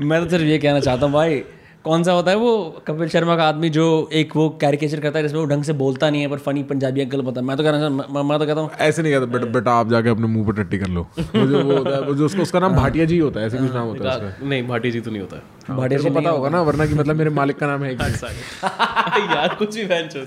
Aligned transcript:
मैं 0.00 0.22
तो 0.22 0.28
सिर्फ़ 0.30 0.44
ये 0.44 0.56
कहना 0.58 0.78
चाहता 0.80 1.06
हूँ 1.06 1.12
भाई 1.14 1.38
कौन 1.84 2.02
सा 2.04 2.12
होता 2.12 2.30
है 2.30 2.36
वो 2.36 2.82
कपिल 2.86 3.08
शर्मा 3.08 3.36
का 3.36 3.44
आदमी 3.44 3.68
जो 3.70 3.84
एक 4.12 4.34
वो 4.36 4.48
कैरिकेचर 4.60 5.00
करता 5.00 5.18
है 5.18 5.22
जिसमें 5.22 5.38
वो 5.40 5.44
ढंग 5.46 5.62
से 5.64 5.72
बोलता 5.72 6.08
नहीं 6.10 6.22
है 6.22 6.28
पर 6.28 6.38
फनी 6.38 6.62
पंजाबी 6.62 7.00
अंकल 7.00 7.22
पता 7.22 7.40
है। 7.40 7.46
मैं 7.46 7.56
तो 7.56 7.62
कहना 7.62 7.88
मैं, 7.88 8.22
मैं 8.22 8.38
तो 8.38 8.46
कहता 8.46 8.60
हूँ 8.60 8.70
ऐसे 8.80 9.02
नहीं 9.02 9.12
कहता 9.12 9.26
बेटा 9.26 9.46
बेटा 9.52 9.72
आप 9.72 9.90
जाके 9.90 10.08
अपने 10.08 10.26
मुँह 10.26 10.46
पर 10.46 10.62
टट्टी 10.62 10.78
कर 10.78 10.88
लो। 10.88 11.06
मुझे 11.36 11.56
वो 11.56 11.76
होता 11.76 11.90
है 11.90 12.00
वो 12.00 12.14
जो 12.14 12.26
उसका 12.26 12.42
उसका 12.42 12.60
नाम 12.60 12.74
भाटिया 12.76 13.04
जी 13.04 13.18
होता 13.18 13.40
है 13.40 13.46
ऐसे 13.46 13.58
कुछ 13.58 13.72
नाम 13.72 13.86
होता 13.86 14.10
है 14.10 14.16
उसका। 14.16 14.46
नहीं 14.48 14.66
भाटी 14.68 14.90
जी 14.90 15.00
तो 15.00 15.10
नहीं 15.10 15.20
होता 15.20 15.36
है। 15.36 15.76
भाटिया 15.76 15.98
तेरे 15.98 16.10
को 16.10 16.20
पता 16.20 16.30
होगा 16.30 16.48
ना 16.48 16.62
वरना 16.62 16.86
कि 16.86 16.94
मतलब 16.94 17.16
मेरे 17.16 17.30
मालिक 17.30 17.58
का 17.58 17.66
नाम 17.66 17.84
है 17.84 17.94
यार 19.34 19.54
कुछ 19.58 19.74
भी 19.76 19.86
फ़ैन 19.86 20.26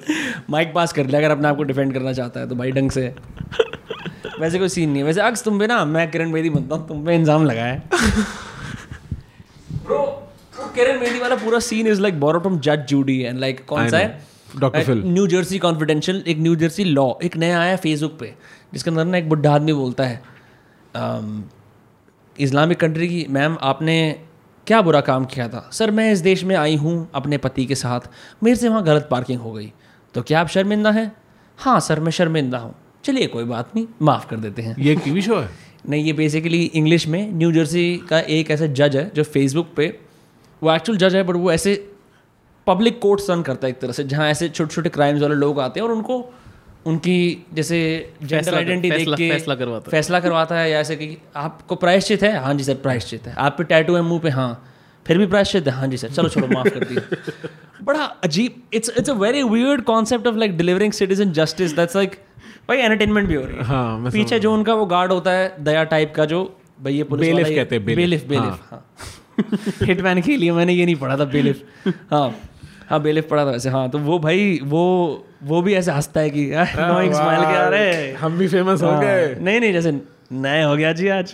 माइक 0.50 0.74
पास 0.76 0.94
कर 0.94 1.06
लिया 1.06 1.20
अगर 1.20 1.32
अपने 1.32 1.48
आप 1.48 1.58
को 1.58 1.64
डिफेंड 1.64 1.94
करना 1.94 2.14
चाहता 2.14 2.40
है 2.40 2.50
तो 2.50 2.56
भाई 2.56 2.72
ढंग 2.72 2.92
से। 2.92 3.08
वैसे 4.40 4.60
कोई 4.60 4.70
सीन 4.70 4.90
नहीं 4.90 5.02
है। 5.02 5.06
वैसे 5.06 5.22
अक्स 5.22 5.44
तुम 5.44 5.60
पे 5.60 5.68
ना 5.68 5.84
मैं 5.86 6.10
किरण 6.12 6.32
बेदी 6.32 6.50
बनता 6.50 6.76
हूँ 6.76 6.88
तुम 6.88 7.06
पे 7.06 7.16
इंजाम 7.16 7.46
लगा 7.46 7.64
है। 7.64 7.84
ब्रो 7.94 8.47
किरण 10.78 11.00
बेदी 11.00 11.20
वाला 11.20 11.36
पूरा 11.36 11.60
scene 11.60 11.88
is 11.88 12.02
like 12.02 12.20
borrow 12.20 12.40
from 12.40 12.60
जज 12.60 12.86
जूडी 12.90 13.22
एंड 13.22 13.40
लाइक 13.40 13.66
कौन 13.66 13.90
सा 13.90 13.98
है? 13.98 14.38
Dr. 14.56 14.80
Phil. 14.80 15.04
New 15.06 15.28
Jersey 15.28 15.60
confidential 15.60 16.24
एक 16.28 16.38
न्यू 16.40 16.56
जर्सी 16.56 16.84
लॉ 16.84 17.12
एक 17.24 17.38
नया 17.38 17.60
आया 17.62 17.76
फेसबुक 17.76 18.18
पे 18.20 18.34
जिसके 18.74 18.90
अंदर 18.90 19.06
ना 19.06 19.18
एक 19.18 19.30
बुढ़ा 19.30 19.52
आदमी 19.56 19.74
बोलता 19.74 20.04
है। 20.04 20.22
इस्लामिक 22.40 22.80
कंट्री 22.80 23.08
की 23.08 23.26
मैम 23.30 23.58
आपने 23.62 23.98
क्या 24.68 24.82
बुरा 24.82 25.02
काम 25.02 25.26
किया 25.26 25.48
था? 25.50 25.70
सर 25.74 25.92
मैं 25.92 26.12
इस 26.12 26.20
देश 26.20 26.44
में 26.44 26.56
आई 26.56 26.76
हूँ 26.76 27.10
अपने 27.16 27.38
पति 27.38 27.66
के 27.66 27.76
साथ। 27.76 28.10
मेरे 28.44 28.56
से 28.56 28.70
वहाँ 28.70 28.84
गलत 28.84 29.08
पार्किंग 29.12 29.40
हो 29.42 29.52
गई। 29.52 29.72
तो 30.14 30.22
क्या 30.22 30.42
आप 30.42 30.48
शर्मिंदा 30.48 30.92
हैं? 30.92 31.12
हाँ 31.58 31.80
सर 31.80 32.00
मैं 32.00 32.12
शर्मिंदा 32.12 32.58
हूँ। 32.58 32.76
चलिए 33.04 33.28
कोई 33.28 33.44
बात 33.44 33.76
नहीं 33.76 33.88
माफ़ 34.02 34.28
कर 34.28 34.38
देते 34.38 34.62
हैं। 34.62 34.76
ये 34.80 34.96
टीवी 34.96 35.22
शो 35.22 35.36
है? 35.36 35.50
नहीं 35.90 36.04
ये 36.04 36.14
बेसिकली 36.14 36.64
इंग्लिश 36.64 37.08
में 37.08 37.34
न्यू 37.34 37.52
जर्सी 37.52 38.02
का 38.10 38.20
एक 38.20 38.52
ऐसा 38.52 38.66
जज 38.66 38.96
है 38.96 39.12
जो 39.16 39.24
फेसबुक 39.24 39.74
पे 39.78 40.00
वो 40.64 40.74
एक्चुअल 40.74 40.98
जज 40.98 41.16
है 41.16 41.24
बट 41.24 41.36
वो 41.36 41.52
ऐसे 41.52 41.92
पब्लिक 42.68 43.00
कोर्ट्स 43.00 43.30
रन 43.30 43.42
करता 43.42 43.68
है 43.68 43.74
एक 43.74 43.80
तरह 43.80 43.92
से 43.92 44.04
जहाँ 44.04 44.30
ऐसे 44.30 44.50
छोटे 44.50 44.74
छोटे 44.74 44.90
क्राइम्स 44.90 45.22
वाले 45.22 45.36
लोग 45.36 45.60
आते 45.60 45.80
हैं 45.80 45.88
और 45.88 45.94
उनको 45.94 46.34
उनकी 46.86 47.46
जैसे 47.54 48.10
जेंडर 48.24 48.56
आइडेंटिटी 48.56 48.98
देख 48.98 49.18
के 49.18 49.32
फैसला 49.32 49.56
करवाता 49.56 49.84
है। 49.88 49.92
फैसला 49.92 50.20
करवाता 50.20 50.56
है 50.60 50.72
या 50.72 50.80
ऐसे 50.80 50.96
कि 50.96 51.18
आपको 51.36 51.76
प्रायश्चित 51.76 52.24
है? 52.24 52.38
हाँ 52.38 52.54
जी 52.54 52.64
सर 52.64 52.74
प्रायश्चित 52.74 53.28
है। 53.28 53.34
आप 53.38 53.56
पे 53.58 53.64
टैटू 53.64 53.96
है 53.96 54.02
मुँह 54.02 54.20
पे? 54.20 54.30
हाँ। 54.30 54.74
फिर 55.08 55.18
भी 55.18 55.28
प्रायश्चित 55.28 55.66
है? 55.68 55.72
हाँ 55.74 55.88
जी 55.88 55.98
सर 55.98 56.10
चलो 56.10 56.30
चलो 56.30 56.48
माफ़ 56.48 56.68
कर 56.68 56.84
दिया। 56.84 57.18
बड़ा 57.84 58.04
अजीब 58.04 58.62
it's 58.74 58.92
it's 58.98 59.10
a 59.10 59.14
very 59.14 59.44
weird 59.44 59.82
concept 59.82 60.28
of 60.28 60.36
like 60.36 60.58
delivering 60.58 60.92
citizen 60.92 61.32
justice 61.32 61.72
that's 61.76 61.96
like 61.96 62.12
भाई 62.70 62.78
एंटरटेनमेंट 62.78 63.28
भी 63.30 63.36
हो 63.36 63.44
रही 63.44 63.56
है। 63.56 63.64
हाँ 63.64 64.12
पीछे 64.12 64.40
जो 64.40 64.54
उनका 64.54 64.74
वो 64.74 64.86
गार्ड 64.86 65.12
होता 65.12 65.32
है 65.32 65.64
दया 65.64 65.84
टाइप 65.84 66.14
का 66.16 66.26
जो 66.26 66.58
भाई 66.82 66.94
ये 66.94 67.04
पुलिस 67.04 67.28
ये- 67.28 67.56
कहते 67.56 67.76
हैं, 67.76 67.86
bailiff। 67.86 68.04
bailiff, 68.04 68.30
bailiff, 68.32 68.60
हाँ। 68.72 68.87
हिटमैन 69.84 70.22
के 70.22 70.38
लिए 70.38 70.52
मैंने 70.52 70.74
ये 70.74 70.86
नहीं 70.86 70.96
पढ़ा 70.96 71.18
था 71.18 71.26
बेलिफ। 71.34 71.64
हाँ 72.12 72.30
हाँ 72.90 73.02
बेलिफ 73.02 73.28
पढ़ा 73.30 73.46
था 73.46 73.50
वैसे 73.52 73.70
हाँ 73.70 73.90
तो 73.90 74.00
वो 74.00 74.18
भाई 74.20 74.60
वो 74.64 74.84
वो 75.44 75.62
भी 75.62 75.74
ऐसे 75.74 75.92
हंसता 75.92 76.20
है 76.22 76.30
कि 76.30 76.46
नोइंग 76.52 77.14
स्माइल 77.14 77.40
के 77.42 77.56
आ 77.58 77.68
रहे 77.70 78.12
हाँ, 78.12 78.20
हम 78.22 78.38
भी 78.38 78.48
फ़ेमस 78.48 78.82
हो 78.84 78.90
हाँ, 78.90 79.02
गए। 79.02 79.36
नहीं 79.42 79.60
नहीं 79.60 79.74
जैसे 79.74 79.92
नए 80.32 80.64
हो 80.64 80.76
गया 80.76 80.92
जी 80.94 81.08
आज। 81.08 81.34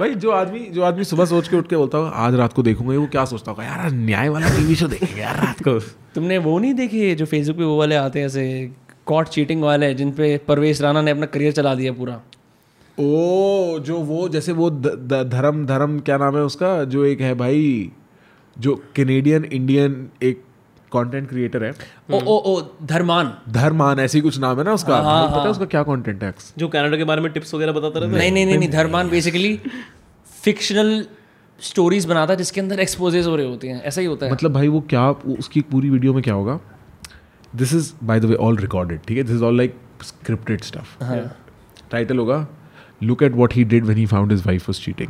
भाई 0.00 0.14
जो 0.14 0.30
आदमी 0.30 0.58
जो 0.72 0.82
आदमी 0.82 1.04
सुबह 1.04 1.24
सोच 1.24 1.48
के 1.48 1.56
उठ 1.56 1.68
के 1.68 1.76
बोलता 1.76 1.98
होगा 1.98 2.10
आज 2.26 2.34
रात 2.34 2.52
को 2.52 2.62
देखूँगा 2.62 2.98
वो 2.98 3.06
क्या 3.06 3.24
सोचता 3.24 3.50
होगा? 3.50 3.64
यार 3.64 3.90
न्याय 3.92 4.28
वाला 4.28 4.48
टीवी 4.56 4.74
शो 4.74 4.88
देखेंगे 4.88 5.20
यार 5.20 5.36
रात 5.36 5.62
को। 5.62 5.78
तुमने 6.14 6.38
वो 6.38 6.58
नहीं 6.58 6.74
देखे 6.74 7.14
जो 7.14 7.26
फेसबुक 7.26 7.56
पे 7.56 7.64
वो 7.64 7.78
वाले 7.78 7.94
आते 7.96 8.18
हैं 8.18 8.26
ऐसे 8.26 8.44
कॉट 9.06 9.28
चीटिंग 9.28 9.62
वाले 9.62 9.92
जिन 9.94 10.10
पे 10.12 10.36
परवेश 10.48 10.80
राणा 10.82 11.02
ने 11.02 11.10
अपना 11.10 11.26
करियर 11.26 11.52
चला 11.52 11.74
दिया 11.74 11.92
पूरा? 11.92 12.20
ओ 13.00 13.78
जो 13.78 13.98
वो 13.98 14.28
जैसे 14.28 14.52
वो 14.52 14.70
द- 14.70 14.86
द- 14.86 15.28
धर्म 15.32 15.66
धर्म 15.66 15.98
क्या 16.00 16.16
नाम 16.16 16.36
है 16.36 16.42
उसका 16.42 16.84
जो 16.84 17.04
एक 17.04 17.20
है 17.20 17.34
भाई 17.34 17.92
जो 18.58 18.84
कैनेडियन 18.96 19.44
इंडियन 19.44 20.08
एक 20.22 20.44
कंटेंट 20.92 21.28
क्रिएटर 21.28 21.64
है। 21.64 21.74
ओ 22.12 22.18
ओ 22.18 22.56
ओ 22.56 22.62
धर्मान। 22.82 23.34
धर्मान 23.48 24.00
ऐसी 24.00 24.20
कुछ 24.20 24.38
नाम 24.38 24.58
है 24.58 24.64
ना 24.64 24.72
उसका। 24.72 24.94
हाँ, 24.94 25.22
भाई, 25.22 25.32
पता 25.32 25.44
है 25.44 25.50
उसका 25.50 25.64
क्या 25.64 25.82
कंटेंट 25.82 26.24
है? 26.24 26.34
जो 26.58 26.68
कनाडा 26.68 26.96
के 26.96 27.04
बारे 27.04 27.20
में 27.20 27.32
टिप्स 27.32 27.54
वगैरह 27.54 27.72
बताता 27.72 28.00
रहता 28.00 28.12
है? 28.12 28.18
नहीं 28.18 28.32
नहीं 28.32 28.46
नहीं 28.46 28.58
नहीं 28.58 28.70
धर्मान 28.70 29.10
बेसिकली 29.10 29.60
फिक्शनल 30.42 31.04
स्टोरीज 31.60 32.04
बनाता 32.04 32.32
है 32.32 32.36
जिसके 32.36 32.60
अंदर 32.60 32.80
एक्सपोजेस 32.80 33.26
हो 33.26 33.36
रहे 33.36 33.46
होते 33.46 33.68
हैं। 33.68 33.82
ऐसा 33.82 34.00
ही 34.00 34.06
होता 34.06 34.26
है। 34.26 34.32
मतलब 34.32 34.52
भाई 34.52 34.68
वो 34.68 34.80
क्या 34.80 35.10
उसकी 35.10 35.60
पूरी 35.60 35.90
वीडियो 35.90 36.14
में 36.14 36.22
क्या 36.22 36.34
होगा? 36.34 36.60
This 37.56 37.74
is 37.74 37.92
by 38.04 38.20
the 38.20 38.24
way 38.24 38.34
all 38.34 38.56
recorded 38.56 39.00
ठीक 39.08 39.18
है? 39.18 39.22
This 39.22 39.36
is 39.36 39.44
all 39.44 39.56
like 39.56 39.74
scripted 40.02 40.60
stuff 40.60 41.04
title 41.90 42.18
होगा 42.18 42.48
look 43.02 43.22
at 43.22 43.32
what 43.32 43.54
he 43.54 43.64
did 43.64 43.84
when 43.84 43.96
he 43.96 44.06
found 44.06 44.32
his 44.32 44.46
wife 44.46 44.68
was 44.68 44.80
cheating 44.80 45.08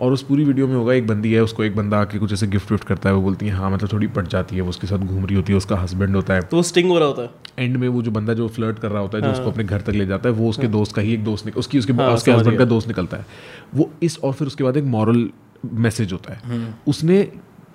और 0.00 0.12
उस 0.12 0.22
पूरी 0.22 0.44
वीडियो 0.44 0.66
में 0.66 0.74
होगा 0.74 0.92
एक 0.94 1.06
बंदी 1.06 1.32
है 1.32 1.40
उसको 1.42 1.64
एक 1.64 1.76
बंदा 1.76 2.00
आके 2.00 2.18
कुछ 2.18 2.32
ऐसे 2.32 2.46
गिफ्ट 2.46 2.70
विफ्ट 2.72 2.84
करता 2.84 3.08
है 3.08 3.14
वो 3.14 3.22
बोलती 3.22 3.46
है 3.46 3.52
हाँ 3.52 3.70
मतलब 3.70 3.92
थोड़ी 3.92 4.06
पट 4.06 4.28
जाती 4.28 4.56
है 4.56 4.62
वो 4.62 4.68
उसके 4.68 4.86
साथ 4.86 4.98
घूम 4.98 5.24
रही 5.26 5.36
होती 5.36 5.52
है 5.52 5.56
उसका 5.56 5.76
हस्बैंड 5.76 6.16
होता 6.16 6.34
है. 6.34 6.40
तो 6.40 6.56
वो 6.56 6.62
स्टिंग 6.62 6.90
हो 6.90 6.98
रहा 6.98 7.08
होता 7.08 7.22
है। 7.22 7.30
एंड 7.58 7.76
में 7.76 7.88
वो 7.88 8.02
जो 8.02 8.10
बंदा 8.10 8.34
जो 8.34 8.46
फ्लर्ट 8.48 8.78
कर 8.78 8.90
रहा 8.90 9.02
होता 9.02 9.18
है 9.18 9.24
जो 9.24 9.30
उसको 9.30 9.50
अपने 9.50 9.64
घर 9.64 9.80
तक 9.80 9.92
ले 9.92 10.06
जाता 10.06 10.28
है 10.28 10.34
वो 10.34 10.48
उसके 10.50 10.62
हाँ। 10.62 10.72
दोस्त 10.72 10.94
का 10.94 11.02
ही 11.02 11.14
एक 11.14 11.24
दोस्त 11.24 11.46
निकल 11.46 11.58
उसकी 11.58 11.78
उसके 11.78 11.92
हाँ, 11.92 12.12
उसके 12.14 12.32
हस्बैंड 12.32 12.58
का 12.58 12.64
दोस्त 12.64 12.88
निकलता 12.88 13.16
है। 13.16 13.26
वो 13.74 13.90
इस 14.02 14.18
और 14.18 14.32
फिर 14.32 14.46
उसके 14.46 14.64
बाद 14.64 14.76
एक 14.76 14.84
मॉरल 14.84 15.28
मैसेज 15.66 16.12
होता 16.12 16.34
है। 16.34 16.74
उसने 16.88 17.20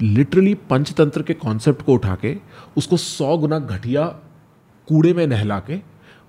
लिटरली 0.01 0.53
पंचतंत्र 0.69 1.21
के 1.21 1.33
कॉन्सेप्ट 1.33 1.81
को 1.81 1.93
उठा 1.93 2.15
के 2.21 2.35
उसको 2.77 2.97
सौ 2.97 3.37
गुना 3.37 3.59
घटिया 3.59 4.05
कूड़े 4.87 5.13
में 5.13 5.25
नहला 5.27 5.59
के 5.59 5.77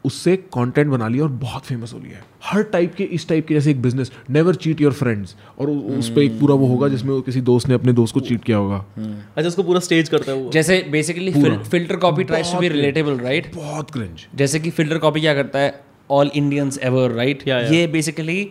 उससे 0.05 0.37
कंटेंट 0.55 0.91
बना 0.91 1.09
लिया 1.09 1.23
और 1.25 1.29
बहुत 1.41 1.67
फ़ेमस 1.67 1.93
हो 1.95 1.99
लिया 1.99 2.17
है। 2.17 2.23
हर 2.45 2.63
टाइप 2.73 2.95
के 2.95 3.05
इस 3.13 3.29
टाइप 3.29 3.47
के 3.47 3.55
जैसे 3.55 3.71
एक 3.71 3.81
business 3.83 4.11
never 4.31 4.55
cheat 4.57 4.81
your 4.81 4.93
friends 4.93 5.35
और 5.59 5.71
उस 5.71 6.11
पर 6.11 6.23
एक 6.23 6.39
पूरा 6.41 6.55
वो 6.55 6.67
होगा 6.67 6.89
जिसमें 6.89 7.21
किसी 7.23 7.41
दोस्त 7.43 7.69
ने 7.69 7.75
अपने 7.75 7.93
दोस्त 7.93 8.15
को 8.15 8.21
चीट 8.21 8.45
किया 8.45 8.57
होगा। 8.57 8.85
अच्छा 8.99 9.49
उसको 9.49 9.63
पूरा 9.63 9.81
स्टेज 9.81 10.09
करता 10.09 10.33
है 10.33 10.39
वो। 10.39 10.51
जैसे 10.51 10.85
basically 10.91 11.33
filter 11.33 11.97
copy 11.97 12.25
tries 12.25 12.53
to 12.53 12.61
be 12.61 12.69
relatable 12.69 13.19
right 13.21 13.55
बहुत 13.57 13.91
क्रिंज 13.91 14.27
जैसे 14.35 14.61
कि 14.61 14.71
फ़िल्टर 14.71 14.99
कॉपी 14.99 15.21
क्या 15.21 15.35
करता 15.35 15.59
है? 15.59 15.81
ऑल 16.11 16.31
इंडियंस 16.35 16.79
एवर 16.83 17.11
राइट 17.13 17.49
या, 17.49 17.59
बेसिकली 17.93 18.51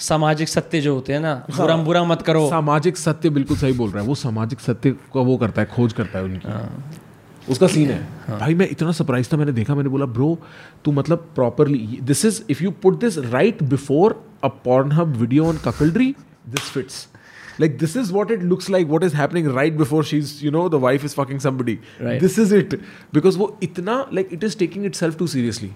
सामाजिक 0.00 0.48
सत्य 0.48 0.80
जो 0.80 0.94
होते 0.94 1.12
हैं 1.12 1.20
ना 1.20 1.34
बुरा 1.50 1.76
बुरा 1.78 2.02
मत 2.04 2.22
करो। 2.22 2.48
सामाजिक 2.50 2.96
सत्य 2.96 3.30
बिल्कुल 3.30 3.56
सही 3.56 3.72
बोल 3.72 3.90
रहा 3.90 4.02
है। 4.02 4.08
वो 4.08 4.14
सामाजिक 4.14 4.60
सत्य 4.60 4.90
का 5.14 5.20
वो 5.20 5.36
करता 5.36 5.62
है 5.62 5.68
खोज 5.74 5.92
करता 5.92 6.18
है 6.18 6.24
उनकी। 6.24 6.48
उसका 7.48 7.66
सीन 7.66 7.90
है। 7.90 8.00
हाँ. 8.26 8.38
भाई 8.38 8.54
मैं 8.54 8.68
इतना 8.70 8.92
सरप्राइज़ 8.92 9.32
था 9.32 9.36
मैंने 9.36 9.52
देखा 9.52 9.74
मैंने 9.74 9.88
बोला 9.90 10.06
ब्रो 10.08 10.38
तू 10.84 10.92
मतलब 10.92 11.28
properly 11.34 11.98
this 12.02 12.24
is 12.24 12.42
if 12.50 12.62
you 12.64 12.70
put 12.82 12.98
this 13.00 13.18
right 13.18 13.62
before 13.62 14.22
a 14.44 14.48
Pornhub 14.92 15.16
video 15.16 15.44
on 15.44 15.58
cuckoldry 15.64 16.14
this 16.48 16.70
fits 16.70 17.06
like 17.60 17.78
this 17.78 17.96
is 17.96 18.12
what 18.12 18.30
it 18.30 18.42
looks 18.42 18.70
like 18.70 18.88
what 18.88 19.04
is 19.04 19.14
happening 19.16 19.48
right 19.56 19.76
before 19.78 20.04
she 20.04 20.18
is 20.18 20.34
you 20.44 20.50
know 20.50 20.68
the 20.68 20.82
wife 20.82 21.04
is 21.04 21.14
fucking 21.14 21.40
somebody 21.40 21.78
this 22.02 22.38
is 22.38 22.54
it 22.54 22.80
because 23.14 23.38
वो 23.38 23.56
इतना 23.62 24.06
like 24.12 24.28
it 24.32 24.44
is 24.44 24.58
taking 24.58 24.86
itself 24.94 25.18
too 25.18 25.26
seriously 25.26 25.70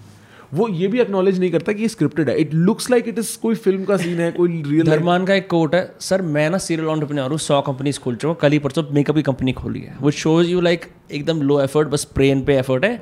वो 0.54 0.68
ये 0.68 0.88
भी 0.88 1.00
acknowledge 1.00 1.38
नहीं 1.40 1.50
करता 1.50 1.72
कि 1.72 1.82
ये 1.82 1.88
scripted 1.88 2.28
है. 2.30 2.36
It 2.40 2.54
looks 2.54 2.90
like 2.90 3.08
it 3.08 3.18
is 3.18 3.36
कोई 3.38 3.54
फ़िल्म 3.56 3.84
का 3.84 3.96
सीन 3.96 4.20
है 4.20 4.30
कोई 4.32 4.62
रियल 4.62 4.86
धर्मान 4.86 5.24
का 5.26 5.34
एक 5.34 5.48
कोट 5.50 5.74
है 5.74 5.94
सर 6.00 6.22
मैं 6.24 6.48
ना 6.50 6.58
सीरियल 6.58 6.88
ऑन्टरप्रेन्योर 6.88 7.30
हूँ 7.30 7.38
सौ 7.38 7.60
कंपनीज़ 7.62 7.98
खोल 8.00 8.16
चुका 8.16 8.28
हूँ 8.28 8.38
कल 8.40 8.52
ही 8.52 8.58
परसों 8.58 8.82
मेकअप 8.92 9.16
की 9.16 9.22
कंपनी 9.22 9.52
खोली 9.52 9.80
है. 9.80 9.96
वो 10.00 10.10
शोज़ 10.12 10.48
यू 10.48 10.60
लाइक 10.60 10.86
एकदम 11.10 11.42
लो 11.42 11.60
एफर्ट 11.60 11.88
बस 11.88 12.04
प्रेन 12.14 12.44
पे 12.44 12.56
एफर्ट 12.58 12.84
है 12.84 13.00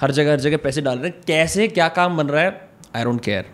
हर 0.00 0.10
जगह 0.10 0.32
हर 0.32 0.40
जगह 0.40 0.56
पैसे 0.58 0.80
डाल 0.82 0.98
रहे 0.98 1.08
हैं। 1.08 1.22
कैसे 1.26 1.68
क्या 1.68 1.88
काम 1.90 2.16
बन 2.16 2.26
रहा 2.26 2.42
है? 2.42 2.68
आई 2.96 3.04
डोंट 3.04 3.20
केयर 3.24 3.44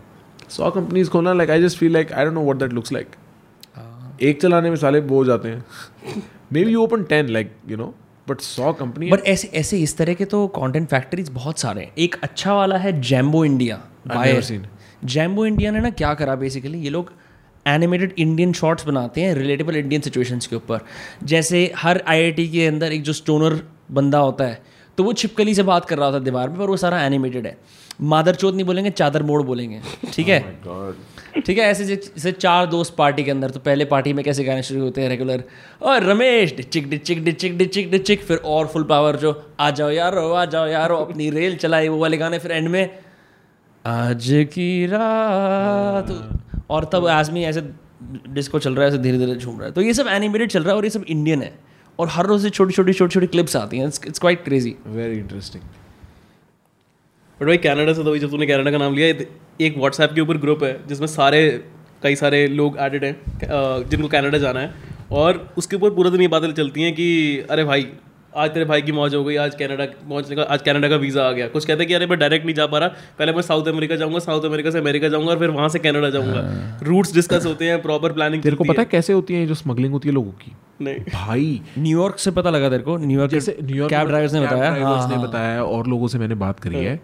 सौ 0.49 0.71
कंपनीज़ 0.71 1.11
खोलना 1.11 1.33
like 1.33 1.51
I 1.51 1.63
just 1.63 1.79
feel 1.79 1.93
like 1.93 2.13
I 2.13 2.25
don't 2.25 2.35
know 2.35 2.43
what 2.43 2.57
that 2.57 2.73
looks 2.73 2.93
like 2.93 3.17
एक 4.23 4.41
चलाने 4.43 4.71
में 4.71 4.77
साले 4.77 5.01
वो 5.01 5.17
हो 5.17 5.25
जाते 5.25 5.49
हैं। 5.49 5.65
Maybe 6.65 6.73
you 6.73 6.83
open 6.83 7.03
ten 7.05 7.29
like 7.29 7.53
you 7.69 7.77
know 7.77 7.95
but 8.29 8.41
सौ 8.41 8.73
कंपनी 8.73 9.11
बट 9.11 9.27
ऐसे 9.27 9.49
ऐसे 9.55 9.79
इस 9.79 9.97
तरह 9.97 10.15
के 10.15 10.25
तो 10.25 10.47
कंटेंट 10.49 10.89
फैक्ट्रीज 10.89 11.29
बहुत 11.29 11.59
सारे 11.59 11.83
हैं। 11.83 11.93
एक 11.99 12.17
अच्छा 12.23 12.55
वाला 12.55 12.77
है 12.77 13.01
जैम्बो 13.01 13.45
इंडिया 13.45 13.81
जैम्बो 15.05 15.47
इंडिया 15.47 15.71
ने 15.71 15.81
ना 15.81 15.91
क्या 15.91 16.13
करा 16.15 16.35
बेसिकली 16.35 16.79
ये 16.79 16.91
लोग 16.91 17.13
एनिमेटेड 17.67 18.15
इंडियन 18.19 18.53
शॉर्ट्स 18.53 18.87
बनाते 18.87 19.21
हैं 19.21 19.35
रिलेटेबल 19.35 19.77
इंडियन 19.77 20.03
सिचुएशंस 20.03 20.47
के 20.47 20.57
ऊपर। 20.57 20.81
जैसे 21.25 21.73
हर 21.77 22.03
आईआईटी 22.07 22.49
के 22.49 22.67
अंदर 22.67 22.93
एक 22.93 23.03
जो 23.03 23.13
स्टोनर 23.13 23.61
बंदा 23.91 24.19
होता 24.19 24.45
है 24.45 24.63
तो 24.99 25.05
वो 25.05 25.13
छिपकली 25.13 25.55
से 25.55 25.63
बात 25.63 25.85
कर 25.85 25.97
रहा 25.97 26.07
होता 26.07 26.19
है 26.19 26.25
दीवार 26.25 26.49
पे 26.49 26.59
पर 26.59 26.67
वो 26.67 26.77
सारा 26.77 27.03
एनिमेटेड 27.03 27.47
है। 27.47 27.57
मादर 28.03 28.35
चौथ 28.35 28.53
नहीं 28.53 28.65
बोलेंगे 28.65 28.91
चादर 28.91 29.23
मोड़ 29.23 29.43
बोलेंगे। 29.43 29.81
ठीक 30.13 30.29
है? 30.29 30.41
ठीक 31.37 31.59
है, 31.59 31.65
ऐसे 31.65 31.85
जैसे 31.87 32.33
चार 32.33 32.67
दोस्त 32.67 32.95
पार्टी 32.97 33.25
के 33.25 33.31
अंदर 33.31 33.51
तो 33.51 33.61
पहले 33.61 33.85
पार्टी 33.85 34.13
में 34.13 34.25
कैसे 34.25 34.45
गाने 34.45 34.63
शुरू 34.63 34.81
होते 34.81 35.03
हैं 35.03 35.09
रेगुलर 35.09 35.45
और 35.83 36.05
रमेश 36.05 36.55
डिचिक 36.57 36.89
डिचिक 36.91 37.23
डिचिक 37.25 37.57
डिचिक 37.59 37.91
डिचिक 37.91 38.23
फिर 38.23 38.37
और 38.37 38.67
फुल 38.67 38.85
पावर 38.85 39.17
जो, 39.17 39.33
आ 39.61 39.71
जाओ 39.71 39.91
यारो, 39.91 40.31
आ 40.33 40.45
जाओ 40.45 40.67
यारो, 40.67 40.97
अपनी 40.97 41.31
रेल 41.31 41.57
चलाई, 41.57 41.89
वो 41.89 41.99
वाले 41.99 42.17
गाने 42.17 42.39
फिर 42.39 42.53
एंड 42.53 42.69
में, 42.69 42.99
आज 43.85 44.29
की 44.53 44.87
रात। 44.87 46.11
और 46.71 46.91
तब 46.93 47.07
आजमी 47.09 47.45
ऐसे 47.45 47.63
डिस्को 48.29 48.59
चल 48.59 48.75
रहा 48.75 48.85
है, 48.85 48.89
ऐसे 48.89 48.99
धीरे 48.99 49.19
धीरे 49.19 49.35
झूम 49.35 49.59
रहा 49.59 49.67
है। 49.67 49.73
तो 49.73 49.83
ये 49.83 49.95
सब 49.95 50.07
एनिमेटेड 50.09 50.51
चल 50.51 50.63
रहा 50.63 50.71
है 50.71 50.77
और 50.77 50.85
ये 50.85 50.91
सब 50.91 51.05
इंडियन 51.09 51.43
है। 51.43 51.53
और 51.99 52.09
हर 52.09 52.27
रोज 52.27 52.51
छोटी 52.53 52.73
छोटी 52.73 52.93
छोटी 52.93 53.13
छोटी 53.13 53.27
क्लिप्स 53.27 53.57
आती 53.57 53.79
हैं। 53.79 53.87
It's 53.87 54.19
quite 54.19 54.45
crazy 54.45 54.75
very 54.87 55.19
interesting 55.19 55.63
but 57.41 57.47
भाई 57.47 57.57
कनाडा 57.59 57.93
से 57.93 58.03
तो 58.05 58.11
भाई 58.11 58.19
जब 58.19 58.31
तूने 58.31 58.47
कनाडा 58.47 58.71
का 58.71 58.79
नाम 58.79 58.95
लिया 58.95 59.07
एक 59.61 59.77
व्हाट्सएप 59.79 60.13
के 60.15 60.21
ऊपर 60.21 60.37
ग्रुप 60.39 60.63
है 60.65 60.73
जिसमें 60.89 61.07
सारे 61.09 61.41
कई 62.03 62.17
सारे 62.17 62.47
लोग 62.49 62.77
एडेड 62.81 63.05
हैं 63.05 63.17
जिनको 63.89 64.09
कनाडा 64.09 64.39
जाना 64.39 64.61
है। 64.61 64.99
और 65.13 65.39
उसके 65.59 65.77
ऊपर 65.77 65.91
पूरा 65.91 66.11
दिन 66.11 66.21
ये 66.21 66.29
बातें 66.29 66.53
चलती 66.53 66.83
हैं 66.83 66.93
कि 66.95 67.07
अरे 67.51 67.65
भाई 67.65 67.87
आज 68.33 68.51
तेरे 68.51 68.65
भाई 68.65 68.83
की 68.83 68.93
मौज 68.93 69.15
हो 69.15 69.23
गई 69.25 69.37
आज 69.37 69.55
कनाडा 69.55 69.85
पहुँचने 70.09 70.37
का 70.37 70.43
आज 70.45 70.63
कनाडा 70.63 70.89
का 70.89 70.97
वीज़ा 70.97 71.23
आ 71.29 71.31
गया। 71.33 71.47
कुछ 71.49 71.65
कहते 71.65 71.83
हैं 71.83 71.89
कि 71.89 71.95
अरे 71.95 72.07
मैं 72.07 72.19
डायरेक्ट 72.19 72.45
नहीं 72.47 72.55
जा 72.55 72.67
पा 72.67 72.79
रहा 72.79 72.89
पहले 73.19 73.33
मैं 73.33 73.43
साउथ 73.43 73.69
अमेरिका 73.69 73.97
जाऊँगा 73.97 74.19
साउथ 74.19 74.45
अमेरिका 74.45 74.71
से 74.71 74.79
अमेरिका 74.79 75.09
जाऊँगा 75.09 75.31
और 75.31 75.39
फिर 75.39 75.51
वहाँ 75.51 75.69
से 75.69 75.79
कनाडा 75.79 76.11
जाऊँगा। 76.11 76.79
रूट्स 76.83 77.15
डिस्कस 77.15 77.47
होते 77.47 77.65
हैं 77.65 77.81
प्रॉपर 77.83 78.13
प्लानिंग 78.13 78.43
तेरे 78.43 78.57
को 78.57 78.65
पता 78.65 78.83
है 78.83 78.89
कैसे 78.91 79.13
होती 79.13 79.35
है 79.35 79.47
जो 79.47 79.55
स्मगलिंग 79.55 79.93
होती 79.93 80.09
है 80.09 80.15
लोगों 80.15 80.33
की? 80.33 80.53
नहीं। 80.81 80.99
भाई। 81.15 81.61
न्यूयॉर्क 81.79 82.19
से 82.19 82.31
पता 82.31 82.51
लगा 82.51 82.69
तेरे 82.71 82.83
को 82.83 82.97
न्यूयॉर्क 82.99 83.33
जैसे 83.33 83.57
न्यूयॉर्क 83.63 83.91
कैब 83.91 84.09
ड्राइवर्स 84.09 84.35
ने 84.35 84.41
बताया 84.41 84.71
हाँ, 84.71 85.09
ने 85.09 85.15
हाँ। 85.15 85.23
बताया 85.23 85.65
और 85.65 85.87
लोगों 85.87 86.09
से 86.09 86.19
मैंने 86.19 86.35
बात 86.37 86.61
करी 86.61 86.85
है। 86.85 87.01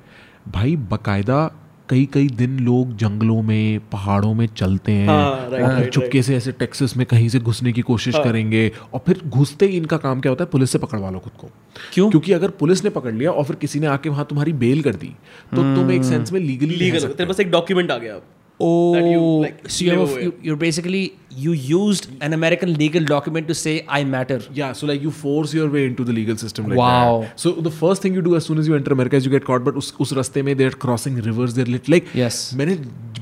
भाई 0.48 0.76
बकायदा 0.76 1.62
कई 1.88 2.08
कई 2.12 2.28
दिन 2.28 2.60
लोग 2.60 2.96
जंगलों 2.96 3.42
में 3.42 3.80
पहाड़ों 3.80 4.34
में 4.34 4.46
चलते 4.46 4.92
हैं 4.92 5.08
हाँ, 5.08 5.50
right, 5.50 5.88
चुपके 5.88 6.22
से 6.22 6.36
ऐसे 6.36 6.52
टेक्सस 6.52 6.96
में 6.96 7.06
कहीं 7.06 7.28
से 7.28 7.38
घुसने 7.38 7.72
की 7.72 7.80
कोशिश 7.80 8.14
हाँ। 8.14 8.24
करेंगे 8.24 8.72
और 8.94 9.00
फिर 9.06 9.20
घुसते 9.26 9.66
ही 9.66 9.76
इनका 9.76 9.96
काम 9.96 10.20
क्या 10.20 10.30
होता 10.30 10.44
है? 10.44 10.50
पुलिस 10.50 10.70
से 10.70 10.78
पकड़वा 10.78 11.10
लो 11.10 11.18
खुद 11.18 11.32
को। 11.40 11.50
क्यों? 11.94 12.10
क्योंकि 12.10 12.32
अगर 12.32 12.50
पुलिस 12.50 12.84
ने 12.84 12.90
पकड़ 12.90 13.14
लिया 13.14 13.30
और 13.30 13.44
फिर 13.44 13.56
किसी 13.56 13.80
ने 13.80 13.86
आके 13.86 14.08
वहाँ 14.08 14.26
तुम्हारी 14.30 14.52
बेल 14.52 14.82
कर 14.82 14.94
दी 14.94 15.12
तो 15.50 15.76
तुम 15.76 15.90
एक 15.90 16.04
सेंस 16.04 16.32
में 16.32 16.40
लीगली 16.40 16.76
लीगल 16.76 17.00
तेरे 17.00 17.26
पास 17.26 17.40
एक 17.40 17.50
डॉक्यूमेंट 17.50 17.90
आ 17.90 17.98
गया 17.98 18.20
Oh, 18.60 18.96
you, 18.96 19.22
like, 19.40 19.56
so 19.68 19.84
you 19.84 19.90
have 19.98 20.12
a, 20.16 20.22
you, 20.22 20.32
you're 20.42 20.56
basically 20.56 21.00
you 21.30 21.52
used 21.52 22.06
an 22.26 22.32
American 22.32 22.70
legal 22.82 23.04
document 23.04 23.46
to 23.48 23.54
say 23.54 23.72
I 23.96 24.02
matter. 24.04 24.38
Yeah, 24.58 24.72
so 24.72 24.86
like 24.90 25.02
you 25.06 25.10
force 25.16 25.52
your 25.52 25.66
way 25.74 25.82
into 25.88 26.04
the 26.10 26.14
legal 26.18 26.38
system 26.42 26.70
like 26.70 26.78
Wow. 26.78 27.10
that. 27.24 27.42
So 27.42 27.52
the 27.66 27.72
first 27.80 28.00
thing 28.06 28.14
you 28.18 28.22
do 28.28 28.34
as 28.38 28.46
soon 28.50 28.62
as 28.62 28.70
you 28.70 28.74
enter 28.78 28.94
America 28.96 29.16
is 29.16 29.26
you 29.28 29.32
get 29.34 29.44
caught, 29.50 29.66
but 29.66 29.76
उस 29.82 29.92
उस 30.00 30.12
रास्ते 30.20 30.42
में 30.42 30.54
they're 30.62 30.78
crossing 30.86 31.20
rivers, 31.28 31.58
they're 31.58 31.72
lit 31.76 31.92
like 31.96 32.08
Yes. 32.22 32.40
मैंने 32.62 32.76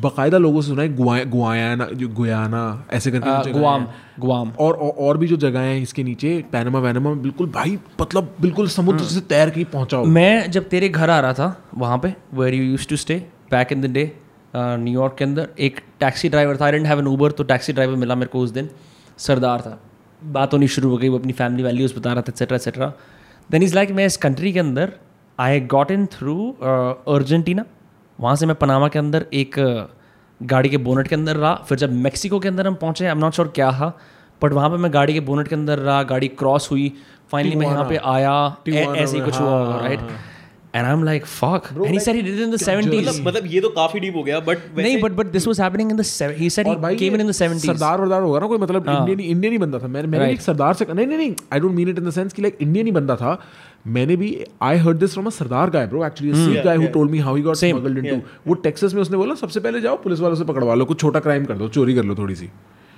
बकायदा 0.06 0.38
लोगों 0.38 0.60
से 0.62 0.68
सुना 0.68 0.82
है 0.82 0.94
गुआ- 0.96 1.26
गुआयाना 1.30 1.88
जो 2.02 2.08
गुयाना 2.22 2.62
ऐसे 2.92 3.10
करके 3.10 3.30
Uh, 3.30 3.46
है। 3.46 3.52
Guam. 4.24 4.48
और 4.60 4.74
और 5.06 5.18
भी 5.18 5.26
जो 5.26 5.36
जगह 5.44 5.60
है 5.60 5.80
इसके 5.82 6.02
नीचे 6.04 6.36
पैनमा 6.52 6.78
वैनमा 6.80 7.12
बिल्कुल 7.28 7.46
भाई 7.54 7.78
मतलब 8.00 8.34
बिल्कुल 8.40 8.68
समुद्र 8.80 9.04
से 9.04 9.20
तैर 9.34 9.50
के 9.50 9.60
ही 9.60 9.64
पहुंचाओ 9.72 10.04
मैं 10.18 10.50
जब 10.50 10.68
तेरे 10.74 10.88
घर 10.88 11.10
आ 11.10 11.18
रहा 11.20 11.32
था 11.38 11.56
वहाँ 11.78 11.98
पे 12.04 12.14
where 12.40 12.54
you 12.54 12.62
used 12.64 12.88
to 12.88 12.96
stay 12.96 13.14
back 13.50 13.72
in 13.72 13.80
the 13.80 13.90
day 13.96 14.12
New York 14.56 15.14
के 15.18 15.24
अंदर। 15.24 15.48
एक 15.58 15.80
टैक्सी 16.00 16.28
ड्राइवर 16.28 16.56
था। 16.56 16.64
I 16.64 16.72
didn't 16.72 16.86
have 16.86 16.98
an 16.98 17.06
Uber 17.06 17.32
तो 17.32 17.44
टैक्सी 17.44 17.72
ड्राइवर 17.72 17.96
मिला 17.96 18.14
मेरे 18.14 18.28
को 18.32 18.40
उस 18.40 18.50
दिन। 18.50 18.68
सरदार 19.18 19.60
था। 19.60 19.78
बात 20.22 20.52
होनी 20.52 20.68
शुरू 20.68 20.90
हो 20.90 20.96
गई। 20.96 21.08
वो 21.08 21.18
अपनी 21.18 21.32
फैमिली 21.32 21.62
वैल्यूज़ 21.62 21.94
बता 21.98 22.12
रहा 22.12 22.22
था 22.22 22.30
etcetera 22.30 22.56
etcetera 22.56 22.92
then 23.50 23.62
is 23.62 23.74
like 23.74 23.90
मैं 23.90 24.06
इस 24.06 24.16
कंट्री 24.16 24.52
के 24.52 24.60
अंदर 24.60 24.92
I 25.38 25.60
got 25.72 25.90
in 25.90 26.06
through 26.12 26.50
Argentina 26.60 27.64
वहाँ 28.18 28.36
से 28.36 28.46
मैं 28.46 28.54
पनामा 28.56 28.88
के 28.88 28.98
अंदर 28.98 29.26
एक 29.34 29.54
गाड़ी 30.40 30.68
के 30.68 30.76
बोनट 30.78 31.08
के 31.08 31.14
अंदर 31.14 31.36
रहा। 31.36 31.54
फिर 31.68 31.78
जब 31.78 31.92
मेक्सिको 32.02 32.38
के 32.40 32.48
अंदर 32.48 32.66
हम 32.66 32.74
पहुँचे 32.74 33.04
आई 33.04 33.10
एम 33.10 33.18
नॉट 33.18 33.32
श्योर 33.32 33.48
क्या 33.54 33.70
था 33.72 33.86
बट 34.42 34.52
वहाँ 34.52 34.70
पर 34.70 34.76
मैं 34.76 34.92
गाड़ी 34.94 35.12
के 35.12 35.20
बोनट 35.20 35.48
के 35.48 35.54
अंदर 35.54 35.78
रहा। 35.78 36.02
गाड़ी 36.02 36.28
क्रॉस 36.28 36.70
हुई। 36.70 36.92
फाइनली 37.32 37.56
मैं 37.56 37.66
यहाँ 37.66 37.84
पे 37.88 37.96
आया। 37.96 38.32
ऐसे 38.68 39.16
ही 39.16 39.24
कुछ 39.24 39.38
हुआ 39.40 39.48
हाँ, 39.48 39.58
होगा 39.58 39.72
हाँ, 39.72 39.82
right 39.82 40.00
and 40.74 40.86
I 40.86 40.92
am 40.92 41.02
like 41.04 41.26
fuck 41.26 41.68
and 41.72 41.86
he 41.86 42.00
said 42.00 42.16
he 42.16 42.22
did 42.22 42.40
in 42.40 42.50
the 42.50 42.56
70s 42.56 42.86
मतलब 42.86 43.26
मतलब 43.26 43.46
ये 43.52 43.60
तो 43.60 43.68
काफ़ी 43.76 44.00
डीप 44.00 44.16
हो 44.16 44.22
गया 44.22 44.40
बट 44.48 44.58
नहीं 44.78 45.00
but 45.02 45.12
but 45.12 45.26
this 45.32 45.46
was 45.48 45.60
happening 45.60 45.90
in 45.90 45.96
the 45.96 46.04
he 46.38 46.50
said 46.50 46.68
he 46.68 46.96
came 46.96 47.14
in 47.14 47.20
in 47.20 47.26
the 47.26 47.32
70s 47.32 47.66
sardar 47.66 48.00
वरदार 48.00 48.22
होगा 48.22 48.40
ना 48.40 48.46
कोई 48.46 48.58
मतलब 48.58 48.88
इंडियन 48.88 49.20
इंडियन 49.20 49.52
ही 49.52 49.58
बंदा 49.58 49.78
था। 49.78 49.88
मैंने 49.88 50.08
मैंने. 50.08 50.32
एक 50.32 50.40
सरदार 50.40 50.74
से 50.74 50.86
नहीं 50.92 51.06
नहीं 51.06 51.18
नहीं 51.18 51.34
I 51.52 51.60
don't 51.60 51.74
mean 51.74 51.88
it 51.88 51.98
in 51.98 52.04
the 52.04 52.10
sense 52.12 52.32
कि 52.32 52.42
लाइक 52.42 52.58
इंडियन 52.62 52.86
ही 52.86 52.92
बंदा 52.92 53.16
था। 53.16 53.38
मैंने 53.86 54.16
भी 54.16 54.28
I 54.62 54.76
heard 54.78 54.98
this 54.98 55.12
from 55.12 55.26
a 55.26 55.30
sardar 55.30 55.70
guy 55.70 55.86
bro 55.86 56.04
actually 56.06 56.32
Sikh 56.44 56.64
guy 56.64 56.76
who 56.76 56.86
told 56.94 57.10
me 57.10 57.18
how 57.18 57.36
he 57.36 57.42
got 57.42 57.56
smuggled 57.56 57.98
into 57.98 58.16
वो 58.46 58.54
टेक्सास 58.68 58.94
में 58.94 59.02
उसने 59.02 59.16
बोला 59.16 59.34
सबसे 59.40 59.60
पहले 59.60 59.80
जाओ 59.80 59.96
पुलिस 60.02 60.20
वालों 60.20 60.36
से 60.36 60.44
पकड़वा 60.44 60.74
लो 60.74 60.84
कुछ 60.84 61.00
छोटा 61.00 61.20
क्राइम 61.20 61.44
कर 61.44 61.58
दो 61.58 61.68
चोरी 61.68 61.94
कर 61.94 62.04
लो 62.04 62.14
थोड़ी 62.14 62.34
सी। 62.34 62.50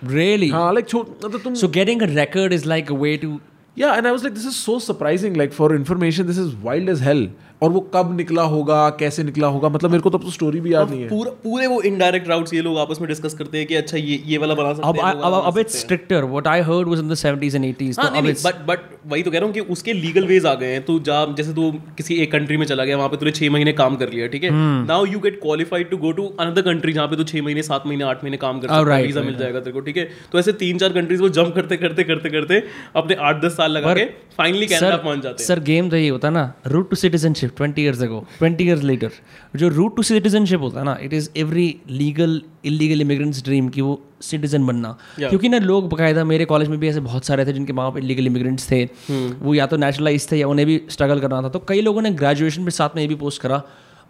Really? 0.03 0.51
हाँ 0.53 0.73
लाइक 0.75 0.95
मतलब 0.95 1.41
तुम 1.45 1.55
so 1.55 1.69
getting 1.77 2.03
a 2.03 2.09
record 2.15 2.55
is 2.57 2.67
like 2.73 2.91
a 2.95 2.99
way 3.03 3.15
to 3.25 3.37
या 3.77 3.95
and 3.95 4.07
I 4.07 4.13
was 4.13 4.23
like 4.23 4.35
this 4.35 4.47
is 4.47 4.55
so 4.55 4.79
surprising 4.81 5.37
like 5.37 5.53
for 5.53 5.75
information 5.75 6.27
this 6.27 6.39
is 6.39 6.55
wild 6.63 6.89
as 6.91 7.03
hell 7.03 7.29
और 7.63 7.71
वो 7.71 7.81
कब 7.95 8.17
निकला 8.17 8.43
होगा 8.45 8.79
कैसे 9.01 9.23
निकला 9.25 9.47
होगा? 9.49 9.69
मतलब 9.69 9.91
मेरे 9.91 10.03
को 10.03 10.11
तो 10.11 10.31
स्टोरी 10.31 10.61
भी 10.61 10.73
याद 10.73 10.91
नहीं 10.91 11.03
है। 11.03 11.09
पूरा 11.09 11.31
पूरे 11.45 11.67
वो 11.67 11.81
इनडायरेक्ट 11.83 12.29
राउट्स 12.29 12.55
ये 12.55 12.63
लोग 12.63 12.79
आपस 12.79 13.01
में 13.01 13.09
डिस्कस 13.09 13.35
करते 13.35 13.59
हैं 13.59 13.67
कि 13.67 13.75
अच्छा 13.77 13.97
ये 13.99 14.21
ये 14.27 14.39
वाला 14.39 14.55
बना 14.55 14.73
सकते 14.73 14.89
अब 14.89 14.97
हैं 14.97 15.05
अब 15.05 15.23
अब 15.23 15.33
बना 15.33 15.63
it's 15.63 15.73
सकते 15.73 15.79
हैं। 15.85 15.87
stricter. 15.87 16.21
What 16.33 16.51
i 16.51 16.59
heard 16.69 16.91
was 16.93 17.03
in 17.05 17.13
the 17.13 17.19
70s 17.21 17.57
and 17.59 17.69
80s 17.69 17.99
हाँ 17.99 18.07
तो 18.07 18.13
नहीं 18.13 18.23
अब 18.23 18.27
नहीं 18.27 18.35
बट 18.45 18.67
बट 18.67 18.81
वही 19.07 19.23
तो 19.23 19.31
कह 19.31 19.39
रहा 19.39 19.47
हूँ 19.47 19.55
कि 19.55 19.61
उसके 19.75 19.93
लीगल 19.93 20.27
वेज 20.27 20.47
आ 20.47 20.55
गए 20.55 20.73
हैं। 20.73 20.83
तो 20.85 20.99
जा 21.09 21.25
जैसे 21.37 21.53
तू 21.55 21.71
किसी 21.97 22.15
एक 22.23 22.33
कंट्री 22.33 22.57
में 22.57 22.67
चला 22.67 22.85
गया 22.85 22.97
वहाँ 22.97 23.09
पे 23.09 23.17
तूने 23.17 23.33
छह 23.33 23.51
महीने 23.51 23.73
काम 23.81 23.97
कर 23.97 24.13
लिया 24.13 24.27
ठीक 24.29 24.45
है। 24.45 24.51
Now 24.53 25.05
you 25.07 25.21
get 25.21 25.41
qualified 25.43 25.91
to 25.91 25.97
go 25.97 26.13
to 26.13 26.27
another 26.41 26.63
country 26.63 26.93
जहाँ 26.93 27.07
पे 27.09 27.17
तू 27.17 27.25
छह 27.25 27.43
महीने 27.43 27.63
सात 27.63 27.87
महीने 27.87 28.05
आठ 28.05 28.25
महीने 28.25 28.37
काम 28.39 28.61
कर 28.61 28.69
सकता 28.69 28.95
है 28.95 29.03
वीज़ा 29.03 29.23
मिल 29.23 29.37
जाएगा 29.39 29.61
तेरे 29.61 29.73
को 29.73 29.81
ठीक 29.81 29.97
है? 29.97 30.09
तो 30.33 30.39
ऐसे 30.39 30.53
तीन 30.61 30.79
चार 30.79 30.93
कंट्रीज़ 30.93 31.23
वो 31.23 31.29
जंप 31.31 31.55
करते 31.55 31.77
करते 31.77 32.05
करते 32.05 32.31
करते 32.31 32.63
अपने 32.97 33.15
आठ 33.23 33.43
दस 33.45 33.57
साल 33.57 33.73
लगा 33.73 33.95
के 33.95 34.05
फाइनली 34.39 34.67
कनाडा 34.67 34.97
पहुँच 34.99 35.23
जाते 35.23 35.43
हैं। 35.43 35.49
सर 35.49 35.61
गेम 35.65 35.89
तो 35.91 35.97
यही 35.97 36.09
होता 36.09 36.29
है 36.29 36.35
ना 36.35 36.53
route 36.67 36.91
to 36.91 36.97
citizenship 36.97 37.46
20 37.49 37.79
years 37.79 38.03
ago 38.03 38.27
twenty 38.39 38.65
years 38.65 38.83
later 38.83 39.11
जो 39.57 39.69
रूट 39.69 39.97
टू 39.97 40.03
सिटीजनशिप 40.03 40.61
होता 40.61 40.79
है 40.79 40.85
ना 40.85 40.97
it 41.03 41.13
is 41.13 41.29
every 41.37 41.69
legal 41.91 42.43
illegal 42.65 43.01
immigrants 43.01 43.45
dream 43.45 43.69
कि 43.69 43.81
वो 43.81 44.01
सिटीजन 44.21 44.67
बनना। 44.67 44.97
Yeah. 45.17 45.29
क्योंकि 45.29 45.49
ना 45.49 45.59
लोग 45.59 45.89
बकायदा 45.89 46.25
मेरे 46.25 46.45
कॉलेज 46.45 46.69
में 46.69 46.79
भी 46.81 46.89
ऐसे 46.89 47.01
बहुत 47.01 47.25
सारे 47.25 47.47
थे 47.47 47.53
जिनके 47.53 47.73
माँ 47.73 47.91
बाप 47.91 47.99
इलीगल 47.99 48.27
इमिग्रेंट्स 48.27 48.71
थे। 48.71 48.85
वो 49.11 49.55
या 49.55 49.67
तो 49.67 49.77
नेशनलाइज 49.77 50.31
थे 50.33 50.37
या 50.37 50.49
उन्हें 50.49 50.67
भी 50.67 50.81
स्ट्रगल 50.91 51.21
करना 51.21 51.43
था। 51.43 51.49
तो 51.49 51.59
कई 51.59 51.81
लोगों 51.81 52.03
ने 52.03 52.11
ग्रेजुएशन 52.11 52.65
पर 52.65 52.71
साथ 52.71 52.97
में 52.97 53.03
ये 53.03 53.09
भी 53.09 53.15
पोस्ट 53.15 53.43
करा। 53.43 53.63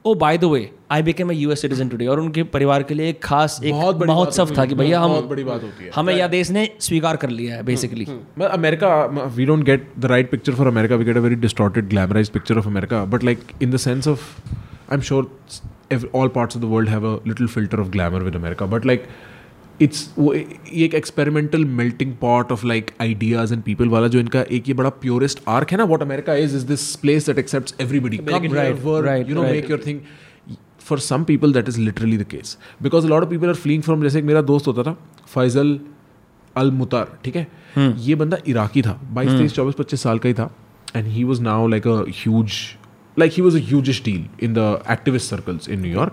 ओ 0.06 0.14
by 0.14 0.36
the 0.38 0.44
way 0.44 0.58
I 0.92 1.02
became 1.02 1.30
U 1.32 1.50
S 1.50 1.60
citizen 1.62 1.88
today 1.88 2.06
और 2.06 2.20
उनके 2.20 2.42
परिवार 2.50 2.82
के 2.82 2.94
लिए 2.94 3.08
एक 3.10 3.22
खास 3.22 3.60
एक 3.64 3.72
बहुत 3.72 3.96
बड़ी 3.96 4.12
महोत्सव 4.12 4.50
था, 4.50 4.56
था 4.58 4.64
कि 4.64 4.74
भैया 4.74 5.00
हम 5.00 5.10
बहुत 5.10 5.24
बड़ी 5.24 5.44
बात 5.44 5.62
होती 5.62 5.84
है। 5.84 5.90
हमें 5.94 6.14
यह 6.14 6.28
देश 6.28 6.50
ने 6.50 6.68
स्वीकार 6.80 7.16
कर 7.16 7.30
लिया 7.30 7.54
है 7.56 7.62
basically 7.62 8.06
America 8.50 8.94
we 9.36 9.44
don't 9.44 9.64
get 9.64 9.90
the 9.98 10.06
right 10.06 10.30
picture 10.30 10.54
for 10.54 10.66
America 10.66 10.96
we 10.96 11.04
get 11.04 11.16
a 11.16 11.20
very 11.20 11.34
distorted 11.46 11.88
glamorise 11.88 12.28
picture 12.28 12.58
of 12.58 12.66
America 12.66 13.04
but 13.04 13.24
like 13.24 13.42
in 13.62 13.70
the 13.70 13.76
sense 13.76 14.08
of 14.08 14.20
I 14.50 14.94
am 14.94 15.00
sure 15.00 16.10
all 16.14 16.28
parts 16.28 16.56
of 16.56 16.64
the 16.64 16.68
world 16.68 16.88
have 16.88 17.06
a 17.06 17.18
little 17.26 17.46
filter 17.46 17.80
of 17.80 17.88
glamour 17.88 18.22
with 18.22 18.36
America 18.36 18.66
but 18.66 18.86
like 18.86 19.08
it's 19.82 20.02
वो 20.18 20.32
ये 20.34 20.84
एक 20.84 20.94
experimental 20.94 21.64
melting 21.64 22.14
pot 22.20 22.52
of 22.52 22.66
like 22.66 22.90
ideas 23.00 23.52
and 23.54 23.62
people 23.62 23.88
वाला 23.88 24.08
जो 24.08 24.18
इनका 24.18 24.42
एक 24.50 24.68
ये 24.68 24.74
बड़ा 24.74 24.90
purest 25.02 25.40
arc 25.48 25.72
है 25.72 25.78
ना 25.78 25.84
what 25.84 26.02
America 26.02 26.34
is 26.44 26.56
is 26.56 26.66
this 26.66 26.94
place 26.96 27.26
that 27.26 27.38
accepts 27.38 27.74
everybody 27.80 28.18
right. 28.18 29.28
make 29.50 29.68
your 29.68 29.82
thing. 29.88 30.00
For 30.88 30.96
some 30.98 31.22
people 31.28 31.52
that 31.54 31.68
is 31.70 31.78
literally 31.78 32.16
the 32.18 32.24
case. 32.32 32.50
Because 32.86 33.06
a 33.06 33.08
lot 33.12 33.24
of 33.26 33.30
people 33.30 33.52
are 33.52 33.58
fleeing 33.62 33.80
from 33.86 34.02
जैसे 34.02 34.22
मेरा 34.22 34.42
दोस्त 34.50 34.66
होता 34.66 34.82
था 34.82 34.92
फैजल 35.34 35.78
अल 36.56 36.70
मुतार 36.70 37.18
ठीक 37.24 37.36
है? 37.36 37.46
ये 37.78 38.14
बंदा 38.14 38.38
इराकी 38.48 38.82
था 38.82 38.92
बाईस 39.14 39.30
तेईस 39.30 39.52
चौबीस 39.54 39.74
पच्चीस 39.78 40.02
साल 40.02 40.18
का 40.18 40.28
ही 40.28 40.34
था। 40.34 40.50
And 40.96 41.06
he 41.06 41.24
was 41.24 41.42
now 41.42 41.66
like 41.68 41.86
a 41.86 41.96
huge 42.22 42.52
like 43.18 43.32
he 43.32 43.42
was 43.42 43.56
a 43.56 43.60
hugest 43.68 44.04
deal 44.04 44.24
in 44.42 44.54
the 44.54 44.58
activist 44.90 45.30
circles 45.30 45.68
in 45.68 45.80
New York 45.80 46.12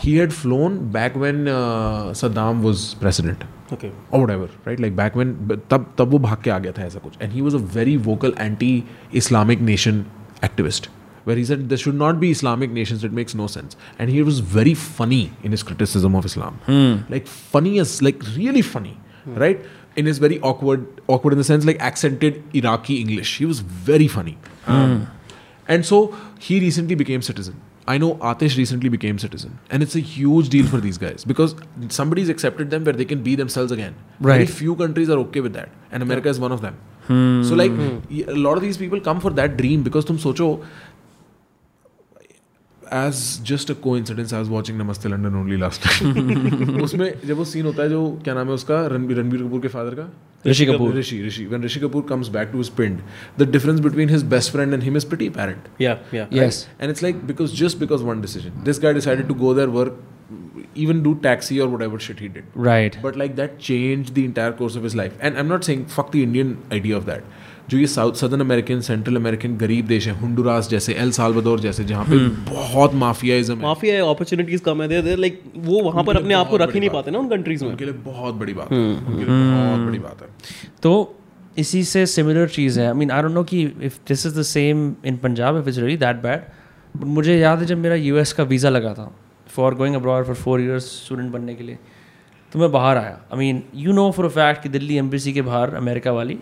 he 0.00 0.16
had 0.16 0.32
flown 0.32 0.76
back 0.92 1.16
when 1.22 1.48
uh, 1.48 2.12
Saddam 2.22 2.62
was 2.62 2.94
president 3.04 3.44
Okay. 3.74 3.90
or 4.10 4.20
whatever, 4.20 4.48
right? 4.68 4.80
Like 4.84 4.94
back 4.96 5.14
when 5.20 5.34
तब 5.70 5.86
तब 5.98 6.10
वो 6.14 6.18
भाग 6.28 6.42
के 6.44 6.50
आ 6.50 6.58
गया 6.64 6.72
था 6.78 6.82
ऐसा 6.86 7.00
कुछ 7.04 7.14
and 7.26 7.32
he 7.38 7.42
was 7.50 7.54
a 7.58 7.62
very 7.76 7.96
vocal 8.08 8.34
anti-Islamic 8.46 9.60
nation 9.68 10.02
activist 10.48 10.88
where 11.28 11.36
he 11.40 11.44
said 11.50 11.68
there 11.70 11.78
should 11.84 11.98
not 12.02 12.18
be 12.24 12.30
Islamic 12.36 12.70
nations 12.78 13.04
it 13.08 13.12
makes 13.20 13.34
no 13.40 13.46
sense 13.54 13.76
and 13.98 14.10
he 14.16 14.22
was 14.28 14.40
very 14.56 14.74
funny 14.82 15.22
in 15.42 15.52
his 15.56 15.62
criticism 15.70 16.16
of 16.20 16.24
Islam 16.30 16.58
like 17.14 17.26
funny 17.54 17.74
as 17.84 17.94
like 18.08 18.24
really 18.36 18.62
funny 18.70 18.94
right 19.44 19.64
in 20.02 20.06
his 20.12 20.18
very 20.26 20.38
awkward 20.50 20.86
awkward 21.16 21.36
in 21.38 21.42
the 21.42 21.48
sense 21.52 21.64
like 21.70 21.80
accented 21.90 22.42
Iraqi 22.62 22.96
English 23.06 23.36
he 23.42 23.46
was 23.54 23.60
very 23.92 24.08
funny 24.18 24.36
Um, 24.66 24.94
and 25.74 25.86
so 25.92 25.98
he 26.46 26.58
recently 26.62 26.96
became 27.04 27.22
citizen. 27.28 27.54
I 27.92 27.98
know 27.98 28.08
Atish 28.30 28.56
recently 28.56 28.88
became 28.88 29.16
citizen. 29.18 29.58
And 29.70 29.82
it's 29.82 29.96
a 29.96 30.00
huge 30.00 30.48
deal 30.48 30.66
for 30.66 30.78
these 30.82 30.98
guys 30.98 31.24
because 31.24 31.54
somebody's 31.88 32.28
accepted 32.28 32.70
them 32.70 32.84
where 32.84 32.92
they 33.00 33.04
can 33.04 33.22
be 33.24 33.34
themselves 33.40 33.72
again. 33.72 33.96
Very 34.20 34.38
Right. 34.44 34.52
few 34.60 34.76
countries 34.82 35.10
are 35.10 35.18
okay 35.22 35.40
with 35.40 35.52
that. 35.54 35.70
And 35.90 36.02
America 36.02 36.28
is 36.28 36.38
one 36.38 36.52
of 36.52 36.60
them. 36.66 36.76
So 37.48 37.56
like 37.60 37.72
y- 37.78 38.24
a 38.34 38.36
lot 38.42 38.56
of 38.60 38.62
these 38.62 38.76
people 38.82 39.00
come 39.06 39.20
for 39.22 39.30
that 39.38 39.56
dream 39.60 39.82
because 39.86 40.04
तुम 40.10 40.18
सोचो 40.24 40.46
As 42.93 43.43
just 43.47 43.71
a 43.71 43.73
coincidence 43.97 44.33
I 44.33 44.43
watching 44.43 44.77
Namaste 44.77 45.09
London 45.09 45.35
only 45.35 45.57
last 45.57 45.87
उसमें 46.81 47.13
जब 47.25 47.35
वो 47.37 47.45
scene 47.45 47.65
होता 47.65 47.83
है 47.83 47.89
जो 47.89 48.21
क्या 48.23 48.33
नाम 48.33 48.47
है 48.47 48.53
उसका 48.53 48.85
रणबीर 48.87 49.17
रणबीर 49.17 49.43
कपूर 49.43 49.61
के 49.61 49.67
फादर 49.67 49.95
का? 49.95 50.09
Rishi 50.47 50.65
Kapoor. 50.65 50.93
Rishi 50.95 51.21
Rishi. 51.27 51.45
When 51.45 51.63
Rishi 51.63 51.79
Kapoor 51.79 52.05
comes 52.09 52.27
back 52.27 52.49
to 52.51 52.57
his 52.57 52.69
pind 52.69 52.99
the 53.39 53.49
difference 53.51 53.79
between 53.79 54.09
his 54.09 54.23
best 54.23 54.51
friend 54.51 54.73
and 54.73 54.83
him 54.83 54.97
is 54.97 55.07
pretty 55.07 55.27
apparent 55.27 55.81
yeah 55.81 55.97
yeah 56.13 56.27
yes 56.33 56.67
and 56.81 56.89
it's 56.89 57.03
like 57.03 57.25
because 57.25 57.55
just 57.55 57.77
because 57.77 58.03
one 58.03 58.21
decision 58.21 58.63
this 58.65 58.79
guy 58.83 58.93
decided 58.93 59.27
to 59.27 59.33
go 59.33 59.53
there 59.53 59.67
work 59.79 60.03
even 60.75 61.01
do 61.03 61.11
taxi 61.15 61.59
or 61.59 61.67
whatever 61.67 61.99
shit 61.99 62.19
he 62.19 62.27
did. 62.27 62.43
Right. 62.55 62.97
But 63.01 63.15
like 63.15 63.35
that 63.35 63.59
changed 63.59 64.13
the 64.15 64.25
entire 64.25 64.53
course 64.53 64.75
of 64.75 64.83
his 64.83 64.95
life. 64.95 65.13
And 65.19 65.37
i'm 65.37 65.47
not 65.47 65.63
saying 65.63 65.85
fuck 65.93 66.11
the 66.11 66.23
indian 66.23 66.57
idea 66.71 66.97
of 66.97 67.05
that. 67.05 67.23
जो 67.69 67.77
ये 67.77 67.87
south 67.87 68.13
southern 68.13 68.41
American 68.41 68.81
central 68.81 69.15
American 69.15 69.55
गरीब 69.57 69.87
देश 69.87 70.07
है 70.07 70.13
हुंडुरास 70.19 70.69
जैसे 70.69 70.93
El 70.95 71.11
Salvador 71.11 71.59
जैसे 71.59 71.83
जहाँ 71.85 72.05
पे 72.05 72.17
बहुत 72.51 72.93
माफियाइज्म 72.95 73.55
है। 73.55 73.61
माफिया 73.61 74.05
अपॉर्चुनिटीज़ 74.05 74.61
कम 74.63 74.81
है 74.81 75.01
दे 75.01 75.15
लाइक 75.15 75.41
वो 75.57 75.81
वहाँ 75.83 76.03
पर 76.03 76.17
अपने 76.17 76.33
आप 76.33 76.49
को 76.49 76.57
रख 76.57 76.73
ही 76.73 76.79
नहीं 76.79 76.89
पाते 76.89 77.11
ना 77.11 77.19
उन 77.19 77.29
कंट्रीज़ 77.29 77.63
में। 77.63 77.71
उनके 77.71 77.85
लिए 77.85 77.93
बहुत 78.05 78.35
बड़ी 78.35 78.53
बात 78.53 78.71
है। 78.71 78.77
उनके 78.77 79.23
लिए 79.23 79.25
बहुत 79.25 79.87
बड़ी 79.87 79.99
बात 79.99 80.21
है। 80.21 80.27
तो 80.83 80.93
इसी 81.57 81.83
से 81.83 82.05
सिमिलर 82.05 82.47
चीज़ 82.49 82.79
है। 82.79 82.87
I 82.87 82.93
mean 82.93 83.11
I 83.11 83.21
don't 83.21 83.33
know 83.33 83.43
कि 83.43 83.61
if 83.83 83.99
this 84.07 84.25
is 84.25 84.39
the 84.39 84.43
same 84.45 84.93
in 85.05 85.17
Punjab 85.17 85.57
if 85.57 85.67
it's 85.69 85.77
really 85.77 85.97
that 85.97 86.21
bad 86.23 86.41
but 86.95 87.05
मुझे 87.05 87.37
याद 87.37 87.59
है 87.59 87.65
जब 87.65 87.77
मेरा 87.77 87.95
यूएस 87.95 88.33
का 88.33 88.43
वीज़ा 88.45 88.69
लगा 88.69 88.93
था 88.93 89.11
for 89.55 89.75
going 89.75 89.95
abroad 89.95 90.25
for 90.25 90.35
four 90.35 90.61
years 90.61 90.85
student 91.05 91.31
बनने 91.31 91.55
के 91.55 91.63
लिए 91.63 91.77
तो 92.51 92.59
मैं 92.59 92.71
बाहर 92.71 92.97
आया। 92.97 93.19
I 93.33 93.39
mean 93.39 93.63
you 93.75 93.93
know 93.93 94.11
for 94.11 94.25
a 94.25 94.29
fact 94.29 94.63
कि 94.63 94.69
दिल्ली 94.69 94.97
एम्बेसी 94.97 95.33
के 95.33 95.41
बाहर 95.41 95.73
अमेरिका 95.75 96.11
वाली 96.11 96.37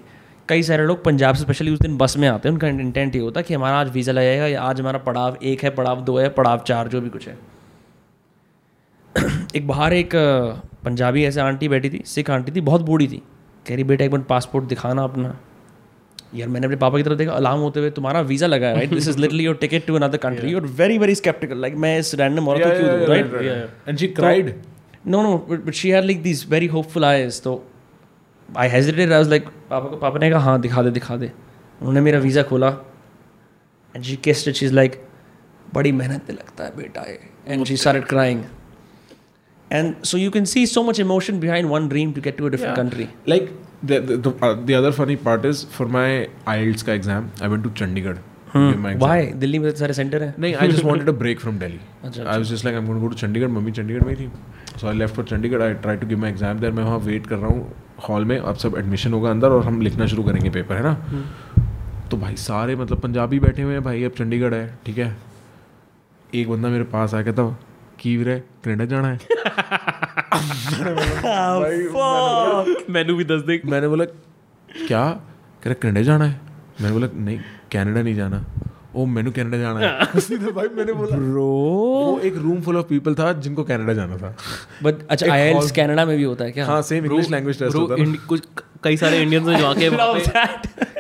कई 0.50 0.64
सारे 0.64 0.84
लोग 0.86 1.04
पंजाब 1.04 1.36
से 1.36 1.42
स्पेशली 1.42 1.72
उस 1.72 1.80
दिन 1.80 1.98
बस 1.98 2.16
में 2.18 2.28
आते 2.28 2.50
हैं। 2.50 2.54
उनका 2.54 2.68
इंटेंट 2.68 3.16
ये 3.16 3.22
होता 3.22 3.40
है 3.40 3.44
कि 3.44 3.54
हमारा 3.54 3.78
आज 3.78 3.90
वीज़ा 3.92 4.14
लगेगा 4.14 4.48
या 4.48 4.62
आज 4.62 4.80
हमारा 4.82 5.00
पड़ाव 5.06 5.38
एक 5.44 5.64
है 5.64 5.70
पड़ाव 5.76 6.02
दो 6.06 6.18
है 6.18 6.28
पड़ाव 6.32 6.64
चार 6.68 6.88
जो 6.88 7.02
भी 7.02 7.10
कुछ 7.10 7.28
है। 7.28 7.38
एक 9.56 9.68
बाहर 9.68 9.94
एक 9.94 10.16
पंजाबी 10.86 11.24
ऐसे 11.26 11.42
आंटी 11.42 11.68
बैठी 11.70 11.90
थी 11.90 12.02
सिख 12.06 12.30
आंटी 12.32 12.52
थी 12.52 12.62
बहुत 12.62 12.82
बूढ़ी 12.82 13.08
थी। 13.08 13.22
कह 13.66 13.76
रही 13.76 13.84
बेटा 13.84 14.06
एक 14.06 14.12
बार 14.12 14.22
पासपोर्ट 14.30 14.66
दिखाना 14.66 15.04
अपना। 15.04 15.36
यार 16.36 16.50
मैंने 16.50 16.66
अपने 16.66 16.78
पापा 16.78 16.98
की 16.98 17.04
तरफ़ 17.04 17.18
देखा 17.18 17.32
अलार्म 17.34 17.60
होते 17.60 17.80
हुए 17.80 17.90
तुम्हारा 17.92 18.22
वीज़ा 18.30 18.48
लगा 18.48 18.68
है 18.68 18.76
right 18.76 18.90
this 18.90 19.08
is 19.08 19.18
literally 19.20 19.44
your 19.44 19.56
ticket 19.58 19.86
to 19.88 19.96
another 19.96 20.18
country 20.20 20.52
you 20.52 20.60
are 20.60 20.66
very 20.80 20.98
very 20.98 21.16
skeptical 21.16 21.62
like 21.62 21.76
मैं 21.78 21.98
इस 22.00 22.16
रैंडम 22.16 22.48
औरत 22.48 22.62
को 22.64 22.70
क्यों 22.80 23.00
दूँ 23.00 23.08
right 23.08 23.88
and 23.88 24.02
she 24.02 24.10
cried? 24.20 24.52
No 25.08 25.22
no 25.24 25.38
but 25.50 25.74
she 25.74 25.90
had 25.90 26.06
like 26.06 26.22
this 26.24 26.50
very 26.50 26.68
hopeful 26.68 27.06
eyes 27.06 27.42
तो 27.44 27.64
I 28.58 28.70
hesitated 28.70 29.12
I 29.12 29.18
was 29.18 29.30
like 29.30 29.48
पापा 29.70 29.88
को 29.90 29.98
पापा 29.98 30.20
ने 30.20 30.30
कहा 30.30 30.40
हाँ 30.40 30.60
दिखा 30.62 30.82
दे 30.84 30.92
दिखा 30.92 31.16
दे. 31.18 31.32
उन्होंने 31.80 32.02
मेरा 32.02 32.20
वीज़ा 32.20 32.44
खोला। 32.44 32.70
एंड 33.96 34.04
जी 34.04 34.16
केस्ट 34.24 34.48
इट 34.48 34.64
इज़ 34.64 34.74
लाइक 34.74 35.02
बड़ी 35.74 35.92
मेहनत 35.92 36.22
पे 36.28 36.34
लगता 36.34 36.64
है 36.64 36.76
बेटा 36.78 37.02
ये. 37.10 37.20
And 37.48 37.66
she 37.66 37.78
started 37.78 38.06
crying 38.06 38.44
and 39.72 40.04
so 40.04 40.18
you 40.18 40.32
can 40.32 40.46
see 40.46 40.66
so 40.68 40.84
much 40.84 41.00
emotion 41.00 41.40
behind 41.40 41.70
one 41.70 41.88
dream 41.90 42.14
to 42.14 42.22
get 42.22 42.38
to 42.38 42.46
a 42.46 42.50
different 42.50 42.76
country 42.76 43.08
like 43.28 43.50
the 43.90 44.00
the, 44.10 44.16
the, 44.26 44.32
uh, 44.46 44.54
the 44.68 44.76
other 44.76 44.92
funny 45.00 45.16
part 45.28 45.46
is 45.52 45.66
for 45.78 45.88
my 45.98 46.08
IELTS 46.54 46.82
का 46.90 46.94
exam 47.00 47.28
I 47.42 47.52
went 47.54 47.68
to 47.68 47.72
Chandigarh. 47.82 48.18
Why 48.58 49.26
Delhi 49.44 49.60
में 49.60 49.72
तो 49.72 49.78
सारे 49.78 49.94
centre 49.94 50.24
हैं। 50.24 50.34
नहीं 50.40 50.56
I 50.56 50.68
just 50.72 50.86
wanted 50.90 51.10
a 51.12 51.16
break 51.22 51.42
from 51.46 51.56
Delhi. 51.62 51.80
अच्छा, 52.04 52.24
I 52.34 52.38
was 52.42 52.52
just 52.52 52.66
like 52.68 52.76
I'm 52.80 52.86
going 52.90 53.00
to 53.00 53.06
go 53.06 53.10
to 53.14 53.20
Chandigarh. 53.22 53.50
Mummy 53.52 53.72
Chandigarh 53.72 54.04
में 54.04 54.16
थी। 54.16 54.30
So 54.82 54.88
I 54.92 54.94
left 55.02 55.16
for 55.20 55.24
Chandigarh. 55.32 55.62
I 55.66 55.74
tried 55.86 56.00
to 56.04 56.10
give 56.12 56.22
my 56.24 56.30
exam 56.36 56.62
there. 56.64 56.74
मैं 56.78 56.84
वहाँ 56.84 56.98
wait 57.08 57.28
कर 57.28 57.38
रहा 57.38 57.48
हूँ 57.48 57.62
hall 58.10 58.26
में। 58.26 58.38
अब 58.38 58.56
सब 58.64 58.78
एडमिशन 58.78 59.14
होगा 59.14 59.30
अंदर 59.32 59.50
और 59.50 59.64
हम 59.66 59.82
लिखना 59.82 60.06
शुरू 60.14 60.24
करेंगे 60.24 60.50
पेपर 60.50 60.76
है 60.76 60.84
ना? 60.84 60.94
तो 62.12 62.18
भाई 62.18 62.36
सारे 62.36 62.76
मतलब 62.76 63.00
पंजाबी 63.02 63.40
बैठे 63.40 63.62
हुए 63.62 63.74
हैं 63.74 63.84
भाई 63.84 64.04
अब 64.04 64.12
चंडीगढ़ 64.18 64.54
है 64.54 64.66
ठीक 64.86 64.98
है? 64.98 65.16
एक 66.36 66.50
बंदा 66.50 66.70
मेरे 66.70 66.84
पास 66.96 67.14
आया 67.14 67.24
कहता 67.24 67.44
की 68.00 68.16
वीरे 68.18 68.38
कनाडा 68.66 68.86
जाना 68.86 69.08
है? 69.08 69.18
मेनू 72.94 73.16
भी 73.16 73.24
दस 73.26 73.42
दे 73.48 73.62
मैंने 73.66 73.88
बोला 73.88 74.06
क्या? 74.06 75.04
कह 75.64 75.70
रहा 75.70 75.74
कनाडा 75.82 76.02
जाना 76.12 76.26
है? 76.26 76.40
मैंने 76.82 76.94
बोला 76.94 77.08
नहीं 77.16 77.40
कनाडा 77.76 78.02
नहीं 78.02 78.16
जाना। 78.16 78.46
ओ 78.96 79.06
मैंने 79.06 79.32
कनाडा 79.32 79.58
जाना 79.58 79.80
है। 79.80 80.20
सीधे 80.22 80.52
भाई 80.52 80.68
मैंने 80.76 80.94
बोला। 80.94 81.16
ब्रो। 81.18 81.46
वो 81.46 82.20
एक 82.26 82.36
रूम 82.38 82.62
फुल 82.62 82.78
ऑफ़ 82.78 82.86
पीपल 82.88 83.16
था 83.16 83.32
जिनको 83.40 83.64
कनाडा 83.64 83.94
जाना 83.94 84.18
था। 84.18 84.36
बट 84.84 85.08
अच्छा 85.10 85.32
आईएलटीएस 85.34 85.72
कनाडा 85.72 86.06
में 86.06 86.16
भी 86.18 86.24
होता 86.24 86.46
है 86.46 86.52
क्या? 86.52 86.66
हाँ 86.66 86.82
same 86.82 87.06
English 87.06 87.30
language 87.32 87.60
test 87.60 87.72
bro 87.72 87.82
होता 87.82 87.96
था। 87.96 88.26
कुछ 88.28 88.44
कई 88.84 88.98
सारे 88.98 89.22
इंडियंस 89.22 89.48
हैं 89.48 89.58
जो 89.60 89.66
आके 89.66 89.90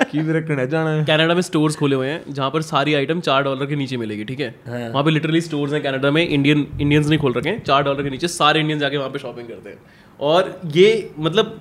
कि 0.05 0.21
मेरा 0.21 0.39
कनाडा 0.41 0.65
जाना 0.65 0.89
है। 0.89 1.03
कनाडा 1.05 1.33
में 1.33 1.41
स्टोर्स 1.41 1.75
खोले 1.75 1.95
हुए 1.95 2.07
हैं 2.07 2.23
जहाँ 2.29 2.49
पर 2.51 2.61
सारी 2.63 2.93
आइटम 2.93 3.19
चार 3.19 3.43
डॉलर 3.43 3.65
के 3.65 3.75
नीचे 3.75 3.97
मिलेगी 3.97 4.23
ठीक 4.25 4.39
है? 4.39 4.49
वहाँ 4.69 5.03
पे 5.03 5.11
लिटरली 5.11 5.41
स्टोर्स 5.41 5.73
हैं 5.73 5.81
कनाडा 5.83 6.11
में 6.11 6.27
इंडियन 6.27 6.65
इंडियंस 6.81 7.07
नहीं 7.07 7.19
खोल 7.19 7.33
रखे 7.33 7.49
हैं 7.49 7.63
चार 7.63 7.83
डॉलर 7.83 8.03
के 8.03 8.09
नीचे 8.09 8.27
सारे 8.29 8.59
इंडियंस 8.59 8.81
जाके 8.81 8.97
वहाँ 8.97 9.09
पे 9.09 9.19
शॉपिंग 9.19 9.47
करते 9.47 9.69
हैं। 9.69 9.77
और 10.19 10.59
ये 10.75 11.13
मतलब 11.19 11.59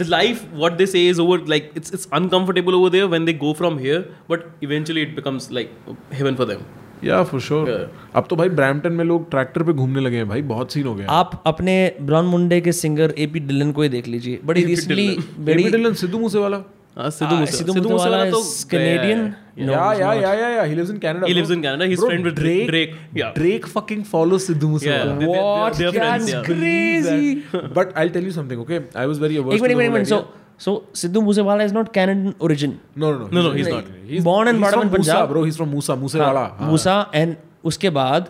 the 0.00 0.06
life 0.12 0.42
what 0.64 0.76
they 0.80 0.86
say 0.94 1.02
is 1.12 1.22
over 1.24 1.38
like 1.52 1.70
it's 1.80 1.94
it's 1.98 2.06
uncomfortable 2.18 2.76
over 2.80 2.90
there 2.96 3.08
when 3.14 3.26
they 3.30 3.34
go 3.46 3.52
from 3.62 3.78
here 3.86 4.00
but 4.32 4.46
eventually 4.68 5.06
it 5.08 5.14
becomes 5.20 5.48
like 5.58 5.72
heaven 6.20 6.38
for 6.42 6.48
them 6.52 6.68
yeah 7.04 7.22
for 7.30 7.40
sure 7.40 7.68
Yeah. 7.70 7.84
अब 8.16 8.26
तो 8.30 8.36
भाई 8.36 8.48
Brampton 8.56 8.92
में 8.92 9.04
लोग 9.04 9.30
tractor 9.30 9.62
पे 9.68 9.72
घूमने 9.72 10.00
लगे 10.00 10.16
हैं 10.16 10.28
भाई 10.28 10.42
बहुत 10.50 10.72
सीन 10.72 10.86
हो 10.86 10.94
गया 10.94 11.10
आप 11.20 11.42
अपने 11.46 11.76
ब्राउन 12.10 12.26
मुंडे 12.34 12.60
के 12.66 12.72
सिंगर 12.80 13.14
एपी 13.26 13.40
डिलन 13.50 13.70
को 13.78 13.82
ही 13.82 13.88
देख 13.88 14.08
लीजिए 14.14 14.40
बड़ी 14.50 14.64
रिसेंटली 14.64 15.06
एपी 15.12 15.70
डिलन 15.70 15.94
सिद्धू 16.02 16.18
मूसेवाला 16.18 16.62
हाँ 16.96 17.10
Ah, 17.10 17.40
मूसेवाला 17.40 18.24
तो 18.30 18.38
is 18.40 18.64
Canadian? 18.70 19.20
No, 19.56 19.66
he's 19.66 20.00
या 20.00 20.06
not. 20.06 20.22
या 20.22 20.32
या 20.34 20.48
या 20.48 20.62
he 20.70 20.74
lives 20.78 20.90
in 20.94 20.98
Canada 21.04 21.26
He 21.26 21.32
bro. 21.32 21.38
lives 21.40 21.50
in 21.56 21.62
Canada. 21.62 21.86
He's 21.92 22.00
Bro, 22.00 22.08
friend 22.10 22.24
with 22.28 22.36
Drake 22.40 22.66
Drake. 22.70 22.94
Yeah. 23.20 23.30
Drake 23.38 23.66
fucking 23.74 24.02
follows 24.12 24.46
Sidhu 24.50 24.70
Yeah, 24.86 25.04
Moosewaala 25.04 25.18
they- 25.20 25.28
What? 25.34 25.78
they're 25.80 25.92
friends, 25.96 26.26
That's 26.32 26.48
yeah. 26.48 26.48
crazy. 26.48 27.68
but 27.78 27.92
I'll 28.02 28.12
tell 28.16 28.28
you 28.30 28.34
something 28.38 28.62
okay 28.66 28.80
I 29.04 29.06
was 29.12 29.22
very 29.26 29.38
averse 29.42 29.62
the 29.66 29.74
minute 29.82 30.12
whole 30.12 30.12
so 30.12 30.20
so 30.64 30.72
Sidhu 31.02 31.20
Moosewala 31.28 31.64
is 31.64 31.74
not 31.74 31.92
Canadian 31.92 32.34
origin 32.46 32.70
idea. 32.70 33.00
no 33.02 33.12
no 33.12 33.18
no 33.20 33.28
No, 33.36 33.44
no, 33.46 33.52
he's 33.58 33.66
he's 33.66 33.74
not. 33.74 33.86
he's 34.10 34.24
Born 34.24 34.50
and 34.52 34.60
brought 34.64 34.76
up 34.78 34.84
in 34.86 34.90
Punjab. 34.96 35.30
bro 35.30 35.44
he's 35.50 35.60
from 35.60 35.70
Musa 35.76 35.96
Moosewaala 36.02 36.42
हाँ. 36.58 36.68
मूसा 36.70 36.96
and 37.14 37.36
उसके 37.70 37.90
बाद 38.00 38.28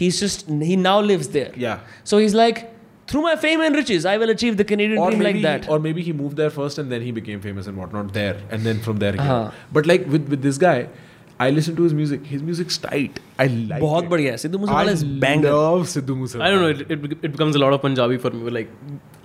he 0.00 0.06
is 0.06 0.20
just 0.24 0.50
he 0.70 0.76
now 0.86 1.02
lives 1.10 1.30
yeah 1.64 1.76
so 2.12 2.18
he 2.18 2.24
is 2.24 2.36
like 2.36 2.64
through 3.06 3.22
my 3.22 3.36
fame 3.36 3.60
and 3.60 3.74
riches 3.80 4.06
i 4.12 4.16
will 4.18 4.30
achieve 4.30 4.56
the 4.56 4.64
canadian 4.64 4.98
or 4.98 5.10
dream 5.10 5.22
like 5.22 5.40
that 5.42 5.64
He, 5.64 5.70
or 5.70 5.78
maybe 5.78 6.02
he 6.02 6.12
moved 6.12 6.36
there 6.36 6.50
first 6.50 6.78
and 6.78 6.90
then 6.90 7.02
he 7.02 7.12
became 7.12 7.40
famous 7.40 7.66
and 7.66 7.76
whatnot 7.76 8.12
there 8.12 8.36
and 8.50 8.62
then 8.62 8.80
from 8.80 8.98
there 8.98 9.12
he 9.12 9.18
हाँ. 9.18 9.50
came. 9.50 9.60
but 9.72 9.86
like 9.86 10.06
with 10.06 10.28
with 10.28 10.42
this 10.42 10.58
guy 10.58 10.88
I 11.44 11.46
listen 11.50 11.74
to 11.78 11.82
his 11.82 11.94
music. 11.96 12.26
His 12.26 12.42
music's 12.42 12.78
tight. 12.82 13.18
I 13.38 13.46
like 13.46 13.80
बहुत 13.80 14.04
it. 14.04 14.10
बढ़िया 14.10 14.30
है। 14.32 14.36
Sidhu 14.38 14.58
Moosewala 14.58 14.90
I 14.90 14.94
is 14.94 15.04
banger. 15.24 15.50
love 15.54 15.82
Sidhu 15.90 16.14
Moosewaala 16.20 16.46
I 16.46 16.52
don't 16.52 16.62
know. 16.62 16.70
It, 16.74 16.92
it, 16.94 17.18
it 17.28 17.32
becomes 17.32 17.58
a 17.58 17.62
lot 17.62 17.74
of 17.76 17.82
Punjabi 17.82 18.16
for 18.22 18.30
me. 18.36 18.52
Like 18.58 18.70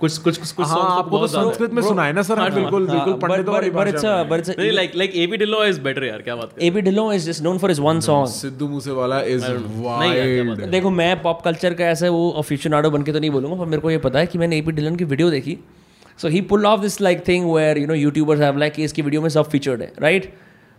कुछ 0.01 0.17
कुछ 0.17 0.37
कुछ 0.37 0.51
कुछ 0.51 0.67
हाँ 0.67 0.75
songs 0.75 0.89
तो 0.89 0.99
आपको 1.01 1.19
तो 1.19 1.27
संस्कृत 1.27 1.73
में 1.73 1.81
सुनाए 1.83 2.13
ना 2.13 2.21
सर 2.29 2.39
आप 2.39 2.53
बिल्कुल 2.53 2.87
बिल्कुल 2.87 3.13
पंडितों 3.23 3.53
वाली 3.53 3.69
but 3.71 3.91
it's 3.91 4.05
a 4.11 4.15
but 4.31 4.43
it's 4.43 4.53
a 4.53 4.55
नहीं 4.59 4.71
like 4.77 4.95
like 5.01 5.17
AB 5.23 5.39
Dillon 5.41 5.71
is 5.73 5.79
better 5.87 6.03
यार 6.03 6.21
क्या 6.21 6.35
बात 6.35 6.53
कर। 6.53 6.65
AB 6.69 6.83
Dillon 6.87 7.13
is 7.17 7.27
just 7.29 7.45
known 7.47 7.61
for 7.63 7.71
his 7.73 7.81
one 7.87 8.01
song. 8.07 8.25
Sidhu 8.35 8.67
Moosewala 8.67 9.19
बात 9.19 9.65
वाइल्ड 9.85 10.65
देखो 10.71 10.89
मैं 10.99 11.21
पॉप 11.21 11.41
कल्चर 11.45 11.73
का 11.73 11.89
ऐसा 11.89 12.09
वो 12.09 12.29
अफिशनाडो 12.43 12.89
बन 12.91 13.03
के 13.03 13.13
तो 13.13 13.19
नहीं 13.19 13.31
बोलूँगा 13.31 13.63
पर 13.63 13.65
मेरे 13.65 13.81
को 13.81 13.91
ये 13.91 13.97
पता 14.09 14.19
है 14.19 14.27
कि 14.27 14.37
मैंने 14.37 14.57
एपी 14.57 14.71
डिलन 14.71 14.95
की 14.95 15.03
वीडियो 15.13 15.29
देखी। 15.31 15.57
So 16.21 16.27
he 16.27 16.41
pull 16.53 16.65
off 16.65 16.81
this 16.81 17.01
like 17.01 17.27
thing 17.27 17.51
where 17.53 17.77
you 17.77 17.87
know 17.87 17.93
YouTubers 17.93 18.41
have 18.41 18.57
like 18.57 18.79
इसकी 18.79 19.01
वीडियो 19.01 19.21
में 19.21 19.29
सब 19.29 19.49
फीचर्ड 19.49 19.81
है 19.81 19.91
right 20.01 20.33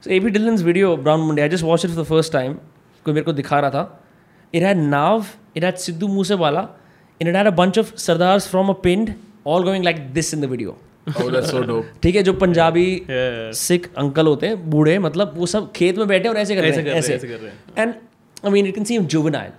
so 0.04 0.11
A 0.11 0.21
B 0.21 0.30
Dhillon's 0.30 0.62
video 0.62 0.97
brown 0.97 1.21
Munde 1.21 1.42
I 1.42 1.49
just 1.49 1.64
watch 1.64 1.85
it 1.85 1.90
for 1.90 2.04
the 2.04 2.06
first 2.06 2.32
time 2.32 2.54
कोई 3.04 3.14
मेरे 3.14 3.25
को 3.25 3.32
दिखा 3.32 3.61
रहा 3.61 3.71
था। 3.71 4.04
It 4.54 4.62
had 4.62 4.76
now 4.76 5.26
it 5.56 5.64
had 5.64 5.75
Sidhu 5.75 6.09
Moosewala 6.09 6.68
in 7.21 7.28
it 7.28 7.37
had 7.37 7.47
a 7.47 7.50
bunch 7.50 7.78
of 7.78 7.97
Sardars 7.97 8.49
from 8.49 8.68
a 8.68 8.73
pind 8.73 9.14
all 9.47 9.62
going 9.62 9.85
like 9.85 9.97
this 10.12 10.35
in 10.35 10.40
the 10.40 10.44
video 10.44 10.78
Oh, 11.11 11.23
that's 11.23 11.49
so 11.52 11.61
dope. 11.68 11.85
ठीक 12.02 12.16
है 12.16 12.23
जो 12.23 12.32
Punjabi 12.32 13.06
Sikh 13.61 13.88
uncle 13.99 14.26
होते 14.26 14.47
हैं 14.47 14.71
बूढ़े 14.71 14.99
मतलब 14.99 15.32
वो 15.37 15.47
सब 15.47 15.73
खेत 15.73 15.99
में 15.99 16.09
बैठे 16.09 16.28
और 16.28 16.37
ऐसे 16.37 16.54
कर 16.54 16.61
रहे 16.61 16.71
हैं 16.71 16.85
कर 16.85 16.90
रहे 16.90 16.99
ऐसे। 16.99 17.14
ऐसे 17.14 17.28
कर 17.28 17.35
रहे 17.35 17.50
हैं। 17.50 17.59
And 17.78 17.94
I 18.44 18.50
mean 18.52 18.66
it 18.66 18.75
can 18.75 18.84
seem 18.84 19.06
juvenile, 19.06 19.52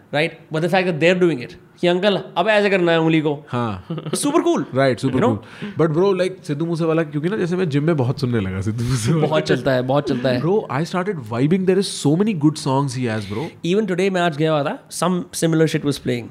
but 0.53 0.61
the 0.61 0.67
fact 0.67 0.89
that 0.89 0.99
they 0.99 1.09
are 1.09 1.19
doing 1.19 1.41
it 1.43 1.53
कि 1.79 1.87
अंकल 1.87 2.17
अब 2.37 2.47
ऐसे 2.49 2.69
करना 2.69 2.91
है 2.91 2.99
उंगली 2.99 3.21
को 3.21 3.33
हाँ। 3.49 3.85
Super 4.15 4.41
cool 4.41 4.65
right 4.75 4.99
super? 4.99 5.21
Cool 5.21 5.73
but 5.77 5.89
bro 5.89 6.11
like 6.13 6.37
Sidhu 6.43 6.65
Moosewala 6.65 7.03
क्योंकि 7.03 7.29
ना 7.29 7.37
जैसे 7.37 7.55
मैं 7.55 7.69
जिम 7.69 7.83
में 7.83 7.95
बहुत 7.97 8.19
सुनने 8.19 8.39
लगा 8.39 8.61
सिद्धू 8.61 8.83
मूसेवाला 8.83 9.27
बहुत 9.27 9.43
चलता 9.43 9.71
है 9.71 9.81
बहुत 9.81 10.09
चलता 10.09 10.29
है। 10.29 10.39
Bro 10.39 10.67
I 10.71 10.85
started 10.85 11.19
vibing 11.29 11.65
there 11.65 11.79
is 11.79 11.85
so 11.85 12.15
many 12.15 12.33
good 12.45 12.55
songs 12.57 12.97
he 12.97 13.03
has 13.03 13.29
bro 13.29 13.47
even 13.65 13.85
today 13.85 14.09
मैं 14.09 14.21
आज 14.21 14.37
गया 14.37 14.51
हुआ 14.51 14.63
था 14.63 14.77
some 14.91 15.23
similar 15.33 15.67
shit 15.67 15.85
was 15.85 15.97
playing 15.97 16.29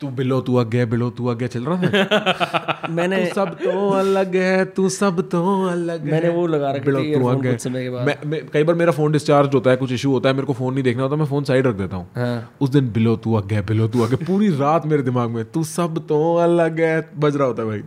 तू 0.00 0.08
बिलो 0.16 0.40
तू 0.40 0.54
अगे 0.56 0.84
बिलो 0.84 1.08
तू 1.10 1.26
अगे 1.26 1.48
चल 1.48 1.64
रहा 1.64 1.76
था 1.82 2.88
मैंने 2.96 3.24
तू 3.24 3.34
सब 3.34 3.54
तो 3.58 3.88
अलग 3.90 4.34
है 4.36 4.64
तू 4.64 4.88
सब 4.88 5.20
तो 5.28 5.42
अलग 5.68 6.04
है। 6.04 6.10
मैंने 6.10 6.28
वो 6.28 6.46
लगा 6.46 6.70
रखा 6.70 6.84
बिलो 6.84 7.00
थी 7.00 7.14
तू 7.14 7.26
अगे 7.26 7.50
कुछ 7.50 7.60
समय 7.60 7.82
के 7.82 7.90
बाद। 7.90 8.06
मैं, 8.06 8.16
मैं 8.26 8.40
कई 8.52 8.64
बार 8.64 8.74
मेरा 8.76 8.92
फ़ोन 8.92 9.12
डिस्चार्ज 9.12 9.54
होता 9.54 9.70
है 9.70 9.76
कुछ 9.76 9.92
इशू 9.92 10.10
होता 10.12 10.28
है 10.28 10.34
मेरे 10.34 10.46
को 10.46 10.52
फ़ोन 10.52 10.74
नहीं 10.74 10.84
देखना 10.84 11.02
होता 11.02 11.16
मैं 11.16 11.26
फ़ोन 11.26 11.44
साइड 11.44 11.66
रख 11.66 11.74
देता 11.74 11.96
हूँ। 11.96 12.06
हाँ। 12.16 12.50
उस 12.60 12.70
दिन 12.70 12.90
बिलो 12.92 13.16
तू 13.16 13.34
अगे 13.34 13.60
बिलो 13.62 13.88
तू 13.88 14.02
अगे 14.02 14.16
पूरी 14.24 14.48
रात 14.56 14.86
मेरे 14.86 15.02
दिमाग 15.02 15.30
में 15.30 15.44
तू 15.44 15.64
सब 15.64 16.06
तो 16.06 16.34
अलग 16.36 16.80
है 16.80 17.08
बज 17.18 17.36
रहा 17.36 17.46
होता 17.46 17.62
है 17.62 17.68
भाई। 17.68 17.82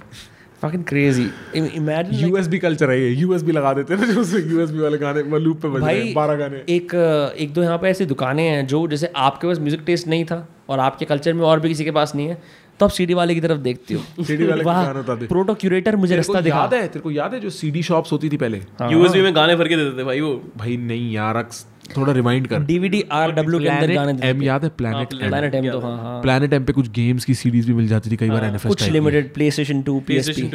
Fucking 0.62 0.84
crazy. 0.84 1.26
Imagine 1.56 2.12
like, 2.12 2.22
USB 2.22 2.60
culture 2.60 2.90
है 2.92 3.00
ये। 3.02 3.10
यूएसबी 3.16 3.52
लगा 3.52 3.74
देते 3.74 3.94
हैं 3.94 4.14
जो 4.14 4.22
उसमें 4.22 4.50
यूएसबी 4.52 4.80
वाले 4.80 4.98
गाने 4.98 5.22
वो 5.24 5.38
लूप 5.40 5.62
पे 5.62 5.68
बज 5.68 5.84
रहे 5.84 6.00
हैं 6.00 6.14
बारह 6.14 6.36
गाने। 6.36 6.64
एक 6.70 6.96
एक 7.40 7.54
दो 7.54 7.64
यहाँ 7.64 7.78
पे 7.78 7.90
ऐसी 7.90 8.06
दुकानें 8.06 8.48
हैं 8.48 8.66
जो 8.68 8.88
जैसे 8.88 9.12
आपके 9.28 9.48
पास 9.48 9.60
म्यूज़िक 9.60 9.84
टेस्ट 9.86 10.08
नहीं 10.08 10.26
था 10.26 10.48
और 10.70 10.80
आपके 10.80 11.06
कल्चर 11.06 11.34
में 11.34 11.44
और 11.46 11.60
भी 11.60 11.70
किसी 11.70 11.86
के 11.86 11.92
पास 11.92 12.16
नहीं 12.16 12.28
है 12.28 12.42
तो 12.80 12.86
आप 12.86 12.92
सीडी 12.92 13.14
वाले 13.14 13.34
की 13.36 13.42
तरफ़ 13.42 13.60
देखते 13.62 13.94
हो। 13.94 14.24
सीडी 14.24 14.46
वाले 14.46 14.64
का 14.64 14.74
गाना 14.74 15.02
बता 15.02 15.28
प्रोटो 15.28 15.54
क्यूरेटर 15.62 15.96
मुझे 15.96 16.16
रास्ता 16.16 16.42
दिखा। 16.42 16.58
याद 16.58 16.74
है 16.74 16.88
तेरे 16.88 17.00
को 17.00 17.12
याद 17.12 17.34
है 17.34 17.40
जो 17.40 17.50
सीडी 17.50 17.84
शॉप्स 17.84 18.12
होती 18.12 18.30
थी 18.30 18.38
पहले? 18.38 18.62
यूएसबी 18.92 19.22
में 19.22 19.36
गाने 19.36 19.56
भर 19.56 19.68
के 19.68 19.76
देते 19.76 19.98
थे 19.98 20.04
भाई 20.04 20.22
वो। 20.22 20.34
भाई 20.58 20.78
नहीं 20.78 21.12
यार 21.14 21.38
थोड़ा 21.96 22.14
रिमाइंड 22.14 22.48
कर। 22.48 22.60
डीवीडी 22.66 23.04
आरडब्ल्यू 23.14 23.60
के 23.60 23.68
अंदर 23.68 23.94
गाने 23.94 24.30
एम 24.30 24.44
याद 24.44 24.64
है 24.64 24.70
प्लैनेट 24.78 25.14
प्लैनेट 25.16 25.56
एम 25.56 25.70
तो 25.72 25.80
हाँ 25.80 25.98
हाँ। 25.98 26.22
प्लैनेट 26.22 26.54
एम 26.54 26.66
पे 26.66 26.74
कुछ 26.74 26.90
गेम्स 26.92 27.26
की 27.26 27.34
सीरीज़ 27.36 27.68
भी 27.68 27.74
मिल 27.74 27.88
जाती 27.88 28.12
थी 28.12 28.18
कई 28.18 28.30
बार 28.30 28.44
एनएफएस 28.46 28.70
कुछ 28.70 28.90
limited 28.90 29.34
PlayStation 29.34 29.84
2 29.84 30.00
PSP 30.08 30.50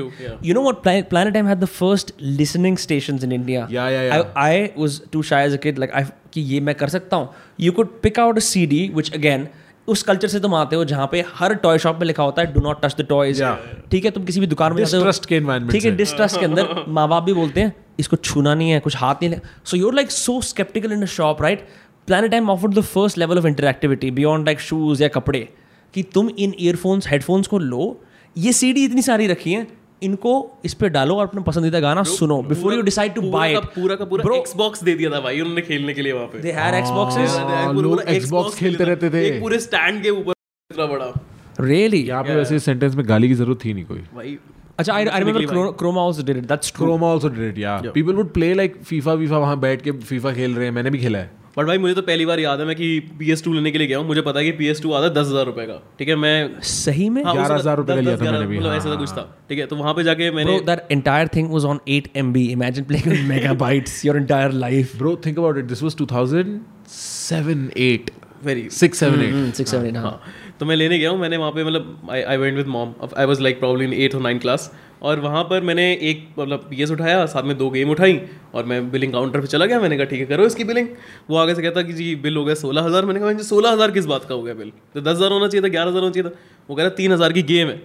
you 0.49 0.55
know 0.55 0.63
what 0.63 1.09
Planet 1.11 1.37
M 1.37 1.47
had 1.49 1.59
the 1.59 1.65
first 1.73 2.13
listening 2.23 2.77
stations 2.79 3.25
in 3.25 3.33
India 3.33 3.67
yeah 3.73 4.23
I 4.45 4.63
was 4.79 5.01
too 5.13 5.23
shy 5.33 5.47
as 5.47 5.53
a 5.53 5.57
kid 5.63 5.79
like 5.79 5.93
I 5.95 6.05
कि 6.33 6.41
ये 6.43 6.61
मैं 6.61 6.75
कर 6.75 6.89
सकता 6.89 7.17
हूँ। 7.17 7.29
You 7.61 7.73
could 7.73 7.89
pick 8.03 8.19
out 8.19 8.37
a 8.37 8.41
CD 8.43 8.89
which 8.95 9.13
again 9.15 9.47
उस 9.89 10.03
culture 10.03 10.29
से 10.29 10.41
तुम 10.41 10.55
आते 10.55 10.77
हो 10.77 10.85
जहाँ 10.85 11.09
पे 11.13 11.25
हर 11.35 11.55
टॉय 11.55 11.79
शॉप 11.79 11.97
में 11.97 12.07
लिखा 12.07 12.23
होता 12.23 12.43
है 12.43 12.53
do 12.53 12.61
not 12.61 12.85
touch 12.85 12.97
the 13.01 13.07
toys 13.09 13.43
ठीक 13.91 14.05
है 14.05 14.11
तुम 14.11 14.25
किसी 14.25 14.41
भी 14.41 14.47
दुकान 14.47 14.73
में 14.73 14.85
जाते 14.85 14.97
हो। 14.97 15.03
Distrust 15.03 15.27
के 15.27 15.41
ठीक 15.73 15.85
है 15.85 15.97
डिस्ट्रस्ट 15.97 16.41
के 16.41 16.45
अंदर 16.45 16.85
माँ 16.89 17.09
बाप 17.09 17.23
भी 17.23 17.33
बोलते 17.33 17.61
हैं 17.61 17.75
इसको 17.99 18.17
छूना 18.17 18.55
नहीं 18.55 18.71
है 18.71 18.81
कुछ 18.81 18.97
हाथ 18.97 19.15
नहीं 19.23 19.35
so 19.65 19.77
you're 19.77 19.95
like 19.95 20.11
so 20.11 20.41
sceptical 20.41 20.93
in 20.93 21.03
a 21.03 21.07
shop 21.07 21.43
right 21.43 21.69
Planet 22.07 22.31
time 22.31 22.51
offered 22.51 22.75
the 22.75 22.81
first 22.81 23.19
level 23.19 23.39
of 23.39 23.47
interactivity 23.47 24.11
beyond 24.11 24.47
like 24.47 24.61
shoes 24.61 25.03
या 25.03 25.09
कपड़े 25.09 25.49
कि 25.95 26.03
तुम 26.03 26.31
इन 26.39 26.55
ईयरफोन्स 26.61 27.09
हेडफोन्स 27.09 27.47
को 27.47 27.59
लो। 27.59 28.05
ये 28.39 28.53
सीडी 28.53 28.85
इतनी 28.85 29.03
सारी 29.03 29.27
रखी 29.27 29.53
है 29.53 29.67
इनको 30.05 30.33
इस 30.65 30.75
पे 30.75 30.89
डालो 30.89 31.15
और 31.15 31.27
अपना 31.27 31.41
पसंदीदा 31.41 31.81
गाना 31.81 32.03
सुनो 32.03 32.43
before 32.43 32.75
you 32.75 32.83
decide 32.83 33.15
to 33.15 33.23
buy 33.31 33.53
it 33.53 33.65
पूरा 33.65 33.95
का 33.97 34.05
पूरा 34.05 34.25
Bro. 34.25 34.39
Xbox 34.41 34.85
दे 34.85 34.95
दिया 34.95 35.11
था 35.11 35.21
भाई 35.21 35.41
उन्होंने 35.41 35.63
खेलने 35.63 35.95
के 35.95 36.03
लिए 36.03 36.13
वहाँ 36.13 36.27
पे। 36.27 36.39
दे 36.39 36.53
हैड 36.53 36.75
एक्सबॉक्सेस 36.75 37.31
हाँ, 37.31 37.45
पूरा- 37.47 37.83
लोग 37.83 38.31
पूरा 38.31 38.49
खेलते 38.59 38.85
रहते 38.85 39.11
थे। 39.11 39.27
एक 39.27 39.41
पूरे 39.41 39.59
स्टैंड 39.59 40.03
के 40.03 40.11
ऊपर 40.11 40.33
इतना 40.71 40.87
बड़ा। 40.87 41.13
रियली 41.61 42.03
यहाँ 42.03 42.23
पे 42.25 42.35
वैसे 42.35 42.59
सेंटेंस 42.59 42.95
में 42.95 43.09
गाली 43.09 43.29
की 43.29 43.35
ज़रूरत 43.35 43.65
थी 43.65 43.75
नहीं 43.75 43.85
कोई। 43.85 43.99
भाई 44.15 44.39
अच्छा 44.79 44.95
I 44.95 45.07
I 45.07 45.19
remember 45.19 45.73
Croma 45.73 46.05
also 46.07 46.23
did 46.23 46.37
it 46.37 46.45
that's 46.45 46.73
true 46.73 46.87
Croma 46.87 47.13
also 47.13 47.29
did 47.29 47.45
it 47.49 47.59
yeah 47.59 47.77
people 47.95 48.15
would 48.15 48.33
play 48.33 48.55
like 48.55 48.77
FIFA 48.85 49.13
वीफा 49.13 49.39
वहाँ 49.39 49.59
बैठ 49.61 49.83
के 49.83 49.93
फीफा 49.93 50.33
खेल 50.33 50.55
रहे 50.55 50.65
हैं 50.65 50.73
मैंने 50.73 50.91
भी 50.91 50.99
खेला 50.99 51.19
है। 51.19 51.31
बट 51.57 51.67
भाई 51.67 51.79
मुझे 51.79 51.95
तो 51.95 52.03
पहली 52.03 52.25
बार 52.27 52.41
याद 52.41 52.61
है 52.61 52.67
मैं 52.67 52.75
कि 52.77 52.87
पी 53.19 53.31
एस 53.33 53.43
टू 53.45 53.53
लेने 53.53 53.71
के 53.71 53.79
लिए 53.79 53.87
गया 53.87 53.99
हूँ। 53.99 54.07
मुझे 54.07 54.21
पता 54.21 54.39
है 54.39 54.45
कि 54.45 54.53
पी 54.59 54.67
एस 54.69 54.83
टू 54.83 54.93
आता 54.93 55.07
है 55.07 55.13
दस 55.15 55.27
हज़ार 55.29 55.45
रुपए 55.47 55.67
का 55.67 55.77
ठीक 55.99 56.09
है? 56.09 56.17
मैं 56.17 56.61
सही 56.71 57.09
में? 57.11 57.23
हाँ, 57.25 57.33
उस- 57.33 57.41
11,000 57.41 57.77
रुपए 57.77 57.95
का 57.95 58.01
लिया 58.01 58.17
था 58.17 58.31
मैंने 58.31 58.47
भी, 58.47 58.59
मतलब 58.59 58.71
हाँ, 58.71 58.77
ऐसा 58.79 58.95
कुछ 58.95 59.11
था 59.11 59.23
ठीक 59.49 59.59
है? 59.59 59.67
तो 59.67 59.77
वहाँ 59.77 59.95
पे 59.95 60.03
जाके 60.05 60.31
मैंने 60.31 60.57
Bro, 60.59 60.67
that 60.71 60.91
entire 60.97 61.29
thing 61.37 61.51
was 61.57 61.69
on 61.73 61.81
8 61.97 62.09
MB. 62.25 62.45
Imagine 62.57 62.89
playing 62.91 63.09
with 63.13 63.23
megabytes 63.31 63.97
your 64.09 64.17
entire 64.23 64.53
life. 64.65 64.97
Bro 64.99 65.17
think 65.27 65.39
about 65.39 65.59
it 65.59 65.65
this 65.65 65.83
was 65.83 65.97
2007 66.03 67.71
8 67.83 68.11
very 68.45 68.69
6 68.79 68.99
7 69.03 69.21
8 69.21 69.35
Mm, 69.35 69.53
six, 69.59 69.71
seven, 69.71 69.87
eight, 69.87 69.97
हाँ. 69.97 70.21
तो 70.61 70.67
मैं 70.67 70.77
लेने 70.77 70.99
गया 70.99 71.11
हूँ 71.11 71.19
मैंने 71.21 71.37
वहाँ 71.37 71.53
पे 71.53 71.65
मतलब 71.65 72.09
I 72.11 72.37
went 72.37 72.57
with 72.57 72.67
mom 72.77 72.93
I 73.19 73.25
was 73.27 73.41
like 73.41 73.59
probably 73.61 73.85
in 73.85 73.93
eight 73.93 74.15
और 74.15 74.21
नाइन 74.23 74.39
क्लास 74.39 74.71
और 75.05 75.21
वहाँ 75.21 75.43
पर 75.45 75.63
मैंने 75.63 75.85
एक 76.03 76.27
मतलब 76.39 76.67
पी 76.71 76.83
एस 76.83 76.91
उठाया 76.91 77.25
साथ 77.27 77.43
में 77.43 77.57
दो 77.59 77.69
गेम 77.71 77.91
उठाई, 77.91 78.21
और 78.55 78.65
मैं 78.65 78.91
बिलिंग 78.91 79.13
काउंटर 79.13 79.41
पे 79.41 79.47
चला 79.47 79.67
गया। 79.67 79.81
मैंने 79.81 79.97
कहा, 79.97 80.07
ठीक 80.07 80.21
है, 80.21 80.27
करो 80.27 80.47
इसकी 80.47 80.65
बिलिंग 80.65 80.89
वो 81.31 81.37
आगे 81.37 81.55
से 81.55 81.63
कहता 81.63 81.83
कि, 81.83 81.93
जी 81.93 82.15
बिल 82.19 82.37
हो 82.37 82.45
गया 82.45 82.55
सोलह 82.57 82.83
हज़ार. 82.83 83.05
मैंने 83.05 83.21
कहा 83.21 83.43
सोलह 83.45 83.73
हज़ार 83.73 83.91
किस 83.91 84.07
बात 84.07 84.25
का 84.25 84.35
हो 84.35 84.43
गया 84.43 84.55
बिल 84.55 84.73
तो 84.95 85.01
दस 85.01 85.17
हज़ार 85.17 85.33
होना 85.33 85.49
चाहिए 85.49 85.65
था, 85.65 85.69
ग्यारह 85.71 85.91
हज़ार 85.91 86.03
होना 86.03 86.13
चाहिए 86.13 86.31
था। 86.31 86.35
वो 86.69 86.77
कह 86.77 86.83
रहा, 86.83 86.91
तीन 86.95 87.13
हज़ार 87.13 87.33
की 87.33 87.43
गेम 87.45 87.69
है। 87.69 87.83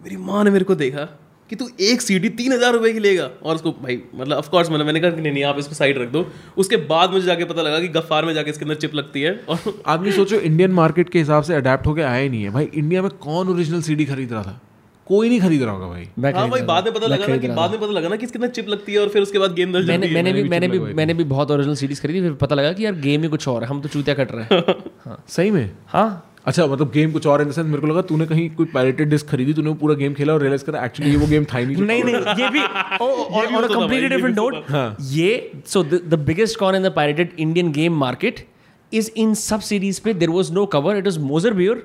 मेरी 0.00 0.16
माँ 0.18 0.44
ने 0.44 0.50
मेरे 0.50 0.64
को 0.64 0.74
देखा 0.76 1.08
कि 1.50 1.56
तू 1.56 1.68
एक 1.82 2.00
सीडी 2.02 2.28
तीन 2.38 2.52
हज़ार 2.52 2.72
रुपये 2.72 2.92
की 2.92 2.98
लेगा। 3.00 3.30
और 3.42 3.54
उसको, 3.54 3.70
भाई 3.72 4.00
मतलब 4.14 4.36
ऑफ़ 4.36 4.48
कोर्स 4.50 4.70
मतलब 4.70 4.86
मैंने 4.86 5.00
कहा 5.00 5.10
कि 5.10 5.20
नहीं 5.20 5.32
नहीं, 5.32 5.44
आप 5.44 5.58
इसको 5.58 5.74
साइड 5.74 5.98
रख 5.98 6.08
दो। 6.08 6.26
उसके 6.56 6.76
बाद 6.88 7.10
मुझे 7.10 7.26
जाके 7.26 7.44
पता 7.46 7.62
लगा 7.62 7.80
कि 7.80 7.88
गफ्फार 7.90 8.24
में 8.24 8.32
जाके 8.34 8.50
इसके 8.50 8.64
अंदर 8.64 8.74
चिप 8.76 8.94
लगती 8.94 9.22
है, 9.22 9.32
और 9.48 9.82
आदमी 9.86 10.12
सोचो 10.12 10.36
इंडियन 10.38 10.72
मार्केट 10.72 11.08
के 11.08 11.18
हिसाब 11.18 11.42
से 11.42 11.54
अडेप्ट 11.54 11.86
होकर 11.86 12.02
आया 12.02 12.22
ही 12.22 12.28
नहीं 12.28 12.42
है। 12.42 12.50
भाई 12.50 12.68
इंडिया 12.74 13.02
में 13.02 13.10
कौन 13.20 13.48
ओरिजिनल 13.48 13.82
सीडी 13.82 14.04
खरीद 14.06 14.32
रहा 14.32 14.42
था? 14.42 14.60
कोई 15.08 15.28
नहीं 15.28 15.40
खरीद 15.40 15.62
रहा 15.62 15.72
होगा 15.72 15.86
भाई। 15.86 16.06
मैं 16.18 16.32
हाँ 16.34 16.48
भाई 16.50 16.62
बाद 16.64 16.84
में 16.84 16.94
पता 16.94 17.06
लगा 17.06 17.26
ना 17.26 17.36
कि 17.36 17.48
बाद 17.50 17.70
में 17.70 17.80
पता 17.80 17.92
लगा 17.92 18.08
ना 18.08 18.16
कि 18.16 18.24
इसके 18.24 18.38
अंदर 18.38 18.48
चिप 18.52 18.68
लगती 18.68 18.92
है 18.92 19.00
और 19.00 19.08
फिर 19.08 19.22
उसके 19.22 19.38
बाद 19.38 19.54
गेम 19.54 19.72
दल 19.72 19.86
मैंने 19.86 20.10
मैंने 20.12 20.32
भी 20.32 20.42
मैंने 20.48 20.68
भी 20.68 20.78
मैंने 20.94 21.14
भी 21.14 21.24
बहुत 21.26 21.50
ओरिजिनल 21.50 21.74
सीरीज़ 21.76 22.02
खरीदी 22.02 22.20
फिर 22.20 22.32
पता 22.40 22.54
लगा 22.54 22.72
कि 22.72 22.84
यार 22.84 22.94
गेम 23.00 23.22
ही 23.22 23.28
कुछ 23.28 23.48
और 23.48 23.62
है 23.62 23.68
हम 23.68 23.80
तो 23.80 23.88
चूतिया 23.88 24.14
कट 24.14 24.32
रहे 24.32 24.44
हैं। 24.52 25.16
सही 25.28 25.50
में? 25.50 25.70
हाँ। 25.88 26.08
अच्छा 26.46 26.66
मतलब 26.66 26.90
गेम 26.90 27.12
कुछ 27.12 27.26
और 27.26 27.42
इन 27.42 27.50
सेंस 27.52 27.66
मेरे 27.66 27.80
को 27.80 27.86
लगा 27.86 28.02
तूने 28.10 28.26
कहीं 28.26 28.48
कोई 28.50 28.66
पायरेटेड 28.74 29.08
डिस्क 29.10 29.28
खरीदी 29.28 29.52
तूने 29.54 29.68
वो 29.68 29.74
पूरा 29.74 29.94
गेम 29.94 30.14
खेला 30.14 30.32
और 30.32 30.40
रियलाइज़ 30.40 30.64
करा 30.64 30.84
एक्चुअली 30.84 31.10
ये 31.10 31.16
वो 31.16 31.26
गेम 31.26 31.44
था 31.44 31.58
ही 31.58 31.66
नहीं 31.66 31.84
नहीं 31.84 32.02
नहीं 32.04 32.42
ये 32.42 32.48
भी 32.50 32.60
on 32.60 33.62
a 33.62 33.66
completely 33.66 34.08
different 34.08 34.36
note 34.36 35.00
ये 35.10 35.28
so 35.66 35.82
the 35.84 36.22
biggest 36.26 36.58
con 36.58 36.74
in 36.74 36.82
the 36.82 36.92
pirated 36.96 37.32
Indian 37.38 37.72
game 37.72 37.98
market 37.98 38.44
is 38.92 39.10
in 39.16 39.34
सब 39.34 39.60
सीरीज़ 39.60 40.00
पे 40.04 40.14
there 40.14 40.30
was 40.30 40.50
no 40.52 40.66
cover 40.76 40.96
it 40.96 41.04
was 41.04 41.18
Moser 41.24 41.54
Baer 41.54 41.82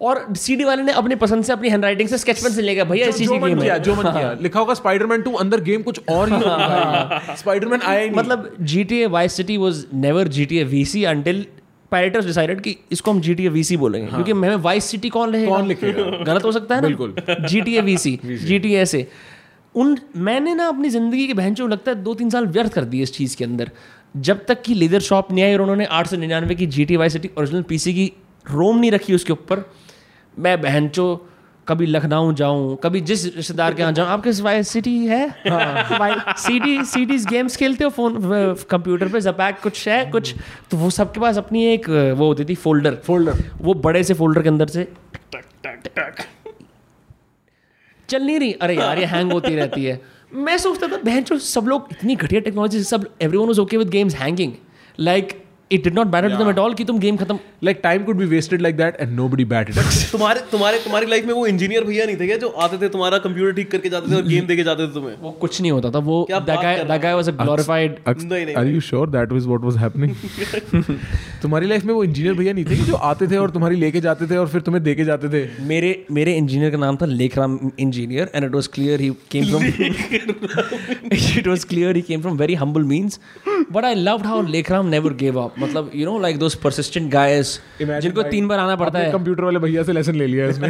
और 0.00 0.24
सीडी 0.36 0.64
वाले 0.64 0.82
ने 0.82 0.92
अपनी 0.92 1.14
पसंद 1.14 1.44
से 1.44 1.52
अपनी 1.52 1.68
हैंडराइटिंग 1.68 2.08
से 2.08 2.18
स्केच 2.18 2.42
पेन 2.42 2.52
से 2.52 2.62
लेगा 2.62 2.84
भैया 2.84 3.06
जो, 3.06 3.10
ऐसी 3.10 3.24
जो 3.24 3.32
सी 3.32 3.38
मन 3.38 3.48
गेम 3.48 3.60
किया 3.60 3.78
जो 3.78 3.94
मन 3.94 4.02
किया। 4.02 4.32
लिखा 4.42 4.60
होगा 4.60 4.74
स्पाइडरमैन 4.74 5.22
2 5.22 5.34
अंदर 5.40 5.60
गेम 5.60 5.82
कुछ 5.82 6.00
और 6.08 6.28
ही 6.28 6.34
होगा। 6.34 7.34
स्पाइडरमैन 7.38 7.80
आया 7.82 8.00
ही 8.00 8.10
मतलब 8.10 8.50
was 9.58 9.84
never 9.94 10.28
G 10.28 10.44
T 10.44 10.58
A 10.58 10.64
V 10.64 10.84
C 10.84 11.04
until 11.04 11.44
pirates 11.92 12.26
decided 12.26 12.60
कि 12.60 12.76
इसको 12.92 13.10
हम 13.10 13.20
जी 13.20 13.34
टी 13.34 13.46
ए 13.46 13.48
वी 13.48 13.64
सी 13.64 13.76
बोलेंगे। 13.76 14.08
क्योंकि 14.08 14.32
मैं 14.32 14.54
वाइस 14.56 14.84
सिटी 14.84 15.08
कौन 15.08 15.32
रहेगा? 15.32 15.50
कौन 15.50 15.66
लिखेगा? 15.68 16.02
गलत 16.24 16.44
हो 16.44 16.52
सकता 16.52 16.74
है 16.74 16.80
ना? 16.80 16.88
बिल्कुल। 16.88 17.14
G 17.48 17.60
T 17.60 17.76
A 17.76 17.80
V 17.80 17.96
C 17.98 18.18
G 18.24 18.58
T 18.58 18.74
A 18.74 18.84
से। 18.86 19.06
उन 19.74 19.96
मैंने 20.16 20.54
ना 20.54 20.66
अपनी 20.66 20.88
ज़िंदगी 20.88 21.26
के 21.26 21.34
बहन 21.34 21.54
लगता 21.68 21.90
है 21.90 22.02
दो 22.02 22.14
तीन 22.14 22.30
साल 22.30 22.46
व्यर्थ 22.46 22.72
कर 22.72 22.84
दिए 22.84 23.02
इस 23.02 23.12
चीज़ 23.14 23.36
के 23.36 23.44
अंदर। 23.44 23.70
जब 24.16 24.44
तक 24.48 24.62
कि 24.62 24.74
लेदर 24.74 25.00
शॉप 25.00 25.32
नहीं 25.32 25.44
आई 25.44 25.54
और 25.54 25.60
उन्होंने 25.60 25.84
आठ 25.84 26.06
सौ 26.06 26.16
निन्यानवे 26.16 26.54
की 26.54 26.66
G 26.66 26.84
T 26.84 26.96
Vice 26.96 27.08
City 27.08 27.30
original 27.38 27.62
PC 27.62 27.94
की 27.94 28.12
रोम 28.46 28.78
नहीं 28.78 28.90
रखी 28.90 29.14
उसके 29.14 29.32
ऊपर 29.32 29.64
मैं 30.34 30.60
बहन 30.60 30.88
चो 30.88 31.26
कभी 31.68 31.86
लखनऊ 31.86 32.32
जाऊँ 32.34 32.76
कभी 32.82 33.00
जिस 33.00 33.24
रिश्तेदार 33.36 33.74
के 33.74 33.82
यहाँ 33.82 33.92
जाऊँ। 33.92 34.08
आपके 34.08 34.30
वाई 34.42 34.62
सिटी 34.62 34.96
है? 35.06 35.28
हाँ। 35.48 36.34
सीडी 36.38 36.84
सीडीज 36.84 37.26
गेम्स 37.26 37.56
खेलते 37.56 37.84
हो? 37.84 37.90
फ़ोन 37.90 38.16
कंप्यूटर 38.70 39.08
पे 39.08 39.20
जपैक 39.20 39.60
कुछ 39.62 39.86
है? 39.88 40.04
कुछ? 40.10 40.34
तो 40.70 40.76
वो 40.76 40.90
सबके 40.90 41.20
पास 41.20 41.38
अपनी 41.38 41.64
एक 41.66 41.88
वो 41.88 42.26
होती 42.26 42.44
थी 42.44 42.54
फोल्डर 42.54 42.94
फोल्डर 43.06 43.42
वो 43.60 43.74
बड़े 43.86 44.02
से 44.04 44.14
फोल्डर 44.14 44.42
के 44.42 44.48
अंदर 44.48 44.66
से 44.68 44.88
चल 48.08 48.22
नहीं 48.22 48.38
रही। 48.38 48.52
अरे 48.52 48.76
यार 48.76 48.98
ये 48.98 49.04
हैंग 49.06 49.32
होती 49.32 49.54
रहती 49.56 49.84
है। 49.84 50.00
मैं 50.34 50.56
सोचता 50.58 50.86
था 50.88 50.96
बहन 51.04 51.38
सब 51.38 51.66
लोग 51.68 51.88
इतनी 51.92 52.14
घटिया 52.16 52.40
टेक्नोलॉजी 52.40 52.82
सब 52.84 53.06
everyone 53.22 53.46
was 53.46 53.58
okay 53.58 53.76
with 53.76 53.88
games 53.90 54.14
hanging 54.16 54.52
like 54.98 55.42
it 55.72 55.84
did 55.84 55.94
not 55.94 56.06
matter 56.06 56.30
to 56.30 56.36
them 56.36 56.50
at 56.50 56.58
all 56.58 56.74
कि 56.74 56.84
तुम 56.84 56.98
गेम 56.98 57.16
खत्म 57.16 57.38
like 57.64 57.80
time 57.82 58.04
could 58.04 58.16
be 58.16 58.24
wasted 58.26 58.62
like 58.62 58.76
that 58.76 58.96
and 59.00 59.12
nobody 59.16 59.44
batted 59.44 59.74
तुम्हारे 60.12 60.40
तुम्हारे 60.52 60.78
तुम्हारी 60.78 61.06
लाइफ 61.06 61.26
में 61.26 61.32
वो 61.34 61.46
इंजीनियर 61.46 61.84
भैया 61.84 62.06
नहीं 62.06 62.16
थे 62.16 62.26
क्या 62.26 62.36
जो 62.36 62.48
आते 62.66 62.78
थे 62.78 62.88
तुम्हारा 62.88 63.18
कंप्यूटर 63.18 63.52
ठीक 63.56 63.70
करके 63.70 63.88
जाते 63.88 64.12
थे 64.12 64.16
और 64.16 64.22
गेम 64.22 64.46
देके 64.46 64.62
जाते 64.62 64.86
थे 64.86 64.94
तुम्हें? 64.94 65.14
वो 65.20 65.30
कुछ 65.40 65.60
नहीं 65.60 65.72
होता 65.72 65.90
था 65.90 65.98
वो 65.98 66.26
that 66.30 66.60
guy 66.62 66.84
that 66.84 67.02
guy 67.02 67.14
was 67.14 67.28
a 67.28 67.32
glorified 67.32 67.96
नहीं, 68.08 68.44
नहीं, 68.46 68.56
are 68.56 68.66
you 68.66 68.80
sure 68.80 69.10
that 69.10 69.32
was 69.32 69.46
what 69.46 69.60
was 69.60 69.76
happening 69.76 70.14
तुम्हारी 71.42 71.66
लाइफ 71.66 71.84
में 71.84 71.94
वो 71.94 72.04
इंजीनियर 72.04 72.34
भैया 72.34 72.52
नहीं 72.52 72.64
थे 72.64 72.76
कि 72.76 72.82
जो 72.82 72.94
आते 73.10 73.26
थे 73.28 73.36
और 73.36 73.50
तुम्हारी 73.50 73.76
लेके 73.76 74.00
जाते 74.00 74.26
थे 74.26 74.36
और 74.36 74.48
फिर 74.48 74.60
तुम्हें 74.60 74.82
देके 74.84 75.04
जाते 75.04 75.28
थे? 75.28 75.46
मेरे 75.64 76.04
मेरे 76.12 76.34
इंजीनियर 76.36 76.70
का 76.70 76.76
नाम 76.76 76.96
था 76.96 77.06
Lekhram 77.06 77.58
engineer 77.78 78.30
and 78.34 78.44
it 78.44 78.54
was 78.54 78.66
clear 78.66 79.00
he 79.00 79.10
came 79.30 79.44
from 79.44 79.64
it 81.12 81.46
was 81.48 81.64
clear 81.64 81.96
he 81.96 82.02
came 82.02 82.20
from 82.20 82.36
very 82.36 82.54
humble 82.54 82.84
means 82.84 83.20
but 83.72 83.84
I 83.84 83.94
loved 83.94 84.26
how 84.26 84.42
Lekhram 84.42 84.86
never 84.86 85.12
give 85.14 85.40
up 85.40 85.59
मतलब 85.60 85.90
you 85.94 86.06
know 86.06 86.18
like 86.18 86.38
those 86.38 86.54
persistent 86.62 87.10
guys 87.12 87.60
जिनको 87.80 88.22
तीन 88.24 88.48
बार 88.48 88.58
आना 88.58 88.76
पड़ता 88.76 88.98
है। 88.98 89.12
Computer 89.12 89.44
वाले 89.44 89.58
भैया 89.58 89.82
से 89.82 89.92
lesson 89.92 90.14
ले 90.14 90.26
लिया 90.26 90.46
इसने। 90.48 90.68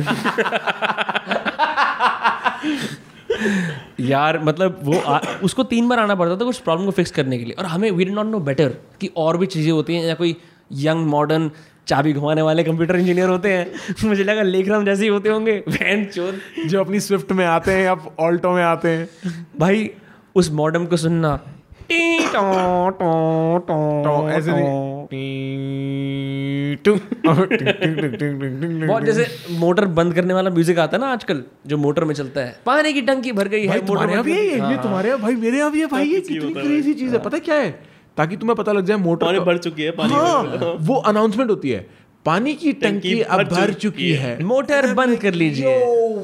यार 4.00 4.38
मतलब 4.44 4.78
वो 4.82 4.98
आ, 4.98 5.18
उसको 5.42 5.62
तीन 5.64 5.88
बार 5.88 5.98
आना 5.98 6.14
पड़ता 6.14 6.36
था 6.36 6.44
कुछ 6.44 6.58
प्रॉब्लम 6.58 6.84
को 6.86 6.90
फिक्स 6.92 7.10
करने 7.10 7.38
के 7.38 7.44
लिए। 7.44 7.54
और 7.58 7.66
हमें 7.66 7.90
we 7.90 8.04
did 8.04 8.14
not 8.14 8.26
know 8.26 8.38
better 8.40 8.74
कि 9.00 9.10
और 9.16 9.36
भी 9.36 9.46
चीज़ें 9.46 9.70
होती 9.72 9.94
हैं 9.94 10.04
या 10.04 10.14
कोई 10.14 10.36
यंग 10.78 11.06
मॉडर्न 11.06 11.50
चाबी 11.86 12.12
घुमाने 12.12 12.42
वाले 12.42 12.64
कंप्यूटर 12.64 12.96
इंजीनियर 12.96 13.28
होते 13.28 13.52
हैं। 13.52 14.06
मुझे 14.08 14.24
लगा 14.24 14.42
लेखराम 14.42 14.84
जैसे 14.84 15.02
ही 15.02 15.08
होते 15.08 15.28
होंगे 15.28 15.56
वैन 15.68 16.04
चोर। 16.06 16.40
जो 16.66 16.80
अपनी 16.80 17.00
स्विफ्ट 17.00 17.32
में 17.32 17.44
आते 17.46 17.72
हैं 17.72 17.84
या 17.84 17.96
ऑल्टो 18.20 18.52
में 18.52 18.62
आते 18.64 18.88
हैं। 18.88 19.08
भाई 19.58 19.90
उस 20.34 20.50
मॉडर्न 20.52 20.86
को 20.86 20.96
सुनना 20.96 21.38
ऐसे 24.30 24.52
बहुत 28.86 29.02
जैसे 29.02 29.54
मोटर 29.54 29.84
बंद 29.84 30.14
करने 30.14 30.34
वाला 30.34 30.50
म्यूज़िक 30.50 30.78
आता 30.78 30.96
है 30.96 31.00
ना 31.00 31.12
आजकल 31.12 31.42
जो 31.66 31.78
मोटर 31.78 32.04
में 32.04 32.14
चलता 32.14 32.40
है। 32.40 32.56
पानी 32.66 32.92
की 32.92 33.02
टंकी 33.02 33.32
भर 33.32 33.48
गई 33.48 33.60
है 33.60 33.68
भाई 33.68 33.80
तुम्हारे 33.80 34.16
मोटर 34.16 34.22
भी 34.22 34.32
है 34.32 34.44
ये 34.44 34.58
हाँ, 34.58 34.82
तुम्हारे 34.82 35.08
यहाँ 35.08 35.20
भाई 35.20 35.34
मेरे 35.34 35.58
यहाँ 35.58 35.72
भी 35.72 35.80
है 35.80 35.86
भाई 35.86 36.06
ये 36.06 36.20
कितनी 36.20 36.52
क्रेजी 36.52 36.94
चीज़ 36.94 37.12
है 37.12 37.18
पता 37.18 37.38
क्या 37.38 37.54
है? 37.54 37.70
ताकि 38.16 38.36
तुम्हें 38.36 38.56
पता 38.56 38.72
लग 38.72 38.84
जाए 38.84 38.96
मोटर 38.96 39.40
भर 39.40 39.58
चुकी 39.58 39.82
है 39.82 39.90
पानी 39.90 40.12
हाँ 40.12 40.76
वो 40.80 40.94
अनाउंसमेंट 40.94 41.50
होती 41.50 41.70
है 41.70 41.86
पानी 42.26 42.54
की 42.54 42.72
टंकी 42.72 43.20
अब 43.20 43.48
भर 43.48 43.72
चुकी 43.72 44.12
है। 44.12 44.42
मोटर 44.44 44.94
बंद 44.94 45.18
कर 45.18 45.34
लीजिए। 45.34 45.76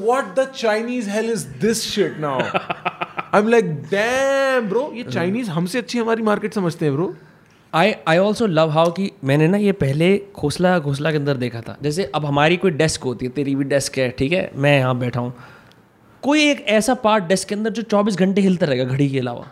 What 0.03 0.39
the 0.39 0.51
Chinese 0.55 1.09
hell 1.09 1.31
is 1.31 1.47
this 1.61 1.83
shit 1.83 2.19
now 2.19 2.39
I 3.33 3.41
am 3.41 3.47
like 3.47 3.65
damn 3.91 4.69
bro 4.69 4.91
ये 4.95 5.03
चाइनीज़ 5.03 5.49
हमसे 5.49 5.77
अच्छी 5.77 5.99
हमारी 5.99 6.23
मार्केट 6.23 6.53
समझते 6.53 6.85
हैं 6.85 6.95
bro 6.95 7.15
I 7.73 7.93
I 8.07 8.17
also 8.17 8.47
love 8.47 8.69
how 8.69 8.91
कि 8.91 9.11
मैंने 9.23 9.47
ना 9.47 9.57
ये 9.57 9.71
पहले 9.71 10.21
घोसला 10.35 10.79
घोसला 10.79 11.11
के 11.11 11.17
अंदर 11.17 11.37
देखा 11.37 11.61
था। 11.61 11.77
जैसे 11.83 12.11
अब 12.15 12.25
हमारी 12.25 12.57
कोई 12.57 12.71
डेस्क 12.71 13.03
होती 13.03 13.25
है 13.25 13.31
तेरी 13.31 13.55
भी 13.55 13.63
डेस्क 13.63 13.97
है 13.97 14.09
ठीक 14.09 14.31
है? 14.31 14.51
मैं 14.55 14.77
यहाँ 14.77 14.99
बैठा 14.99 15.19
हूँ। 15.19 15.33
कोई 16.23 16.43
एक 16.43 16.65
ऐसा 16.67 16.93
पार्ट 16.93 17.23
डेस्क 17.23 17.49
के 17.49 17.55
अंदर 17.55 17.69
जो 17.69 17.83
24 17.83 18.15
घंटे 18.15 18.41
हिलता 18.41 18.65
रहेगा 18.65 18.83
घड़ी 18.83 19.09
के 19.09 19.19
अलावा? 19.19 19.47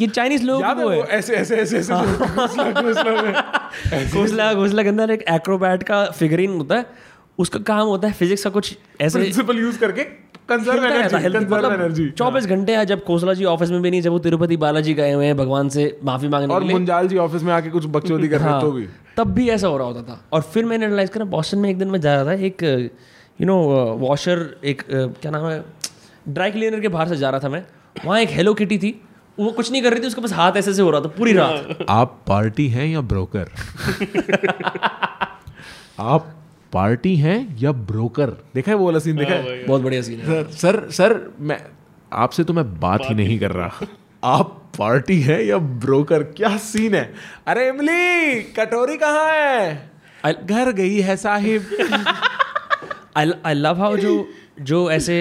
ये 0.00 0.06
चाइनीज़ 0.06 0.44
लोग 0.44 0.62
याद 0.62 0.78
है 0.78 1.18
ऐसे 1.18 1.34
ऐसे 1.34 1.56
ऐसे 1.56 1.78
ऐसे 1.78 1.92
घोसला 4.12 4.54
घोसला 4.54 4.82
के 4.82 4.88
अंदर 4.88 5.10
एक 5.10 5.24
एक्रोबैट 5.30 5.82
का 5.82 6.10
फिगरिन 6.10 6.50
होता 6.50 6.76
है। 6.76 6.86
उसका 7.38 7.60
काम 7.60 7.86
होता 7.86 8.08
है 8.08 8.14
फिजिक्स 8.14 8.44
का 8.44 8.50
कुछ 8.50 8.76
ऐसे 9.00 9.18
प्रिंसिपल 9.18 9.58
यूज़ 9.58 9.78
करके 9.78 10.29
कंजर्व 10.50 10.80
खेलता 10.80 10.96
रहता 10.96 11.18
है, 11.18 11.24
एनर्जी 11.24 11.38
कंजर्व 11.38 11.56
मतलब 11.56 11.72
एनर्जी 11.80 12.08
चौबीस 12.18 12.46
घंटे 12.46 12.74
आज 12.74 12.86
जब 12.88 13.04
खोसला 13.04 13.34
जी 13.34 13.44
ऑफ़िस 13.44 13.70
में 13.70 13.80
भी 13.82 13.90
नहीं 13.90 14.00
जब 14.02 14.12
वो 14.12 14.18
तिरुपति 14.18 14.56
बालाजी 14.56 14.94
गए 14.94 15.12
हुए 15.12 15.26
हैं 15.26 15.36
भगवान 15.36 15.68
से 15.68 15.84
माफ़ी 16.04 16.28
मांगने 16.28 16.54
और 16.54 16.64
मुंजाल 16.64 17.08
जी 17.08 17.16
ऑफ़िस 17.16 17.42
में 17.42 17.52
आके 17.52 17.70
कुछ 17.70 17.86
बकचोदी 17.86 18.28
कर 18.28 18.38
रहे 18.38 18.48
हाँ, 18.48 18.60
तो 18.60 18.70
भी। 18.72 18.86
तब 19.16 19.30
भी 19.34 19.48
ऐसा 19.50 19.68
हो 19.68 19.76
रहा 19.76 19.86
होता 19.86 20.02
था। 20.02 20.20
और 20.32 20.42
फिर 20.42 20.64
मैंने 20.64 20.86
रियलाइज़ 20.86 21.10
करा 21.10 21.24
बॉस्टन 21.24 21.58
में 21.58 21.68
एक 21.70 21.78
दिन 21.78 21.88
मैं 21.88 22.00
जा 22.00 22.14
रहा 22.14 22.24
था 22.24 22.32
एक 22.32 22.62
यू 23.40 23.46
नो 23.46 23.56
वॉशर 23.98 24.46
एक 24.64 24.82
क्या 24.92 25.30
नाम 25.30 25.46
है 25.46 25.62
ड्राई 26.28 26.50
क्लीनर 26.50 26.80
के 26.80 26.88
बाहर 26.88 27.08
से 27.08 27.16
जा 27.16 27.30
रहा 27.30 27.40
था 27.40 27.48
मैं। 27.48 27.64
वहाँ 28.06 28.20
एक 28.20 28.28
हेलो 28.30 28.54
किटी 28.54 28.78
थी 28.78 29.00
वो 29.38 29.50
कुछ 29.52 29.70
नहीं 29.72 29.82
कर 29.82 29.92
रही 29.92 30.02
थी 30.02 30.06
उसके 30.06 30.20
पास 30.20 30.32
हाथ 30.32 30.52
ऐसे 30.56 30.72
से 30.74 30.82
हो 30.82 30.90
रहा 30.90 31.00
था 31.00 31.08
पूरी 31.18 31.32
रात। 31.32 31.86
आप 31.90 32.18
पार्टी 32.28 32.68
हैं 32.68 32.86
या 32.86 33.00
ब्रोकर? 33.12 33.48
आप 36.00 36.34
पार्टी 36.72 37.14
हैं 37.16 37.56
या 37.60 37.72
ब्रोकर? 37.72 38.30
देखा 38.54 38.70
है 38.72 38.76
वो 38.78 38.84
वाला 38.86 38.98
सीन 38.98 39.16
देखा 39.16 39.34
है? 39.34 39.64
बहुत 39.66 39.82
बढ़िया 39.82 40.02
सीन 40.02 40.20
है। 40.20 40.42
सर 40.44 40.50
सर 40.52 40.90
सर 40.90 41.20
मैं 41.40 41.60
आपसे 42.12 42.44
तो 42.44 42.52
मैं 42.52 42.64
बात 42.80 43.00
ही 43.04 43.14
नहीं 43.14 43.38
कर 43.38 43.52
रहा। 43.52 43.86
आप 44.24 44.56
पार्टी 44.78 45.20
है 45.20 45.44
या 45.46 45.58
ब्रोकर? 45.58 46.22
क्या 46.22 46.56
सीन 46.56 46.94
है? 46.94 47.12
अरे 47.46 47.68
इमली 47.68 48.42
कटोरी 48.56 48.96
कहाँ 48.96 49.30
है? 49.30 49.90
घर 50.24 50.72
गई 50.72 50.98
है 51.00 51.16
साहिब। 51.16 51.66
आई 53.16 53.54
लव 53.54 53.80
हाउ 53.80 53.96
जो 53.96 54.28
जो 54.60 54.90
ऐसे 54.90 55.20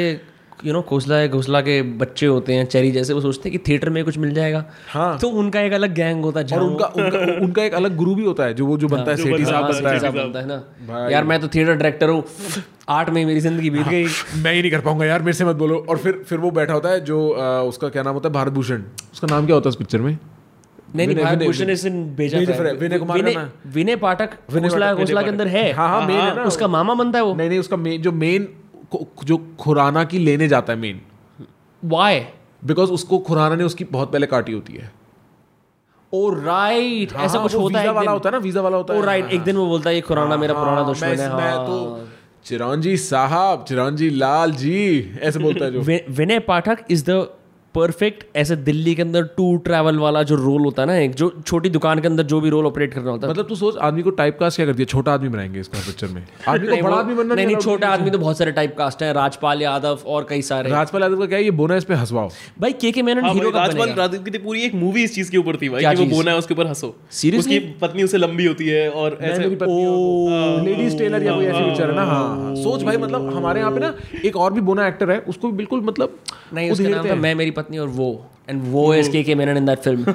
यू 0.66 0.74
नो 0.74 0.82
खोसला 0.82 1.26
घोसला 1.28 1.60
के 1.62 1.82
बच्चे 2.00 2.26
होते 2.26 2.54
हैं 2.54 2.66
चेरी 2.66 2.92
जैसे 2.92 3.14
वो 3.14 3.22
सोचते 3.22 3.50
हैं 3.50 3.58
कि 3.58 3.64
थिएटर 3.68 3.90
में 3.90 4.04
कुछ 4.06 4.18
मिल 4.18 4.34
जाएगा। 4.34 4.64
हाँ। 4.90 5.18
तो 5.20 5.30
उनका 5.40 5.62
एक 5.62 5.74
अलग 5.74 5.94
गैंग 5.96 6.24
होता 6.24 6.40
है 6.40 6.58
और 6.58 6.64
उनका 6.64 6.86
उनका 6.88 7.20
उनका 7.42 7.64
एक 7.64 7.74
अलग 7.74 7.96
गुरु 7.96 8.16
भी 8.16 8.26
होता 8.26 8.44
है 8.44 8.54
जो 8.54 8.66
वो 8.66 8.78
जो 8.78 8.88
बनता 8.88 9.12
है 9.12 9.18
सेठी 9.18 9.46
साहब 9.46 9.64
हाँ, 9.64 10.14
बनता 10.14 10.40
है। 10.40 10.46
है 10.46 10.48
ना। 10.48 11.08
यार 11.10 11.24
मैं 11.24 11.40
तो 11.42 11.48
थिएटर 11.48 11.74
डायरेक्टर 11.74 12.10
हूँ 12.10 12.24
आठ 12.90 13.10
में 13.10 13.26
मेरी 13.26 13.40
ज़िंदगी 13.40 13.70
बीत 13.70 13.88
गई। 13.88 14.06
मैं 14.36 14.54
ही 14.54 14.62
नहीं 14.62 14.72
कर 14.72 14.82
पाऊँगा 14.82 15.06
यार 15.06 15.22
मेरे 15.22 15.34
से 15.34 15.46
मत 15.46 15.56
बोलो। 15.56 15.86
और 15.90 15.98
फिर 15.98 16.24
फिर 16.30 16.40
वो 16.40 16.52
बैठा 16.52 16.74
होता 16.74 16.90
है 16.90 17.00
जो 17.06 17.28
उसका 17.70 17.90
क्या 17.90 18.04
नाम 18.04 18.14
होता 18.14 18.30
है 18.30 18.34
भारत 18.34 18.54
भूषण 18.54 18.84
उसका 19.14 19.28
नाम 19.28 19.46
क्या 19.46 19.56
होता 19.56 19.68
है 19.68 19.70
उस 19.70 19.78
पिक्चर 19.78 20.02
में? 20.02 20.18
नहीं 20.96 21.08
नहीं 21.08 21.18
भारत 21.18 21.40
भूषण 21.40 21.70
इस 21.70 21.84
दिन 21.84 22.04
भेजा 22.16 22.40
विनय 22.72 23.00
कुमार 23.00 23.52
विनय 23.74 23.96
पाठक 23.98 24.38
घोसला 24.52 24.94
घोसला 24.94 25.22
के 25.22 25.30
अंदर 25.30 25.48
है। 25.48 25.72
हाँ 25.74 25.90
हाँ 25.90 26.08
है 26.08 26.44
उसका 26.44 26.68
मामा 26.68 26.94
बनता 26.96 27.20
है 27.20 27.26
वो। 27.26 27.36
नहीं 27.36 27.50
नहीं 27.50 27.60
उसका 27.60 27.78
जो 27.98 28.12
मेन 28.14 28.48
जो 29.24 29.56
खुराना 29.60 30.04
की 30.04 30.20
लेने 30.20 30.48
जाता 30.48 30.74
है 30.74 30.80
मेन 30.80 31.02
वाई 31.86 32.20
बिकॉज़ 32.66 32.92
उसको 32.92 33.20
खुराना 33.20 33.56
ने 33.56 33.64
उसकी 33.64 33.84
बहुत 33.84 34.12
पहले 34.12 34.28
काटी 34.28 34.52
होती 34.52 34.74
है। 34.74 34.92
ओ 36.14 36.30
राइट 36.30 37.14
हाँ, 37.14 37.26
ऐसा 37.26 37.34
हाँ, 37.34 37.44
कुछ 37.44 37.56
होता 37.56 37.80
है 37.80 37.92
वाला 37.92 38.12
होता 38.12 38.30
है 38.30 38.32
ना 38.32 38.38
वीज़ा 38.38 38.62
वाला 38.62 38.78
होता 38.78 38.94
है। 38.94 39.00
ओ 39.00 39.04
राइट 39.04 39.24
हाँ, 39.24 39.32
एक 39.32 39.42
दिन 39.42 39.56
वो 39.56 39.68
बोलता 39.68 39.90
है 39.90 39.96
ये 39.96 40.02
खुराना 40.02 40.38
मेरा 40.38 40.54
हाँ, 40.54 40.64
पुराना 40.64 40.82
मैं- 40.82 40.88
दुश्मन 40.88 41.08
है। 41.08 41.36
मैं 41.36 41.52
हाँ। 41.52 41.66
तो 41.66 42.08
चिरंजी 42.46 42.98
साहब 42.98 43.66
चिरंजी 43.68 44.10
लाल 44.10 44.52
जी 44.52 45.12
ऐसे 45.22 45.40
बोलता 45.40 45.66
है 45.66 45.72
जो। 45.72 45.82
Vinay 46.10 46.40
Pathak 46.40 46.78
is 46.90 47.12
the 47.12 47.28
perfect 47.76 48.24
ऐसे 48.36 48.56
दिल्ली 48.56 48.94
के 48.96 49.02
अंदर 49.02 49.24
टू 49.38 49.56
ट्रैवल 49.58 49.98
वाला 50.00 50.24
जो 50.24 50.36
रोल 50.36 50.62
होता 50.62 50.82
है 50.82 50.88
ना 50.88 50.96
एक 50.98 51.16
जो 51.16 51.30
छोटी 51.46 51.70
दुकान 51.70 52.00
के 52.00 52.08
अंदर 52.08 52.24
जो 52.24 52.40
भी 52.42 52.50
रोल 52.50 52.66
ऑपरेट 52.66 52.94
करना 52.94 53.12
होता 53.12 53.28
है। 53.28 53.34
मतलब 53.34 53.48
तू 53.48 53.56
सोच 53.56 53.78
आदमी 53.78 54.02
को 54.02 54.10
टाइप 54.10 54.38
कास्ट 54.40 54.56
क्या 54.56 54.66
कर 54.66 54.74
दिया 54.74 54.86
छोटा 54.86 55.14
आदमी 55.14 55.30
बनाएँगे 55.30 55.60
इसका 55.60 55.80
पिक्चर 55.80 56.08
में। 56.08 56.24
आदमी 56.48 56.68
को 56.68 56.84
बड़ा 56.84 56.96
आदमी 56.96 57.16
बनना 57.16 57.36
नहीं 57.36 57.46
नहीं 57.46 57.56
छोटा 57.56 57.88
आदमी 57.88 58.10
तो 58.10 58.18
बहुत 58.18 58.38
सारे 58.38 58.52
टाइप 58.52 58.76
कास्ट 58.78 59.04
है। 59.04 59.12
राजपाल 59.14 59.62
यादव 59.62 60.00
और 60.06 60.26
कई 60.30 60.42
सारे। 60.42 60.70
राजपाल 60.70 61.02
यादव 61.02 61.20
का 61.20 61.26
क्या 61.26 61.38
है? 61.38 61.44
ये 61.44 61.52
बोना 61.52 61.76
इस 61.76 61.84
पे 61.84 61.94
हंसवाओ। 61.94 62.30
भाई 62.60 62.74
के 62.74 62.92
के 62.92 63.02
मेनन 63.02 63.26
हाँ 63.26 63.34
हीरो 63.34 63.52
का 63.52 63.60
राजपाल 63.60 63.90
राजदीप 63.90 64.26
की 64.26 64.32
तो 64.32 64.40
पूरी 64.40 64.62
एक 64.62 64.76
मूवी 64.76 65.04
इस 65.04 65.16
चीज़ 65.16 65.32
के 65.32 65.38
ऊपर 65.38 65.56
थी 65.56 65.70
भाई 65.70 65.96
कि 65.96 66.04
वो 66.04 66.10
बोना 66.16 66.32
है 66.32 66.38
उसके 66.38 66.54
ऊपर 66.54 66.68
हंसो? 66.68 66.96
उसकी 67.40 67.60
पत्नी 67.82 68.04
उससे 68.04 68.18
लंबी 68.18 68.46
होती 68.46 68.68
है 68.68 68.90
और 68.92 69.18
ऐसे 69.22 69.42
लेडीज़ 69.42 70.98
टेलर 70.98 71.24
या 71.24 71.36
कोई 71.36 71.46
ऐसी 71.46 71.64
पिक्चर 71.64 71.90
है 71.90 71.96
ना? 71.96 72.04
हाँ 72.04 72.28
हाँ। 72.36 72.56
सोच 72.56 72.84
भाई 72.84 72.98
मतलब 72.98 73.34
हमारे 73.36 73.60
यहाँ 73.60 73.72
पे 73.72 73.80
ना 73.80 73.94
एक 74.26 74.36
और 74.38 74.54
भी 74.54 74.62
बोना 74.62 74.88
एक्टर 74.88 75.12
है 75.12 75.20
उसको 75.20 75.48
भी 75.48 75.58
बिल्कुल 75.58 75.82
मतलब 75.82 76.18
नहीं 76.54 76.72
उसका 76.72 76.84
नाम 76.84 77.00
उधेड़ते 77.00 77.20
मैं 77.22 77.34
मेरी 77.36 77.52
पत्नी 77.60 77.78
और 77.78 77.88
वो 78.02 78.10
एंड 78.50 78.62
वो 78.66 78.94
is 78.94 79.10
K 79.12 79.24
K 79.24 79.36
Menon 79.36 79.58
in 79.58 79.66
that 79.66 79.80
film 79.80 80.14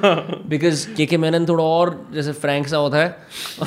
because 0.49 0.85
K 0.95 1.05
K 1.05 1.17
Menon 1.17 1.45
थोड़ा 1.45 1.63
और 1.63 1.91
जैसे 2.13 2.31
फ्रैंक 2.31 2.67
सा 2.67 2.77
होता 2.77 2.97
है। 2.97 3.09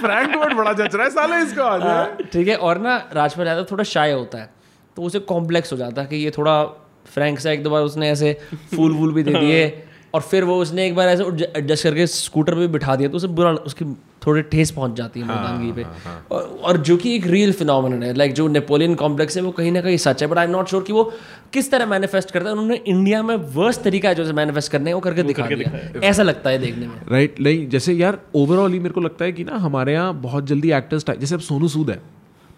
फ्रैंक 0.00 0.36
वर्ड 0.36 0.56
बड़ा 0.56 0.72
जच 0.72 0.94
रहा 0.94 1.04
है 1.04 1.10
साले 1.10 1.42
इसका 1.42 1.64
आज। 1.64 2.26
ठीक 2.32 2.48
है 2.48 2.56
और 2.56 2.78
ना 2.78 2.96
राजपाल 3.14 3.46
यादव 3.46 3.66
थोड़ा 3.70 3.84
शाय 3.84 4.12
होता 4.12 4.38
है 4.38 4.50
तो 4.96 5.02
उसे 5.02 5.18
कॉम्प्लेक्स 5.32 5.72
हो 5.72 5.76
जाता 5.78 6.02
है 6.02 6.08
कि 6.08 6.16
ये 6.16 6.30
थोड़ा 6.38 6.62
फ्रैंक 7.14 7.38
सा 7.40 7.50
एक 7.50 7.62
दो 7.62 7.70
बार 7.70 7.82
उसने 7.82 8.10
ऐसे 8.10 8.32
फूल 8.76 8.92
वूल 8.92 9.12
भी 9.14 9.22
दे 9.22 9.34
दिए 9.40 9.68
और 10.14 10.20
फिर 10.20 10.44
वो 10.44 10.56
उसने 10.62 10.86
एक 10.86 10.94
बार 10.94 11.08
ऐसे 11.08 11.24
एडजस्ट 11.56 11.84
करके 11.84 12.06
स्कूटर 12.06 12.54
पे 12.54 12.66
बिठा 12.68 12.96
दिया 12.96 13.08
तो 13.08 13.16
उसे 13.16 13.28
बुरा 13.28 13.50
उसकी 13.50 13.84
थोड़ी 14.26 14.42
ठेस 14.42 14.70
पहुँच 14.70 14.96
जाती 14.96 15.20
है 15.20 15.26
मर्दानगी 15.26 15.72
पे। 15.72 15.84
और, 16.30 16.42
और 16.62 16.76
जो 16.78 16.96
कि 16.96 17.14
एक 17.16 17.26
रियल 17.26 17.52
फिनोमिनन 17.52 18.02
है 18.02 18.12
लाइक 18.14 18.32
जो 18.34 18.48
नेपोलियन 18.48 18.94
कॉम्प्लेक्स 18.94 19.36
है 19.36 19.42
वो 19.42 19.50
कहीं 19.50 19.72
ना 19.72 19.80
कहीं 19.80 19.96
सच 19.96 20.22
है 20.22 20.28
but 20.28 20.38
I 20.38 20.44
am 20.44 20.50
not 20.50 20.68
sure 20.68 20.82
कि 20.82 20.92
वो 20.92 21.04
किस 21.52 21.70
तरह 21.70 21.86
मैनिफेस्ट 21.86 22.30
करता 22.30 22.46
है। 22.46 22.52
उन्होंने 22.52 22.80
इंडिया 22.86 23.22
में 23.22 23.34
वर्स्ट 23.36 23.82
तरीका 23.82 24.08
है 24.08 24.14
जो 24.14 24.32
मैनिफेस्ट 24.34 24.72
करने 24.72 24.90
है 24.90 24.94
वो 24.94 25.00
करके 25.00 25.22
दिखा 25.22 25.46
दिया। 25.46 26.00
ऐसा 26.02 26.22
लगता 26.22 26.50
है 26.50 26.58
देखने 26.58 26.86
में। 26.86 27.00
राइट 27.10 27.40
नहीं 27.40 27.68
जैसे 27.68 27.92
यार 27.92 28.18
ओवरऑल 28.34 28.72
ही 28.72 28.78
मेरे 28.78 28.94
को 28.94 29.00
लगता 29.00 29.24
है 29.24 29.32
कि 29.32 29.44
ना 29.44 29.56
हमारे 29.58 29.92
यहाँ 29.92 30.14
बहुत 30.20 30.46
जल्दी 30.46 30.72
एक्टर्स 30.72 31.10
जैसे 31.10 31.34
अब 31.34 31.40
सोनू 31.40 31.68
सूद 31.68 31.90
है 31.90 32.00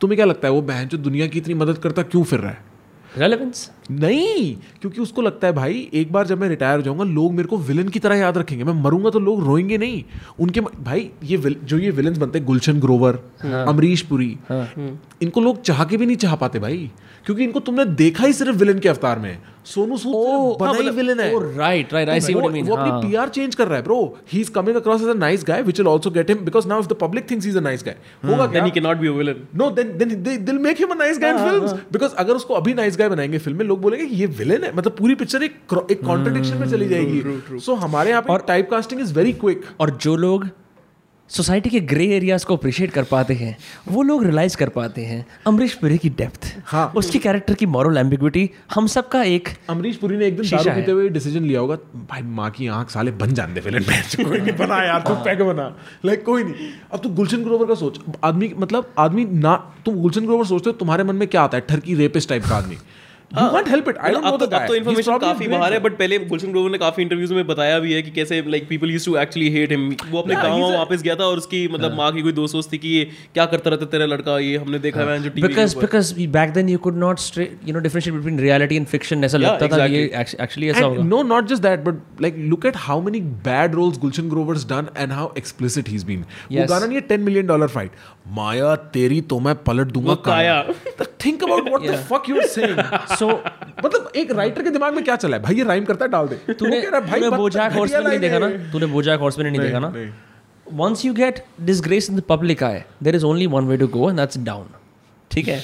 तुम्हें 0.00 0.16
क्या 0.16 0.26
लगता 0.26 0.48
है 0.48 0.54
वो 0.54 0.62
बहन 0.62 0.88
जो 0.88 0.98
दुनिया 0.98 1.26
की 1.26 1.38
इतनी 1.38 1.54
मदद 1.54 1.78
करता 1.78 2.02
क्यों 2.02 2.24
फिर 2.24 2.40
रहा 2.40 2.50
है? 2.50 2.71
रेलेवेंस 3.18 3.70
नहीं 3.90 4.56
क्योंकि 4.80 5.00
उसको 5.00 5.22
लगता 5.22 5.46
है 5.46 5.52
भाई 5.52 5.88
एक 5.94 6.12
बार 6.12 6.26
जब 6.26 6.40
मैं 6.40 6.48
रिटायर 6.48 6.76
हो 6.76 6.82
जाऊँगा 6.82 7.04
लोग 7.04 7.32
मेरे 7.32 7.48
को 7.48 7.56
विलन 7.58 7.88
की 7.88 7.98
तरह 7.98 8.16
याद 8.16 8.38
रखेंगे। 8.38 8.64
मैं 8.64 8.72
मरूँगा 8.72 9.10
तो 9.10 9.18
लोग 9.18 9.44
रोएँगे 9.44 9.78
नहीं। 9.78 10.02
उनके 10.40 10.60
भाई 10.60 11.10
ये 11.24 11.36
विल- 11.36 11.64
जो 11.64 11.78
ये 11.78 11.90
विलन 11.90 12.18
बनते 12.18 12.38
हैं 12.38 12.46
गुलशन 12.46 12.80
ग्रोवर 12.80 13.18
अमरीश 13.68 14.02
पुरी 14.02 14.36
इनको 15.22 15.40
लोग 15.40 15.62
चाह 15.62 15.84
के 15.84 15.96
भी 15.96 16.06
नहीं 16.06 16.16
चाह 16.16 16.36
पाते 16.36 16.58
भाई। 16.58 16.90
क्योंकि 17.26 17.44
इनको 17.44 17.60
तुमने 17.60 17.84
देखा 17.96 18.24
ही 18.26 18.32
सिर्फ़ 18.32 18.56
विलन 18.58 18.78
के 18.78 18.88
अवतार 18.88 19.18
में। 19.18 19.38
सोनू 19.64 19.96
सूद 19.96 20.14
सिर्फ़ 20.16 20.58
बना 20.60 20.78
ही 20.78 20.90
विलन 20.90 21.20
है। 21.20 21.56
Right 21.56 21.92
right 21.94 22.08
I 22.08 22.20
see 22.20 22.34
what 22.34 22.44
you 22.46 22.50
mean 22.52 22.66
वो 22.66 22.76
अपनी 22.76 23.08
पीआर 23.08 23.28
चेंज 23.28 23.54
कर 23.54 23.68
रहा 23.68 23.76
है 23.76 23.82
bro 23.82 23.98
he 24.32 24.40
is 24.40 24.50
coming 24.50 24.76
across 24.76 25.02
as 25.02 25.08
a 25.08 25.14
nice 25.14 25.44
guy 25.48 25.62
which 25.62 25.80
will 25.80 25.88
also 25.88 26.10
get 26.10 26.30
him 26.30 26.38
because 26.44 26.68
now 26.68 26.80
if 26.80 26.88
the 26.88 26.96
public 27.00 27.30
thinks 27.30 27.44
he 27.44 27.50
is 27.50 27.58
a 27.58 27.60
nice 27.60 27.84
guy 27.86 27.96
होगा 28.24 28.46
then 28.46 28.64
he 28.64 28.70
can 28.70 28.82
not 28.82 28.96
be 28.96 29.08
a 29.08 29.12
villain 29.12 29.46
no 29.56 29.70
then 29.70 29.96
then 29.98 30.22
they 30.22 30.36
will 30.42 30.58
make 30.62 30.78
him 30.78 30.88
a 30.88 30.94
nice 30.94 31.18
guy 31.18 31.30
in 31.30 31.38
films 31.48 31.72
because 31.92 32.14
अगर 32.14 32.34
उसको 32.34 32.54
अभी 32.54 32.74
nice 32.74 32.98
guy 32.98 33.08
बनाएँगे 33.08 33.38
film 33.38 33.58
में 33.58 33.64
लोग 33.66 33.80
बोलेंगे 33.80 34.06
कि 34.06 34.16
ये 34.16 34.26
विलेन 34.40 34.64
है। 34.64 34.74
मतलब 34.76 34.96
पूरी 34.98 35.14
पिक्चर 35.14 35.42
एक 35.42 35.56
एक 35.90 36.04
कॉन्ट्रडिक्शन 36.06 36.56
में 36.56 36.68
चली 36.70 36.88
जाएगी। 36.88 37.58
सो 37.58 37.74
हमारे 37.76 38.10
यहाँ 38.10 38.22
पे 38.22 38.38
type 38.46 38.70
casting 38.70 39.00
is 39.00 39.14
very 39.14 39.32
quick 39.44 39.64
और 39.80 39.90
जो 40.02 40.16
लोग 40.16 40.48
सोसाइटी 41.32 41.70
के 41.70 41.80
ग्रे 41.80 42.06
एरियाज़ 42.16 42.44
को 42.46 42.56
अप्रिशिएट 42.56 42.90
कर 42.90 43.04
पाते 43.10 43.34
हैं 43.34 43.56
वो 43.88 44.02
लोग 44.02 44.24
रियलाइज़ 44.24 44.56
कर 44.56 44.68
पाते 44.68 45.04
हैं 45.04 45.24
अमरीश 45.46 45.74
पुरी 45.74 45.98
की 45.98 46.08
डेप्थ 46.10 46.46
हाँ। 46.66 46.86
उसकी 46.96 47.18
कैरेक्टर 47.18 47.54
की 47.54 47.66
मॉरल 47.66 47.98
एम्बिग्विटी 47.98 48.48
हम 48.74 48.86
सबका 48.86 49.22
एक 49.22 49.48
अमरीश 49.70 49.96
पुरी 49.96 50.16
ने 50.16 50.26
एक 50.26 50.36
दिन 50.36 50.44
शीशा 50.44 50.74
पीते 50.74 50.92
हुए 50.92 51.08
डिसीज़न 51.08 51.44
लिया 51.44 51.60
होगा 51.60 51.76
भाई 52.10 52.22
माँ 52.22 52.50
की 52.50 52.66
आँख 52.78 52.90
साले 52.90 53.10
बन 53.22 53.34
जान 53.34 53.54
दे 53.54 53.60
फ़िल्म 53.60 53.84
में 53.88 54.02
कोई 54.28 54.38
नहीं 54.38 54.56
बना 54.56 54.82
यार 54.84 55.00
तू 55.00 55.14
पैक 55.14 55.42
बना। 55.42 55.76
लाइक 56.04 56.24
कोई 56.24 56.44
नहीं। 56.44 56.68
अब 56.92 57.00
तू 57.02 57.08
गुलशन 57.08 57.44
ग्रोवर 57.44 57.66
का 57.66 57.74
सोच 57.74 58.00
आदमी 58.24 58.52
मतलब 58.58 58.92
आदमी 58.98 59.24
ना 59.24 59.54
तुम 59.84 59.94
गुलशन 59.94 60.26
ग्रोवर 60.26 60.46
सोचते 60.46 60.70
हो 60.70 60.76
तुम्हारे 60.76 61.04
मन 61.04 61.16
में 61.16 61.28
क्या 61.28 61.42
आता 61.42 61.58
है? 61.58 61.64
ठरकी 61.68 61.94
रेपिस्ट 61.94 62.28
टाइप 62.28 62.42
का 62.42 62.56
आदमी। 62.56 62.76
You 63.38 63.48
can't 63.50 63.68
help 63.68 63.88
it 63.88 63.98
I 63.98 64.12
don't 64.12 64.24
know 64.24 64.36
तो 64.36 64.46
द 64.46 64.60
तो 64.68 64.74
इन्फॉर्मेशन 64.74 65.18
काफ़ी 65.18 65.48
बाहर 65.48 65.72
है 65.72 65.78
बट 65.80 65.98
पहले 65.98 66.18
गुलशन 66.32 66.50
ग्रोवर 66.50 66.70
ने 66.70 66.78
काफ़ी 66.78 67.02
इंटरव्यूज़ 67.02 67.34
में 67.34 67.46
बताया 67.46 67.78
भी 67.78 67.92
है 67.92 68.02
कि 68.02 68.10
कैसे 68.10 68.42
like 68.48 68.68
people 68.68 68.90
used 68.90 69.06
to 69.06 69.16
actually 69.16 69.50
hate 69.50 69.70
him 69.72 69.88
वो 70.10 70.20
अपने 70.22 70.34
गाँव 70.34 70.74
वापस 70.74 71.02
गया 71.02 71.16
था 71.16 71.24
और 71.24 71.38
उसकी 71.38 71.66
मतलब 71.68 71.96
माँ 71.96 72.10
की 72.12 72.22
कोई 72.22 72.32
दोस्त 72.32 72.54
वोस्त 72.54 72.72
थी 72.72 72.78
कि 72.78 73.04
क्या 73.34 73.46
करता 73.54 73.70
रहता 73.70 73.86
तेरा 73.94 74.06
लड़का 74.06 74.38
ये 74.38 74.56
हमने 74.56 74.78
देखा 74.78 75.00
है। 75.00 75.22
जो 75.22 75.30
TV 75.30 75.48
because 75.48 75.76
because 75.78 76.14
back 76.36 76.50
then 76.52 76.68
you 76.68 76.78
could 76.86 76.96
not 76.98 77.20
you 77.38 77.72
know 77.72 77.80
differentiate 77.88 78.16
between 78.16 78.38
reality 78.40 78.76
and 78.76 78.86
fiction 78.86 79.24
ऐसा 79.24 79.38
लगता 79.38 79.68
था 79.76 79.86
ये. 79.86 80.04
एक्चुअली 80.14 80.68
ऐसा 80.68 80.84
होगा। 80.84 81.00
And 81.02 81.10
no, 81.12 81.22
not 81.32 81.48
just 81.52 81.62
that, 81.68 81.84
but 81.86 82.22
like 82.26 82.38
look 82.52 82.68
at 82.72 82.78
how 82.86 82.98
many 83.08 83.20
bad 83.48 83.74
roles 83.80 83.98
Gulshan 84.04 84.28
Grover's 84.34 84.64
done 84.72 84.92
and 85.04 85.16
how 85.18 85.26
explicit 85.42 85.90
he's 85.94 86.06
been. 86.10 86.22
वो 86.52 86.66
गाना 86.74 86.86
नहीं 86.86 86.98
है 86.98 87.06
10 87.08 87.26
million 87.28 87.50
dollar 87.52 87.70
fight. 87.76 87.98
माया 88.36 88.74
तेरी 88.96 89.20
तो 89.32 89.40
मैं 89.46 89.54
पलट 89.70 89.92
दूँगा 89.96 90.14
काया। 90.28 90.56
Think 91.24 91.42
about 91.46 91.68
what 91.72 91.84
the 91.88 91.98
fuck 92.06 92.28
you're 92.30 92.46
saying. 92.52 92.78
सो 93.22 93.28
मतलब 93.84 94.10
एक 94.16 94.30
राइटर 94.40 94.62
के 94.62 94.70
दिमाग 94.78 94.94
में 94.94 95.02
क्या 95.04 95.16
चला 95.24 95.36
है 95.36 95.42
भाई 95.42 95.54
ये 95.56 95.64
राइम 95.72 95.84
करता 95.84 96.04
है 96.04 96.10
डाल 96.10 96.28
दे 96.28 96.36
तूने 96.52 96.76
वो 96.76 96.82
कह 96.82 96.88
रहा 96.88 97.00
है, 97.00 97.06
भाई 97.10 97.20
बत- 97.20 97.38
बोजाक 97.38 97.72
हॉर्समैन 97.72 98.06
नहीं 98.08 98.18
देखा 98.20 98.38
ना 98.38 98.46
है। 98.46 98.70
तूने 98.72 98.86
बोजाक 98.96 99.20
हॉर्समैन 99.20 99.48
नहीं 99.52 99.60
देखा 99.60 99.78
ना 99.86 99.92
once 100.80 101.02
you 101.04 101.12
get 101.16 101.38
disgrace 101.68 102.06
in 102.10 102.18
the 102.18 102.22
public 102.32 102.62
eye 102.66 102.80
there 103.06 103.16
is 103.20 103.24
only 103.30 103.46
one 103.54 103.66
way 103.72 103.76
to 103.80 103.88
go 103.98 104.08
and 104.10 104.20
that's 104.22 104.38
down 104.48 104.68
ठीक 105.30 105.48
है 105.48 105.60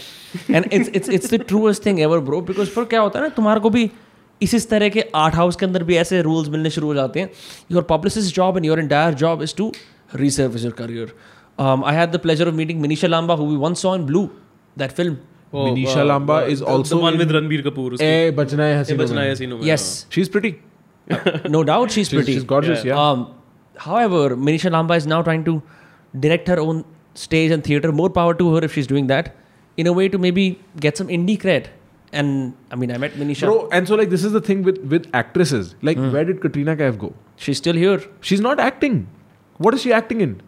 and 0.56 0.66
it's 0.78 0.90
it's 0.98 1.08
it's 1.18 1.30
the 1.34 1.38
truest 1.52 1.86
thing 1.86 2.00
ever 2.08 2.18
bro 2.28 2.40
because 2.50 2.68
फिर 2.74 2.84
क्या 2.92 3.00
होता 3.00 3.18
है 3.18 3.24
ना 3.24 3.28
तुम्हारे 3.36 3.60
को 3.66 3.70
भी 3.76 3.90
इस 4.40 4.54
इस 4.54 4.68
तरह 4.70 4.88
के 4.96 5.04
आर्ट 5.20 5.34
हाउस 5.34 5.56
के 5.56 5.66
अंदर 5.66 5.82
भी 5.84 5.96
ऐसे 5.96 6.20
रूल्स 6.22 6.48
मिलने 6.48 6.70
शुरू 6.70 6.86
हो 6.88 6.94
जाते 6.94 7.20
हैं 7.20 7.30
your 7.72 7.82
publicist 7.90 8.34
job 8.36 8.56
and 8.56 8.66
your 8.66 8.78
entire 8.80 9.14
job 9.24 9.42
is 9.42 9.54
to 9.56 9.72
your 10.14 10.72
career 10.82 11.06
um, 11.62 11.82
I 11.90 11.94
had 11.94 12.12
the 12.16 12.20
pleasure 12.26 12.46
of 12.50 12.54
meeting 12.58 12.82
Manisha 12.84 13.08
Lamba 13.14 13.36
who 13.40 13.48
we 13.52 13.56
once 13.64 13.80
saw 13.86 13.94
in 14.00 14.04
Blue 14.10 14.22
that 14.82 14.94
film 15.00 15.16
Oh, 15.52 15.66
Minisha 15.66 15.86
Manisha 15.86 16.26
Lamba 16.26 16.48
is 16.48 16.60
also 16.60 16.96
the 16.96 17.02
one 17.02 17.16
with 17.16 17.30
Ranbir 17.30 17.62
Kapoor. 17.64 18.00
Eh, 18.00 18.30
Bachna 18.30 18.58
Hai 18.58 18.82
Hasino. 18.82 18.90
Eh, 18.90 18.96
Bachna 18.96 19.16
Hai 19.16 19.28
Hasino. 19.28 19.64
Yes, 19.64 20.06
she's 20.10 20.28
pretty. 20.28 20.60
no 21.48 21.64
doubt, 21.64 21.90
she's, 21.90 22.10
pretty. 22.10 22.34
She's 22.34 22.44
gorgeous. 22.44 22.84
Yeah. 22.84 22.94
yeah. 22.94 23.10
Um, 23.10 23.34
however, 23.76 24.36
Manisha 24.36 24.70
Lamba 24.70 24.96
is 24.96 25.06
now 25.06 25.22
trying 25.22 25.44
to 25.44 25.62
direct 26.20 26.48
her 26.48 26.58
own 26.58 26.84
stage 27.14 27.50
and 27.50 27.64
theater. 27.64 27.92
More 27.92 28.10
power 28.10 28.34
to 28.34 28.54
her 28.54 28.64
if 28.64 28.74
she's 28.74 28.86
doing 28.86 29.06
that. 29.06 29.34
In 29.78 29.86
a 29.86 29.92
way 29.92 30.08
to 30.08 30.18
maybe 30.18 30.60
get 30.80 30.96
some 30.96 31.08
indie 31.08 31.38
cred. 31.40 31.68
And 32.12 32.54
I 32.70 32.76
mean, 32.76 32.90
I 32.90 32.98
met 32.98 33.12
Manisha. 33.12 33.46
Bro, 33.46 33.68
and 33.70 33.86
so 33.88 33.94
like 33.94 34.10
this 34.10 34.24
is 34.24 34.32
the 34.32 34.40
thing 34.40 34.62
with 34.62 34.78
with 34.78 35.08
actresses. 35.14 35.74
Like, 35.82 35.96
mm. 35.96 36.12
where 36.12 36.24
did 36.24 36.40
Katrina 36.40 36.76
Kaif 36.76 36.98
go? 36.98 37.14
She's 37.36 37.58
still 37.58 37.74
here. 37.74 38.02
She's 38.20 38.40
not 38.40 38.60
acting. 38.60 39.08
What 39.58 39.74
is 39.74 39.82
she 39.82 39.92
acting 39.92 40.20
in? 40.20 40.42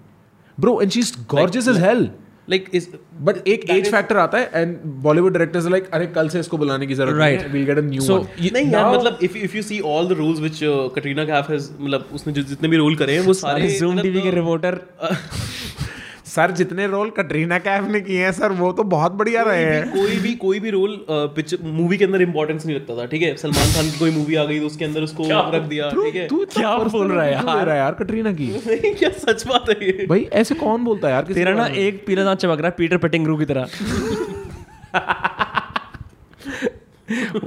Bro, 0.58 0.80
and 0.80 0.92
she's 0.92 1.12
gorgeous 1.12 1.66
like, 1.66 1.76
as 1.76 1.82
hell. 1.82 2.10
Like 2.48 2.74
इस 2.74 2.88
but 3.20 3.48
एक 3.48 3.68
age 3.70 3.90
factor 3.90 4.16
आता 4.16 4.38
है 4.38 4.50
and 4.54 4.76
Bollywood 5.02 5.32
directors 5.32 5.66
like 5.68 5.90
अरे 5.90 6.06
कल 6.08 6.28
से 6.28 6.40
इसको 6.40 6.58
बुलाने 6.58 6.86
की 6.86 6.94
ज़रूरत 6.94 7.18
राइट 7.18 7.38
नहीं 7.38 7.46
है 7.46 7.52
we'll 7.52 7.66
get 7.66 7.78
a 7.78 7.82
new 7.82 8.00
so 8.02 8.18
नहीं 8.52 8.66
यार 8.66 8.90
मतलब 8.90 9.18
if 9.22 9.36
if 9.38 9.56
you 9.56 9.62
see 9.62 9.80
all 9.88 10.08
the 10.08 10.18
rules 10.18 10.40
which 10.40 10.60
Katrina 10.94 11.24
Kaif 11.24 11.50
has 11.50 11.70
मतलब 11.80 12.08
उसने 12.14 12.32
जो 12.32 12.42
जितने 12.44 12.68
भी 12.68 12.76
रोल 12.76 12.96
करे 12.96 13.14
हैं 13.14 13.26
वो 13.26 13.34
सारे 13.36 13.68
जूम 13.70 14.00
टीवी 14.00 14.20
के 14.20 14.30
रिपोर्टर 14.32 14.80
सर 16.30 16.50
जितने 16.50 16.86
रोल 16.86 17.10
कटरीना 17.10 17.58
कैफ 17.58 17.86
ने 17.90 18.00
किए 18.00 18.24
हैं 18.24 18.32
सर 18.32 18.52
वो 18.52 18.70
तो 18.72 18.82
बहुत 18.82 19.12
बढ़िया 19.12 19.42
रहे 19.42 19.62
हैं। 19.64 19.90
कोई 19.92 20.16
भी 20.16 20.34
कोई 20.34 20.60
भी 20.60 20.70
रोल 20.70 20.96
पिक्चर 21.10 21.58
मूवी 21.62 21.96
के 21.98 22.04
अंदर 22.04 22.22
इंपॉर्टेंस 22.22 22.66
नहीं 22.66 22.76
रखता 22.76 22.96
था 22.96 23.06
ठीक 23.06 23.22
है? 23.22 23.34
सलमान 23.36 23.72
खान 23.72 23.90
की 23.90 23.98
कोई 23.98 24.10
मूवी 24.10 24.34
आ 24.34 24.44
गई 24.44 24.60
तो 24.60 24.66
उसके 24.66 24.84
अंदर 24.84 25.02
उसको 25.02 25.28
रख 25.56 25.62
दिया 25.62 25.88
ठीक 25.90 26.14
है? 26.16 26.26
तू 26.28 26.44
क्या 26.44 26.76
बोल 26.78 27.12
रहा 27.12 27.24
है 27.24 27.32
यार? 27.32 27.66
रहा 27.66 27.76
यार 27.76 27.92
कटरीना 27.92 28.32
की? 28.32 28.46
नहीं 28.66 28.94
क्या 28.94 29.10
सच 29.10 29.46
बात 29.46 29.70
है 29.70 29.76
ये? 29.86 30.06
भाई 30.06 30.28
ऐसे 30.32 30.54
कौन 30.54 30.84
बोलता 30.84 31.08
है 31.08 31.14
यार 31.14 31.32
तेरा 31.32 31.54
ना 31.54 31.66
एक 31.86 32.04
पीला 32.06 32.24
दांत 32.24 32.38
चमक 32.38 32.58
रहा 32.58 32.68
है 32.68 32.74
पीटर 32.78 32.96
पेटिंग्रू 32.96 33.36
की 33.36 33.44
तरह। 33.44 33.66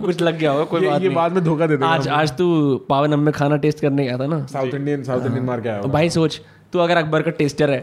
कुछ 0.01 0.21
लग 0.21 0.37
गया 0.37 0.51
होगा 0.51 0.63
कोई 0.63 0.81
ये, 0.81 0.87
बात 0.89 1.01
ये 1.01 1.07
नहीं। 1.07 1.15
बाद 1.15 1.33
में 1.33 1.43
धोखा 1.43 1.67
दे 1.67 1.77
आज 1.85 2.07
आज 2.07 2.31
तू 2.37 2.45
पावन 2.89 3.19
में 3.19 3.31
खाना 3.33 3.57
टेस्ट 3.57 3.79
करने 3.79 4.03
गया 4.03 4.17
था 4.17 4.27
ना? 4.27 4.45
साउथ 4.45 4.73
इंडियन 4.73 5.03
साउथ 5.03 5.25
इंडियन 5.25 5.45
मार 5.45 5.61
के 5.61 5.69
आया 5.69 5.81
तो 5.81 5.89
भाई 5.89 6.09
सोच 6.09 6.41
तू 6.73 6.79
अगर 6.79 6.97
अकबर 6.97 7.21
का 7.21 7.31
टेस्टर 7.33 7.69
है। 7.69 7.79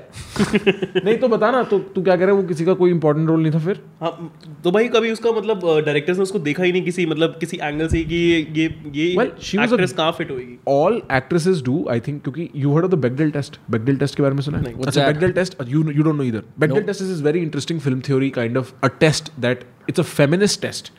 नहीं 1.04 1.16
तो 1.18 1.28
बता 1.28 1.50
ना 1.50 1.62
तो 1.64 1.78
तू 1.94 2.02
क्या 2.02 2.16
कह 2.16 2.24
रहा 2.24 2.34
है 2.34 2.40
वो 2.40 2.46
किसी 2.48 2.64
का 2.64 2.74
कोई 2.74 2.90
इंपॉर्टेंट 2.90 3.28
रोल 3.28 3.42
नहीं 3.42 3.52
था 3.52 3.58
फिर। 3.64 3.80
हाँ 4.00 4.12
तो 4.64 4.70
भाई 4.70 4.88
कभी 4.88 5.10
उसका 5.10 5.32
मतलब 5.32 5.60
डायरेक्टर्स 5.86 6.18
ने 6.18 6.22
उसको 6.22 6.38
देखा 6.40 6.62
ही 6.62 6.72
नहीं 6.72 6.82
किसी 6.82 7.06
मतलब 7.06 7.36
किसी 7.40 7.58
एंगल 7.62 7.88
से 7.88 8.02
कि 8.04 8.16
ये 8.16 8.68
ये 8.94 9.06
एक्ट्रेस 9.22 9.92
कहाँ 9.92 10.12
फिट 10.12 10.30
होएगी? 10.30 10.58
All 10.68 11.00
actresses 11.12 11.62
do 11.62 11.84
I 11.90 12.00
think 12.00 12.22
क्योंकि 12.22 12.48
you 12.56 12.74
heard 12.74 12.84
of 12.84 12.92
the 12.92 12.98
Bechdel 12.98 13.30
test 13.30 13.58
Bechdel 13.70 13.96
test 13.96 14.16
के 14.16 14.22
बारे 14.22 14.34
में 14.34 14.42
सुना 14.42 14.58
है? 14.58 14.74
Bechdel 14.78 15.32
test 15.32 15.56
you 15.68 15.90
you 15.90 16.02
don't 16.02 16.16
know 16.16 16.22
इधर 16.22 16.42
Bechdel 16.60 16.82
test 16.82 17.02
is 17.02 17.22
very 17.24 17.40
interesting 17.40 17.80
film 17.80 18.00
theory 18.00 18.30
kind 18.30 18.56
of 18.58 18.72
a 18.84 18.88
test 19.00 19.32
that 19.40 19.64
it's 19.90 20.00
a 20.00 20.02
feminist 20.02 20.60
test 20.62 20.92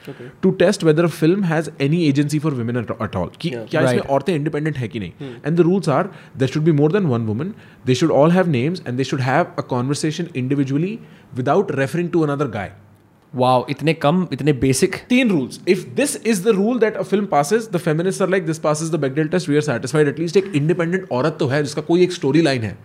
to 0.43 0.51
test 0.59 0.83
whether 0.83 1.03
a 1.03 1.07
film 1.15 1.43
has 1.43 1.69
any 1.81 2.03
agency 2.07 2.39
for 2.39 2.53
women 2.53 2.77
at 2.77 3.15
all 3.15 3.29
कि 3.41 3.49
क्या 3.49 3.81
इसमें 3.81 4.01
औरतें 4.17 4.33
independent 4.35 4.77
है 4.77 4.87
कि 4.87 4.99
नहीं 4.99 5.33
and 5.45 5.57
the 5.57 5.59
rules 5.59 5.89
are 5.89 6.09
there 6.37 6.49
should 6.49 6.63
be 6.63 6.71
more 6.81 6.91
than 6.91 7.05
one 7.07 7.25
woman 7.25 7.53
they 7.85 7.95
should 7.95 8.11
all 8.21 8.31
have 8.31 8.49
names 8.49 8.83
and 8.87 8.97
they 8.97 9.03
should 9.03 9.21
have 9.21 9.45
a 9.57 9.61
conversation 9.73 10.27
individually 10.35 10.97
without 11.35 11.71
referring 11.75 12.09
to 12.11 12.21
another 12.21 12.47
guy 12.57 12.73
wow 13.33 13.65
इतने 13.69 13.93
कम 13.93 14.27
इतने 14.33 14.53
बेसिक 14.53 14.95
तीन 15.09 15.29
rules. 15.31 15.59
If 15.73 15.83
this 15.95 16.15
is 16.31 16.39
the 16.43 16.53
rule 16.55 16.79
that 16.79 16.97
a 17.01 17.03
film 17.03 17.27
passes, 17.27 17.67
the 17.75 17.79
feminists 17.79 18.23
are 18.23 18.27
like 18.27 18.47
this 18.47 18.59
passes 18.59 18.89
the 18.95 18.99
Bechdel 19.03 19.29
test. 19.31 19.47
We 19.47 19.59
are 19.59 19.63
satisfied. 19.67 20.09
At 20.11 20.19
least 20.19 20.37
एक 20.37 20.51
independent 20.55 21.11
औरत 21.11 21.37
तो 21.39 21.47
है 21.47 21.61
जिसका 21.63 21.81
कोई 21.81 22.03
एक 22.03 22.11
स्टोरी 22.11 22.41
लाइन 22.41 22.63
है. 22.63 22.77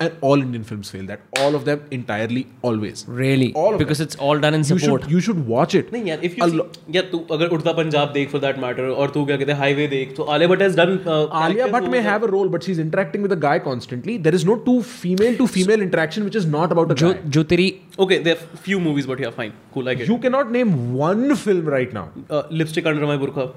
And 0.00 0.22
all 0.28 0.40
Indian 0.44 0.62
films 0.68 0.88
fail 0.92 1.02
that. 1.08 1.20
All 1.40 1.56
of 1.56 1.64
them 1.66 1.82
entirely, 1.96 2.40
always. 2.68 3.02
Really 3.18 3.52
All 3.56 3.72
of 3.72 3.78
because 3.78 4.02
it's 4.02 4.16
all 4.28 4.40
done 4.40 4.54
in 4.54 4.62
You 4.64 4.78
should 4.84 5.04
you 5.12 5.20
should 5.26 5.42
watch 5.50 5.74
it. 5.80 5.92
नहीं 5.92 6.04
यार 6.08 6.24
इफ़ 6.24 6.34
A 6.42 6.48
यू 6.48 6.58
lo- 6.60 6.66
या 6.94 7.02
तू 7.10 7.18
अगर 7.32 7.48
उड़ता 7.56 7.72
पंजाब 7.72 8.12
देख 8.12 8.30
for 8.30 8.40
that 8.40 8.58
matter 8.58 8.88
और 8.88 9.10
तू 9.14 9.24
क्या 9.26 9.36
कहते 9.36 9.52
हैं 9.52 9.58
हाईवे 9.58 9.86
देख 9.94 10.14
तो 10.16 10.22
Alia 10.36 10.48
Bhatt 10.48 10.62
has 10.62 10.76
done 10.80 10.98
Alia 11.42 11.68
Bhatt 11.74 11.88
may 11.94 12.02
have 12.06 12.26
a 12.28 12.30
role, 12.34 12.50
but 12.54 12.66
she's 12.68 12.80
interacting 12.84 13.26
with 13.26 13.36
a 13.36 13.40
guy 13.44 13.54
constantly. 13.66 14.16
There 14.26 14.38
is 14.40 14.46
no 14.50 14.56
two 14.68 14.76
female 14.92 15.36
to 15.42 15.48
female 15.56 15.84
interaction 15.88 16.28
which 16.30 16.38
is 16.42 16.48
not 16.54 16.74
about 16.76 16.94
a 16.94 17.00
जो 17.02 17.12
guy. 17.12 17.30
जो 17.36 17.42
तेरी 17.52 17.68
okay 18.06 18.18
there 18.28 18.46
few 18.64 18.78
movies 18.86 19.08
but 19.08 19.20
yeah 19.20 19.30
fine 19.40 19.52
cool 19.74 19.88
I 19.88 19.94
get 20.02 20.10
You 20.10 20.18
cannot 20.26 20.54
name 20.56 20.72
one 21.02 21.24
film 21.44 21.70
right 21.76 21.94
now, 21.98 22.06
Lipstick 22.32 22.86
Under 22.86 23.06
My 23.12 23.16
Burkha 23.24 23.52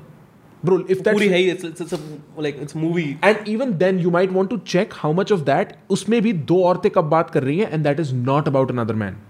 bro. 0.65 0.79
If 0.95 1.03
that 1.03 1.13
पूरी 1.13 1.27
है 1.27 1.37
ही 1.37 1.49
a 1.51 1.99
like 2.47 2.59
it's 2.65 2.75
a 2.75 2.81
movie. 2.85 3.07
And 3.29 3.47
even 3.55 3.77
then, 3.83 4.01
you 4.05 4.11
might 4.17 4.35
want 4.39 4.51
to 4.55 4.59
check 4.73 4.97
how 5.03 5.13
much 5.21 5.33
of 5.37 5.45
that 5.51 5.77
उसमें 5.89 6.21
भी 6.21 6.33
दो 6.51 6.63
औरतें 6.63 6.91
कब 6.91 7.09
बात 7.15 7.29
कर 7.29 7.43
रही 7.43 7.57
हैं 7.59 7.71
and 7.71 7.89
that 7.89 8.03
is 8.05 8.13
not 8.27 8.53
about 8.53 8.75
another 8.77 8.97
man. 9.03 9.21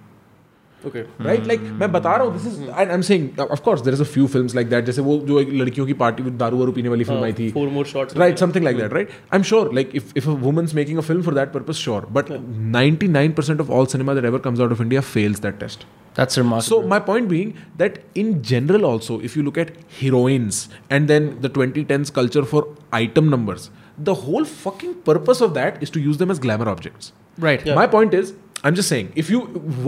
okay 0.87 1.01
right 1.25 1.47
like 1.47 1.61
मैं 1.81 1.91
बता 1.93 2.15
रहा 2.17 2.27
हूँ 2.27 2.33
this 2.33 2.47
is 2.47 2.69
I 2.71 2.85
am 2.95 3.01
saying 3.09 3.41
of 3.41 3.61
course 3.65 3.81
there 3.81 3.95
is 3.95 4.01
a 4.01 4.05
few 4.13 4.27
films 4.35 4.55
like 4.55 4.69
that 4.71 4.85
जैसे 4.85 5.03
वो 5.09 5.17
जो 5.27 5.41
एक 5.41 5.53
लड़कियों 5.53 5.87
की 5.87 5.93
पार्टी 6.03 6.23
में 6.23 6.37
दारू 6.39 6.59
वारू 6.59 6.73
पीने 6.73 6.89
वाली 6.89 7.05
फिल्म 7.05 7.25
आई 7.25 7.33
थी 7.39 7.51
four 7.53 7.69
more 7.69 7.87
shots 7.87 8.17
right 8.23 8.43
something 8.45 8.67
like 8.69 8.81
that 8.83 8.95
right 8.99 9.17
i'm 9.37 9.47
sure 9.51 9.63
like 9.79 9.97
if, 10.01 10.15
if 10.23 10.29
a 10.35 10.37
woman's 10.47 10.77
making 10.81 11.03
a 11.03 11.07
film 11.09 11.23
for 11.29 11.35
that 11.41 11.53
purpose 11.57 11.83
sure 11.87 12.01
but 12.19 12.33
99% 12.77 13.65
of 13.65 13.75
all 13.79 13.91
cinema 13.95 14.17
that 14.21 14.31
ever 14.33 14.41
comes 14.47 14.65
out 14.67 14.77
of 14.77 14.85
india 14.87 15.03
fails 15.15 15.45
that 15.49 15.61
test 15.65 15.89
that's 16.17 16.39
remarkable 16.39 16.69
so 16.69 16.89
my 16.93 16.99
point 17.09 17.29
being 17.33 17.51
that 17.83 17.99
in 18.23 18.33
general 18.53 18.87
also 18.89 19.19
if 19.29 19.37
you 19.39 19.45
look 19.49 19.61
at 19.65 19.69
heroines 20.01 20.57
and 20.97 21.13
then 21.13 21.29
the 21.45 21.51
2010s 21.59 22.13
culture 22.17 22.43
for 22.53 22.63
item 23.01 23.31
numbers 23.35 23.69
the 24.09 24.17
whole 24.23 24.49
fucking 24.57 24.95
purpose 25.11 25.43
of 25.47 25.55
that 25.59 25.83
is 25.87 25.95
to 25.97 26.03
use 26.07 26.23
them 26.23 26.35
as 26.37 26.43
glamour 26.47 26.69
objects 26.75 27.13
right 27.47 27.69
my 27.81 27.87
point 27.97 28.17
is 28.21 28.33
i'm 28.69 28.75
just 28.81 28.93
saying 28.93 29.11
if 29.23 29.31
you 29.35 29.39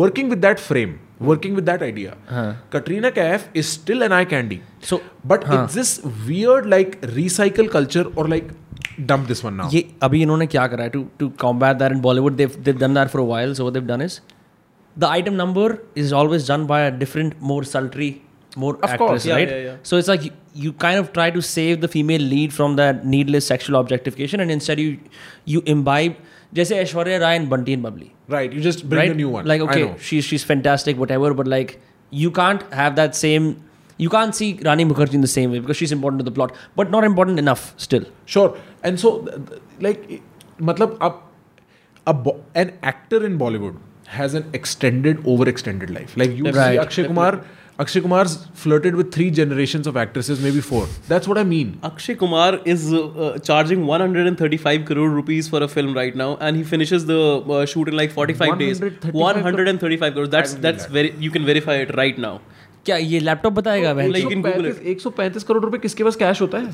working 0.02 0.28
with 0.34 0.40
that 0.48 0.60
frame 0.68 0.92
working 1.30 1.54
with 1.58 1.66
that 1.70 1.82
idea 1.88 2.12
Huh. 2.34 2.46
katrina 2.74 3.10
kaif 3.18 3.42
is 3.62 3.68
still 3.78 4.04
an 4.08 4.12
eye 4.18 4.24
candy 4.34 4.58
so 4.90 5.00
but 5.32 5.44
Huh. 5.50 5.58
it's 5.58 5.76
this 5.80 5.92
weird 6.30 6.68
like 6.74 6.96
recycle 7.18 7.70
culture 7.76 8.04
or 8.16 8.26
like 8.34 8.48
dump 9.12 9.28
this 9.32 9.42
one 9.48 9.56
now 9.62 9.68
ये 9.74 9.84
अभी 10.08 10.22
इन्होंने 10.22 10.46
क्या 10.54 10.66
करा 10.74 10.84
है 10.84 10.90
to 10.96 11.04
to 11.18 11.28
combat 11.44 11.76
that 11.82 11.92
in 11.92 12.00
Bollywood 12.08 12.36
they've 12.36 12.56
they've 12.64 12.78
done 12.78 12.94
that 12.94 13.08
for 13.14 13.22
a 13.22 13.26
while 13.26 13.54
so 13.54 13.62
what 13.64 13.74
they've 13.74 13.86
done 13.96 14.02
is 14.02 14.20
the 14.96 15.04
item 15.04 15.34
number 15.44 15.76
is 16.04 16.12
always 16.22 16.50
done 16.50 16.66
by 16.66 16.86
a 16.86 16.90
different 17.04 17.34
more 17.52 17.64
sultry 17.76 18.14
more 18.62 18.70
Of 18.76 18.80
course, 18.80 18.94
actress, 18.94 19.24
yeah, 19.28 19.36
right? 19.36 19.50
yeah, 19.52 19.60
yeah. 19.66 19.76
So 19.90 19.98
it's 20.00 20.08
like 20.10 20.24
you, 20.24 20.30
you 20.64 20.70
kind 20.82 20.98
of 21.02 21.06
try 21.12 21.24
to 21.36 21.42
save 21.50 21.76
the 21.84 21.88
female 21.92 22.24
lead 22.32 22.50
from 22.56 22.74
that 22.80 22.98
needless 23.12 23.46
sexual 23.50 23.78
objectification, 23.78 24.42
and 24.44 24.54
instead 24.54 24.82
you 24.82 24.90
you 25.52 25.62
imbibe. 25.74 26.18
जैसे 26.53 26.77
Aishwarya 26.79 27.17
Rai 27.17 27.39
Bubbly, 27.47 28.11
right 28.29 28.53
you 28.53 28.61
just 28.61 28.87
bring 28.89 28.99
right? 29.01 29.11
a 29.11 29.15
new 29.15 29.29
one 29.29 29.45
Like 29.45 29.61
I 29.61 29.65
okay, 29.65 29.83
know. 29.85 29.95
she's 29.99 30.25
she's 30.25 30.43
fantastic, 30.43 30.97
whatever, 30.97 31.33
but 31.33 31.47
like 31.47 31.79
you 32.11 32.31
can't 32.31 32.61
have 32.73 32.95
that 32.95 33.15
same. 33.15 33.63
You 33.97 34.09
can't 34.09 34.35
see 34.35 34.47
Rani 34.65 34.85
Mukherjee 34.85 35.15
in 35.15 35.21
the 35.21 35.27
same 35.27 35.51
way 35.51 35.59
because 35.59 35.75
she's 35.77 35.91
important 35.91 36.19
to 36.19 36.23
the 36.23 36.31
plot, 36.31 36.53
but 36.75 36.91
not 36.91 37.03
important 37.03 37.39
enough 37.39 37.73
still. 37.77 38.03
Sure. 38.25 38.55
And 38.83 38.99
so, 38.99 39.11
th- 39.23 39.39
th- 39.49 39.61
like, 39.81 40.21
matlab, 40.59 40.93
a, 41.01 41.11
a, 42.05 42.13
bo- 42.13 42.43
an 42.63 42.73
actor 42.83 43.25
in 43.25 43.37
Bollywood 43.39 43.75
has 44.19 44.35
an 44.35 44.45
extended, 44.53 45.17
overextended 45.23 45.89
life. 45.95 46.15
Like, 46.15 46.35
you 46.37 46.45
Right. 46.45 46.73
see 46.75 46.77
Akshay 46.77 47.07
Kumar, 47.07 47.43
Akshay 47.79 47.99
Kumar 47.99 48.27
flirted 48.61 48.95
with 48.95 49.09
three 49.13 49.29
generation 49.29 49.81
of 49.87 49.97
actresses 49.99 50.39
maybe 50.51 50.59
four 50.61 50.87
that's 51.09 51.27
what 51.27 51.37
I 51.37 51.43
mean 51.43 51.73
Akshay 51.83 52.15
Kumar 52.15 52.59
is 52.67 52.85
charging 53.37 53.83
one 53.89 54.01
hundred 54.01 54.27
and 54.27 54.39
thirty 54.41 54.57
five 54.57 54.83
crore 54.83 55.09
rupees 55.11 55.49
for 55.51 55.63
a 55.63 55.67
film 55.67 55.95
right 55.95 56.15
now 56.15 56.35
and 56.41 56.57
he 56.57 56.63
finishes 56.65 57.05
the 57.09 57.65
shoot 57.69 57.89
in 57.89 57.95
like 57.95 58.11
forty 58.11 58.33
five 58.33 58.55
days 58.57 58.83
one 59.05 59.41
hundred 59.45 59.67
and 59.67 59.81
thirty 59.83 59.97
five 59.97 60.13
crore 60.13 60.27
that's 60.27 60.53
that's 60.61 60.91
very 60.91 61.11
you 61.19 61.31
can 61.31 61.45
verify 61.45 61.81
it 61.81 61.91
right 61.95 62.19
now 62.19 62.39
क्या 62.85 62.97
ये 62.97 63.19
laptop 63.19 63.53
बताएगा 63.53 63.89
एक 64.91 65.01
सौ 65.01 65.09
पैंतीस 65.09 65.43
करोड़ 65.43 65.63
रुपए 65.63 65.77
किसके 65.77 66.03
पास 66.03 66.15
cash 66.15 66.41
होता 66.41 66.57
है? 66.57 66.73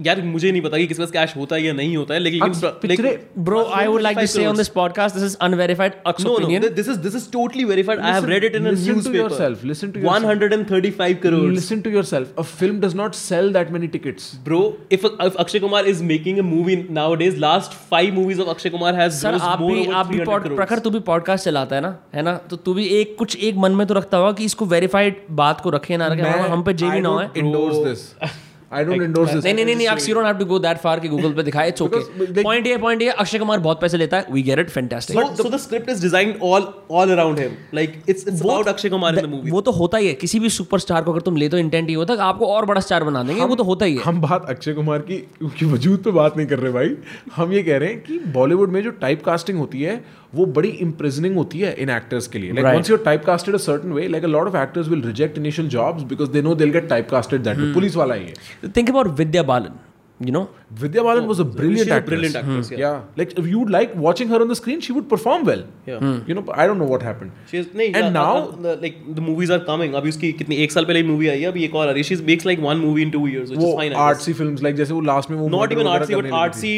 यार 0.00 0.22
मुझे 0.22 0.50
नहीं 0.50 0.62
पता 0.62 0.78
कि 0.78 0.86
किसके 0.86 1.02
पास 1.02 1.10
कैश 1.10 1.36
होता 1.36 1.56
है 1.56 1.62
या 1.62 1.72
नहीं 1.72 1.96
होता 1.96 2.14
है 2.14 2.20
लेकिन 2.20 3.18
bro 3.38 3.62
I 3.74 3.86
would 3.86 4.00
like 4.00 4.18
to 4.18 4.26
say 4.26 4.46
on 4.46 4.56
this 4.56 4.68
podcast 4.68 5.14
this 5.16 5.24
is 5.24 5.36
unverified 5.40 5.92
अक्सो 6.06 6.28
opinion 6.28 6.68
this 6.74 6.88
is 6.88 6.98
this 6.98 7.14
is 7.14 7.30
totally 7.30 7.64
verified 7.64 8.00
I 8.00 8.12
have 8.12 8.24
read 8.24 8.44
it 8.44 8.56
in 8.56 8.66
a 8.66 8.72
newspaper 8.72 9.58
listen 9.64 9.90
to 9.90 10.00
yourself 10.00 11.00
135 11.00 11.14
crore 11.22 11.50
listen 11.50 11.80
to 11.80 11.90
yourself 11.90 12.38
a 12.38 12.42
film 12.42 12.80
does 12.80 12.94
not 12.94 13.14
sell 13.14 13.52
that 13.52 13.70
many 13.70 13.88
tickets 13.88 14.32
bro 14.44 14.60
if 14.92 15.06
Akshay 15.06 15.58
Kumar 15.58 15.86
is 15.86 16.02
making 16.04 16.38
a 16.38 16.42
movie 16.42 16.76
nowadays 16.90 17.38
last 17.38 17.78
5 17.94 18.12
movies 18.12 18.40
of 18.40 18.48
Akshay 18.48 18.70
Kumar 18.70 18.94
has 18.94 19.12
sir 19.12 19.34
आप 19.34 19.62
भी 19.62 19.86
आप 19.86 20.06
भी 20.06 20.18
प्रखर 20.54 20.78
तू 20.78 20.90
भी 20.90 21.00
podcast 21.00 21.44
चलाता 21.44 21.76
है 21.76 21.82
ना? 21.82 21.98
है 22.14 22.22
ना? 22.22 22.34
तो 22.50 22.56
तू 22.56 22.74
भी 22.74 22.86
एक 23.00 23.16
कुछ 23.18 23.36
एक 23.36 23.54
मन 23.56 23.72
में 23.72 23.86
तो 23.86 23.94
रखता 23.94 24.16
होगा 24.16 24.32
कि 24.32 24.44
इसको 24.44 24.64
वेरीफाइड 24.66 25.22
बात 25.30 25.60
को 25.60 25.70
रखे 25.70 25.96
ना 25.96 26.06
रखे। 26.06 26.22
हम 26.22 26.62
पे 26.62 26.74
जे 26.74 27.00
ना 27.00 27.18
है 27.20 27.30
endorse 27.36 27.76
this 27.76 28.49
I 28.70 28.84
don't 28.84 29.02
endorse 29.02 29.32
this. 29.32 29.44
नहीं 29.44 29.54
नहीं 29.54 29.74
नहीं 29.76 29.86
अक्स 29.88 30.08
you 30.08 30.14
don't 30.14 30.26
have 30.26 30.36
to 30.38 30.44
go 30.46 30.58
that 30.60 30.78
far 30.78 31.00
कि 31.00 31.08
गूगल 31.08 31.32
पे 31.34 31.42
दिखाए 31.42 31.68
इट्स 31.68 31.82
ओके 31.82 32.42
पॉइंट 32.42 32.66
ये 32.66 32.76
पॉइंट 32.78 33.02
ये 33.02 33.08
अक्षय 33.22 33.38
कुमार 33.38 33.58
बहुत 33.60 33.80
पैसे 33.80 33.96
लेता 33.98 34.16
है 34.16 34.26
we 34.30 34.42
get 34.42 34.58
it 34.58 34.70
fantastic 34.70 35.16
the 35.50 35.58
script 35.58 35.88
is 35.90 36.00
designed 36.00 36.44
all 36.48 36.66
all 36.90 37.12
around 37.14 37.38
him. 37.38 37.56
Like 37.72 37.96
it's 38.06 38.24
it's 38.24 38.42
about 38.42 38.68
Akshay 38.68 38.90
Kumar 38.90 39.10
in 39.12 39.18
the 39.20 39.32
movie. 39.32 39.52
वो 39.52 39.60
तो 39.60 39.72
होता 39.72 39.98
ही 39.98 40.06
है 40.06 40.14
किसी 40.20 40.40
भी 40.40 40.50
सुपरस्टार 40.50 41.02
को 41.04 41.12
अगर 41.12 41.20
तुम 41.22 41.36
ले 41.36 41.48
तो 41.48 41.58
इंटेंट 41.58 41.88
ही 41.88 41.94
होता 41.94 42.14
है 42.14 42.20
आपको 42.28 42.52
और 42.54 42.66
बड़ा 42.66 42.80
स्टार 42.80 43.04
बना 43.04 43.22
देंगे 43.22 43.44
वो 43.44 43.56
तो 43.56 43.64
होता 43.64 43.84
ही 43.84 43.96
है 43.96 44.02
हम 44.04 44.20
बात 44.20 44.46
अक्षय 44.50 44.72
कुमार 44.74 45.02
की 45.10 45.18
की 45.58 45.66
वजूद 45.72 46.02
पे 46.04 46.10
बात 46.20 46.36
नहीं 46.36 46.46
कर 46.46 46.58
रहे 46.58 46.72
भाई 46.72 46.96
हम 47.36 47.52
ये 47.52 47.62
कह 47.62 47.78
रहे 47.78 47.88
हैं 47.88 48.00
कि 48.02 48.18
बॉलीवुड 48.38 48.70
में 48.72 48.82
जो 48.82 48.90
टाइप 49.04 49.24
कास्टिंग 49.24 49.58
होती 49.58 49.82
है 49.82 50.00
वो 50.34 50.46
बड़ी 50.58 50.68
इम्प्रिजनिंग 50.86 51.36
होती 51.36 51.60
है 51.60 51.72
इन 51.82 51.90
एक्टर्स 51.90 52.26
के 52.28 52.38
लिए 52.38 52.52
like 52.52 52.66
once 52.76 52.90
you're 52.90 53.02
type 53.04 53.24
casted 53.24 53.54
a 53.54 53.58
certain 53.58 53.92
way 53.92 54.08
like 54.08 54.24
a 54.24 54.28
lot 54.28 54.48
of 54.48 54.56
actors 54.56 54.88
will 54.88 55.02
reject 55.02 55.38
initial 55.38 55.68
jobs 55.68 56.02
because 56.12 56.30
they 56.30 56.42
know 56.42 56.54
they 56.54 56.68
get 56.70 56.88
type 56.88 57.10
casted 57.10 57.42
that 57.42 57.72
police 57.74 57.96
वाला 57.96 58.14
ही 58.14 58.26
है 58.26 58.72
think 58.76 58.90
about 58.90 59.16
Vidya 59.18 59.42
Balan 59.52 59.78
you 60.20 60.32
know 60.32 60.50
Vidya 60.70 61.02
Balan 61.02 61.24
oh, 61.24 61.28
was 61.28 61.40
a 61.40 61.44
brilliant 61.44 61.80
she's 61.80 61.88
a 61.88 61.94
actress. 61.94 62.08
brilliant 62.08 62.36
actress, 62.36 62.68
hmm. 62.68 62.74
yeah. 62.74 62.92
yeah. 62.92 63.02
Like 63.16 63.38
if 63.38 63.46
you'd 63.46 63.70
like 63.70 63.94
watching 63.96 64.28
her 64.28 64.40
on 64.40 64.48
the 64.48 64.56
screen, 64.56 64.80
she 64.80 64.92
would 64.92 65.08
perform 65.08 65.44
well. 65.44 65.64
Yeah. 65.86 65.98
hmm. 65.98 66.18
You 66.26 66.34
know, 66.34 66.44
I 66.52 66.66
don't 66.66 66.78
know 66.78 66.90
what 66.92 67.02
happened. 67.02 67.32
She 67.50 67.58
is, 67.58 67.66
नहीं, 67.68 67.94
And 67.94 68.04
yeah, 68.04 68.10
now- 68.10 68.36
uh, 68.36 68.72
uh, 68.72 68.76
like 68.82 68.98
the 69.18 69.24
movies 69.28 69.50
are 69.56 69.60
coming. 69.70 69.94
अभी 70.00 70.08
उसकी 70.08 70.32
कितनी 70.42 70.56
एक 70.64 70.72
साल 70.72 70.84
पहले 70.84 71.02
movie 71.12 71.28
आई 71.28 71.40
है 71.40 71.48
अभी 71.48 71.64
एक 71.64 71.74
और 71.74 71.88
आ 71.88 71.90
रही 71.90 72.04
She 72.10 72.18
makes 72.30 72.50
like 72.50 72.64
one 72.66 72.82
movie 72.86 73.06
in 73.06 73.14
two 73.16 73.26
years, 73.34 73.54
which 73.54 73.60
वो 73.60 73.72
is 73.72 73.78
fine. 73.80 73.96
Artsy 74.08 74.36
films 74.42 74.64
like 74.66 74.76
जैसे 74.82 74.94
वो 74.94 75.02
last 75.12 75.30
में 75.30 75.38
वो 75.38 75.48
Not 75.56 75.76
even 75.78 75.92
artsy, 75.94 76.20
but 76.20 76.30
artsy 76.42 76.74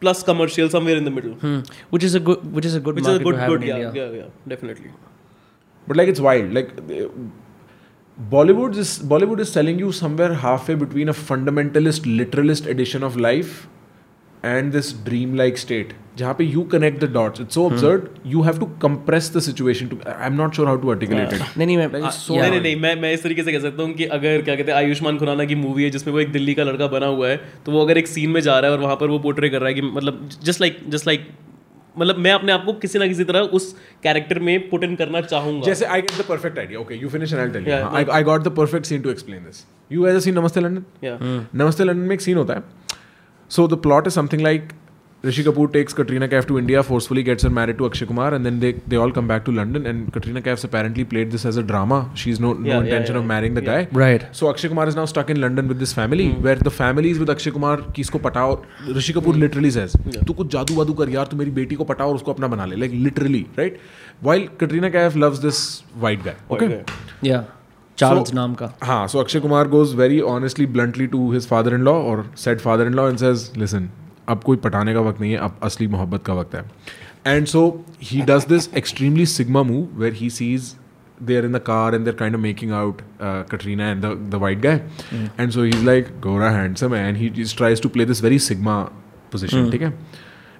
plus 0.00 0.22
commercial 0.22 0.68
somewhere 0.68 0.96
in 0.96 1.04
the 1.04 1.10
middle. 1.10 1.34
hmm. 1.34 1.60
which 1.90 2.04
is 2.04 2.14
a 2.14 2.20
good 2.20 2.52
which 2.52 2.64
is 2.64 2.74
a 2.74 2.80
good 2.80 2.94
Which 2.94 3.04
is 3.04 3.08
market 3.08 3.22
a 3.22 3.24
good, 3.24 3.32
to 3.32 3.40
have 3.40 3.50
good, 3.50 3.62
in 3.62 3.68
yeah, 3.68 3.86
India 3.88 4.10
yeah, 4.10 4.18
yeah, 4.18 4.28
definitely. 4.54 4.90
But 5.88 5.96
like 5.96 6.08
it's 6.08 6.20
wild. 6.20 6.52
Like 6.52 6.70
uh, 6.78 7.08
Bollywood 8.30 8.76
is 8.76 8.98
Bollywood 8.98 9.40
is 9.40 9.52
selling 9.52 9.78
you 9.78 9.92
somewhere 9.92 10.34
halfway 10.34 10.74
between 10.74 11.08
a 11.08 11.12
fundamentalist, 11.12 12.06
literalist 12.16 12.66
edition 12.66 13.02
of 13.02 13.16
life 13.16 13.68
and 14.44 14.72
this 14.72 14.94
dream 15.04 15.34
like 15.36 15.58
state 15.58 15.92
जहाँ 16.18 16.34
पे 16.34 16.44
you 16.44 16.62
connect 16.72 17.04
the 17.04 17.12
dots 17.12 17.40
it's 17.40 17.54
so 17.54 17.64
observe 17.66 18.02
you 18.26 18.42
have 18.42 18.58
to 18.58 18.66
compress 18.82 19.30
the 19.36 19.40
situation 19.40 19.88
to 19.88 19.98
I 20.08 20.26
am 20.26 20.34
not 20.34 20.54
sure 20.54 20.68
how 20.68 20.76
to 20.76 20.90
articulate 20.90 21.32
it 21.32 21.40
नहीं 21.58 21.66
नहीं 21.66 21.76
मैं 21.76 22.10
सो 22.10 22.36
नहीं 22.36 22.60
नहीं 22.60 22.76
मैं 22.76 22.94
मैं 23.00 23.12
इस 23.14 23.22
तरीके 23.22 23.42
से 23.42 23.52
कह 23.52 23.60
सकता 23.60 23.82
हूँ 23.82 23.92
कि 23.94 24.04
अगर 24.18 24.42
क्या 24.42 24.54
कहते 24.56 24.72
हैं 24.72 24.78
आयुष्मान 24.78 25.18
खुराना 25.18 25.44
की 25.44 25.54
मूवी 25.54 25.84
है 25.84 25.90
जिसमें 25.90 26.12
वो 26.14 26.20
एक 26.20 26.32
दिल्ली 26.32 26.54
का 26.54 26.64
लड़का 26.64 26.86
बना 26.86 27.06
हुआ 27.16 27.28
है 27.28 27.40
तो 27.66 27.72
वो 27.72 27.84
अगर 27.84 27.98
एक 27.98 28.06
सीन 28.08 28.30
में 28.30 28.40
जा 28.40 28.58
रहा 28.58 28.70
है 28.70 28.76
और 28.76 28.82
वहाँ 28.82 28.96
पर 28.96 29.10
वो 29.10 29.18
पोर्ट्रेट 29.18 29.52
कर 29.52 29.60
रहा 29.60 29.68
है 29.68 29.74
कि 29.74 29.82
मतलब 29.82 30.28
जस्ट 30.44 30.60
लाइक 30.60 30.78
जस्ट 30.88 31.06
लाइक 31.06 31.28
मतलब 31.98 32.18
मैं 32.18 32.32
अपने 32.32 32.52
आप 32.52 32.64
को 32.64 32.72
किसी 32.72 32.98
ना 32.98 33.06
किसी 33.06 33.24
तरह 33.24 33.40
उस 33.58 33.74
कैरेक्टर 34.02 34.38
में 34.38 34.68
पुट 34.70 34.82
इन 34.84 34.96
करना 34.96 35.20
चाहूँगा। 35.20 35.66
जैसे 35.66 35.84
I 35.84 36.00
get 36.00 36.18
the 36.20 36.24
perfect 36.28 36.58
idea 36.58 36.80
okay 36.80 36.94
you 36.94 37.08
finish 37.08 37.32
and 37.32 37.40
I 37.40 37.46
I 37.46 37.52
tell 37.52 38.16
you 38.18 38.24
got 38.24 38.42
the 38.42 38.48
perfect 38.56 38.86
scene 38.86 39.00
to 39.02 39.10
explain 39.10 39.44
this 39.44 39.64
you 39.92 40.06
as 40.06 40.16
a 40.16 40.18
scene 40.18 40.34
Namastey 40.34 40.60
London. 40.60 40.82
hmm. 41.04 41.62
Namastey 41.62 41.84
London 41.84 42.08
में 42.08 42.14
एक 42.14 42.20
scene 42.20 42.36
होता 42.36 42.54
है। 42.54 42.85
So 43.50 43.68
the 43.68 43.74
plot 43.82 44.06
is 44.06 44.14
something 44.14 44.42
like 44.42 44.72
Rishi 45.24 45.42
Kapoor 45.42 45.68
takes 45.70 45.92
Katrina 45.92 46.26
Kaif 46.26 46.46
to 46.46 46.58
India 46.58 46.80
forcefully 46.82 47.22
gets 47.22 47.44
her 47.44 47.50
married 47.52 47.76
to 47.76 47.84
Akshay 47.84 48.06
Kumar 48.06 48.34
and 48.34 48.44
then 48.44 48.58
they 48.60 48.72
they 48.88 48.96
all 48.96 49.12
come 49.12 49.28
back 49.28 49.42
to 49.46 49.52
London 49.52 49.86
and 49.86 50.10
Katrina 50.12 50.40
Kaif's 50.40 50.64
apparently 50.64 51.04
played 51.04 51.30
this 51.30 51.46
as 51.46 51.58
a 51.58 51.62
drama 51.62 52.00
she 52.16 52.30
is 52.30 52.40
no 52.42 52.52
no 52.54 52.82
intention 52.82 53.16
of 53.16 53.24
marrying 53.24 53.56
the 53.56 53.64
guy 53.64 53.86
right 53.96 54.32
so 54.32 54.46
Akshay 54.46 54.68
Kumar 54.68 54.88
is 54.88 54.96
now 54.96 55.06
stuck 55.06 55.30
in 55.30 55.36
London 55.36 55.68
with 55.68 55.76
this 55.76 55.94
family 55.94 56.28
where 56.40 56.58
the 56.58 56.68
family 56.70 57.10
is 57.10 57.18
with 57.18 57.30
Akshay 57.30 57.50
Kumar 57.50 57.84
की 57.96 58.00
इसको 58.00 58.18
पटाओ 58.20 58.60
Rishi 58.90 59.12
Kapoor 59.12 59.36
literally 59.36 59.70
says 59.70 59.96
तू 60.18 60.32
कुछ 60.32 60.52
जादू 60.52 60.74
वादू 60.74 60.92
कर 60.94 61.08
यार 61.08 61.26
तू 61.26 61.36
मेरी 61.36 61.50
बेटी 61.52 61.74
को 61.74 61.84
पटाओ 61.84 62.08
और 62.08 62.14
उसको 62.14 62.32
अपना 62.32 62.48
बना 62.48 62.66
ले 62.66 62.76
like 62.76 62.92
literally 63.00 63.46
right 63.58 63.78
while 64.24 64.48
Katrina 64.60 64.90
Kaif 64.90 65.16
loves 65.16 65.38
this 65.40 65.66
white 65.98 66.24
guy 66.24 66.36
okay 66.50 67.28
या 67.28 67.44
चार्ल्स 67.98 68.34
नाम 68.34 68.54
का। 68.54 68.72
हाँ 68.82 69.06
so 69.08 69.18
Akshay 69.18 69.40
Kumar 69.40 69.68
goes 69.68 69.94
very 69.94 70.20
honestly 70.30 70.66
bluntly 70.68 71.06
to 71.06 71.32
his 71.32 71.46
father 71.48 71.74
in 71.74 71.82
law 71.84 71.92
और 72.02 72.24
set 72.38 72.60
father 72.60 72.86
in 72.86 72.94
law 72.94 73.08
and 73.08 73.18
says 73.18 73.50
listen 73.58 73.88
अब 74.28 74.42
कोई 74.42 74.56
पटाने 74.58 74.94
का 74.94 75.00
वक्त 75.00 75.20
नहीं 75.20 75.32
है 75.32 75.38
अब 75.38 75.58
असली 75.62 75.86
मोहब्बत 75.86 76.24
का 76.24 76.34
वक्त 76.34 76.54
है. 76.54 76.64
And 77.26 77.46
so 77.46 77.84
he 78.02 78.20
does 78.22 78.46
this 78.48 78.68
extremely 78.76 79.26
sigma 79.26 79.62
move 79.62 80.00
where 80.00 80.12
he 80.12 80.30
sees 80.30 80.74
they 81.22 81.36
are 81.38 81.44
in 81.44 81.52
the 81.52 81.58
car 81.66 81.94
and 81.94 82.04
they're 82.04 82.14
kind 82.14 82.34
of 82.34 82.42
making 82.42 82.72
out 82.72 83.00
Katrina 83.22 83.90
and 83.90 84.04
the 84.04 84.34
white 84.42 84.60
guy 84.60 84.80
and 85.40 85.50
so 85.50 85.62
he 85.62 85.68
is 85.68 85.84
like 85.84 86.08
gora 86.22 86.50
handsome 86.50 86.94
and 86.94 87.16
he 87.16 87.28
tries 87.56 87.82
to 87.82 87.88
play 87.88 88.04
this 88.06 88.22
very 88.22 88.38
sigma 88.40 88.80
position 89.32 89.70
ठीक 89.70 89.82
है? 89.82 89.92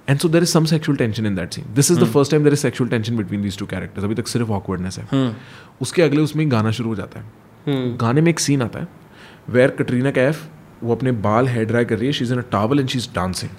And 0.09 0.21
so 0.21 0.29
there 0.29 0.43
is 0.43 0.53
some 0.53 0.67
sexual 0.71 0.97
tension 0.99 1.27
in 1.29 1.37
that 1.37 1.57
scene. 1.57 1.67
This 1.77 1.91
is 1.93 1.99
the 2.01 2.07
first 2.17 2.33
time 2.33 2.45
there 2.45 2.57
is 2.57 2.61
sexual 2.61 2.89
tension 2.91 3.17
between 3.21 3.47
these 3.47 3.57
two 3.61 3.67
characters. 3.73 4.05
अभी 4.05 4.15
तक 4.15 4.29
सिर्फ़ 4.29 4.51
awkwardness 4.59 4.99
है. 4.99 5.35
उसके 5.83 6.03
अगले 6.03 6.21
उसमें 6.23 6.51
गाना 6.53 6.71
शुरू 6.79 6.89
हो 6.89 6.97
जाता 6.97 7.21
है. 7.21 7.25
गाने 8.03 8.21
में 8.21 8.31
एक 8.31 8.41
सीन 8.41 8.63
आता 8.63 8.81
है 8.81 8.89
वेयर 9.51 9.71
कटरीना 9.79 10.11
कैफ 10.11 10.49
वो 10.83 10.95
अपने 10.95 11.13
बाल 11.25 11.49
हेयर 11.49 11.65
ड्राई 11.67 11.85
कर 11.85 11.99
रही 11.99 12.07
है 12.07 12.13
she 12.13 12.25
is 12.25 12.33
in 12.33 12.39
a 12.39 12.43
towel 12.53 12.81
and 12.81 12.89
she 12.89 12.99
is 12.99 13.09
dancing 13.15 13.51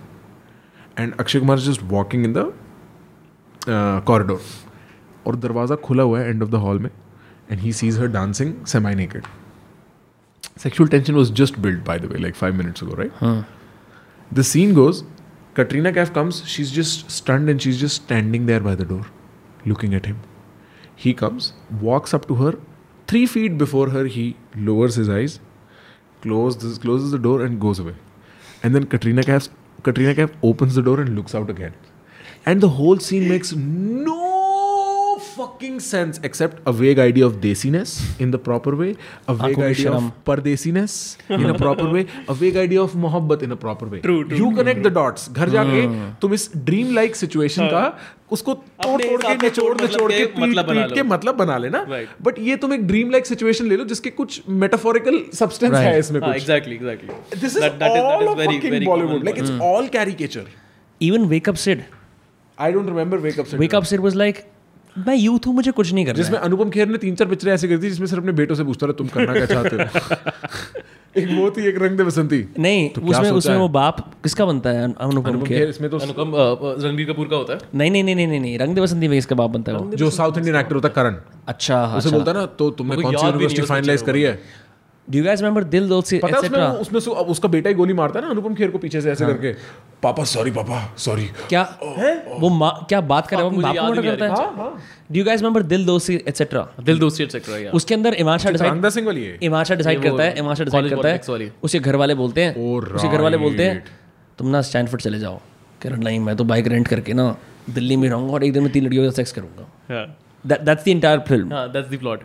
and 0.99 1.13
Akshay 1.19 1.39
Kumar 1.39 1.59
just 1.59 1.81
walking 1.91 2.25
in 2.25 2.33
the 2.33 2.51
corridor 4.07 4.41
और 5.27 5.35
दरवाज़ा 5.35 5.75
खुला 5.87 6.03
हुआ 6.03 6.19
है 6.19 6.29
एंड 6.29 6.43
ऑफ़ 6.43 6.49
द 6.49 6.55
हॉल 6.65 6.79
में 6.79 6.89
and 7.51 7.59
he 7.59 7.73
sees 7.73 7.99
her 7.99 8.07
dancing 8.15 8.53
semi 8.73 8.95
naked 8.95 9.23
sexual 10.57 10.89
tension 10.89 11.13
was 11.13 11.33
just 11.41 11.59
build 11.59 11.83
by 11.85 11.99
the 11.99 12.11
way 12.11 12.19
like 12.19 12.35
five 12.35 12.55
minutes 12.55 12.83
ago 12.83 12.95
right 12.95 13.45
the 14.31 14.41
scene 14.51 14.75
goes 14.75 15.03
Katrina 15.57 15.91
Kaif 15.91 16.13
comes, 16.13 16.47
she's 16.47 16.71
just 16.71 17.09
stunned 17.09 17.49
and 17.49 17.59
she's 17.59 17.79
just 17.79 18.03
standing 18.03 18.45
there 18.45 18.59
by 18.59 18.75
the 18.75 18.85
door, 18.85 19.07
looking 19.65 19.95
at 19.95 20.05
him. 20.05 20.19
He 20.95 21.15
comes, 21.15 21.53
walks 21.81 22.13
up 22.13 22.27
to 22.27 22.35
her, 22.35 22.59
three 23.07 23.25
feet 23.25 23.57
before 23.57 23.89
her, 23.89 24.05
he 24.05 24.35
lowers 24.55 24.93
his 24.93 25.09
eyes, 25.09 25.39
closes, 26.21 26.77
closes 26.77 27.09
the 27.09 27.17
door, 27.17 27.43
and 27.43 27.59
goes 27.59 27.79
away. 27.79 27.95
And 28.61 28.75
then 28.75 28.85
Katrina 28.85 29.23
Kaif, 29.23 29.49
Katrina 29.81 30.13
Kaif 30.13 30.31
opens 30.43 30.75
the 30.75 30.83
door 30.83 31.01
and 31.01 31.15
looks 31.15 31.33
out 31.33 31.49
again. 31.49 31.73
And 32.45 32.61
the 32.61 32.69
whole 32.69 32.99
scene 32.99 33.27
makes 33.27 33.51
no 33.53 34.26
fucking 35.37 35.79
sense 35.87 36.19
except 36.29 36.59
a 36.71 36.73
vague 36.81 36.99
idea 37.05 37.25
of 37.25 37.39
desiness 37.45 37.93
in 38.25 38.31
the 38.35 38.39
proper 38.47 38.75
way, 38.81 38.89
a 39.27 39.35
vague 39.35 39.59
idea 39.59 39.91
of 39.91 40.11
pardesiness 40.25 40.95
in 41.29 41.45
a 41.45 41.57
proper 41.63 41.87
way, 41.95 42.05
a 42.27 42.33
vague 42.33 42.57
idea 42.65 42.81
of 42.81 42.93
mohabbat 43.05 43.43
in 43.47 43.51
a 43.51 43.59
proper 43.65 43.87
way. 43.95 44.01
True, 44.01 44.19
true, 44.27 44.37
You 44.37 44.51
connect 44.59 44.83
the 44.83 44.93
dots. 44.99 45.27
घर 45.29 45.49
जाके 45.49 45.81
तुम 46.21 46.33
इस 46.33 46.49
dream 46.69 46.93
like 46.95 47.15
situation 47.15 47.67
का 47.71 47.83
उसको 48.31 48.53
तोड़ 48.53 49.01
तोड़ 49.01 49.21
के 49.21 49.35
निचोड़ 49.43 49.81
निचोड़ 49.81 50.11
के 50.11 50.23
मतलब 50.23 50.35
पीट 50.35 50.39
मतलब 50.39 50.69
पीट 50.69 50.95
के 50.95 51.03
मतलब 51.09 51.35
बना 51.35 51.57
लेना 51.57 51.85
बट 52.21 52.39
ये 52.47 52.55
तुम 52.63 52.73
एक 52.73 52.87
ड्रीम 52.87 53.11
लाइक 53.11 53.25
सिचुएशन 53.25 53.69
ले 53.69 53.77
लो 53.77 53.85
जिसके 53.91 54.09
कुछ 54.21 54.41
मेटाफोरिकल 54.63 55.21
सब्सटेंस 55.39 55.75
है 55.75 55.99
इसमें 55.99 56.19
हाँ 56.21 56.31
कुछ 56.31 56.41
exactly 56.41 56.75
exactly 56.75 57.39
this 57.41 57.57
is 57.57 57.83
all 57.83 58.27
of 58.27 58.41
fucking 58.41 58.81
Bollywood 58.89 59.29
like 59.29 59.39
it's 59.45 59.55
all 59.69 59.93
caricature 59.97 60.47
even 61.01 61.29
wake 61.35 61.53
up 61.53 61.63
sid 61.67 61.85
I 62.57 62.71
don't 62.71 62.87
remember 62.87 63.17
Wake 63.19 63.39
Up 63.41 63.47
Sid 63.47 63.59
wake 63.59 63.73
up 63.79 63.85
sid 63.85 63.99
was 63.99 64.15
like 64.15 64.37
मैं 64.97 65.15
youth 65.15 65.47
हूँ 65.47 65.53
मुझे 65.53 65.71
कुछ 65.71 65.93
नहीं 65.93 66.05
करना 66.05 66.17
जिसमें 66.17 66.37
अनुपम 66.39 66.69
खेर 66.69 66.87
ने 66.87 66.97
तीन 66.97 67.15
चार 67.15 67.27
पिक्चरें 67.27 67.53
ऐसी 67.53 67.67
करी 67.67 67.77
थी 67.77 67.89
जिसमें 67.89 68.07
सिर्फ़ 68.07 68.21
अपने 68.21 68.33
बेटों 68.33 68.55
से 68.55 68.63
पूछता 68.63 68.85
रहा 68.85 68.93
तुम 68.93 69.07
करना 69.07 69.33
क्या 69.33 69.45
चाहते 69.45 69.75
हो? 69.75 69.83
एक 71.17 71.27
वो 71.31 71.49
थी 71.51 71.67
एक 71.67 71.77
रंग 71.81 71.97
दे 71.97 72.03
बसंती। 72.03 72.43
नहीं 72.59 72.89
तो 72.89 73.01
उसमें 73.01 73.29
उसमें 73.31 73.55
वो 73.57 73.67
बाप 73.69 73.99
किसका 74.23 74.45
बनता 74.45 74.69
है? 74.69 74.83
अनुपम 74.83 75.29
अनुपम 75.29 75.45
खेर। 75.45 75.57
खेर 75.57 75.69
इसमें 75.69 75.89
तो 75.89 75.97
अनुपम 75.97 76.31
रणबीर 76.85 77.11
कपूर 77.11 77.27
का 77.27 77.35
होता 77.35 77.53
है? 77.53 77.59
नहीं 77.75 77.91
नहीं 77.91 78.03
नहीं 78.03 78.15
नहीं 78.15 78.39
नहीं 78.39 78.57
रंग 78.59 78.75
दे 78.75 78.81
बसंती 78.81 79.07
में 79.07 79.17
किसका 79.17 79.35
बाप 79.35 79.49
बनता 79.49 79.71
है 79.71 79.95
जो 79.95 80.09
साउथ 80.09 80.37
इंडियन 80.37 80.55
एक्टर 80.55 80.75
होता 80.75 80.87
है 80.87 80.93
करण। 80.93 81.15
अच्छा 81.47 81.85
उसे 81.97 82.09
बोलता 82.09 82.31
है 82.31 82.37
ना 82.37 82.45
तो 82.45 82.69
तुमने 82.69 83.01
कौन 83.01 83.15
सी 83.15 83.25
यूनिवर्सिटी 83.25 83.61
फाइनलाइज 83.61 84.01
करी 84.01 84.21
है? 84.21 84.39
Do 85.07 85.17
you 85.17 85.23
guys 85.25 85.39
remember 85.39 85.63
Dil 85.65 85.87
Dost 85.89 86.13
पता 86.23 86.39
उसमें 86.39 86.59
उसमें 86.59 86.99
से 86.99 87.11
उसका 87.33 87.49
बेटा 87.49 87.69
ही 87.69 87.75
गोली 87.75 87.93
मारता 87.93 88.19
है 88.19 88.25
ना 88.25 88.31
अनुपम 88.31 88.55
खेर 88.55 88.71
को 88.71 88.77
पीछे 88.77 89.01
से 89.01 89.11
ऐसे 89.11 89.25
करके। 89.25 89.51
पापा 90.03 90.23
सॉरी 90.25 90.51
पापा 90.51 90.79
सॉरी 90.97 91.25
क्या 91.49 91.61
वो 92.39 92.49
क्या 92.89 92.99
बात 93.03 93.27
कर 93.27 93.37
रहा 93.37 93.45
है? 93.45 93.51
वो 93.51 94.01
करता। 94.01 94.25
है? 94.25 94.31
हाँ, 94.31 94.73
do 95.11 95.19
you 95.19 95.25
guys 95.25 95.41
remember 95.41 95.63
Dil 95.65 95.85
दोस्त 95.85 96.09
एटसेट्रा 96.09 96.67
दिल 96.81 96.99
दोस्ती 96.99 97.23
एक्सेट्रा 97.23 97.57
या 97.57 97.71
उसके 97.71 97.95
अंदर 97.95 98.13
इमान 98.15 98.37
शाह 98.37 98.51
डिसाइड 98.51 98.89
सिंह 98.89 99.07
वाली 99.07 99.23
है। 99.23 99.37
इमान 99.43 99.63
शाह 99.63 99.77
डिसाइड 99.77 100.03
करता 100.03 100.23
है 100.23 100.37
इमान 100.39 100.55
शाह 100.55 100.65
डिसाइड 100.65 100.89
करता 100.89 101.09
है। 101.09 101.51
उसके 101.63 101.79
घर 101.79 101.95
वाले 101.95 102.15
बोलते 102.15 102.43
हैं। 102.43 102.55
उसके 102.55 103.07
घर 103.07 103.21
वाले 103.21 103.37
बोलते 103.37 103.63
हैं 103.63 103.83
तुम 104.39 104.47
ना 104.49 104.61
स्टैनफोर्ड 104.61 105.01
चले 105.01 105.19
जाओ। 105.19 105.39
कह 105.81 105.89
रहा 105.89 105.99
नहीं 105.99 106.19
मैं 106.19 106.35
तो 106.35 106.43
बाइक 106.45 106.67
रेंट 106.67 106.87
करके 106.87 107.13
ना 107.13 107.35
दिल्ली 107.69 107.95
में 107.97 108.07
रहूँगा 108.09 108.33
और 108.33 108.43
एक 108.43 108.53
दिन 108.53 108.63
में 108.63 108.71
तीन 108.71 108.83
लड़कियों 108.85 109.03
का 109.05 109.11
सेक्स 109.15 109.31
करूँगा। 109.31 110.05
दैट्स 110.45 110.83
द 110.83 110.87
इंटायर 110.87 111.19
फ़िल्म 111.27 111.53
हाँ 111.53 111.67
that's 111.71 111.89
the 111.89 111.99
plot 111.99 112.23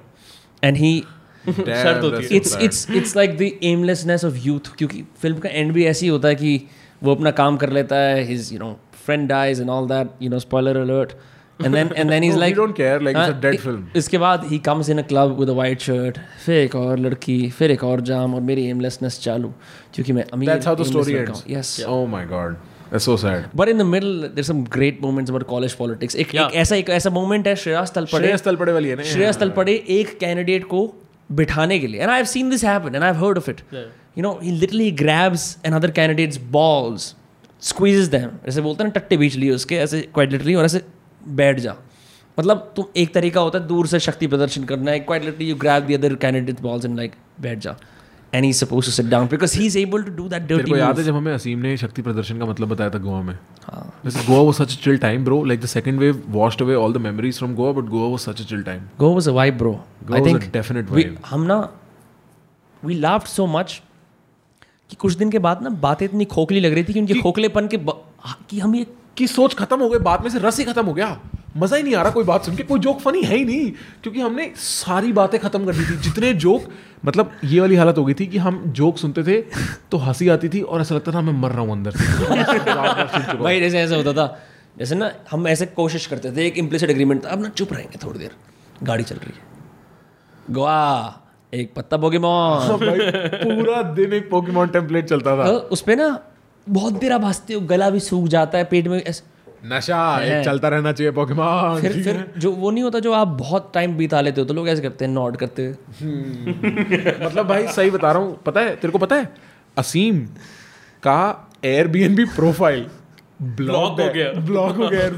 and 0.63 0.77
he 0.77 1.03
शर्त 1.51 2.03
होती 2.05 2.25
है। 2.25 2.37
It's 2.37 2.57
it's 2.63 2.87
it's 2.91 3.17
like 3.17 3.37
the 3.39 3.51
aimlessness 3.65 4.25
of 4.25 4.37
youth 4.47 4.75
क्योंकि 4.79 5.03
फ़िल्म 5.23 5.39
का 5.39 5.49
एंड 5.49 5.73
भी 5.73 5.85
ऐसे 5.87 6.07
ही 6.07 6.11
होता 6.13 6.29
है 6.29 6.35
कि 6.35 6.61
वो 7.03 7.15
अपना 7.15 7.31
काम 7.31 7.57
कर 7.57 7.71
लेता 7.73 7.97
है 7.97 8.25
his 8.25 8.53
you 8.53 8.59
know 8.59 8.77
friend 9.07 9.29
dies 9.29 9.61
and 9.61 9.71
all 9.71 9.89
that 9.89 10.23
you 10.23 10.31
know 10.31 10.39
spoiler 10.39 10.77
alert 10.77 11.13
and 11.65 11.75
then 11.75 11.91
and 11.97 12.11
then 12.11 12.25
is 12.25 12.33
No, 12.33 12.37
we 12.37 12.41
like 12.41 12.57
don't 12.57 12.77
care, 12.77 13.01
like, 13.07 13.17
it's 13.17 13.33
a 13.35 13.41
dead 13.43 13.61
film. 13.65 13.81
इसके 13.97 14.19
बाद 14.19 14.45
he 14.51 14.59
comes 14.59 14.89
in 14.91 14.99
a 14.99 15.03
club 15.07 15.39
with 15.41 15.49
a 15.49 15.53
white 15.53 15.81
shirt 15.81 16.19
फिर 16.45 16.57
एक 16.57 16.75
और 16.75 16.99
लड़की 16.99 17.51
फिर 17.51 17.71
एक 17.71 17.85
और 17.85 18.01
जाम 18.11 18.35
और 18.35 18.41
मेरी 18.41 18.67
एमलेसनेस 18.67 19.21
चालू 19.23 19.53
क्योंकि 19.95 20.13
मैं 20.13 20.25
अमीर 20.33 20.51
That's 20.51 20.71
how 20.71 20.77
the 20.81 20.91
story 20.93 21.17
ends. 21.23 21.43
हूँ। 21.43 21.57
Yes. 21.57 21.73
Oh 21.97 22.05
my 22.17 22.25
god. 22.35 22.57
That's 22.93 23.07
so 23.09 23.17
sad. 23.17 23.45
But 23.59 23.69
in 23.73 23.79
the 23.79 23.85
middle, 23.91 24.17
there's 24.33 24.49
some 24.53 24.65
great 24.73 24.99
moments 25.03 25.31
about 25.35 25.45
college 25.53 25.77
politics. 25.77 26.17
एक, 26.17 26.33
Yeah. 26.33 26.49
एक 26.51 26.55
ऐसा 26.55 26.77
एक 26.77 26.91
ऐसा 26.91 27.11
moment 27.11 27.47
है 27.47 27.57
श्रेयस 27.57 27.93
तलपड़े 27.95 28.23
श्रेयस 28.25 28.43
तलपड़े 28.45 28.73
वाली 28.73 28.89
है 28.89 28.97
ना 28.97 29.03
श्रेयस 29.03 29.39
तलपड़े 29.39 29.75
एक 29.89 30.19
कैंडिडेट 30.19 30.65
को 30.65 30.83
बिठाने 31.37 31.79
के 31.79 31.87
लिए. 31.87 32.01
And 32.01 32.11
I 32.11 32.17
have 32.17 32.27
seen 32.27 32.51
this 32.51 32.65
happen 32.65 32.95
and 32.95 33.05
I 33.05 33.13
have 33.13 33.25
heard 33.25 33.39
of 33.39 33.51
it 33.51 33.61
you 33.75 34.23
know 34.23 34.39
he 34.43 34.51
literally 34.51 34.91
grabs 35.03 35.57
another 35.67 35.91
candidate's 35.91 36.41
balls 36.53 37.15
squeezes 37.63 38.09
them 38.09 38.31
ऐसे 38.49 38.61
बोलते 38.61 38.85
हैं 38.85 38.91
ना 38.91 39.01
टट्टे 39.01 39.17
बीच 39.17 39.37
लिए 39.37 39.51
उसके 39.51 39.77
ऐसे 39.79 40.01
क्वाइट 40.15 40.33
लिटरली 40.33 40.55
और 40.55 40.65
ऐसे 40.65 40.83
बैठ 41.41 41.61
जा. 41.61 41.75
मतलब 42.39 42.73
तुम 42.77 42.85
एक 42.97 43.15
तरीका 43.15 43.41
होता 43.41 43.59
है 43.59 43.67
दूर 43.67 43.87
से 43.87 43.99
शक्ति 44.01 44.27
प्रदर्शन 44.27 44.65
करना 44.65 44.91
है 44.91 45.01
quite 45.01 45.25
literally 45.25 45.49
you 45.49 45.57
grab 45.57 45.87
the 45.87 45.93
other 45.95 46.15
candidate 46.23 46.61
balls 46.61 46.85
and 46.85 46.97
like 46.97 47.13
बैठ 47.41 47.59
जा. 47.59 47.77
And 48.33 48.45
he 48.45 48.53
suppose 48.53 48.87
to 48.87 48.93
sit 48.93 49.07
down 49.07 49.27
because 49.29 49.59
he 49.59 49.67
is 49.67 49.79
able 49.79 50.03
to 50.03 50.11
do 50.13 50.29
that 50.29 50.43
dirty 50.43 50.79
याद 50.79 50.99
है 50.99 51.05
जब 51.05 51.17
हमें 51.17 51.33
असीम 51.33 51.59
ने 51.59 51.77
शक्ति 51.77 52.03
प्रदर्शन 52.03 52.39
का 52.39 52.47
मतलब 52.47 52.69
बताया 52.69 52.91
था 52.91 52.99
गोवा 52.99 53.21
में? 53.23 53.39
हाँ. 53.65 53.92
This 54.05 54.17
Goa 54.27 54.43
was 54.43 54.57
such 54.57 54.75
a 54.75 54.79
chill 54.85 54.99
time, 54.99 55.23
bro. 55.25 55.39
Like 55.39 55.61
the 55.61 55.69
second 55.69 56.01
wave 56.01 56.17
washed 56.35 56.61
away 56.61 56.75
all 56.75 56.91
the 56.91 56.99
memories 56.99 57.39
from 57.39 57.55
Goa, 57.55 57.73
but 57.73 57.89
Goa 57.91 58.09
was 58.11 58.23
such 58.23 58.41
a 58.41 58.47
chill 58.47 58.65
time. 58.65 58.89
Goa 58.99 59.13
was 59.13 59.29
a 59.29 59.31
vibe, 59.31 59.59
bro. 59.59 59.73
Goa 60.07 60.17
I 60.17 60.21
was 60.21 60.29
think 60.29 60.45
a 60.45 60.49
definite 60.49 60.87
definite 60.87 60.91
we, 60.91 61.05
vibe. 61.05 61.21
हम 61.27 61.47
ना 61.51 61.59
we 62.83 62.99
laughed 63.05 63.29
so 63.35 63.47
much 63.57 63.81
कि 64.91 64.97
कुछ 65.01 65.15
दिन 65.17 65.31
के 65.31 65.39
बाद 65.45 65.63
ना 65.63 65.71
बातें 65.85 66.05
इतनी 66.07 66.25
खोखली 66.33 66.61
लग 66.61 66.73
रही 66.75 66.85
थी 66.85 66.93
कि 66.93 67.01
उनके 67.01 67.21
खोखलेपन 67.21 67.69
के 67.75 67.79
कि 68.51 68.59
हम 68.61 68.75
ये 68.77 68.87
कि 69.17 69.27
सोच 69.27 69.55
खत्म 69.55 69.81
हो 69.81 69.89
गई 69.89 69.99
बात 70.09 70.23
में 70.23 70.31
से 70.31 70.39
रस 70.39 70.59
ही 70.59 70.65
खत्म 70.65 70.85
हो 70.87 70.95
गया 70.95 71.19
मज़ा 71.57 71.77
ही 71.77 71.83
नहीं 71.83 71.95
आ 71.95 72.03
रहा 72.03 72.11
कोई 72.11 72.25
बात 72.25 72.45
सुन 72.45 72.57
के। 72.57 72.63
कोई 72.63 72.81
जोक 72.81 73.01
फनी 73.01 73.23
है 73.23 73.37
ही 73.37 73.45
नहीं 73.45 73.71
क्योंकि 74.03 74.21
हमने 74.21 74.51
सारी 74.59 75.13
बातें 75.13 75.39
खत्म 75.41 75.65
कर 75.67 75.75
दी 75.75 75.85
थी। 75.85 75.97
जितने 76.03 76.33
जोक 76.35 76.69
मतलब 77.05 77.33
ये 77.45 77.61
वाली 77.61 77.77
हालत 77.77 77.99
हो 77.99 78.05
गई 78.05 78.15
थी 78.15 78.27
कि 78.27 78.39
हम 78.39 78.63
जोक 78.73 78.99
सुनते 78.99 79.23
थे 79.23 79.41
तो 79.91 79.97
हँसी 79.99 80.29
आती 80.29 80.49
थी 80.49 80.61
और 80.63 80.81
ऐसा 80.81 80.95
लगता 80.95 81.13
था 81.13 81.21
मैं 81.21 81.33
मर 81.33 81.51
रहा 81.51 81.61
हूँ 81.61 81.73
अंदर 81.73 81.91
से। 81.91 83.35
भाई 83.39 83.61
जैसे 83.61 83.81
ऐसा 83.81 83.97
होता 83.97 84.13
था 84.13 84.27
जैसे 84.79 84.95
ना 84.95 85.11
हम 85.31 85.49
ऐसे 85.49 85.67
कोशिश 85.67 86.07
करते 86.07 86.31
थे 86.33 86.47
एक 86.47 86.59
इम्प्लिसिट 86.59 86.91
एग्रीमेंट 86.91 87.25
था। 87.25 87.29
अब 87.29 87.43
ना 87.43 87.49
चुप 87.51 87.73
रहेंगे 87.73 87.99
थोड़ी 88.05 88.19
देर। 88.19 88.31
गाड़ी 88.83 89.05
चल 89.05 89.17
रही 89.17 89.33
है। 89.33 90.55
गोवा 90.55 91.19
एक 91.53 91.73
पत्ता 91.75 91.97
पोकेमॉन 91.97 92.79
पूरा 92.79 93.83
दिन 93.93 94.13
एक 94.13 94.31
पोकेमॉन 94.31 94.69
टेम्पलेट 94.69 95.09
चलता 95.09 95.37
था। 95.39 95.47
तो 95.47 95.59
उस 95.69 95.83
पे 95.83 95.97
ना 95.97 96.19
बहुत 96.67 96.93
देर 96.93 97.13
आप 97.13 97.25
हँसते 97.25 97.55
हो 97.55 97.61
गला 97.67 97.91
भी 97.91 98.01
सूख 98.01 98.27
जाता 98.29 98.59
है 98.59 98.65
पेट 98.65 98.89
में 98.89 99.03
ऐसे 99.03 99.31
नशा 99.67 100.21
एक 100.23 100.45
चलता 100.45 100.69
रहना 100.69 100.93
चाहिए 100.93 101.13
पोकेमॉन 101.13 101.81
फिर 101.81 101.93
फिर 101.93 102.33
जो 102.39 102.53
वो 102.53 102.71
नहीं 102.71 102.85
होता 102.85 102.99
जो 102.99 103.13
आप 103.13 103.29
बहुत 103.29 103.71
टाइम 103.75 103.97
बिता 103.97 104.21
लेते 104.21 104.41
हो 104.41 104.47
तो 104.47 104.55
लोग 104.55 104.69
ऐसे 104.69 104.83
करते 104.83 105.05
हैं 105.05 105.13
नॉट 105.13 105.37
करते 105.37 105.67
हुए। 105.67 105.75
मतलब 107.27 107.49
भाई 107.49 107.67
सही 107.67 107.91
बता 107.91 108.13
रहा 108.13 108.23
हूँ 108.23 108.43
पता 108.47 108.61
है 108.61 108.77
तेरे 108.77 108.93
को 108.93 108.99
पता 108.99 109.17
है 109.17 109.33
असीम 109.79 110.19
का 111.03 111.51
एयरबीएनबी 111.65 112.25
प्रोफ़ाइल 112.25 112.87
Block 113.43 113.99
हो 114.01 114.09
गया। 114.15 114.41
ब्लॉक 114.41 114.77
हो 114.77 114.89
गया 114.89 115.09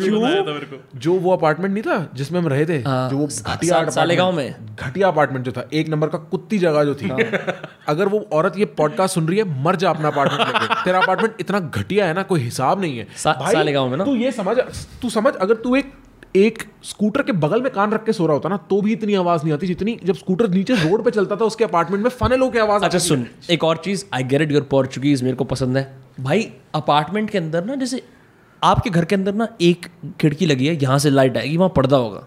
जो 0.98 1.12
वो 1.14 1.32
अपार्टमेंट 1.32 1.72
नहीं 1.74 1.82
था 1.82 1.96
जिसमें 2.14 2.40
हम 2.40 2.48
रहे 2.48 2.66
थे 2.66 2.78
हाँ, 2.78 3.10
जो 3.10 3.16
वो 3.16 3.26
घटिया 3.26 3.84
सालेगांव 3.90 4.32
apartment- 4.32 4.80
घटिया 4.84 5.08
अपार्टमेंट 5.08 5.44
जो 5.44 5.52
था 5.52 5.68
एक 5.72 5.88
नंबर 5.88 6.08
का 6.08 6.18
कुत्ती 6.18 6.58
जगह 6.58 6.84
जो 6.84 6.94
थी। 6.94 7.10
अगर 7.88 8.08
वो 8.08 8.18
औरत 8.32 8.58
ये 8.58 8.64
पॉडकास्ट 8.64 9.14
सुन 9.14 9.28
रही 9.28 9.38
है 9.38 9.62
मर 9.64 9.76
जा 9.76 9.90
अपना 9.90 10.08
अपार्टमेंट 10.08 10.78
तेरा 10.84 11.00
अपार्टमेंट 11.00 11.34
इतना 11.40 11.60
घटिया 11.60 12.06
है 12.06 12.14
ना 12.14 12.22
कोई 12.22 12.40
हिसाब 12.40 12.80
नहीं 12.80 12.98
है। 12.98 13.06
सालेगांव 13.16 13.88
में 13.88 13.96
ना? 13.96 14.04
तू 14.04 14.14
ये 14.14 14.32
समझ 14.32 14.56
तू 15.02 15.10
समझ 15.10 15.34
अगर 15.34 15.54
तू 15.54 15.76
एक 15.76 15.92
एक 16.36 16.62
स्कूटर 16.84 17.22
के 17.22 17.32
बगल 17.32 17.62
में 17.62 17.70
कान 17.72 17.92
रख 17.92 18.04
के 18.04 18.12
सो 18.12 18.26
रहा 18.26 18.34
होता 18.34 18.48
ना 18.48 18.56
तो 18.56 18.80
भी 18.82 18.92
इतनी 18.92 19.14
आवाज़ 19.14 19.42
नहीं 19.42 19.52
आती 19.54 19.66
जितनी 19.66 19.96
जब 20.04 20.14
स्कूटर 20.14 20.48
नीचे 20.50 20.74
रोड 20.74 21.04
पे 21.04 21.10
चलता 21.10 21.36
था 21.36 21.44
उसके 21.44 21.64
अपार्टमेंट 21.64 22.02
में 22.02 22.10
फनेलों 22.10 22.50
की 22.50 22.58
आवाज़ 22.58 22.84
अच्छा 22.84 22.98
सुन 22.98 23.26
एक 23.50 23.64
और 23.64 23.76
चीज़ 23.76 24.04
I 24.14 24.22
get 24.24 24.40
it 24.40 24.52
your 24.52 24.62
Portuguese 24.62 25.22
मेरे 25.22 25.36
को 25.36 25.44
पसंद 25.44 25.76
है। 25.76 25.84
भाई 26.20 26.48
अपार्टमेंट 26.74 27.30
के 27.30 27.38
अंदर 27.38 27.64
ना 27.64 27.74
जैसे 27.74 28.02
आपके 28.64 28.90
घर 28.90 29.04
के 29.04 29.14
अंदर 29.14 29.34
ना 29.34 29.48
एक 29.62 29.86
खिड़की 30.20 30.46
लगी 30.46 30.66
है 30.66 30.78
यहाँ 30.82 30.98
से 30.98 31.10
लाइट 31.10 31.36
आएगी 31.36 31.56
वहाँ 31.56 31.72
पर्दा 31.76 31.96
होगा। 31.96 32.26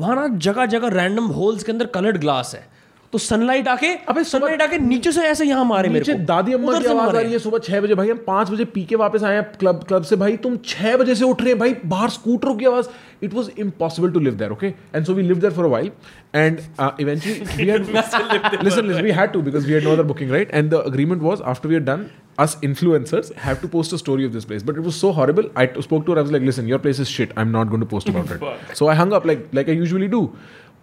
वहाँ 0.00 0.16
ना 0.16 0.26
जगह 0.38 0.66
जगह 0.66 0.88
रैंडम 0.94 1.24
होल्स 1.36 1.62
के 1.62 1.72
अंदर 1.72 1.86
कलर्ड 1.94 2.18
ग्लास 2.20 2.54
है। 2.54 2.66
तो 3.12 3.18
सनलाइट 3.18 3.68
आके 3.68 3.92
अबे 4.08 4.22
सनलाइट 4.24 4.62
आके 4.62 4.78
नीचे 4.78 5.12
से 5.12 5.20
ऐसे 5.22 5.44
यहाँ 5.44 5.64
मारे 5.64 5.88
मेरे 5.88 6.12
को। 6.12 6.24
दादी 6.24 6.52
अम्मा 6.52 6.78
की 6.78 6.86
आवाज़ 6.86 7.16
आ 7.16 7.20
रही 7.20 7.32
है 7.32 7.38
सुबह 7.38 7.58
छह 7.58 7.80
बजे। 7.80 7.94
भाई 7.94 8.10
हम 8.10 8.18
पाँच 8.26 8.50
बजे 8.50 8.64
पी 8.64 8.84
के 8.84 8.96
वापस 8.96 9.22
आए 9.24 9.34
हैं 9.34 9.44
क्लब 9.52 9.84
क्लब 9.88 10.02
से। 10.02 10.16
भाई 10.16 10.36
तुम 10.36 10.56
छह 10.64 10.96
बजे 10.96 11.14
से 11.14 11.24
उठ 11.24 11.42
रहे 11.42 11.50
हैं। 11.50 11.58
भाई 11.58 11.74
बाहर 11.86 12.08
स्कूटरों 12.10 12.54
की 12.54 12.64
आवाज़। 12.64 12.88
it 13.20 13.32
was 13.32 13.48
impossible 13.48 14.12
to 14.12 14.20
live 14.20 14.38
there. 14.38 14.50
Okay, 14.50 14.74
and 14.92 15.06
so 15.06 15.14
we 15.14 15.22
lived 15.22 15.40
there 15.40 15.50
for 15.50 15.64
a 15.64 15.68
while, 15.68 15.90
and 16.32 16.66
uh, 16.78 16.92
eventually 16.98 17.40
we 17.56 17.68
had 17.68 17.88
listen, 17.88 18.88
listen, 18.88 19.02
we 19.02 19.10
had 19.10 19.32
to 19.32 19.42
because 19.42 19.66
we 19.66 19.72
had 19.72 19.84
no 19.84 19.92
other 19.92 20.04
booking, 20.04 20.28
right? 20.28 20.48
And 20.52 20.70
the 20.70 20.82
agreement 20.84 21.22
was 21.22 21.40
after 21.40 21.68
we 21.68 21.74
had 21.74 21.84
done, 21.84 22.10
us 22.38 22.54
influencers 22.56 23.32
have 23.34 23.60
to 23.60 23.68
post 23.68 23.92
a 23.92 23.98
story 23.98 24.24
of 24.24 24.32
this 24.32 24.44
place. 24.44 24.62
But 24.62 24.76
it 24.76 24.80
was 24.80 24.94
so 24.94 25.12
horrible. 25.12 25.50
I 25.56 25.68
spoke 25.80 26.06
to 26.06 26.12
her. 26.12 26.18
I 26.18 26.22
was 26.22 26.32
like, 26.32 26.42
listen, 26.42 26.68
your 26.68 26.78
place 26.78 26.98
is 26.98 27.08
shit. 27.08 27.32
I'm 27.36 27.50
not 27.50 27.68
going 27.68 27.80
to 27.80 27.86
post 27.86 28.08
about 28.08 28.30
it. 28.30 28.40
so 28.74 28.88
I 28.88 28.94
hung 28.94 29.12
up 29.12 29.24
like 29.24 29.48
like 29.52 29.68
I 29.68 29.72
usually 29.72 30.08
do. 30.08 30.36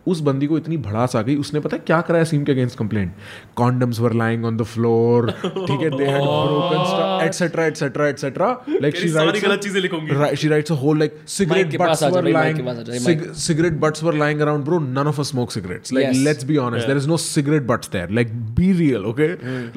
उस 0.07 0.19
बंदी 0.21 0.47
को 0.47 0.57
इतनी 0.57 0.77
भड़ास 0.79 1.15
आ 1.15 1.21
गई 1.21 1.35
उसने 1.37 1.59
पता 1.59 1.75
है 1.75 1.83
क्या 1.85 1.99
कराया 2.01 2.23
सीम 2.23 2.43
के 2.43 2.51
against 2.51 2.77
complaint 2.77 3.11
condoms 3.55 3.99
were 3.99 4.13
lying 4.13 4.45
on 4.45 4.57
the 4.57 4.63
floor 4.73 5.31
ठीक 5.31 5.81
है 5.81 5.89
they 5.97 6.05
had 6.05 6.21
broken 6.21 6.83
stuff 6.85 7.25
etcetera 7.25 7.65
etcetera 7.65 8.07
etcetera 8.07 8.49
like 8.81 8.95
she 8.95 9.09
writes 9.09 9.15
सारी 9.15 9.39
गलत 9.41 9.59
चीज़ें 9.59 9.81
लिखूँगी। 9.81 10.35
She 10.35 10.47
writes 10.47 10.71
a 10.71 10.75
whole 10.83 10.99
like 10.99 11.19
cigarette 11.27 11.77
butts 11.81 12.03
were 12.03 12.29
lying 12.29 13.21
cigarette 13.45 13.79
butts 13.79 14.03
were 14.03 14.15
lying 14.17 14.39
around 14.39 14.65
bro 14.65 14.79
none 14.79 15.07
of 15.07 15.21
us 15.21 15.29
smoke 15.29 15.51
cigarettes 15.51 15.93
like 15.93 16.15
let's 16.15 16.43
be 16.45 16.57
honest 16.65 16.87
there 16.87 16.97
is 16.97 17.07
no 17.09 17.17
cigarette 17.19 17.63
butts 17.67 17.89
there 17.93 18.11
like 18.11 18.33
be 18.59 18.71
real 18.73 19.05
okay 19.05 19.27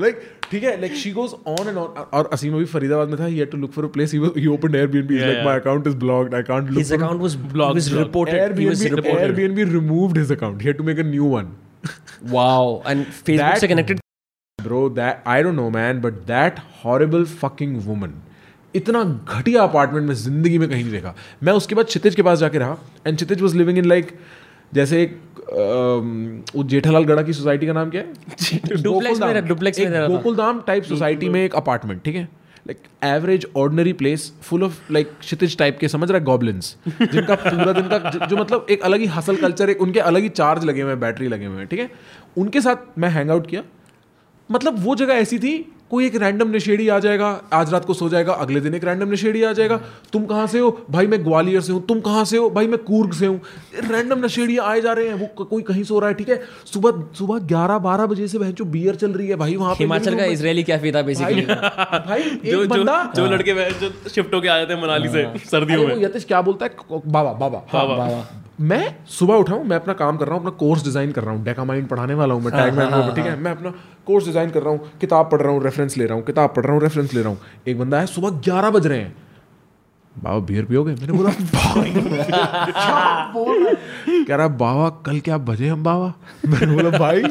like 0.03 0.23
ठीक 0.51 0.63
है 0.65 0.81
like 0.81 0.95
she 0.97 1.11
goes 1.13 1.31
on 1.49 1.69
and 1.69 1.77
on 1.77 2.05
और 2.19 2.29
असीम 2.33 2.55
अभी 2.55 2.65
फरीदाबाद 2.67 3.09
में 3.09 3.19
था 3.19 3.25
he 3.25 3.39
had 3.39 3.51
to 3.51 3.59
look 3.59 3.73
for 3.73 3.85
a 3.85 3.89
place 3.95 4.13
he 4.15 4.21
he 4.37 4.47
open 4.49 4.75
Airbnb 4.75 5.19
like 5.19 5.45
my 5.45 5.59
account 5.61 5.87
is 5.87 5.97
blocked 5.97 6.35
I 6.35 6.43
can't 6.43 6.71
look 6.71 6.79
his 6.79 6.93
account 6.93 7.21
was 7.23 7.37
blocked 7.53 7.93
reported 7.95 8.61
Airbnb 8.61 9.65
removed 9.73 10.18
His 10.21 10.31
account. 10.37 10.63
He 10.63 10.71
had 10.71 10.79
to 10.81 10.87
make 10.89 11.01
a 11.05 11.07
new 11.09 11.31
one. 11.33 11.49
Wow. 12.37 12.83
And 12.93 13.07
Facebook 13.19 13.43
That- 13.43 13.61
से 13.61 13.69
connected 13.69 14.01
Bro, 14.59 14.79
that 14.95 15.27
I 15.33 15.37
don't 15.47 15.59
know, 15.59 15.69
man, 15.75 16.01
but 16.05 16.17
that 16.31 16.57
horrible 16.85 17.27
fucking 17.43 17.77
woman. 17.91 18.17
इतना 18.75 19.03
घटिया 19.35 19.63
apartment 19.63 20.07
में 20.07 20.15
ज़िंदगी 20.15 20.59
में 20.59 20.69
कहीं 20.69 20.83
नहीं 20.83 20.93
देखा 20.93 21.15
मैं 21.43 21.53
उसके 21.53 21.75
बाद 21.75 21.87
क्षितिज 21.87 22.15
के 22.15 22.23
पास 22.23 22.39
जाके 22.39 22.59
रहा 22.59 22.77
and 23.07 23.17
Kshitij 23.17 23.43
was 23.43 23.57
living 23.57 23.79
in 23.79 23.85
like 23.85 24.13
जैसे 24.75 25.03
एक 25.03 25.21
वो 26.57 26.65
जेठालाल 26.73 27.05
गढ़ा 27.05 27.23
की 27.23 27.33
सोसाइटी 27.33 27.67
का 27.67 27.73
नाम 27.73 27.91
क्या 27.91 28.03
है 28.03 28.13
Duplex 28.83 29.21
में 29.21 29.33
रह- 29.33 29.49
duplex 29.51 29.79
में 29.79 29.87
एक 29.87 29.93
रह 29.93 29.99
रहा 29.99 30.09
था। 30.09 30.13
गोकुलधाम 30.13 30.61
टाइप 30.67 30.85
सोसाइटी 30.85 31.29
में 31.29 31.45
एक 31.45 31.55
अपार्टमेंट 31.55 32.03
ठीक 32.03 32.17
है 32.17 32.29
like 32.71 33.15
average 33.17 33.47
ordinary 33.57 33.93
place 33.93 34.33
full 34.43 34.63
of 34.63 34.93
like 34.93 35.11
Kshitij 35.21 35.57
type 35.57 35.79
के, 35.79 35.89
समझ 35.89 36.11
रहा 36.11 36.19
है? 36.19 36.25
गॉबलिन्स 36.25 36.77
जिनका 36.89 37.35
पूरा 37.35 37.73
दिन 37.73 37.89
का 37.89 38.11
जो- 38.11 38.27
जो 38.27 38.37
मतलब 38.37 38.67
एक 38.71 38.83
अलग 38.83 39.01
ही 39.01 39.07
हसल 39.07 39.37
कल्चर 39.37 39.69
है 39.69 39.75
उनके 39.75 40.01
अलग 40.01 40.23
ही 40.23 40.29
चार्ज 40.29 40.65
लगे 40.65 40.83
हुए 40.83 40.91
हैं 40.91 41.01
बैटरी 41.01 41.29
लगे 41.29 41.47
हुए 41.47 41.59
हैं, 41.59 41.67
ठीक 41.67 41.81
है? 41.81 41.91
उनके 42.39 42.61
साथ 42.61 42.99
मैं 42.99 43.09
हैंग 43.09 43.31
आउट 43.31 43.47
किया। 43.47 43.63
मतलब 44.51 44.75
वो 44.79 44.95
जगह 44.95 45.15
ऐसी 45.15 45.39
थी 45.39 45.73
कोई 45.91 46.07
एक 46.07 46.17
रैंडम 46.17 46.49
नशेड़ी 46.57 46.89
आ 46.89 46.99
जाएगा 46.99 47.29
आज 47.53 47.73
रात 47.73 47.85
को 47.85 47.95
सो 47.95 48.09
जाएगा 48.09 48.33
अगले 48.35 48.61
दिन 48.61 48.75
एक 48.75 48.85
रैंडम 48.85 49.13
नशेड़ी 49.13 49.43
आ 49.43 49.53
जाएगा। 49.53 49.77
तुम 50.13 50.25
कहाँ 50.27 50.47
से 50.47 50.59
हो? 50.59 50.71
भाई 50.91 51.07
मैं 51.07 51.23
ग्वालियर 51.25 51.61
से 51.61 51.73
हूँ। 51.73 51.81
तुम 51.87 52.01
कहाँ 52.01 52.25
से 52.25 52.37
हो? 52.37 52.49
भाई 52.51 52.67
मैं 52.67 52.79
कूर्ग 52.85 53.13
से 53.13 53.27
हूँ। 53.27 53.41
रैंडम 53.91 54.25
नशेड़ी 54.25 54.57
आए 54.59 54.81
जा 54.81 54.93
रहे 54.93 55.09
हैं। 55.09 55.15
वो 55.15 55.45
कोई 55.45 55.63
कहीं 55.63 55.83
सो 55.85 55.99
रहा 55.99 56.09
है 56.09 56.15
ठीक 56.15 56.29
है? 56.29 56.41
सुबह 56.73 57.03
सुबह 57.19 57.39
ग्यारह 57.47 57.79
बारह 57.79 58.07
बजे 58.07 58.29
से 58.29 58.39
जो 58.53 58.65
बियर 58.65 58.95
चल 58.95 59.13
रही 59.13 59.29
है 59.29 59.37
भाई 59.37 59.57
वहाँ 59.57 59.75
हिमाचल 59.79 60.17
का 60.17 60.25
इसराइली 60.37 60.63
कैफ़े 60.63 60.93
था 60.93 61.03
भाई 61.03 61.15
बेसिकली 61.15 61.43
भाई 61.43 62.23
जो 62.45 62.63
एक 62.63 62.69
बंदा 62.69 63.03
जो 63.17 63.27
लड़के 63.27 63.71
जो 63.81 63.93
शिफ्ट 64.09 64.35
होके 64.35 64.49
आ 64.49 64.59
जाते 64.59 64.73
हैं 64.75 64.83
मनाली 64.83 65.09
से 65.09 65.27
सर्दियों 65.51 65.79
अरे 65.79 65.95
वो 65.95 65.97
में। 65.97 66.05
यतिश 66.05 66.25
क्या 66.25 66.43
बोलता 66.43 66.67
है? 66.67 67.01
बाबा। 67.07 67.33
बाबा। 67.33 67.65
बाबा। 67.73 68.48
मैं 68.59 68.95
सुबह 69.09 69.35
उठा 69.35 69.55
हूँ 69.55 69.65
मैं 69.65 69.77
अपना 69.77 69.93
काम 69.95 70.17
कर 70.17 70.27
रहा 70.27 70.35
हूँ 70.35 70.43
अपना 70.43 70.51
कोर्स 70.59 70.85
डिज़ाइन 70.85 71.13
कर 71.13 71.23
रहा 71.23 71.35
हूँ 71.35 71.45
डेकामाइंड 71.45 71.89
पढ़ाने 71.89 72.15
वाला 72.15 72.35
हूँ 72.35 72.43
मैं 72.43 72.53
टैग 72.53 72.75
मैन 72.75 73.15
ठीक 73.15 73.25
है? 73.25 73.37
मैं 73.37 73.51
अपना 73.51 73.71
कोर्स 74.07 74.25
डिज़ाइन 74.27 74.51
कर 74.51 74.63
रहा 74.63 74.71
हूँ 74.71 74.91
किताब 75.01 75.31
पढ़ 75.33 75.41
रहा 75.43 75.53
हूँ 75.53 75.63
रेफरेंस 75.65 75.97
ले 75.97 76.07
रहा 76.07 76.15
हूँ 76.15 76.25
किताब 76.25 76.55
पढ़ 76.57 76.65
रहा 76.65 76.75
हूँ 76.75 76.83
रेफरेंस 76.83 77.15
ले 77.15 77.21
रहा 77.21 77.31
हूँ। 77.31 77.39
एक 77.69 77.79
बंदा 77.79 78.01
है 78.01 78.07
सुबह 78.07 78.31
ग्यारह 78.45 78.71
बज 78.71 78.87
रहे 78.87 78.99
हैं। 78.99 79.15
बाबा 80.15 80.39
बियर 80.47 80.65
पियोगे? 80.65 80.93
मैंने 80.95 81.13
बोला 81.13 81.31
भाई 81.31 81.91
है? 81.91 83.75
कह 84.25 84.35
रहा 84.37 84.49
बाबा 84.49 84.89
कल 85.07 85.21
क्या 85.21 85.39
बजे 85.51 85.69
हम 85.69 85.85
बाबा? 85.85 86.13
मैंने 86.47 86.75
बोला 86.75 86.99
भाई 86.99 87.23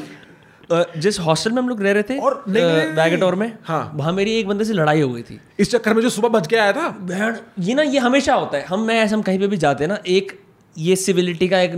जिस 0.98 1.20
हॉस्टल 1.20 1.52
में 1.52 1.62
हम 1.62 1.70
लोग 1.70 1.82
रह 1.82 1.92
रहे 1.92 2.04
थे 2.04 2.18
और 2.20 2.44
बैगटोर 2.48 3.36
में 3.36 3.52
हाँ। 3.66 3.92
वहाँ 3.96 4.14
मेरी 4.14 4.32
एक 4.40 4.48
बंदे 4.48 4.66
से 4.66 4.74
लड़ाई 4.74 5.02
हो 5.02 5.10
गई 5.10 5.22
थी। 5.24 5.40
इस 5.60 5.72
चक्कर 5.72 5.94
में 5.94 6.02
जो 6.02 6.10
सुबह 6.10 6.30
बज 6.30 6.48
के 6.48 6.56
आया 6.56 6.72
था। 6.74 7.46
ये 7.60 7.74
ना 7.74 7.82
ये 7.84 8.00
हमेशा 8.00 8.34
होता 8.36 8.58
है। 8.58 8.66
हम 8.66 8.82
मैं 8.88 9.00
ऐसे 9.04 9.16
हम 9.16 9.22
कहीं 9.22 9.40
पे 9.40 9.48
भी 9.48 9.58
जाते 9.58 9.84
हैं 9.84 9.90
ना 9.90 9.98
एक 10.08 10.40
ये 10.78 10.96
सिविलिटी 10.96 11.48
का 11.48 11.60
एक 11.60 11.72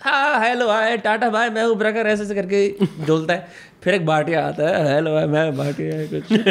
हाँ 0.00 0.40
हेलो 0.40 0.68
हाय 0.68 0.96
टाटा 0.96 1.28
भाई 1.30 1.50
मैं 1.50 1.62
उभरा 1.64 1.90
कर 1.90 2.06
ऐसे 2.06 2.22
ऐसे 2.22 2.34
करके 2.34 3.04
झोलता 3.06 3.34
है। 3.34 3.48
फिर 3.82 3.94
एक 3.94 4.06
बाटिया 4.06 4.46
आता 4.46 4.68
है 4.68 4.94
हेलो 4.94 5.12
भाई 5.14 5.26
मैं 5.26 5.56
बाटिया 5.56 5.96
है 5.96 6.06
कुछ। 6.06 6.22
ठीक 6.32 6.46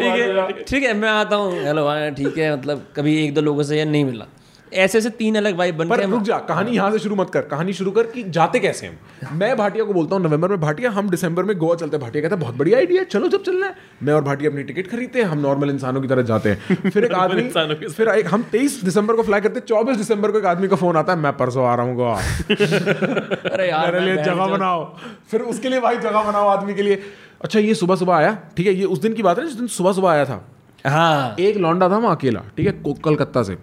है 0.00 0.62
ठीक 0.62 0.82
है 0.82 0.92
मैं 0.94 1.08
आता 1.08 1.36
हूँ 1.36 1.52
हेलो 1.64 1.84
भाई 1.84 2.10
ठीक 2.10 2.38
है 2.38 2.56
मतलब 2.56 2.86
कभी 2.96 3.16
एक 3.24 3.34
दो 3.34 3.40
लोगों 3.40 3.62
से 3.62 3.78
यह 3.78 3.84
नहीं 3.84 4.04
मिला। 4.04 4.26
ऐसे 4.72 4.98
ऐसे 4.98 5.10
तीन 5.10 5.36
अलग 5.36 5.56
भाई 5.56 5.72
बन 5.72 5.88
पर 5.88 6.00
रुक 6.10 6.22
जा 6.22 6.38
कहानी 6.38 6.70
यहाँ 6.70 6.90
से 6.92 6.98
शुरू 6.98 7.16
मत 7.16 7.30
कर 7.30 7.40
कहानी 7.40 7.72
शुरू 7.72 7.90
कर 7.90 8.06
कि 8.06 8.22
जाते 8.36 8.58
कैसे 8.58 8.86
हम? 8.86 9.36
मैं 9.38 9.56
भाटिया 9.56 9.84
को 9.84 9.92
बोलता 9.92 10.16
हूँ 10.16 10.22
नवंबर 10.24 10.48
में 10.48 10.60
भाटिया 10.60 10.90
हम 10.90 11.08
दिसंबर 11.10 11.44
में 11.44 11.56
गोवा 11.58 11.74
चलते 11.74 11.96
हैं। 11.96 12.02
भाटिया 12.02 12.22
कहता 12.22 12.34
है 12.36 12.40
बहुत 12.40 12.54
बढ़िया 12.54 12.78
आइडिया 12.78 13.02
है 13.02 13.08
चलो 13.08 13.28
जब 13.28 13.42
चलना 13.42 13.66
है। 13.66 13.74
मैं 14.02 14.12
और 14.14 14.22
भाटिया 14.24 14.50
अपनी 14.50 14.62
टिकट 14.62 14.90
खरीदते 14.90 15.22
हैं 15.22 15.26
हम 15.26 15.38
नॉर्मल 15.38 15.70
इंसानों 15.70 16.00
की 16.02 16.08
तरह 16.08 16.22
जाते 16.22 16.50
हैं। 16.50 16.90
फिर 16.90 17.04
एक 17.04 17.12
आदमी 17.14 17.42
फिर 17.88 18.08
एक 18.08 18.26
हम 18.26 18.42
तेईस 18.52 18.80
दिसंबर 18.84 19.16
को 19.16 19.22
फ्लाई 19.22 19.40
करते 19.40 19.60
हैं 19.60 19.66
चौबीस 19.66 19.96
दिसंबर 19.96 20.30
को 20.30 20.38
एक 20.38 20.46
आदमी 20.46 20.68
का 20.68 20.76
फ़ोन 20.76 20.96
आता 20.96 21.12
है 21.12 21.18
मैं 21.18 21.32
परसों 21.36 21.66
आ 21.66 21.74
रहा 21.74 21.86
हूँ 21.86 21.96
गोवा। 21.96 22.14
अरे 22.50 23.68
यार 23.68 23.92
मेरे 23.92 24.04
लिए 24.04 24.22
जगह 24.24 24.46
बनाओ। 24.46 24.84
फिर 25.30 25.40
उसके 25.52 25.68
लिए 25.68 25.80
भाई 25.80 25.96
जगह 25.98 26.22
बनाओ 26.22 26.48
आदमी 26.48 26.74
के 26.74 26.82
लिए। 26.82 27.02
अच्छा 27.44 27.58
ये 27.58 27.74
सुबह 27.74 27.96
सुबह 27.96 28.14
आया 28.14 28.36
ठीक 28.56 28.66
है 28.66 28.74
ये 28.74 28.84
उस 28.86 28.98
दिन 28.98 29.12
की 29.12 29.22
बात 29.22 29.38
है 29.38 29.46
जिस 29.46 29.54
दिन 29.54 29.66
सुबह 29.66 29.92
सुबह 29.92 30.10
आया 30.10 30.24
था। 30.24 30.44
हाँ। 30.84 31.36
एक 31.40 31.56
लौंडा 31.56 31.88
था 31.88 31.98
वहाँ 31.98 32.16
अकेला 32.16 32.40
ठीक 32.56 32.66
है 32.66 32.94
कलकत्ता 33.04 33.42
से। 33.42 33.56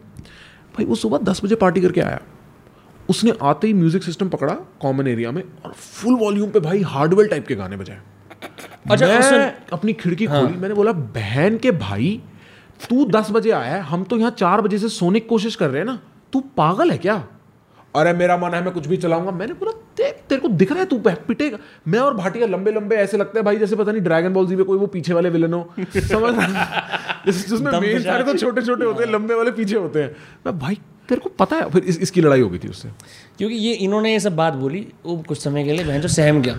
भाई 0.75 0.85
वो 0.85 0.95
सुबह 0.95 1.17
दस 1.23 1.43
बजे 1.43 1.55
पार्टी 1.55 1.81
करके 1.81 2.01
आया 2.01 2.19
उसने 3.09 3.33
आते 3.41 3.67
ही 3.67 3.73
म्यूज़िक 3.73 4.03
सिस्टम 4.03 4.29
पकड़ा 4.29 4.53
कॉमन 4.81 5.07
एरिया 5.07 5.31
में 5.31 5.43
और 5.65 5.71
फुल 5.71 6.15
वॉल्यूम 6.15 6.49
पे 6.49 6.59
भाई 6.59 6.81
हार्डवेल 6.81 7.27
टाइप 7.27 7.47
के 7.47 7.55
गाने 7.55 7.77
बजाए 7.77 8.01
अच्छा, 8.89 9.05
मैं। 9.05 9.53
अपनी 9.73 9.93
खिड़की 9.93 10.25
हाँ। 10.25 10.41
खोली 10.41 10.57
मैंने 10.57 10.75
बोला 10.75 10.91
बहन 10.91 11.57
के 11.57 11.71
भाई 11.71 12.19
तू 12.89 13.05
दस 13.05 13.31
बजे 13.31 13.51
आया 13.51 13.75
है 13.75 13.81
हम 13.81 14.03
तो 14.03 14.17
यहाँ 14.17 14.31
चार 14.31 14.61
बजे 14.61 14.77
से 14.77 14.89
सोने 14.89 15.19
की 15.19 15.27
कोशिश 15.27 15.55
कर 15.55 15.69
रहे 15.69 15.79
हैं 15.79 15.85
ना 15.85 15.99
तू 16.33 16.39
पागल 16.57 16.91
है 16.91 16.97
क्या 16.97 17.23
अरे 17.95 18.11
मेरा 18.13 18.35
मन 18.37 18.53
है 18.53 18.63
मैं 18.63 18.73
कुछ 18.73 18.85
भी 18.87 18.97
चलाऊँगा। 18.97 19.31
मैंने 19.31 19.53
बोला 19.53 19.71
देख 19.97 20.21
तेरे 20.29 20.41
को 20.41 20.47
दिख 20.49 20.71
रहा 20.71 20.79
है 20.79 20.85
तू 20.85 20.97
पिटेगा। 20.99 21.57
मैं 21.87 21.99
और 21.99 22.13
भाटिया 22.13 22.47
लंबे 22.47 22.71
लंबे 22.71 22.95
ऐसे 22.95 23.17
लगते 23.17 23.39
हैं 23.39 23.45
भाई 23.45 23.57
जैसे 23.57 23.75
पता 23.75 23.91
नहीं 23.91 24.01
ड्रैगन 24.01 24.33
बॉल 24.33 24.47
जी 24.47 24.55
में 24.55 24.63
कोई 24.65 24.77
वो 24.77 24.87
पीछे 24.87 25.13
वाले 25.13 25.29
विलन 25.29 25.53
हो। 25.53 25.73
समझ 25.79 26.33
जैसे 27.25 27.49
जिसमें 27.49 27.71
मेन 27.71 28.01
सारे 28.03 28.23
तो 28.23 28.37
छोटे 28.37 28.61
छोटे 28.61 28.85
होते 28.85 29.03
हैं 29.03 29.11
लंबे 29.11 29.33
वाले 29.33 29.51
पीछे 29.51 29.75
होते 29.75 30.03
हैं। 30.03 30.15
मैं 30.45 30.57
भाई 30.59 30.79
तेरे 31.09 31.21
को 31.21 31.29
पता 31.29 31.55
है? 31.55 31.69
फिर 31.69 31.83
इस, 31.83 31.99
इसकी 31.99 32.21
लड़ाई 32.21 32.41
हो 32.41 32.49
गई 32.49 32.59
थी 32.59 32.67
उससे। 32.67 32.89
क्योंकि 33.37 33.55
ये 33.55 33.73
इन्होंने 33.73 34.11
ये 34.13 34.19
सब 34.19 34.35
बात 34.35 34.53
बोली 34.53 34.87
वो 35.05 35.17
कुछ 35.27 35.43
समय 35.43 35.63
के 35.63 35.71
लिए 35.71 35.85
बहन 35.85 36.07
सहम 36.07 36.41
गया। 36.41 36.55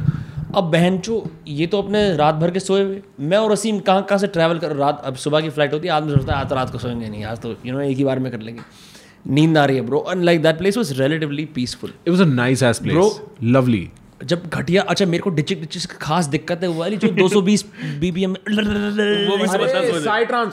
अब 0.57 0.71
बहन 0.71 0.99
चो 0.99 1.25
ये 1.49 1.67
तो 1.67 1.83
अपने 1.83 2.01
रात 2.17 2.35
भर 2.35 2.51
के 2.51 2.61
सोए 2.61 2.83
हुए। 2.85 3.01
मैं 3.21 3.37
और 3.39 3.53
वसीम 3.53 3.79
कहाँ 3.81 4.03
कहाँ 4.03 4.19
से 4.19 4.27
ट्रैवल 4.29 4.59
कर 4.59 4.77
रात 4.77 5.03
अब 5.05 5.15
सुबह 5.17 5.41
की 5.41 5.51
फ़्लाइट 5.51 5.73
होती 5.73 5.89
है 5.89 5.95
आदमी 5.95 6.13
सोचता 6.13 6.33
है 6.33 6.41
आज 6.41 6.49
तो 6.49 6.55
रात 6.55 6.71
को 6.71 6.79
सोएँगे 6.79 7.09
नहीं 7.09 7.25
आज 7.25 7.41
तो 7.41 7.55
यू 7.67 7.73
नो 7.73 7.81
एक 7.81 7.97
ही 7.97 8.05
बार 8.05 8.19
में 8.19 8.31
कर 8.33 8.41
लेंगे। 8.41 8.61
नींद 9.25 9.59
आ 9.59 9.65
रही 9.65 9.77
है 9.77 9.83
bro 9.83 10.05
and 10.11 10.25
like 10.25 10.43
that 10.43 10.59
place 10.59 10.77
was 10.77 10.93
relatively 11.01 11.45
peaceful 11.55 11.91
it 11.91 12.09
was 12.09 12.21
a 12.21 12.25
nice 12.27 12.63
ass 12.63 12.79
place 12.79 12.95
Bro. 12.95 13.11
Lovely 13.45 13.89
जब 14.25 14.49
घटिया 14.49 14.83
अच्छा 14.85 15.07
मेरे 15.07 15.23
को 15.23 15.31
डिचिक 15.31 15.61
डिचिक 15.61 15.91
की 15.91 15.97
खास 16.01 16.27
दिक्कत 16.27 16.63
है 16.63 16.69
वो 16.69 16.81
वाली 16.81 16.97
जो 16.97 17.09
220 17.11 17.65
बीपीएम 18.01 18.33
वो 18.33 19.37
भी 19.37 19.47
समझता 19.47 19.79
है 19.79 20.01
साइड 20.03 20.29
ट्रांस 20.29 20.53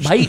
भाई 0.00 0.28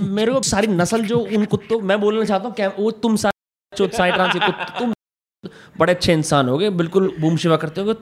मेरे 0.00 0.32
को 0.32 0.42
सारी 0.44 0.66
नस्ल 0.66 1.00
जो 1.04 1.18
उन 1.38 1.44
कुत्तों 1.46 1.80
मैं 1.82 2.00
बोलना 2.00 2.24
चाहता 2.24 2.48
हूँ 2.66 2.72
वो 2.78 2.90
तुम 3.06 3.16
सारे 3.16 3.76
जो 3.76 3.88
साइड 3.96 4.14
ट्रांस 4.14 4.32
के 4.34 4.38
कुत्ते 4.40 4.78
तुम 4.78 4.92
बड़े 5.78 5.92
अच्छे 5.92 6.12
इंसान 6.12 6.48
हो 6.48 6.58
गए 6.58 6.70
बिल्कुल 6.82 7.12
बूम 7.20 7.36
शिवा 7.36 7.56
करते 7.56 7.80
हो 7.80 7.94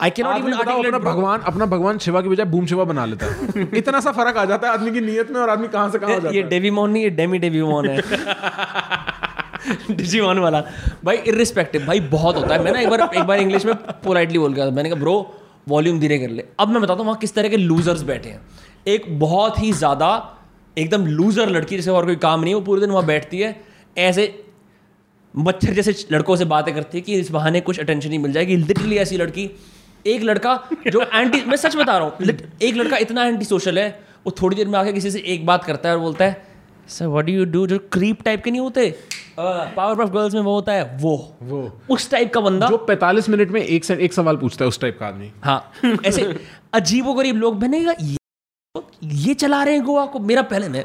आई 0.00 0.10
कैन 0.10 0.26
नॉट 0.26 0.36
इवन 0.38 0.52
अपना 0.52 0.98
भगवान 1.00 1.40
अपना 1.46 1.66
भगवान 1.66 1.98
शिवा 1.98 2.20
की 2.20 2.28
बजाय 2.28 2.46
बूम 2.46 2.66
शिवा 2.66 2.84
बना 2.84 3.04
लेता 3.06 3.26
है। 3.26 3.68
इतना 3.74 4.00
सा 4.00 4.12
फ़र्क 4.12 4.36
आ 4.36 4.44
जाता 4.44 4.68
है 4.68 4.72
आदमी 4.74 4.90
की 4.90 5.00
नीयत 5.00 5.30
में 5.30 5.40
और 5.40 5.50
आदमी 5.50 5.68
कहाँ 5.68 5.90
से 5.90 5.98
कहाँ 5.98 6.14
हो 6.14 6.20
जाता 6.20 6.34
ये 6.34 6.42
है। 6.42 6.48
डेवीमोन 6.48 6.90
नहीं 6.90 7.02
ये 7.02 7.10
डेमी 7.12 7.38
डेवीमोन 7.38 7.88
है। 7.88 8.00
डिजीमोन 9.90 10.38
वाला। 10.38 10.60
भाई 11.04 11.16
इरिस्पेक्टिव 11.28 11.86
भाई 11.86 12.00
बहुत 12.10 12.36
होता 12.36 12.54
है। 12.54 12.62
मैं 12.64 12.72
ना 12.72 12.80
एक 12.80 12.88
बार 12.88 13.08
एक 13.14 13.22
बार 13.22 13.38
इंग्लिश 13.40 13.66
में 13.66 13.74
पोलाइटली 14.04 14.38
बोल 14.38 14.52
गया 14.54 14.70
मैंने 14.70 14.88
कहा 14.90 15.00
ब्रो 15.00 15.14
वॉल्यूम 15.68 16.00
धीरे 16.00 16.18
कर 16.18 16.30
ले। 16.30 16.44
अब 16.60 16.68
मैं 16.68 16.82
बताता 16.82 16.98
हूँ 16.98 17.06
वहाँ 17.06 17.18
किस 17.20 17.34
तरह 17.34 17.48
के 17.48 17.56
लूजर्स 17.56 18.02
बैठे 18.04 18.28
हैं। 18.28 18.40
एक 18.88 19.18
बहुत 19.18 19.62
ही 19.62 19.72
ज़्यादा 19.74 20.10
एकदम 20.76 21.06
लूजर 21.06 21.48
लड़की 21.50 21.76
जैसे 21.76 21.90
और 21.90 22.06
कोई 22.06 22.16
काम 22.24 22.40
नहीं 22.40 22.50
है 22.50 22.54
वो 22.54 22.64
पूरे 22.64 22.80
दिन 22.80 22.90
वहाँ 22.90 23.06
बैठती 23.06 23.38
है। 23.38 23.54
ऐसे 23.98 24.34
मच्छर 25.34 25.72
जैसे 25.74 25.94
लड़कों 26.12 26.36
से 26.36 26.44
बातें 26.50 26.74
करती 26.74 26.98
है 26.98 27.02
कि 27.04 27.14
इस 27.14 27.30
बहाने 27.30 27.60
कुछ 27.60 27.80
अटेंशन 27.80 28.12
ही 28.12 28.18
मिल 28.18 28.32
जाएगी। 28.32 28.56
लिटरली 28.56 28.96
ऐसी 28.98 29.16
लड़की 29.16 29.50
एक 30.06 30.22
लड़का 30.22 30.58
जो 30.86 31.02
एंटी 31.14 31.42
मैं 31.46 31.56
सच 31.56 31.76
बता 31.76 31.98
रहा 31.98 32.06
हूँ 32.06 32.36
एक 32.62 32.76
लड़का 32.76 32.96
इतना 32.96 33.24
एंटी 33.24 33.44
सोशल 33.44 33.78
है 33.78 33.88
वो 34.26 34.34
थोड़ी 34.42 34.56
देर 34.56 34.68
में 34.68 34.78
आके 34.78 34.92
किसी 34.92 35.10
से 35.10 35.18
एक 35.26 35.46
बात 35.46 35.64
करता 35.64 35.88
है 35.88 35.94
और 35.94 36.00
बोलता 36.00 36.24
है 36.24 36.44
sir 36.88 37.06
what 37.06 37.24
do 37.24 37.32
you 37.32 37.44
do 37.44 37.66
जो 37.66 37.78
क्रीप 37.92 38.22
टाइप 38.22 38.44
के 38.44 38.50
नहीं 38.50 38.60
होते 38.60 38.94
पावर 39.38 40.02
ऑफ़ 40.02 40.10
गर्ल्स 40.10 40.34
में 40.34 40.40
वो 40.40 40.54
होता 40.54 40.72
है 40.72 40.84
वो। 41.00 41.36
वो। 41.42 41.80
उस 41.90 42.10
टाइप 42.10 42.32
का 42.34 42.40
बंदा 42.40 42.68
जो 42.68 42.86
45 42.90 43.28
मिनट 43.28 43.50
में 43.50 43.60
एक 43.62 43.90
एक 43.90 44.12
सवाल 44.12 44.36
पूछता 44.36 44.64
है 44.64 44.68
उस 44.68 44.80
टाइप 44.80 44.98
का 45.00 45.06
आदमी। 45.06 45.30
हाँ 45.44 45.72
ऐसे 46.06 46.40
अजीबो 46.74 47.14
गरीब 47.14 47.36
लोग 47.36 47.58
बनेगा 47.60 47.94
ये, 48.00 48.16
ये 49.04 49.34
चला 49.34 49.62
रहे 49.64 49.74
हैं 49.74 49.84
गोवा 49.84 50.06
को 50.06 50.18
मेरा 50.18 50.42
पहले 50.42 50.68
मैं 50.68 50.84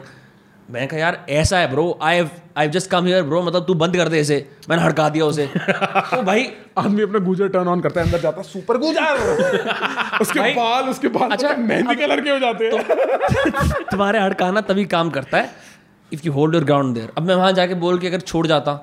मैंने 0.72 0.88
कहा 0.88 1.00
यार 1.00 1.26
ऐसा 1.30 1.58
है 1.58 1.70
bro 1.72 1.86
I 2.02 2.24
I 2.58 2.68
just 2.70 2.90
come 2.90 3.06
here 3.06 3.24
bro 3.24 3.42
मतलब 3.44 3.66
तू 3.66 3.74
बंद 3.74 3.96
कर 3.98 4.08
दे 4.08 4.20
इसे. 4.20 4.38
मैंने 4.70 4.84
हड़का 4.84 5.08
दिया 5.10 5.26
उसे। 5.26 5.46
तो 5.48 6.22
भाई 6.30 6.48
आदमी 6.78 7.02
अपना 7.02 7.20
गूजर 7.20 7.48
टर्न 7.48 7.68
ऑन 7.68 7.82
करता 7.82 8.02
है 8.02 8.06
अंदर 8.06 8.20
जाता 8.20 8.42
सुपर 8.42 8.78
गूजर! 8.78 10.18
उसके 10.22 10.40
बाल 10.56 10.90
उसके 10.90 11.08
बाल 11.08 11.30
अच्छा, 11.30 11.56
मेहंदी 11.56 11.96
कलर 11.96 12.22
के 12.22 12.30
हो 12.30 12.40
जाते 12.40 12.66
हैं। 12.66 13.84
तुम्हारे 13.92 14.20
हड़काना 14.20 14.62
तभी 14.62 14.86
काम 14.96 15.10
करता 15.10 15.38
है 15.38 15.50
if 16.12 16.22
you 16.26 16.34
hold 16.34 16.56
your 16.56 16.64
ground 16.64 16.96
there 16.96 17.12
अब 17.18 17.24
मैं 17.24 17.36
वहाँ 17.36 17.52
जाके 17.52 17.74
बोल 17.86 18.00
के 18.00 18.08
अगर 18.08 18.20
छोड़ 18.20 18.46
जाता 18.48 18.74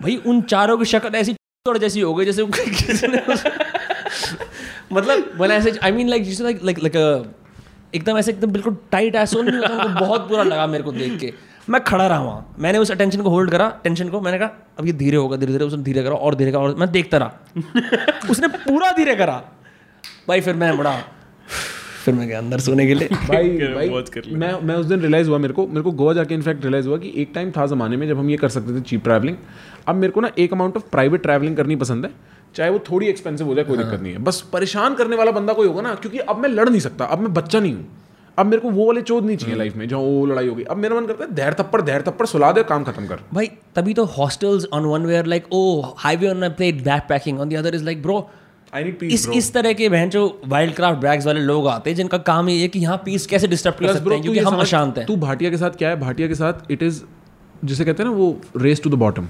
भाई 0.00 0.16
उन 0.26 0.40
चारों 0.42 0.78
की 0.78 0.84
शक्ल 0.84 1.14
ऐसी 1.14 1.32
तोड़ 1.66 1.78
जैसी 1.78 2.00
हो 2.00 2.14
गई 2.14 2.24
जैसे 2.24 2.42
मतलब 4.92 5.42
I 5.82 5.92
mean 5.92 6.08
like 6.08 6.26
like 6.40 6.78
like 6.78 6.96
एकदम 7.94 8.18
ऐसे 8.18 8.30
एकदम 8.30 8.50
बिल्कुल 8.50 8.76
टाइट 8.90 9.14
ऐसा 9.14 9.40
नहीं 9.40 9.58
होता 9.58 9.84
उनको 9.84 10.00
बहुत 10.00 10.28
बुरा 10.28 10.42
लगा 10.42 10.66
मेरे 10.66 10.84
को 10.84 10.92
देख 10.92 11.18
के। 11.20 11.32
मैं 11.68 11.84
खड़ा 11.84 12.06
रहा 12.06 12.20
वहाँ। 12.20 12.56
मैंने 12.58 12.78
उस 12.78 12.90
अटेंशन 12.90 13.22
को 13.22 13.30
होल्ड 13.30 13.50
करा 13.50 13.80
टेंशन 13.84 14.08
को। 14.08 14.20
मैंने 14.20 14.38
कहा 14.38 14.50
अब 14.78 14.86
ये 14.86 14.92
धीरे 14.92 15.16
होगा 15.16 15.36
धीरे 15.36 15.52
धीरे 15.52 15.64
उसने 15.64 15.82
धीरे 15.82 16.02
करा 16.02 16.14
और 16.14 16.34
धीरे 16.34 16.52
करा 16.52 16.60
और 16.60 16.74
मैं 16.74 16.92
देखता 16.92 17.18
रहा। 17.18 17.32
उसने 18.30 18.48
पूरा 18.48 18.90
धीरे 18.90 19.14
करा। 19.14 19.42
भाई 20.28 20.40
फिर 20.40 20.54
मैं 20.54 20.76
बड़ा 20.78 21.02
फिर 22.04 22.14
मैं 22.14 22.28
गया 22.28 22.38
अंदर 22.38 22.58
सोने 22.58 22.86
के 22.86 22.94
लिए। 22.94 23.08
भाई 23.28 23.48
भाई। 23.74 23.88
मैं 24.32 24.60
मैं 24.62 24.74
उस 24.74 24.86
दिन 24.86 25.00
रियलाइज़ 25.00 25.28
हुआ 25.28 25.38
मेरे 25.38 25.54
को 25.54 25.66
मेरे 25.66 25.82
को 25.82 25.90
गोवा 25.90 26.12
जाके 26.12 26.34
इनफैक्ट 26.34 26.62
रियलाइज़ 26.62 26.88
हुआ 26.88 26.98
कि 26.98 27.12
एक 27.16 27.32
टाइम 27.34 27.50
था 27.50 27.66
ज़माने 27.66 27.96
में 27.96 28.08
जब 28.08 28.18
हम 28.18 28.30
ये 28.30 28.36
कर 28.36 28.48
सकते 28.48 28.76
थे 28.76 28.80
चीप 28.80 29.04
ट्रैवलिंग 29.04 29.36
अब 29.88 29.94
मेरे 29.94 30.12
को 30.12 30.20
ना 30.20 30.30
एक 30.38 30.52
अमाउंट 30.52 30.76
ऑफ़ 30.76 30.82
प्राइवेट 30.90 31.22
ट्रैवलिंग 31.22 31.56
करनी 31.56 31.76
पसंद 31.76 32.04
है। 32.04 32.10
चाहे 32.54 32.70
वो 32.70 32.78
थोड़ी 32.90 33.06
एक्सपेंसिव 33.06 33.46
हो 33.46 33.54
जाए 33.54 33.64
कोई 33.64 33.76
दिक्कत 33.78 34.00
नहीं 34.00 34.12
है। 34.12 34.18
बस 34.24 34.40
परेशान 34.52 34.94
करने 34.94 35.16
वाला 35.16 35.30
बंदा 35.32 35.52
कोई 35.52 35.66
होगा 35.66 35.82
ना 35.82 35.94
क्योंकि 35.94 36.18
अब 36.18 36.38
मैं 36.38 36.48
लड़ 36.48 36.68
नहीं 36.68 36.80
सकता 36.80 37.04
अब 37.06 37.18
मैं 37.18 37.32
बच्चा 37.34 37.60
नहीं 37.60 37.74
हूँ। 37.74 37.86
अब 38.38 38.46
मेरे 38.46 38.62
को 38.62 38.70
वो 38.70 38.86
वाले 38.86 39.00
चोद 39.02 39.24
नहीं 39.24 39.36
चाहिए 39.36 39.56
लाइफ 39.56 39.76
में 39.76 39.86
जहाँ 39.88 40.00
वो 40.02 40.26
लड़ाई 40.26 40.48
होगी। 40.48 40.62
अब 40.64 40.76
मेरा 40.76 40.96
मन 40.96 41.06
करता 41.06 41.24
है 41.24 41.34
धैर 41.34 41.54
थप्पड़ 41.54 41.80
धैर 41.82 42.02
थप्पड़ 42.02 42.26
सुला 42.26 42.50
दे 42.52 42.62
काम 42.64 42.84
खत्म 42.84 43.06
कर। 43.06 43.20
भाई 43.34 43.46
तभी 43.76 43.94
तो 43.94 44.04
hostels 44.16 44.66
on 44.72 44.84
one 44.84 45.06
where 45.06 45.26
like 45.26 45.46
oh 45.52 45.80
highway 45.98 46.28
on 46.28 46.48
plate 46.50 46.82
backpacking 47.08 47.40
on 47.40 47.48
the 47.48 47.56
other 47.56 47.74
is 47.74 47.84
like 47.84 48.02
bro 48.02 48.18
I 48.74 48.84
need 48.84 49.02
इस 49.04 49.28
इस 49.34 49.52
तरह 49.52 49.72
के 49.72 49.88
बहन 49.88 50.10
जो 50.10 50.40
वाइल्ड 50.48 50.74
क्राफ्ट 50.74 50.98
ब्रैग्स 51.00 51.26
वाले 51.26 51.40
लोग 51.42 51.66
आते 51.68 51.90
हैं 51.90 51.96
जिनका 51.96 52.18
काम 52.26 52.48
ये 52.48 52.60
है 52.60 52.68
कि 52.68 52.78
यहाँ 52.78 52.96
पीस 53.04 53.26
कैसे 53.26 53.48
डिस्टर्ब 53.48 53.74
कर 53.74 53.92
सकते 53.94 54.14
हैं 54.14 54.22
क्योंकि 54.22 54.38
हम 54.40 54.56
अशांत 54.60 54.98
हैं। 54.98 55.06
तू 55.06 55.16
भाटिया 55.18 55.50
के 55.50 55.56
साथ 55.56 55.78
क्या 55.78 55.88
है? 55.88 56.00
भाटिया 56.00 56.28
के 56.28 56.34
साथ 56.34 56.70
इट 56.70 56.82
इज़ 56.82 57.02
जिसे 57.64 57.84
कहते 57.84 58.02
हैं 58.02 58.10
ना 58.10 58.16
वो 58.16 58.36
रेस 58.58 58.82
टू 58.82 58.90
द 58.90 58.94
बॉटम 59.04 59.28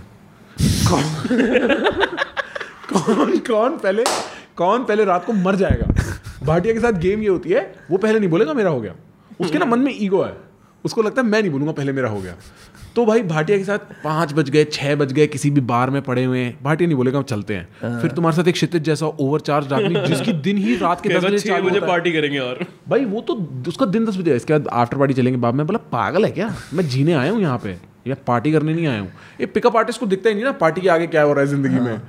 कौन 2.92 3.36
कौन 3.46 3.76
पहले 3.78 4.04
कौन 4.56 4.84
पहले 4.84 5.04
रात 5.04 5.24
को 5.24 5.32
मर 5.34 5.56
जाएगा? 5.56 5.86
भाटिया 6.44 6.74
के 6.74 6.80
साथ 6.80 7.00
गेम 7.00 7.22
ये 7.22 7.28
होती 7.28 7.50
है 7.50 7.72
वो 7.90 7.98
पहले 7.98 8.18
नहीं 8.18 8.30
बोलेगा 8.30 8.54
मेरा 8.54 8.70
हो 8.70 8.80
गया। 8.80 8.94
उसके 9.40 9.58
ना 9.58 9.64
मन 9.66 9.78
में 9.78 9.94
ईगो 9.94 10.22
है। 10.22 10.32
उसको 10.84 11.02
लगता 11.02 11.22
है 11.22 11.28
मैं 11.28 11.40
नहीं 11.40 11.50
बोलूँगा 11.50 11.72
पहले 11.72 11.92
मेरा 11.92 12.08
हो 12.08 12.20
गया। 12.20 12.34
तो 12.96 13.04
भाई 13.06 13.22
भाटिया 13.22 13.58
के 13.58 13.64
साथ 13.64 13.78
पाँच 14.04 14.32
बज 14.32 14.48
गए 14.50 14.64
छः 14.66 14.94
बज 14.96 15.12
गए 15.12 15.26
किसी 15.26 15.50
भी 15.50 15.60
बार 15.62 15.90
में 15.90 16.00
पड़े 16.02 16.24
हुए 16.24 16.38
हैं। 16.38 16.56
भाटिया 16.62 16.86
नहीं 16.86 16.96
बोलेगा 16.96 17.18
हम 17.18 17.24
चलते 17.24 17.54
हैं। 17.54 18.00
फिर 18.00 18.10
तुम्हारे 18.10 18.36
साथ 18.36 18.48
एक 18.48 18.54
क्षितिज 18.54 18.82
जैसा 18.82 19.06
ओवर 19.06 19.40
चार्ज 19.40 19.72
आदमी 19.72 20.00
जिसकी 20.06 20.32
दिन 20.42 20.58
ही 20.58 20.76
रात 20.76 21.00
के 21.00 21.08
दस 21.08 21.24
बजे 21.24 21.38
छह 21.38 21.60
बजे 21.60 21.80
पार्टी 21.80 22.12
करेंगे 22.12 22.38
और। 22.38 22.64
भाई 22.88 23.04
वो 23.04 23.20
तो 23.20 23.34
उसका 23.68 23.86
दिन 23.88 24.06
दस 24.06 24.16
बजे 24.16 24.36
इसके 24.36 24.52
बाद 24.52 24.68
आफ्टर 24.74 24.98
पार्टी 24.98 25.14
चलेंगे। 25.14 25.38
बाद 25.40 25.54
में 25.54 25.66
बोला 25.66 25.78
पागल 25.92 26.24
है 26.24 26.30
क्या? 26.30 26.54
मैं 26.74 26.88
जीने 26.88 27.12
आया 27.12 27.32
हूँ 27.32 27.40
यहाँ 27.42 27.58
पे। 27.58 27.76
या 28.06 28.16
पार्टी 28.26 28.52
करने 28.52 28.74
नहीं 28.74 28.86
आया 28.86 29.00
हूँ। 29.00 29.10
ये 29.40 29.46
पिकअप 29.46 29.76
आर्टिस्ट 29.76 30.00
को 30.00 30.06
दिखता 30.06 30.28
ही 30.28 30.34
नहीं 30.34 30.44
ना 30.44 30.52
पार्टी 30.58 30.80
के 30.80 30.88
आगे 30.88 31.06
क्या 31.06 31.22
हो 31.22 31.32
रहा 31.32 31.40
है 31.40 31.46
ज़िंदगी 31.46 31.80
में। 31.80 32.00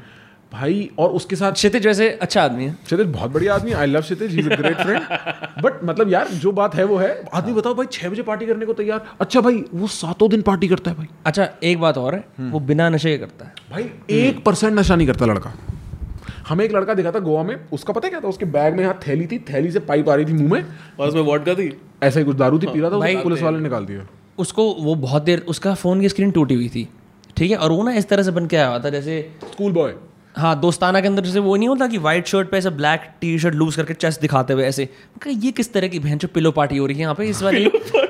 भाई 0.51 0.89
और 0.99 1.09
उसके 1.09 1.35
साथ 1.35 1.51
क्षितिज 1.51 1.85
वैसे 1.87 2.09
अच्छा 2.21 2.41
आदमी 2.43 2.65
है। 2.65 2.71
क्षितिज 2.85 3.07
बहुत 3.07 3.31
बढ़िया 3.31 3.53
आदमी 3.55 3.71
I 3.71 3.87
love 3.87 4.01
Kshitij 4.01 4.31
he 4.31 4.41
great 4.43 4.77
friend 4.77 5.63
but 5.63 5.83
मतलब 5.83 6.11
यार 6.11 6.27
जो 6.37 6.51
बात 6.51 6.75
है 6.75 6.83
वो 6.83 6.97
है 6.97 7.09
आदमी 7.33 7.53
बताओ 7.53 7.75
भाई 7.75 7.85
छह 7.91 8.09
बजे 8.09 8.21
पार्टी 8.21 8.45
करने 8.45 8.65
को 8.65 8.73
तैयार। 8.73 9.05
अच्छा 9.21 9.41
भाई 9.41 9.63
वो 9.73 9.87
सातों 9.89 10.29
दिन 10.29 10.41
पार्टी 10.41 10.67
करता 10.67 10.91
है 10.91 10.97
भाई। 10.97 11.07
अच्छा 11.25 11.47
एक 11.63 11.79
बात 11.79 11.97
और 11.97 12.15
है 12.15 12.49
वो 12.51 12.59
बिना 12.61 12.89
नशे 12.89 13.11
के 13.11 13.17
करता 13.17 13.45
है। 13.45 13.53
भाई 13.71 13.89
एक 14.17 14.43
परसेंट 14.45 14.73
नशा 14.79 14.95
नहीं 14.95 15.07
करता 15.07 15.25
लड़का। 15.25 15.53
हमें 16.49 16.65
एक 16.65 16.71
लड़का 16.75 16.93
दिखा 16.93 17.11
था 17.11 17.19
गोवा 17.21 17.43
में 17.43 17.55
उसका 17.73 17.93
पता 17.93 18.09
क्या 18.09 18.19
था? 18.19 18.27
उसके 18.27 18.45
बैग 18.47 18.75
में 18.75 18.83
यहाँ 18.83 18.99
थैली 19.07 19.27
थी 19.27 19.39
थैली 19.49 19.71
से 19.71 19.79
पाइप 19.81 20.09
आ 20.09 20.15
रही 20.15 20.25
थी 20.25 20.33
मुँह 20.33 20.51
में। 20.53 20.65
और 20.99 21.07
उसमें 21.07 21.21
वॉडका 21.23 21.53
थी? 21.53 21.71
ऐसा 22.03 22.19
ही 22.19 22.25
कुछ 22.25 22.35
दारू 22.37 22.59
थी 22.59 22.67
पी 22.67 22.79
रहा 22.79 22.89
था 22.91 23.21
पुलिस 23.23 23.41
वाले 23.41 23.57
ने 23.57 23.63
निकाल 23.63 23.85
दिया। 23.85 24.07
उसको 24.39 24.71
वो 24.73 24.95
बहुत 24.97 25.23
देर 25.23 25.45
उसका 25.47 25.73
फ़ोन 25.75 26.01
की 26.01 26.09
स्क्रीन 26.09 26.31
टूटी 26.31 26.55
हुई 26.55 26.69
थी। 26.69 26.87
ठीक 27.37 27.51
है? 27.51 27.57
और 27.57 27.71
वो 27.71 27.83
ना 27.83 27.91
इस 27.93 28.09
तरह 28.09 28.23
से 28.23 28.31
बन 28.31 28.45
के 28.45 28.57
आया 28.57 28.67
हुआ 28.67 28.79
था 28.79 28.89
जैसे 28.89 29.21
स्कूल 29.43 29.71
बॉय 29.71 29.93
हाँ 30.35 30.59
दोस्ताना 30.59 30.99
के 31.01 31.07
अंदर 31.07 31.23
जैसे 31.23 31.39
वो 31.39 31.55
नहीं 31.55 31.67
होता 31.69 31.87
कि 31.87 31.97
वाइट 31.97 32.27
शर्ट 32.27 32.49
पे 32.49 32.57
ऐसे 32.57 32.69
ब्लैक 32.71 33.09
टी 33.21 33.37
शर्ट 33.39 33.55
लूज 33.55 33.75
करके 33.75 33.93
चेस्ट 33.93 34.21
दिखाते 34.21 34.53
हुए 34.53 34.65
ऐसे। 34.65 34.87
ये 35.27 35.51
किस 35.51 35.71
तरह 35.73 35.87
की 35.87 35.99
बहन 35.99 36.19
पिलो 36.33 36.51
पार्टी 36.51 36.77
हो 36.77 36.85
रही 36.85 36.95
है 36.95 37.01
यहाँ 37.01 37.15
पे? 37.15 37.25
इस 37.29 37.41
वाली 37.43 37.65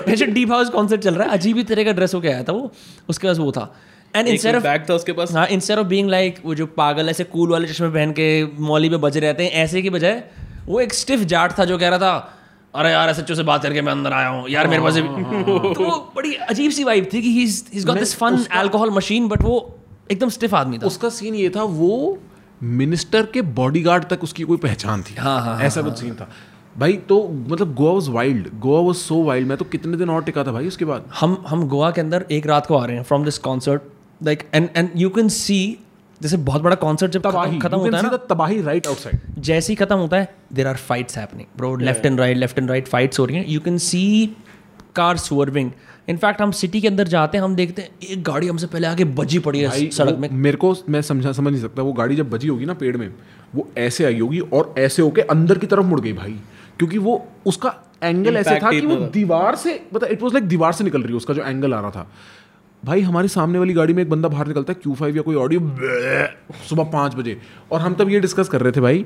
ऐसे 0.08 0.26
डीप 0.28 0.52
हाउस 0.52 0.70
कॉन्सर्ट 0.70 1.02
चल 1.02 1.16
रहा 1.16 1.28
है 1.28 1.34
अजीब 1.34 1.58
ही 1.58 1.64
तरह 1.64 1.84
का 1.84 1.92
ड्रेस 1.92 2.14
होके 2.14 2.28
आया 2.28 2.44
था 2.44 2.54
वो। 2.54 2.72
उसके 3.10 3.28
पास 3.28 3.38
वो 3.38 3.52
था। 3.52 3.74
एंड 4.14 4.28
इंस्टेड 4.28 4.56
ऑफ़ 4.56 4.64
बैग 4.64 4.86
था 4.90 4.94
उसके 4.94 5.14
पास? 5.14 5.32
हाँ 5.32 5.48
इंस्टेड 5.48 5.78
ऑफ़ 5.78 5.88
बीइंग 5.88 6.10
लाइक 6.10 6.40
वो 6.46 6.56
जो 6.56 6.66
पागल 6.78 7.10
ऐसे 7.10 7.24
कूल 7.24 7.50
वाले 7.50 7.68
चश्मे 7.68 7.90
पहन 7.90 8.12
के 8.12 8.28
मौली 8.62 8.90
पे 8.90 8.98
बजे 9.00 9.20
रहते 9.20 9.44
हैं 9.44 9.52
ऐसे 9.64 9.82
की 9.82 9.90
बजाय 9.90 10.24
वो 10.68 10.80
एक 10.80 10.94
स्टिफ 10.94 11.20
जाट 11.26 11.60
था 11.60 11.66
जो 11.66 11.78
कह 11.78 11.90
रहा 11.90 12.00
था 12.00 12.38
अरे 12.74 12.92
यार 12.92 13.14
सच्चों 13.14 13.36
से 13.36 13.44
बात 13.44 13.64
करके 13.64 13.82
मैं 13.82 13.92
अंदर 13.92 14.14
आया 14.14 14.28
हूँ। 14.28 14.50
यार 14.50 14.68
मेरे 14.68 14.82
पास 14.82 14.98
तो 14.98 16.12
बड़ी 16.16 16.34
अजीब 16.50 16.72
सी 16.72 16.84
वाइब 16.84 17.10
थी 17.14 17.22
कि 17.22 17.30
he 17.30 17.44
is 17.44 17.86
got 17.88 18.00
this 18.00 18.16
fun 18.16 18.44
alcohol 18.52 18.90
machine 18.90 19.28
but 19.28 19.42
वो 19.42 19.60
एकदम 20.12 20.30
स्टिफ 20.30 20.54
आदमी 20.56 20.78
था। 20.78 20.88
उसका 20.88 21.10
सीन 21.12 21.36
ये 21.36 21.50
था 21.50 21.64
वो 21.64 22.18
मिनिस्टर 22.62 23.26
के 23.34 23.42
बॉडीगार्ड 23.58 24.06
तक 24.10 24.24
उसकी 24.24 24.44
कोई 24.44 24.58
पहचान 24.60 25.04
थी। 25.04 25.16
हाँ, 25.16 25.40
हाँ, 25.42 25.60
ऐसा 25.62 25.82
कुछ 25.82 26.00
सीन 26.00 26.16
था। 26.16 26.30
भाई 26.78 26.94
तो 27.08 27.28
मतलब 27.48 27.74
Goa 27.76 27.94
was 27.94 28.08
wild 28.10 28.48
Goa 28.60 28.82
was 28.82 28.96
so 28.96 29.22
wild 29.24 29.48
मैं 29.48 29.58
तो 29.58 29.66
कितने 29.68 29.98
दिन 29.98 30.10
और 30.10 30.24
टिका 30.24 30.44
था 30.44 30.52
भाई 30.52 30.68
उसके 30.68 30.86
बाद? 30.86 31.10
हम 31.20 31.44
हम 31.48 31.68
गोवा 31.68 31.90
के 31.92 32.02
अंदर 32.02 32.26
एक 32.32 32.48
रात 32.48 32.66
को 32.66 32.76
आ 32.76 32.86
रहे 32.86 32.96
हैं 32.96 33.04
from 33.04 33.26
this 33.26 33.38
concert 33.40 33.82
like 34.22 34.48
and 34.54 34.70
and 34.76 34.90
you 34.96 35.10
can 35.10 35.30
see 35.30 35.58
जैसे 36.22 36.38
बहुत 36.40 36.62
बड़ा 36.62 36.76
कॉन्सर्ट 36.78 37.12
जब 37.12 37.22
खत्म 37.22 37.78
होता 37.78 37.98
है 37.98 38.04
ना 38.04 38.18
तबाही 38.30 38.62
राइट 38.62 38.88
आउटसाइड 38.88 39.42
जैसे 39.42 39.72
ही 39.72 39.76
खत्म 39.76 39.96
होता 39.98 40.18
है 40.18 40.34
there 40.54 40.68
are 40.68 40.78
fights 40.90 41.18
happening 41.18 41.48
bro 41.58 41.76
left 41.78 42.06
and 42.06 42.20
right 42.20 42.38
left 42.38 42.60
and 42.60 42.70
right 42.70 42.88
fights 42.88 43.20
हो 43.20 43.26
रही 43.26 43.38
हैं। 43.38 43.46
You 43.48 43.60
can 43.60 43.78
see 43.78 44.04
car 44.96 45.18
swerving 45.18 45.72
in fact 46.08 46.42
हम 46.42 46.52
सिटी 46.52 46.82
के 46.82 46.88
अंदर 46.88 47.08
जाते 47.08 47.38
हैं 47.38 47.44
हम 47.46 47.56
देखते 47.56 47.82
हैं 47.82 47.90
एक 48.04 48.24
गाड़ी 48.24 48.48
हमसे 48.48 48.68
पहले 48.68 48.88
आगे 48.88 49.06
बजी 49.14 49.40
पड़ी 49.40 49.60
है 49.60 49.90
सड़क 49.90 50.18
में। 50.20 50.28
मेरे 50.32 50.58
को 50.58 50.76
मैं 50.90 51.02
समझा 51.02 51.32
समझ 51.32 51.52
नहीं 51.52 51.62
सकता 51.62 51.82
वो 51.82 51.94
गाड़ी 51.94 52.16
जब 52.16 52.30
बजी 52.30 52.48
होगी 52.48 52.66
ना 52.66 52.74
पेड़ 52.74 52.96
में 52.98 53.08
वो 53.56 53.68
ऐसे 53.78 54.06
आई 54.06 54.20
होगी 54.20 54.40
और 54.40 54.74
ऐसे 54.78 55.02
होके 55.02 55.22
अंदर 55.22 55.58
की 55.58 55.68
तरफ़ 55.68 55.86
मुड़ 55.86 56.00
गई 56.02 56.14
भाई। 56.14 56.36
क्योंकि 56.78 56.98
वो 56.98 57.26
उसका 57.46 57.76
एंगल 58.04 58.38
ऐसे 58.38 58.60
था 58.60 58.70
कि 58.72 58.82
वो 58.82 58.96
दीवार 59.14 59.56
से 59.56 59.80
मतलब 59.94 60.10
इट 60.10 60.22
वाज 60.22 60.34
लाइक 60.34 60.48
दीवार 60.48 60.74
से 60.74 60.84
निकल 60.84 61.02
रही 61.02 61.12
है 61.12 61.18
उसका 61.18 61.34
जो 61.34 61.44
एंगल 61.44 61.74
आ 61.74 61.80
रहा 61.80 61.92
था। 61.92 62.08
भाई 62.84 63.02
हमारे 63.02 63.28
सामने 63.28 63.60
वाली 63.60 63.74
गाड़ी 63.74 63.94
में 63.94 64.02
एक 64.04 64.10
बंदा 64.10 64.30
बाहर 64.30 64.48
निकलता 64.48 64.74
है 64.74 64.80
क्यू 64.84 64.94
फाइव 64.96 65.16
या 65.16 65.22
कोई 65.22 65.36
ऑडियो 65.36 65.60
सुबह 66.70 66.84
पाँच 66.84 67.16
बजे। 67.16 67.38
और 67.72 67.82
हम 67.82 67.94
तब 67.94 68.10
ये 68.10 68.20
डिस्कस 68.20 68.50
कर 68.50 68.62
रहे 68.62 68.72
थे 68.72 68.82
भाई 68.82 69.06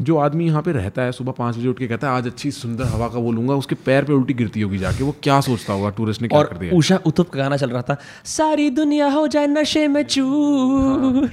जो 0.00 0.16
आदमी 0.16 0.46
यहाँ 0.46 0.62
पे 0.62 0.72
रहता 0.72 1.02
है 1.02 1.12
सुबह 1.12 1.32
पाँच 1.32 1.56
बजे 1.56 1.68
उठ 1.68 1.78
के 1.78 1.86
कहता 1.86 2.08
है 2.08 2.16
आज 2.16 2.26
अच्छी 2.26 2.50
सुंदर 2.50 2.84
हवा 2.84 3.08
का 3.08 3.18
वो 3.18 3.32
लूँगा। 3.32 3.54
उसके 3.54 3.74
पैर 3.86 4.04
पे 4.04 4.12
उल्टी 4.12 4.34
गिरती 4.34 4.60
होगी 4.60 4.78
जाके। 4.78 5.04
वो 5.04 5.14
क्या 5.22 5.40
सोचता 5.40 5.72
होगा? 5.72 5.90
टूरिस्ट 5.90 6.22
ने 6.22 6.28
क्या 6.28 6.38
और 6.38 6.46
कर 6.46 6.56
दिया? 6.56 6.76
उषा 6.76 7.00
उतुप 7.06 7.28
का 7.28 7.38
गाना 7.38 7.56
चल 7.56 7.70
रहा 7.70 7.82
था 7.82 7.96
सारी 8.24 8.70
दुनिया 8.70 9.08
हो 9.08 9.26
जाए 9.26 9.46
नशे 9.46 9.86
में 9.88 10.02
चूर। 10.04 11.30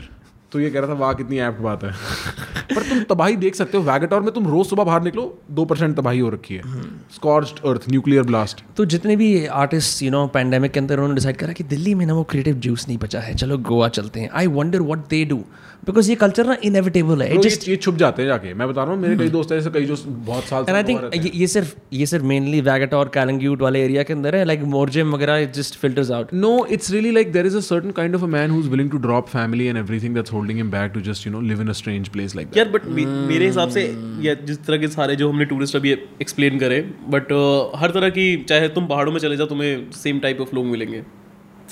तो 0.53 0.59
ये 0.59 0.69
कह 0.69 0.79
रहा 0.79 0.89
था 0.89 0.93
वाह 0.93 1.13
कितनी 1.13 1.39
ऐप्ट 1.39 1.61
बात 1.61 1.83
है। 1.83 1.91
पर 2.75 2.81
तुम 2.81 3.03
तबाही 3.09 3.35
देख 3.35 3.55
सकते 3.55 3.77
हो 3.77 3.83
वैगेटोर 3.83 4.21
में 4.21 4.33
तुम 4.33 4.47
रोज 4.47 4.65
सुबह 4.67 4.83
बाहर 4.83 5.03
निकलो 5.03 5.23
दो 5.51 5.65
परसेंट 5.65 5.95
तबाही 5.97 6.19
हो 6.19 6.29
रखी 6.29 6.55
है। 6.55 6.61
स्कॉर्च्ड 7.15 7.59
अर्थ 7.65 7.89
न्यूक्लियर 7.89 8.23
ब्लास्ट 8.23 8.63
तो 8.77 8.85
जितने 8.85 9.15
भी 9.15 9.45
आर्टिस्ट 9.45 10.03
यू 10.03 10.11
नो 10.11 10.25
पैंडेमिक 10.27 10.71
के 10.71 10.79
अंदर 10.79 10.95
उन्होंने 10.95 11.15
डिसाइड 11.15 11.37
करा 11.37 11.53
कि 11.53 11.63
दिल्ली 11.63 11.95
में 11.95 12.05
ना 12.05 12.13
वो 12.13 12.23
क्रिएटिव 12.23 12.55
जूस 12.55 12.87
नहीं 12.87 12.97
बचा 12.97 13.19
है। 13.19 13.35
चलो 13.35 13.57
गोवा 13.57 13.87
चलते 13.87 14.19
हैं। 14.19 14.29
I 14.33 14.47
wonder 14.47 14.81
what 14.81 15.07
they 15.09 15.23
do 15.25 15.43
because 15.85 16.09
ये 16.09 16.15
कल्चर 16.15 16.45
ना 16.47 16.55
इनएविटेबल 16.63 17.21
है। 17.21 17.31
ये, 17.35 17.41
जस्ट 17.43 17.67
ये 17.69 17.75
छुप 17.75 17.95
जाते 17.95 18.21
हैं 18.21 18.29
जाके। 18.29 18.53
मैं 18.53 18.67
बता 18.69 18.83
रहा 18.83 18.93
हूँ 18.93 19.01
मेरे 19.01 19.17
कई 19.17 19.29
दोस्त 19.29 19.51
ऐसे 19.51 19.69
कई 19.69 19.85
जो 19.85 19.95
बहुत 20.07 20.43
साल 20.43 20.65
एंड 20.69 20.75
आई 20.75 20.83
थिंक 20.83 21.01
हैं। 21.03 21.31
ये, 21.33 21.47
सिर्फ़ 21.47 21.73
ये 21.93 22.05
सिर्फ़ 22.05 22.25
मेनली 22.25 22.61
वैगट 22.61 22.93
और 22.93 23.11
कैलंग्यूट 23.13 23.61
वाले 23.61 23.83
एरिया 23.83 24.03
के 24.03 24.13
अंदर 24.13 24.35
है। 24.35 24.43
लाइक 24.45 24.63
मोरजिम 24.75 25.13
वगैरह 25.13 25.37
it 25.37 25.53
just 25.53 25.75
filters 25.75 26.11
out 26.11 26.31
No, 26.43 26.53
it's 26.75 26.91
really 26.93 27.11
like 27.17 27.33
there 27.33 27.49
is 27.49 27.55
a 27.55 27.61
certain 27.61 27.93
kind 27.97 28.15
of 28.15 28.23
a 28.23 28.27
man 28.27 28.55
who's 28.55 28.69
willing 28.73 28.89
to 28.93 29.01
drop 29.07 29.29
family 29.29 29.67
and 29.71 29.81
everything 29.81 30.15
that's 30.17 30.33
holding 30.43 30.61
him 30.63 30.69
back 30.75 30.93
to 30.93 31.05
just, 31.09 31.25
you 31.25 31.33
know, 31.33 31.41
live 31.49 31.65
in 31.65 31.73
a 31.73 31.77
strange 31.81 32.13
place 32.13 32.37
like 32.39 32.51
that. 32.51 32.57
यार 32.57 32.69
but 32.69 32.85
मेरे 33.31 33.45
हिसाब 33.45 33.69
से 33.69 33.87
या 34.21 34.33
जिस 34.43 34.63
तरह 34.65 34.77
के 34.77 34.87
सारे 34.89 35.15
जो 35.15 35.29
हमने 35.29 35.45
टूरिस्ट 35.45 35.75
अभी 35.75 35.91
एक्सप्लेन 36.21 36.59
करे 36.59 36.79
बट 37.09 37.33
हर 37.81 37.91
तरह 37.91 38.09
की 38.19 38.25
चाहे 38.49 38.69
तुम 38.77 38.87
पहाड़ों 38.87 39.11
में 39.11 39.19
चले 39.19 39.37
जाओ 39.37 39.47
तुम्हें 39.47 39.91
सेम 40.03 40.19
टाइप 40.19 40.41
ऑफ़ 40.41 40.55
लोग 40.55 40.65
मिलेंगे। 40.67 41.03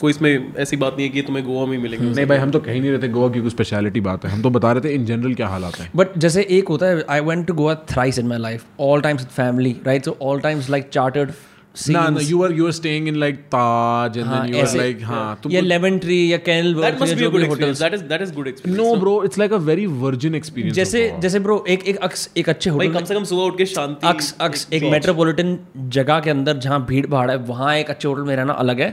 कोई 0.01 0.11
इसमें 0.11 0.53
ऐसी 0.59 0.77
बात 0.77 0.95
नहीं 0.97 1.07
है 1.07 1.13
कि 1.13 1.21
तुम्हें 1.21 1.45
गोवा 1.45 1.65
में 1.65 1.75
ही 1.77 1.81
मिलेंगे। 1.81 2.05
नहीं 2.05 2.25
भाई 2.27 2.37
हम 2.37 2.51
तो 2.51 2.59
कह 2.59 2.71
ही 2.71 2.79
नहीं 2.79 2.91
रहे 2.91 3.01
थे 3.01 3.07
गोवा 3.09 3.29
की 3.29 3.41
कोई 3.41 3.49
स्पेशलिटी 3.49 4.01
बात 4.01 4.25
है। 4.25 4.31
हम 4.31 4.41
तो 4.41 4.49
बता 4.49 4.71
रहे 4.71 4.83
थे 4.83 4.93
इन 4.95 5.05
जनरल 5.05 5.33
क्या 5.35 5.47
हालात 5.47 5.75
हैं। 5.79 5.89
बट 5.95 6.17
जैसे 6.17 6.45
एक 6.57 6.67
होता 6.67 6.85
है 6.85 7.03
I 7.09 7.21
went 7.21 7.45
to 7.47 7.53
Goa 7.53 7.75
thrice 7.91 8.19
in 8.19 8.27
my 8.27 8.37
life 8.39 8.65
all 8.79 9.01
times 9.01 9.25
family 9.35 9.75
right 9.85 10.05
so 10.05 10.17
all 10.21 10.39
times 10.39 10.69
like 10.69 10.89
chartered 10.89 11.31
No, 11.75 11.99
no, 12.09 12.19
you 12.19 12.37
were 12.39 12.47
you 12.51 12.63
were 12.63 12.73
staying 12.77 13.05
in 13.09 13.17
like 13.19 13.37
Taj 13.49 14.17
and 14.21 14.29
then 14.29 14.47
you 14.49 14.55
were 14.57 14.71
like, 14.79 15.03
हाँ, 15.09 15.39
तुम 15.43 15.51
या 15.51 15.61
Lemon 15.61 15.97
Tree 15.99 16.17
या 16.31 16.37
canal 16.47 16.73
that 16.75 17.01
must 17.01 17.15
be 17.17 17.45
hotels 17.45 17.81
that 17.81 17.93
is 17.93 18.01
that 18.09 18.21
is 18.21 18.33
good 18.35 18.47
experience 18.47 18.81
No, 18.81 18.87
bro, 19.03 19.13
it's 19.27 19.39
like 19.41 19.55
a 19.57 19.59
very 19.69 19.85
virgin 20.01 20.35
experience. 20.39 20.75
जैसे 20.75 21.03
जैसे 21.21 21.39
bro 21.45 21.63
एक 21.75 21.87
एक 21.87 21.97
अक्स 22.09 22.29
एक 22.37 22.49
अच्छे 22.49 22.69
होटल 22.69 22.93
कम 22.93 23.05
से 23.05 23.15
कम 23.15 23.23
सुबह 23.31 23.43
उठ 23.43 23.57
के 23.57 23.65
शांति 23.75 24.07
अक्स 24.07 24.33
अक्स 24.49 24.67
एक 24.73 24.83
मेट्रोपॉलिटन 24.91 25.57
जगह 25.99 26.19
के 26.19 26.29
अंदर 26.29 26.57
जहाँ 26.67 26.85
भीड़ 26.89 27.05
भाड़ 27.15 27.29
है 27.31 27.37
वहाँ 27.53 27.75
एक 27.77 27.89
अच्छे 27.89 28.07
होटल 28.07 28.21
में 28.21 28.35
रहना 28.35 28.53
अलग 28.65 28.81
है। 28.81 28.89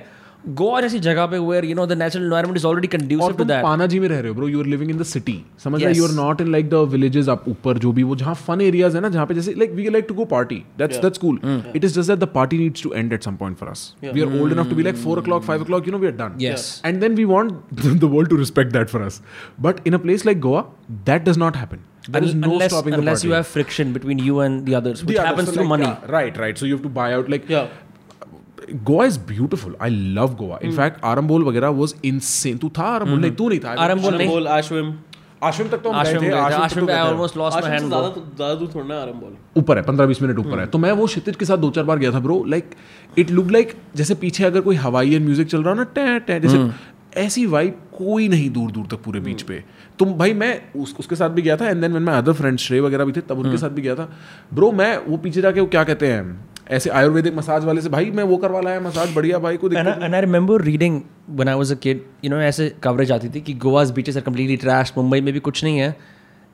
गोवा 0.48 0.80
जैसी 0.82 1.00
जगह 1.00 1.26
पे 1.32 1.38
where 1.40 1.66
you 1.66 1.76
know 1.76 1.86
the 1.88 1.94
natural 1.98 2.26
environment 2.26 2.58
is 2.58 2.66
already 2.66 2.88
और 2.88 2.92
कंड्यूसिव 2.98 3.28
टू 3.32 3.38
तुम 3.38 3.48
दैट 3.48 3.64
पानाजी 3.64 4.00
में 4.00 4.08
रह 4.08 4.20
रहे 4.20 4.30
हो 4.30 4.36
bro 4.36 4.48
you 4.48 4.60
are 4.60 4.66
living 4.66 4.90
in 4.92 4.98
the 4.98 5.04
city 5.12 5.36
समझ 5.64 5.82
रहे 5.84 5.92
Yes. 5.92 5.98
You 5.98 6.08
are 6.08 6.12
not 6.14 6.42
in 6.42 6.52
like 6.52 6.70
the 6.70 6.82
villages 6.94 7.30
up 7.30 7.44
ऊपर 7.50 7.78
जो 7.86 7.92
भी 7.92 8.04
वो 8.04 8.16
जहाँ 8.22 8.34
फन 8.48 8.62
एरियाज 8.62 8.96
है 8.96 9.02
ना 9.02 9.10
जहाँ 9.10 9.26
पे 9.26 9.34
जैसे 9.34 9.54
like 9.58 9.72
we 9.74 9.88
like 9.90 10.06
to 10.10 10.16
go 10.16 10.26
party 10.34 10.56
that's 10.78 10.98
that's 11.02 11.18
cool 11.26 11.40
it 11.76 11.84
is 11.84 11.94
just 11.98 12.10
that 12.12 12.20
the 12.20 12.28
party 12.34 12.58
needs 12.58 12.84
to 12.84 12.92
end 12.94 13.14
at 13.14 13.24
some 13.24 13.36
point 13.44 13.58
for 13.58 13.70
us 13.70 13.86
we 14.04 14.22
are 14.22 14.36
old 14.42 14.58
enough 14.58 14.70
to 14.70 14.76
be 14.76 14.84
like 14.84 14.96
4 15.06 15.22
o'clock 15.24 15.48
5 15.52 15.64
o'clock 15.68 15.88
you 15.90 15.94
know 15.96 16.04
we 16.04 16.12
are 16.12 16.18
done 16.20 16.36
Yes. 16.46 16.68
and 16.90 17.06
then 17.06 17.18
we 17.22 17.28
want 17.32 17.82
the 18.04 18.12
world 18.16 18.34
to 18.36 18.42
respect 18.44 18.76
that 18.80 18.94
for 18.96 19.04
us 19.08 19.22
but 19.68 19.82
in 19.92 19.98
a 20.00 20.04
place 20.08 20.28
like 20.32 20.44
goa 20.50 20.66
that 21.12 21.26
does 21.30 21.42
not 21.46 21.62
happen 21.64 21.88
there 22.18 22.28
is 22.30 22.36
no 22.44 22.52
unless 22.52 22.74
stopping 22.74 22.96
the 22.98 23.02
unless 23.04 23.22
party 23.22 23.32
you 23.32 23.38
have 23.40 23.48
friction 23.56 23.96
between 24.00 24.26
you 24.28 24.44
and 24.48 24.66
the 24.70 24.78
others 24.82 25.04
which 25.06 25.14
The 25.14 25.20
others, 25.22 25.30
happens 25.32 25.50
so 25.50 25.56
through 25.58 25.68
like, 25.68 25.74
money 25.76 25.90
yeah, 25.90 26.14
right 26.18 26.42
right 26.46 26.64
so 26.64 26.70
you 26.72 26.78
have 26.80 26.86
to 26.90 26.94
buy 27.02 27.08
out 27.20 27.34
like 27.36 27.50
या 27.56 27.64
Goa 28.85 29.05
is 29.07 29.19
beautiful. 29.19 29.75
I 29.81 29.89
love 29.89 30.37
Goa. 30.37 30.59
In 30.61 30.73
fact, 30.73 31.01
Arambol 31.03 31.45
वगैरह 31.45 31.77
was 31.77 31.95
insane. 32.11 32.59
तू 32.61 32.69
था 32.79 32.89
आरंबोल 32.95 33.21
नहीं 33.21 33.33
तू 33.33 33.49
नहीं 33.49 33.61
था। 33.61 33.75
आरंबोल 33.85 34.17
नहीं। 34.17 34.29
बोल 34.29 34.49
आश्विम 34.57 34.93
आश्रम 35.43 35.69
तक 35.69 35.83
तो 35.83 35.91
हम 35.91 36.03
गए 36.05 36.19
थे। 36.21 36.31
आश्रम 36.37 36.81
तो 36.81 36.87
पे 36.87 36.93
I 36.93 37.01
almost 37.01 37.37
lost 37.37 37.61
my 37.63 37.71
hand 37.73 37.87
ज़्यादा 37.89 38.09
ज़्यादा 38.09 38.55
दूर 38.55 38.71
थोड़ा 38.75 38.87
ना 38.87 39.01
आरंभ 39.01 39.21
बोल 39.21 39.37
ऊपर 39.57 39.77
है 39.77 39.83
पंद्रह 39.85 40.07
बीस 40.07 40.23
मिनट 40.23 40.39
ऊपर 40.39 40.59
है। 40.61 40.67
तो 40.67 40.79
मैं 40.79 40.93
वो 40.93 41.07
क्षितिज 41.07 41.37
के 41.37 41.45
साथ 41.45 41.59
दो 41.59 41.71
चार 41.71 41.85
बार 41.85 41.99
गया 41.99 42.13
था 42.13 42.21
bro 42.21 42.43
like 42.49 42.75
it 43.19 43.31
look 43.31 43.51
like 43.53 43.75
जैसे 43.97 44.15
पीछे 44.23 44.45
अगर 44.45 44.61
कोई 44.61 44.77
हवाई 44.77 45.19
म्यूज़िक 45.19 45.49
चल 45.49 45.63
रहा 45.63 45.75
हो 45.75 45.77
ना 45.77 45.85
टे 45.95 46.19
टे 46.21 46.41
जैसे 46.41 46.71
ऐसी 47.17 47.45
वाइब 47.47 47.79
कोई 47.99 48.29
नहीं 48.29 48.51
दूर 48.51 48.71
दूर 48.71 48.87
तक 48.87 49.03
पूरे 49.05 49.21
बीच 49.21 49.43
पे। 49.43 49.63
तुम 49.99 50.13
भाई 50.19 50.33
मैं 50.35 50.51
उस, 50.77 50.95
उसके 51.01 51.17
साथ 51.17 51.31
भी 51.31 51.43
गया 51.43 51.57
था 51.57 51.69
एंड 51.69 51.81
देन 51.81 51.93
मैं 51.93 52.15
अदर 52.15 52.33
फ्रेंड्स 52.33 52.63
श्रेय 52.63 52.81
वगैरह 52.81 53.05
भी 53.05 53.13
थे 53.13 53.21
तब 53.29 53.39
उनके 53.39 53.59
साथ 53.59 53.71
भी 53.71 53.83
गया 53.83 53.95
था। 53.95 54.09
ब्रो 54.55 54.71
मैं 54.73 54.97
वो 55.07 55.17
पीछे 55.17 55.41
जाके 55.43 55.61
वो 55.61 55.67
क्या 55.67 55.85
कहते 55.85 56.13
हैं 56.13 56.23
ऐसे 56.77 56.91
आयुर्वेदिक 56.91 57.35
मसाज 57.35 57.65
वाले 57.65 57.81
से 57.81 57.89
भाई 57.89 58.11
मैं 58.19 58.25
वो 58.31 58.37
करवा 58.37 58.61
लाया 58.61 58.81
मसाज 58.81 59.15
बढ़िया 59.15 59.39
भाई 59.39 59.57
को 59.65 59.69
reading 60.65 61.01
when 61.41 61.49
I 61.49 61.55
was 61.55 61.71
a 61.71 61.77
kid, 61.77 62.05
you 62.25 62.31
know, 62.31 62.41
ऐसे 62.51 62.69
कवरेज 62.83 63.13
आती 63.13 63.29
थी 63.35 63.41
कि 63.41 63.55
गोवा's 63.65 63.91
beaches 63.99 64.17
are 64.21 64.25
completely 64.29 64.57
trash, 64.65 64.97
Mumbai 64.97 65.21
में 65.21 65.33
भी 65.35 65.41
कुछ 65.49 65.65
नहीं 65.65 65.79
है 65.79 65.97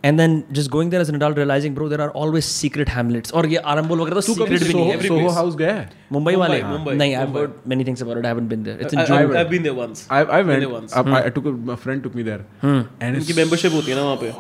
and 0.04 0.20
then 0.20 0.32
just 0.56 0.70
going 0.72 0.88
there 0.92 1.02
as 1.02 1.10
an 1.10 1.16
adult 1.18 1.38
realizing 1.40 1.76
bro 1.76 1.84
there 1.90 2.00
are 2.06 2.10
always 2.22 2.48
secret 2.54 2.90
hamlets 2.94 3.32
और 3.34 3.46
ये 3.52 3.62
आरंबोल 3.74 4.00
वगैरह 4.00 4.20
तो 4.20 4.34
तू 4.34 4.44
secret 4.44 4.64
भी 4.66 4.74
नहीं 4.74 4.90
है 4.90 5.06
सोहो 5.08 5.28
हाउस 5.36 5.54
गया 5.56 5.74
है 5.74 5.88
मुंबई 6.12 6.34
वाले 6.42 6.60
नहीं 6.62 7.14
I've 7.16 7.28
Mumbai. 7.28 7.40
heard 7.40 7.54
many 7.74 7.86
things 7.88 8.02
about 8.06 8.20
it 8.22 8.26
I 8.30 8.32
haven't 8.34 8.52
been 8.54 8.66
there 8.66 8.82
it's 8.86 8.96
in 8.96 9.02
I- 9.04 9.06
June 9.10 9.18
I've 9.20 9.36
I've 9.42 9.50
been 9.54 9.68
there 9.68 9.78
once 9.78 10.04
I, 10.10 10.20
I 10.20 10.42
went. 10.42 10.50
Been 10.50 10.66
there 10.66 10.74
once. 10.74 10.96
I, 11.02 11.22
I 11.22 11.30
took 11.38 11.48
a, 11.52 11.78
friend 11.86 12.04
took 12.08 12.18
me 12.20 12.26
there, 12.30 12.42
and 12.62 13.08
it's 13.08 13.22
उनकी 13.22 13.40
membership 13.40 13.72
होती 13.80 13.90
है 13.90 13.96
ना 13.96 14.04
वहाँ 14.10 14.16
पे 14.24 14.32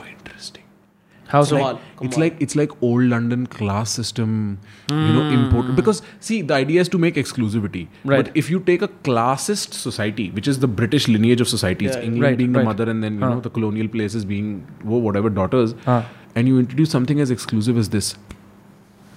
so 0.48 0.63
How's 1.34 1.50
it's 1.50 1.60
like, 1.60 1.78
it's 2.00 2.16
like 2.16 2.42
it's 2.46 2.56
like 2.56 2.72
old 2.80 3.02
London 3.12 3.46
class 3.48 3.90
system, 3.90 4.58
mm. 4.88 5.06
you 5.06 5.12
know, 5.12 5.22
Important 5.34 5.74
because 5.74 6.00
see 6.20 6.42
the 6.42 6.54
idea 6.54 6.80
is 6.80 6.88
to 6.90 6.98
make 7.04 7.16
exclusivity. 7.22 7.88
Right. 8.04 8.24
But 8.24 8.36
if 8.36 8.50
you 8.50 8.60
take 8.60 8.82
a 8.82 8.88
classist 9.08 9.74
society, 9.74 10.30
which 10.30 10.46
is 10.46 10.60
the 10.60 10.68
British 10.68 11.08
lineage 11.08 11.40
of 11.40 11.48
societies, 11.48 11.96
yeah, 11.96 12.02
England 12.02 12.22
right, 12.22 12.38
being 12.38 12.52
the 12.52 12.62
mother 12.62 12.88
and 12.88 13.02
then 13.02 13.14
you 13.14 13.20
huh. 13.20 13.30
know 13.34 13.40
the 13.40 13.50
colonial 13.50 13.88
places 13.88 14.24
being 14.24 14.60
whatever 14.82 15.28
daughters, 15.40 15.74
huh. 15.86 16.04
and 16.36 16.46
you 16.46 16.60
introduce 16.60 16.90
something 16.90 17.20
as 17.26 17.32
exclusive 17.32 17.76
as 17.76 17.90
this, 17.96 18.14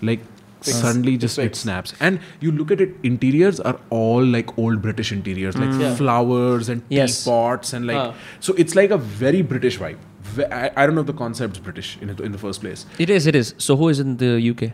like 0.01 0.26
Fix. 0.61 0.78
suddenly 0.78 1.18
just 1.18 1.38
it 1.38 1.55
snaps 1.55 1.93
and 1.99 2.20
you 2.39 2.51
look 2.51 2.72
at 2.72 2.82
it 2.82 2.95
interiors 3.03 3.59
are 3.59 3.80
all 3.91 4.26
like 4.26 4.57
old 4.57 4.82
british 4.82 5.11
interiors 5.11 5.55
like 5.55 5.80
yeah. 5.80 5.93
flowers 5.95 6.68
and 6.68 6.82
yes. 6.89 7.24
teapots 7.24 7.74
and 7.74 7.86
like 7.86 8.15
so 8.39 8.55
it's 8.55 8.76
like 8.76 8.89
a 8.89 8.97
very 8.97 9.43
british 9.43 9.78
vibe 9.78 9.99
Ve- 10.37 10.49
I, 10.61 10.64
I 10.77 10.87
don't 10.87 10.95
know 10.99 11.05
if 11.07 11.11
the 11.12 11.18
concept's 11.25 11.59
British 11.68 11.91
in, 12.01 12.11
it, 12.14 12.20
in 12.31 12.33
the 12.39 12.39
first 12.47 12.61
place. 12.66 12.87
it 13.07 13.11
is 13.18 13.27
it 13.35 13.39
is 13.43 13.55
Soho 13.68 13.89
is 13.95 14.01
in 14.07 14.16
the 14.25 14.33
UK 14.55 14.73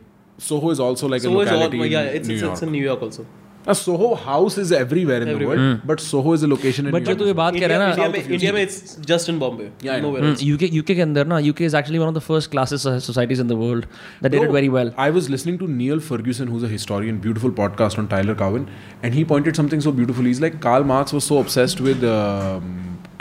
Soho 0.52 0.70
is 0.76 0.80
also 0.86 1.08
like 1.16 1.22
So 1.22 1.30
a 1.34 1.42
is 1.44 1.50
all 1.52 1.62
locality 1.66 1.92
yeah 1.98 2.08
in 2.10 2.16
it's 2.22 2.28
New 2.28 2.34
it's, 2.34 2.42
York. 2.48 2.52
it's 2.58 2.62
in 2.70 2.72
New 2.78 2.82
York 2.88 3.02
also 3.10 3.26
A 3.72 3.74
Soho 3.78 4.06
house 4.24 4.54
is 4.60 4.70
everywhere 4.76 5.16
in 5.24 5.28
Everywhere. 5.30 5.56
the 5.56 5.62
world, 5.62 5.80
but 5.88 6.00
Soho 6.02 6.32
is 6.36 6.44
a 6.46 6.48
location 6.50 6.86
in 6.90 6.92
but 6.96 7.02
New 7.02 7.06
जो 7.08 7.10
York. 7.14 7.18
तू 7.22 7.26
ये 7.26 7.32
बात 7.40 7.54
कह 7.54 7.66
रहा 7.72 7.78
है 7.78 7.90
India 7.90 8.06
ना 8.06 8.12
में 8.12 8.28
India 8.34 8.52
में 8.52 8.60
it's 8.62 8.96
just 9.08 9.28
in 9.30 9.38
Bombay 9.38 9.64
Yeah, 9.86 9.94
I 9.94 9.96
know. 10.04 10.10
nowhere 10.12 10.28
else. 10.28 10.42
UK 10.50 10.66
UK 10.76 10.94
के 10.94 11.02
अंदर 11.06 11.26
ना 11.32 11.38
UK 11.46 11.64
is 11.64 11.74
actually 11.80 11.98
one 11.98 12.06
of 12.06 12.14
the 12.14 12.18
first 12.28 12.50
classes 12.50 12.82
societies 13.06 13.40
in 13.40 13.48
the 13.48 13.58
world 13.64 13.84
that 14.22 14.30
did 14.32 14.40
it 14.40 14.46
Bro, 14.46 14.54
very 14.54 14.68
well 14.76 14.92
I 15.06 15.10
was 15.18 15.28
listening 15.34 15.58
to 15.64 15.68
Neil 15.80 16.00
Ferguson, 16.08 16.54
who's 16.54 16.64
a 16.68 16.72
historian, 16.76 17.18
beautiful 17.26 17.54
podcast 17.60 18.02
on 18.04 18.08
Tyler 18.14 18.38
Cowen, 18.44 18.64
and 19.08 19.18
he 19.20 19.26
pointed 19.34 19.60
something 19.62 19.84
so 19.88 19.94
beautiful. 20.00 20.30
He's 20.32 20.42
like 20.46 20.58
Karl 20.68 20.88
Marx 20.94 21.18
was 21.18 21.28
so 21.32 21.42
obsessed 21.44 21.84
with 21.90 22.08
um, 22.14 22.72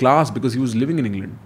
class 0.04 0.34
because 0.40 0.58
he 0.60 0.66
was 0.68 0.78
living 0.86 1.04
in 1.06 1.12
England. 1.14 1.38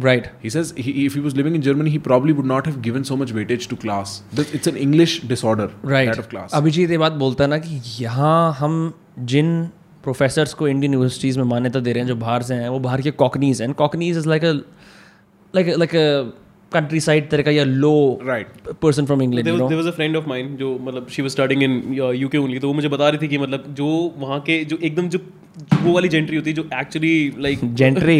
Right 0.00 0.26
He 0.44 0.50
says 0.50 0.72
he, 0.78 0.92
if 1.04 1.16
he 1.16 1.22
was 1.24 1.36
living 1.38 1.56
in 1.56 1.62
Germany, 1.62 1.90
he 1.90 1.98
probably 2.08 2.34
would 2.36 2.48
not 2.52 2.68
have 2.70 2.80
given 2.86 3.04
so 3.10 3.16
much 3.22 3.32
weightage 3.38 3.68
to 3.72 3.78
class. 3.84 4.14
This- 4.38 4.54
It's 4.58 4.72
an 4.72 4.80
English 4.86 5.16
disorder, 5.32 5.68
right 5.86 6.10
that 6.10 6.24
of 6.24 6.28
class. 6.32 6.54
Abhijeet 6.54 6.90
ये 6.90 6.98
बात 6.98 7.12
बोलता 7.24 7.44
है 7.44 7.50
ना 7.50 7.58
कि 7.66 7.80
यहाँ 8.00 8.52
हम 8.58 8.76
जिन 9.32 9.54
professors 10.04 10.54
को 10.54 10.68
इंडियन 10.68 10.92
यूनिवर्सिटीज़ 10.92 11.38
में 11.38 11.44
मान्यता 11.44 11.80
दे 11.80 11.92
रहे 11.92 12.02
हैं 12.02 12.08
जो 12.08 12.16
बाहर 12.16 12.42
से 12.42 12.54
हैं 12.54 12.68
वो 12.68 12.78
बाहर 12.86 13.00
के 13.00 13.10
कॉकनीज 13.24 13.62
हैं 13.62 13.72
cockneys 13.82 14.18
is 14.18 14.28
like 14.28 14.44
a 14.44 14.52
like 15.54 15.68
like 15.78 15.94
a 15.96 16.40
countryside 17.00 17.28
तरह 17.30 17.42
का 17.42 17.50
या 17.50 17.64
low 17.64 17.94
right. 18.28 18.74
Person 18.82 19.06
from 19.06 19.22
England 19.22 19.46
there 19.48 19.54
you 19.54 19.60
was, 19.60 19.70
no 19.70 19.76
there 19.76 19.82
was 19.82 19.92
a 19.92 19.96
friend 19.98 20.18
of 20.20 20.28
mine 20.30 20.56
जो 20.58 20.78
मतलब 20.82 21.08
she 21.16 21.24
was 21.26 21.34
studying 21.36 21.64
in 21.66 21.74
uh, 22.06 22.12
UK 22.26 22.40
only 22.42 22.60
तो 22.60 22.68
वो 22.68 22.74
मुझे 22.74 22.88
बता 22.88 23.08
रही 23.08 23.22
थी 23.22 23.28
कि 23.28 23.38
मतलब 23.38 23.64
जो 23.80 23.88
वहाँ 24.18 24.40
के 24.46 24.64
जो 24.64 24.78
एकदम 24.82 25.08
जो 25.08 25.18
वो 25.82 25.92
वाली 25.92 26.08
जेंट्री 26.08 26.36
होती 26.36 26.50
है 26.50 26.56
जो 26.56 26.64
एक्चुअली 26.74 27.14
लाइक 27.38 27.74
जेंट्री 27.74 28.16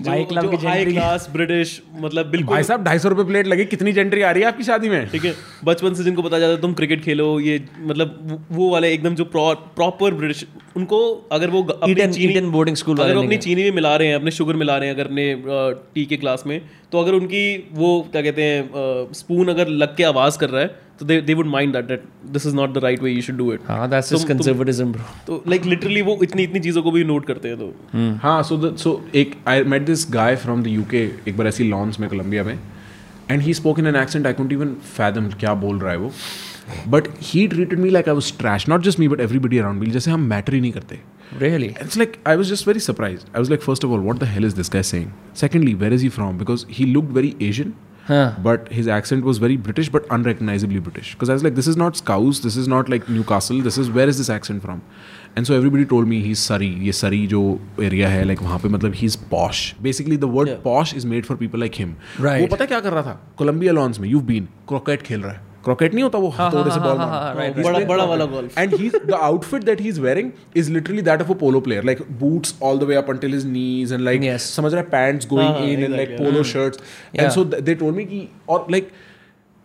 जो 0.00 0.10
भाई 0.10 0.24
की 0.24 0.66
हाई 0.66 0.84
क्लास 0.84 1.28
ब्रिटिश 1.32 1.80
मतलब 1.96 2.26
बिल्कुल 2.26 2.54
भाई 2.54 2.62
साहब 2.62 2.84
ढाई 2.84 2.98
सौ 2.98 3.08
रुपये 3.08 3.24
प्लेट 3.24 3.46
लगी 3.46 3.64
कितनी 3.64 3.92
जेंट्री 3.92 4.22
आ 4.22 4.30
रही 4.30 4.42
है 4.42 4.48
आपकी 4.48 4.64
शादी 4.64 4.88
में? 4.88 5.08
ठीक 5.08 5.24
है 5.24 5.34
बचपन 5.64 5.94
से 5.94 6.04
जिनको 6.04 6.22
पता 6.22 6.38
जाता 6.38 6.52
है 6.52 6.60
तुम 6.60 6.74
क्रिकेट 6.74 7.02
खेलो 7.02 7.28
ये 7.40 7.60
मतलब 7.80 8.46
वो- 8.52 8.70
वाले 8.72 8.92
एकदम 8.92 9.14
जो 9.14 9.24
प्रॉपर 9.34 10.14
ब्रिटिश 10.14 10.44
उनको 10.76 11.00
अगर 11.32 11.50
वो 11.50 11.66
ईटन 11.88 12.50
बोर्डिंग 12.50 12.76
स्कूल 12.76 12.98
अगर 12.98 13.16
अपनी 13.16 13.36
चीनी 13.38 13.62
भी 13.62 13.70
मिला 13.70 13.96
रहे 13.96 14.08
हैं 14.08 14.14
अपने 14.14 14.30
शुगर 14.30 14.56
मिला 14.56 14.76
रहे 14.76 14.88
हैं 14.88 14.94
अगर 14.94 15.06
अपने 15.06 15.34
टी 15.94 16.04
के 16.04 16.16
क्लास 16.16 16.44
में 16.46 16.60
तो 16.92 17.00
अगर 17.00 17.14
उनकी 17.14 17.44
वो 17.72 17.90
क्या 18.12 18.22
कहते 18.22 18.42
हैं 18.42 19.12
स्पून 19.14 19.48
अगर 19.48 19.68
लग 19.68 19.96
के 19.96 20.04
आवाज़ 20.04 20.38
कर 20.38 20.50
रहा 20.50 20.62
है 20.62 20.82
तो 21.00 21.06
they 21.06 21.20
they 21.20 21.34
would 21.34 21.46
mind 21.46 21.72
that 21.72 21.84
that 21.84 22.02
this 22.32 22.46
is 22.46 22.54
not 22.54 22.72
the 22.72 22.78
right 22.78 23.02
way 23.02 23.10
you 23.10 23.22
should 23.22 23.36
do 23.36 23.52
it 23.52 23.60
हाँ 23.68 23.88
दैट्स 23.90 24.12
जस्ट 24.12 24.28
कंजर्वेटिज्म 24.28 24.92
ब्रो 24.92 25.04
तो 25.26 25.42
लाइक 25.48 25.64
लिटरली 25.64 26.02
वो 26.02 26.18
इतनी 26.22 26.42
इतनी 26.42 26.60
चीज़ों 26.60 26.82
को 26.82 26.90
भी 26.90 27.04
नोट 27.04 27.26
करते 27.26 27.48
हैं 27.48 27.58
तो। 27.58 28.12
हाँ 28.22 28.42
सो 28.42 28.56
द 28.56 28.74
सो 28.76 28.92
एक 29.14 29.34
I 29.48 29.62
met 29.64 29.83
met 29.84 29.90
this 29.90 30.06
guy 30.12 30.36
from 30.36 30.62
the 30.62 30.66
UK 30.66 31.02
एक 31.28 31.36
बार 31.36 31.46
ऐसी 31.46 31.64
लॉन्स 31.64 32.00
में 32.00 32.08
कोलंबिया 32.08 32.44
में 32.44 32.58
and 33.30 33.40
he 33.42 33.54
spoke 33.54 33.78
in 33.78 33.86
an 33.86 33.96
accent 33.96 34.26
I 34.26 34.32
can't 34.32 34.52
even 34.52 34.74
fathom 34.96 35.28
क्या 35.40 35.54
बोल 35.54 35.78
रहा 35.78 35.92
है 35.92 35.98
वो. 35.98 36.10
But 36.88 37.08
he 37.22 37.46
treated 37.48 37.80
me 37.80 37.90
like 37.90 38.08
I 38.08 38.14
was 38.14 38.32
trash 38.38 38.68
not 38.68 38.82
just 38.82 39.00
me 39.00 39.08
but 39.08 39.20
everybody 39.20 39.58
around 39.58 39.80
me 39.80 39.90
जैसे 39.90 40.10
हम 40.10 40.20
मैटर 40.28 40.54
ही 40.54 40.60
नहीं 40.60 40.72
करते. 40.72 41.00
Really 41.40 41.66
it's 41.66 41.96
like 41.98 42.16
I 42.28 42.36
was 42.36 42.52
just 42.52 42.68
very 42.68 42.80
surprise 42.80 43.20
I 43.20 43.38
was 43.38 43.50
like 43.50 43.62
first 43.62 43.84
of 43.84 43.92
all 43.92 44.00
what 44.00 44.18
the 44.18 44.34
hell 44.34 44.44
is 44.44 44.56
this 44.56 44.70
guy 44.72 44.82
saying 44.92 45.10
secondly 45.36 45.74
where 45.82 45.92
is 45.94 46.02
he 46.02 46.08
from 46.18 46.38
because 46.38 46.66
he 46.70 46.86
look 46.86 47.10
very 47.10 47.34
Asian 47.42 47.72
but 48.10 48.72
his 48.72 48.88
accent 48.88 49.22
was 49.24 49.40
very 49.40 49.56
British 49.58 49.90
but 49.92 50.08
unrecognisably 50.12 50.80
British 50.80 51.12
because 51.12 51.30
I 51.32 51.42
like 51.42 51.54
this 51.54 51.68
is 51.68 51.78
not 51.78 51.96
Scouse 51.96 52.42
this 52.42 52.58
is 52.58 52.70
not 52.70 52.90
like 52.90 53.10
Newcastle 53.28 53.60
this 53.62 53.78
is 53.78 53.90
where 53.90 54.08
is 54.08 54.18
this 54.18 54.30
accent 54.30 54.62
from 54.62 54.80
and 55.38 55.46
so 55.46 55.54
everybody 55.54 55.84
told 55.84 56.08
me 56.08 56.20
he 56.22 56.34
Surrey 56.34 56.68
ये 56.86 56.92
Surrey 56.92 57.26
जो 57.26 57.40
area 57.82 58.08
है 58.08 58.24
like 58.24 58.42
वहाँ 58.42 58.58
पे 58.58 58.68
मतलब 58.68 58.92
he 58.94 59.06
is 59.06 59.16
posh 59.30 59.74
basically 59.82 60.16
the 60.16 60.24
word 60.24 60.50
posh 60.64 60.94
is 60.94 61.06
made 61.06 61.24
for 61.24 61.36
people 61.36 61.60
like 61.60 61.72
him 61.74 61.94
right 62.20 62.50
पता 62.50 62.64
क्या 62.64 62.80
कर 62.80 62.92
रहा 62.92 63.02
था? 63.02 63.34
कोलंबिया 63.38 63.72
लॉन्स 63.72 64.00
में 64.00 64.08
यू 64.08 64.20
बीन 64.20 64.48
क्रोकेट 64.68 65.02
खेल 65.02 65.20
रहा 65.20 65.32
है। 65.32 65.40
क्रॉकेट 65.64 65.94
नहीं 65.94 66.04
होता 66.04 66.18
वो 66.18 66.28
हाथ 66.28 66.50
से 66.50 66.56
बॉल 66.56 66.72
बड़ा 66.80 67.62
बड़ा, 67.62 67.86
बड़ा 67.86 68.04
वाला 68.04 68.24
गोल 68.24 68.48
and 68.58 68.74
he 68.74 68.88
the 68.88 69.18
outfit 69.22 69.62
that 69.62 69.80
he 69.80 69.88
is 69.88 70.00
wearing 70.00 70.30
is 70.56 70.72
literally 70.72 71.02
that 71.02 71.22
of 71.22 71.30
a 71.30 71.34
polo 71.34 71.60
player 71.60 71.84
like 71.84 72.02
boots 72.20 72.54
all 72.62 72.78
the 72.78 72.82
way 72.82 72.94
up 72.94 73.10
until 73.10 73.32
his 73.32 73.46
knees 73.46 73.92
and 73.92 74.02
like 74.02 74.38
समझ 74.40 74.72
रहा 74.72 74.82
है 74.82 74.88
pants 74.88 75.28
going 75.28 75.70
in 75.70 75.82
and 75.82 75.96
like 75.96 76.10
polo 76.10 76.42
shirts 76.42 76.80
and 77.16 77.30
so 77.30 77.44
they 77.44 77.74
told 77.74 77.96
me 77.96 78.04
कि 78.04 78.28
और 78.48 78.66
like 78.70 78.90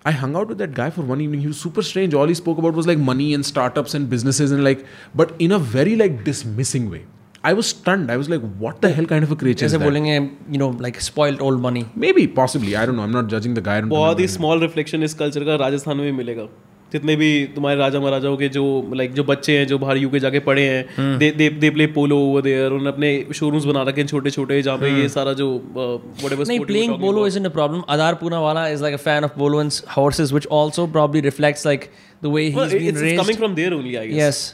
I 0.04 0.12
hung 0.12 0.36
out 0.36 0.48
with 0.48 0.58
that 0.58 0.74
guy 0.74 0.90
for 0.90 1.02
one 1.10 1.20
evening. 1.24 1.40
He 1.40 1.46
was 1.46 1.58
super 1.58 1.82
strange. 1.90 2.14
All 2.14 2.26
he 2.26 2.34
spoke 2.34 2.58
about 2.58 2.74
was 2.74 2.86
like 2.86 2.98
money 2.98 3.32
and 3.34 3.46
startups 3.50 3.94
and 3.94 4.08
businesses 4.10 4.50
and 4.52 4.62
like, 4.62 4.84
but 5.14 5.34
in 5.38 5.52
a 5.52 5.58
very 5.58 5.96
like 5.96 6.18
dismissing 6.24 6.90
way. 6.90 7.04
I 7.42 7.52
was 7.52 7.70
stunned. 7.70 8.10
I 8.10 8.16
was 8.16 8.28
like, 8.32 8.44
what 8.64 8.82
the 8.82 8.90
hell 8.98 9.06
kind 9.06 9.24
of 9.28 9.32
a 9.32 9.36
creature 9.36 9.66
is 9.66 9.72
जैसे 9.72 9.78
that? 9.78 9.84
बोलेंगे 9.84 10.52
you 10.52 10.60
know 10.62 10.68
like 10.86 11.00
spoiled 11.06 11.42
old 11.48 11.60
money 11.64 11.84
Maybe, 12.04 12.26
possibly. 12.38 12.76
I 12.82 12.84
don't 12.86 12.96
know. 13.00 13.06
I'm 13.08 13.16
not 13.16 13.32
judging 13.34 13.56
the 13.58 13.64
guy. 13.70 13.76
I 13.78 13.80
don't 13.80 13.90
बहुत 13.90 14.16
remember 14.16 14.20
ही 14.20 14.28
him. 14.28 14.34
Small 14.36 14.60
reflection 14.60 15.02
इस 15.02 15.14
culture 15.22 15.44
का 15.44 15.56
राजस्थान 15.64 15.96
में 15.96 16.06
भी 16.06 16.12
मिलेगा 16.18 16.46
जितने 16.91 17.15
भी 17.15 17.29
तुम्हारे 17.55 17.77
राजा 17.79 17.99
महाराजाओं 17.99 18.37
के 18.37 18.47
जो 18.49 18.63
लाइक 18.95 19.13
जो 19.13 19.23
बच्चे 19.23 19.57
हैं 19.57 19.65
जो 19.67 19.77
बाहर 19.79 19.97
यूके 19.97 20.19
जाके 20.19 20.39
पढ़े 20.47 20.61
हैं 20.63 20.83
हम्म। 20.97 21.17
They 21.17 21.49
they 21.59 21.69
play 21.69 21.87
polo 21.95 22.17
over 22.19 22.41
there 22.41 22.71
उन्होंने 22.71 22.89
अपने 22.89 23.33
शोरूम्स 23.39 23.65
बना 23.65 23.83
रखे 23.89 24.01
हैं 24.01 24.07
छोटे 24.07 24.29
छोटे 24.29 24.61
जहाँ 24.61 24.77
पे 24.77 24.87
ये 24.87 24.93
हम्म। 24.93 25.07
सारा 25.07 25.33
जो 25.41 25.49
uh, 25.55 26.21
व्हाटएवर 26.21 26.47
नहीं 26.47 26.99
polo 26.99 27.25
is 27.27 27.37
in 27.39 27.49
problem 27.49 27.83
Adar 27.89 28.15
Poonawalla 28.41 28.67
is 28.67 28.83
like 28.83 28.93
a 28.93 29.03
fan 29.03 29.23
of 29.23 29.37
polo 29.39 29.61
and 29.61 29.71
horses 29.97 30.31
which 30.31 30.47
also 30.53 30.87
probably 30.87 31.21
reflects 31.21 31.65
like 31.65 31.89
the 32.23 32.33
way 32.35 32.49
coming 32.51 33.37
from 33.37 33.55
there 33.55 33.73
only 33.73 33.95
I 33.95 34.17
yes 34.19 34.47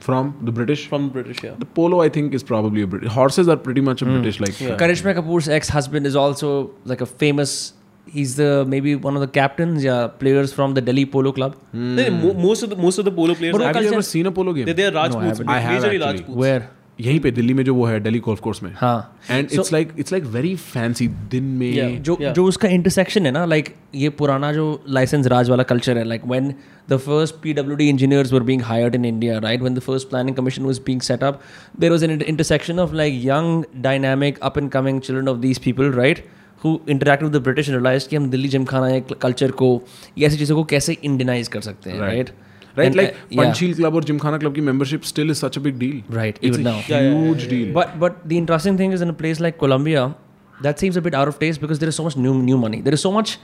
From 0.00 0.28
the 0.42 0.52
British? 0.52 0.82
From 0.88 1.02
the 1.04 1.12
British, 1.12 1.42
yeah. 1.44 1.56
The 1.58 1.66
polo, 1.66 2.00
I 2.00 2.08
think, 2.08 2.32
is 2.34 2.42
probably 2.42 2.82
a 2.82 2.86
British. 2.86 3.12
Horses 3.12 3.48
are 3.48 3.56
pretty 3.58 3.82
much 3.82 4.02
a 4.02 4.06
mm. 4.06 4.14
British, 4.14 4.38
like. 4.40 4.60
Yeah. 4.60 4.76
Karishma 4.76 5.14
Kapoor's 5.14 5.48
ex-husband 5.50 6.06
is 6.06 6.16
also 6.16 6.52
like 6.86 7.02
a 7.02 7.08
famous 7.22 7.74
He's 8.12 8.34
the 8.36 8.48
maybe 8.74 8.94
one 9.06 9.18
of 9.18 9.22
the 9.22 9.28
captains, 9.38 9.84
yeah, 9.84 10.00
players 10.24 10.52
from 10.58 10.74
the 10.78 10.84
Delhi 10.90 11.04
Polo 11.14 11.32
Club. 11.38 11.54
नहीं, 11.74 11.94
नहीं, 11.96 12.10
mo- 12.24 12.34
most 12.48 12.66
of 12.68 12.74
the 12.74 12.78
most 12.88 13.02
of 13.04 13.08
the 13.10 13.14
polo 13.20 13.38
players 13.40 13.56
But 13.56 13.62
are 13.62 13.68
Have 13.68 13.76
you 13.76 13.88
culture- 13.88 14.02
ever 14.02 14.10
seen 14.10 14.30
a 14.32 14.36
polo 14.42 14.54
game? 14.58 14.66
they, 14.70 14.76
they 14.82 14.90
are 14.90 14.94
Rajputs 14.98 15.42
I 15.56 15.58
have 15.68 15.72
majorly 15.82 16.02
actually. 16.02 16.20
Rajputs 16.20 16.44
Where? 16.44 16.68
यहीं 17.00 17.20
पे 17.24 17.30
दिल्ली 17.30 17.52
में 17.54 17.62
जो 17.64 17.74
वो 17.74 17.84
है 17.86 17.98
Delhi 18.00 18.18
golf 18.24 18.40
course 18.40 18.62
में 18.62 18.70
हाँ 18.76 18.96
and 19.30 19.48
So- 19.48 19.58
it's 19.58 19.72
like 19.72 19.92
it's 19.98 20.12
like 20.12 20.24
very 20.32 20.54
fancy 20.56 21.06
दिन 21.34 21.44
में 21.60 21.70
Yeah. 21.74 21.94
जो 22.08 22.16
Yeah. 22.20 22.32
जो 22.38 22.44
उसका 22.46 22.68
इंटरसेक्शन 22.78 23.26
है 23.26 23.32
ना 23.32 23.44
लाइक 23.52 23.68
ये 24.02 24.08
पुराना 24.18 24.52
जो 24.52 24.66
लाइसेंस 24.96 25.26
राज 25.34 25.50
वाला 25.50 25.62
कल्चर 25.70 25.98
है 25.98 26.04
like 26.08 26.26
when 26.32 26.52
the 26.90 26.96
first 27.06 27.34
PWD 27.42 27.88
engineers 27.88 28.32
were 28.32 28.42
being 28.50 28.62
hired 28.72 28.94
in 28.94 29.04
India 29.04 29.38
right 29.46 29.60
when 29.60 29.74
the 29.74 29.80
first 29.86 30.08
planning 30.10 30.36
commission 30.36 30.64
was 30.64 30.80
being 30.86 31.00
set 31.08 31.24
up 31.24 31.40
there 31.80 31.92
was 31.92 32.04
an 32.04 32.20
intersection 32.20 32.78
of 32.80 32.94
like 33.02 33.20
young 33.24 33.64
dynamic 33.82 34.38
up 34.50 34.58
and 34.58 34.70
coming 34.70 35.00
children 35.00 35.28
of 35.28 35.38
these 35.46 35.58
people 35.64 35.90
right 35.92 36.24
who 36.64 36.78
interact 36.88 37.22
with 37.22 37.32
the 37.32 37.42
British 37.42 37.68
realise 37.70 38.08
कि 38.08 38.16
हम 38.16 38.28
दिल्ली 38.30 38.48
जिमखाना 38.48 38.88
या 38.88 39.00
culture 39.22 39.50
को 39.62 39.68
या 40.18 40.28
ऐसी 40.28 40.36
चीज़ों 40.38 40.56
को 40.56 40.64
कैसे 40.72 40.96
Indianise 41.04 41.48
कर 41.48 41.60
सकते 41.60 41.90
हैं 41.90 42.00
right 42.00 42.30
right 42.78 42.96
like 42.96 43.14
Panchsheel 43.36 43.74
club 43.74 43.94
और 43.94 44.04
जिमखाना 44.04 44.38
क्लब 44.38 44.54
की 44.54 44.60
membership 44.60 45.04
still 45.04 45.30
is 45.30 45.38
such 45.44 45.58
a 45.58 45.60
big 45.60 45.78
deal 45.78 46.02
even 46.50 46.66
a 46.66 46.70
now. 46.70 46.80
Huge 46.90 47.48
deal 47.48 47.72
But 47.78 47.96
but 48.02 48.20
the 48.32 48.42
interesting 48.42 48.76
thing 48.82 48.98
is 48.98 49.06
in 49.06 49.14
a 49.14 49.16
place 49.22 49.40
like 49.46 49.58
Colombia, 49.64 50.04
that 50.66 50.84
seems 50.84 51.00
a 51.00 51.02
bit 51.06 51.16
out 51.22 51.32
of 51.32 51.38
taste 51.40 51.62
because 51.64 51.80
there 51.82 51.92
is 51.94 51.98
so 52.00 52.06
much 52.08 52.16
new 52.26 52.34
new 52.50 52.60
money. 52.66 52.82
There 52.88 52.98
is 52.98 53.04
so 53.06 53.12
much. 53.18 53.34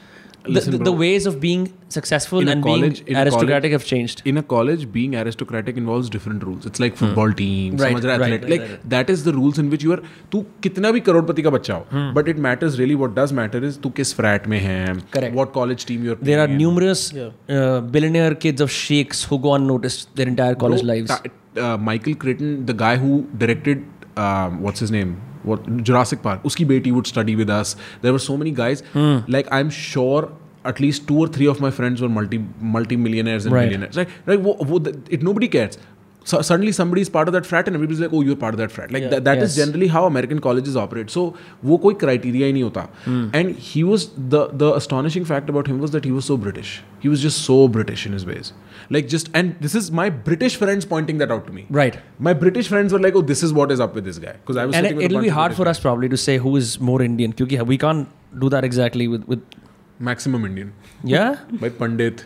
The, 0.45 0.49
Listen, 0.53 0.71
the, 0.73 0.77
bro. 0.79 0.85
the 0.85 0.91
ways 0.99 1.25
of 1.29 1.33
being 1.41 1.63
successful 1.95 2.39
In 2.43 2.47
a 2.47 2.53
and 2.53 2.63
college- 2.67 2.99
in 3.01 3.05
being 3.09 3.17
a 3.17 3.21
aristocratic 3.23 3.65
college- 3.65 3.73
have 3.73 3.83
changed. 3.89 4.21
in 4.31 4.39
a 4.39 4.43
college 4.53 4.85
being 4.93 5.11
aristocratic 5.23 5.77
involves 5.81 6.07
different 6.15 6.45
rules 6.47 6.65
it's 6.69 6.81
like 6.83 6.95
football 7.01 7.33
team 7.41 7.75
Hmm. 7.75 7.83
Right, 7.83 7.93
समझ 7.93 8.05
रहा 8.05 8.15
है 8.15 8.19
right, 8.23 8.33
athlete 8.37 8.47
right, 8.47 8.53
like 8.53 8.63
right. 8.71 8.87
that 8.93 9.11
is 9.15 9.25
the 9.27 9.33
rules 9.35 9.59
in 9.63 9.69
which 9.73 9.85
you 9.87 9.93
are 9.95 9.99
तू 10.31 10.41
कितना 10.67 10.91
भी 10.97 10.99
करोड़पति 11.11 11.41
का 11.47 11.53
बच्चा 11.57 11.77
Hmm. 11.91 12.07
हो 12.07 12.15
but 12.17 12.31
it 12.33 12.41
matters 12.47 12.79
really 12.83 12.97
what 13.03 13.15
does 13.19 13.35
matter 13.41 13.61
is 13.69 13.77
तू 13.83 13.89
किस 14.01 14.13
फ्रैट 14.21 14.47
में 14.53 14.57
है 14.65 14.79
Correct. 15.17 15.37
what 15.41 15.53
college 15.59 15.85
team 15.91 16.09
you're 16.09 16.17
There 16.31 16.41
are 16.45 16.47
playing 16.47 16.59
in. 16.59 16.65
numerous 16.65 17.05
uh, 17.19 17.79
billionaire 17.97 18.35
kids 18.47 18.67
of 18.67 18.73
sheikhs 18.81 19.23
who 19.31 19.41
go 19.49 19.53
unnoticed 19.61 20.09
their 20.21 20.31
entire 20.35 20.55
college 20.65 20.85
Bro, 20.87 20.93
lives. 20.95 21.17
ta- 21.17 21.67
uh, 21.67 21.77
Michael 21.91 22.15
Crichton, 22.25 22.57
the 22.71 22.79
guy 22.85 22.95
who 23.05 23.13
directed, 23.45 23.85
um, 24.27 24.61
what's 24.67 24.87
his 24.87 24.95
name? 25.01 25.13
What 25.46 25.66
Jurassic 25.90 26.22
Park. 26.22 26.42
Uski 26.50 26.66
beti 26.72 26.92
would 26.92 27.06
study 27.06 27.36
with 27.36 27.50
us. 27.58 27.76
There 28.02 28.12
were 28.12 28.24
so 28.30 28.36
many 28.36 28.50
guys. 28.62 28.82
Hmm. 28.92 29.18
Like 29.36 29.48
I'm 29.60 29.70
sure 29.70 30.28
at 30.70 30.80
least 30.80 31.06
two 31.08 31.18
or 31.24 31.26
three 31.34 31.46
of 31.46 31.60
my 31.64 31.70
friends 31.70 32.00
were 32.04 32.08
multi 32.14 32.38
multi 32.60 32.96
millionaires 33.02 33.44
and 33.46 33.54
Right. 33.54 33.66
millionaires. 33.66 33.96
Like, 33.96 34.08
like 34.26 34.40
wo, 34.40 34.54
wo, 34.70 34.80
it 35.18 35.22
nobody 35.22 35.48
cares 35.56 35.78
So 36.25 36.39
suddenly 36.47 36.71
somebody 36.77 37.01
is 37.03 37.09
part 37.13 37.29
of 37.29 37.33
that 37.35 37.47
frat 37.49 37.69
and 37.69 37.75
everybody's 37.77 37.99
like, 37.99 38.11
oh, 38.13 38.19
you're 38.25 38.35
part 38.41 38.53
of 38.55 38.59
that 38.59 38.71
frat. 38.73 38.91
Like 38.95 39.03
Yeah. 39.03 39.09
that, 39.13 39.23
that 39.27 39.39
is 39.45 39.55
Yes. 39.57 39.65
generally 39.65 39.87
how 39.93 40.01
American 40.09 40.41
colleges 40.47 40.75
operate. 40.81 41.09
So 41.13 41.23
वो 41.69 41.77
कोई 41.85 41.95
criteria 42.03 42.45
ही 42.49 42.53
नहीं 42.57 42.63
होता. 42.63 42.83
Hmm. 43.05 43.23
And 43.39 43.55
he 43.69 43.81
was 43.87 44.03
the 44.33 44.41
the 44.63 44.69
astonishing 44.81 45.25
fact 45.29 45.49
about 45.53 45.71
him 45.71 45.79
was 45.85 45.95
that 45.95 46.05
he 46.09 46.11
was 46.17 46.27
so 46.31 46.37
British. 46.43 46.73
He 47.05 47.13
was 47.13 47.23
just 47.23 47.41
so 47.47 47.57
British 47.77 48.03
in 48.09 48.13
his 48.17 48.27
ways. 48.31 48.51
Like 48.97 49.09
just 49.15 49.31
and 49.41 49.55
this 49.67 49.77
is 49.81 49.89
my 50.01 50.05
British 50.29 50.57
friends 50.63 50.87
pointing 50.93 51.23
that 51.23 51.33
out 51.37 51.47
to 51.47 51.55
me. 51.57 51.65
Right. 51.79 51.97
My 52.29 52.33
British 52.43 52.69
friends 52.75 52.97
were 52.97 53.01
like, 53.07 53.17
"Oh, 53.21 53.23
this 53.33 53.41
is 53.49 53.55
what 53.61 53.73
is 53.77 53.83
up 53.87 53.97
with 54.01 54.07
this 54.11 54.19
guy." 54.27 54.35
Because 54.43 54.61
I 54.65 54.67
was 54.73 54.75
And 54.81 54.85
sitting 54.89 54.97
it, 54.97 55.01
with 55.01 55.05
a 55.05 55.09
it'll 55.09 55.21
bunch 55.21 55.29
be 55.29 55.33
of 55.33 55.39
hard 55.39 55.55
British 55.55 55.63
for 55.63 55.69
us 55.73 55.81
probably 55.87 56.11
to 56.15 56.21
say 56.27 56.37
who 56.45 56.55
is 56.61 56.71
more 56.91 56.99
Indian 57.07 57.33
because 57.41 57.67
we 57.73 57.79
can't 57.85 58.13
do 58.45 58.53
that 58.57 58.69
exactly 58.69 59.09
with 59.15 59.25
with 59.33 59.43
guys. 59.49 60.05
maximum 60.11 60.45
Indian. 60.51 60.71
yeah. 61.15 61.33
भाई 61.63 61.69
पंडित 61.81 62.21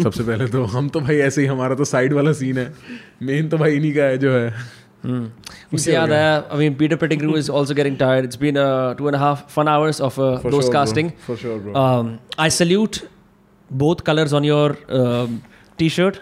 सबसे 0.00 0.22
पहले 0.22 0.46
तो 0.48 0.64
हम 0.64 0.88
तो 0.88 1.00
भाई 1.00 1.16
ऐसे 1.16 1.40
ही 1.40 1.46
हमारा 1.46 1.74
तो 1.74 1.84
साइड 1.84 2.12
वाला 2.12 2.32
सीन 2.32 2.58
है। 2.58 2.72
मेन 3.22 3.48
तो 3.48 3.58
भाई 3.58 3.76
इन्हीं 3.76 3.94
का 3.94 4.02
है 4.02 4.18
जो 4.18 4.32
है। 4.32 4.54
उसे 5.74 5.92
याद 5.92 6.12
आया 6.12 6.34
I 6.36 6.58
mean 6.58 6.74
Peter 6.74 6.96
Pettigrew 6.96 7.36
is 7.36 7.50
also 7.50 7.74
getting 7.74 7.96
tired 7.96 8.24
it's 8.24 8.38
been 8.40 8.54
two 8.98 9.08
and 9.08 9.16
half 9.16 9.40
fun 9.54 9.68
hours 9.68 10.00
of 10.00 10.20
those 10.50 10.68
casting 10.72 11.10
I 12.38 12.50
salute 12.50 12.96
both 13.70 13.96
colours 14.06 14.32
on 14.32 14.44
your 14.44 14.76
T 15.78 15.88
shirt 15.88 16.16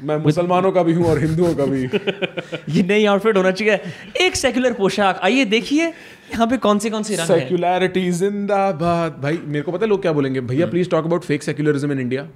मैं 0.00 0.16
मुसलमानों 0.16 0.70
का 0.72 0.82
भी 0.82 0.92
हूँ 0.92 1.04
और 1.06 1.18
हिंदुओं 1.18 1.54
का 1.54 1.64
भी 1.66 1.82
ये 2.74 2.82
नई 2.82 3.04
आउटफिट 3.04 3.36
होना 3.36 3.50
चाहिए। 3.50 3.80
एक 4.20 4.36
सेक्युलर 4.36 4.72
पोशाक। 4.72 5.20
आइए 5.24 5.44
देखिए 5.44 5.86
यहाँ 5.86 6.46
पे 6.46 6.56
कौन 6.56 6.78
से 6.78 6.90
कौन 6.90 7.02
से 7.02 7.16
रंग 7.16 7.26
सेक्युलैरिटी 7.26 8.10
जिंदाबाद। 8.12 9.18
भाई 9.22 9.38
मेरे 9.46 9.62
को 9.62 9.72
पता 9.72 9.84
है 9.84 9.88
लोग 9.90 10.02
क्या 10.02 10.12
बोलेंगे? 10.12 10.40
भैया 10.42 10.66
please 10.66 10.90
talk 10.90 11.04
about 11.04 11.24
fake 11.24 11.42
secularism 11.42 11.92
in 11.92 12.00
India 12.00 12.26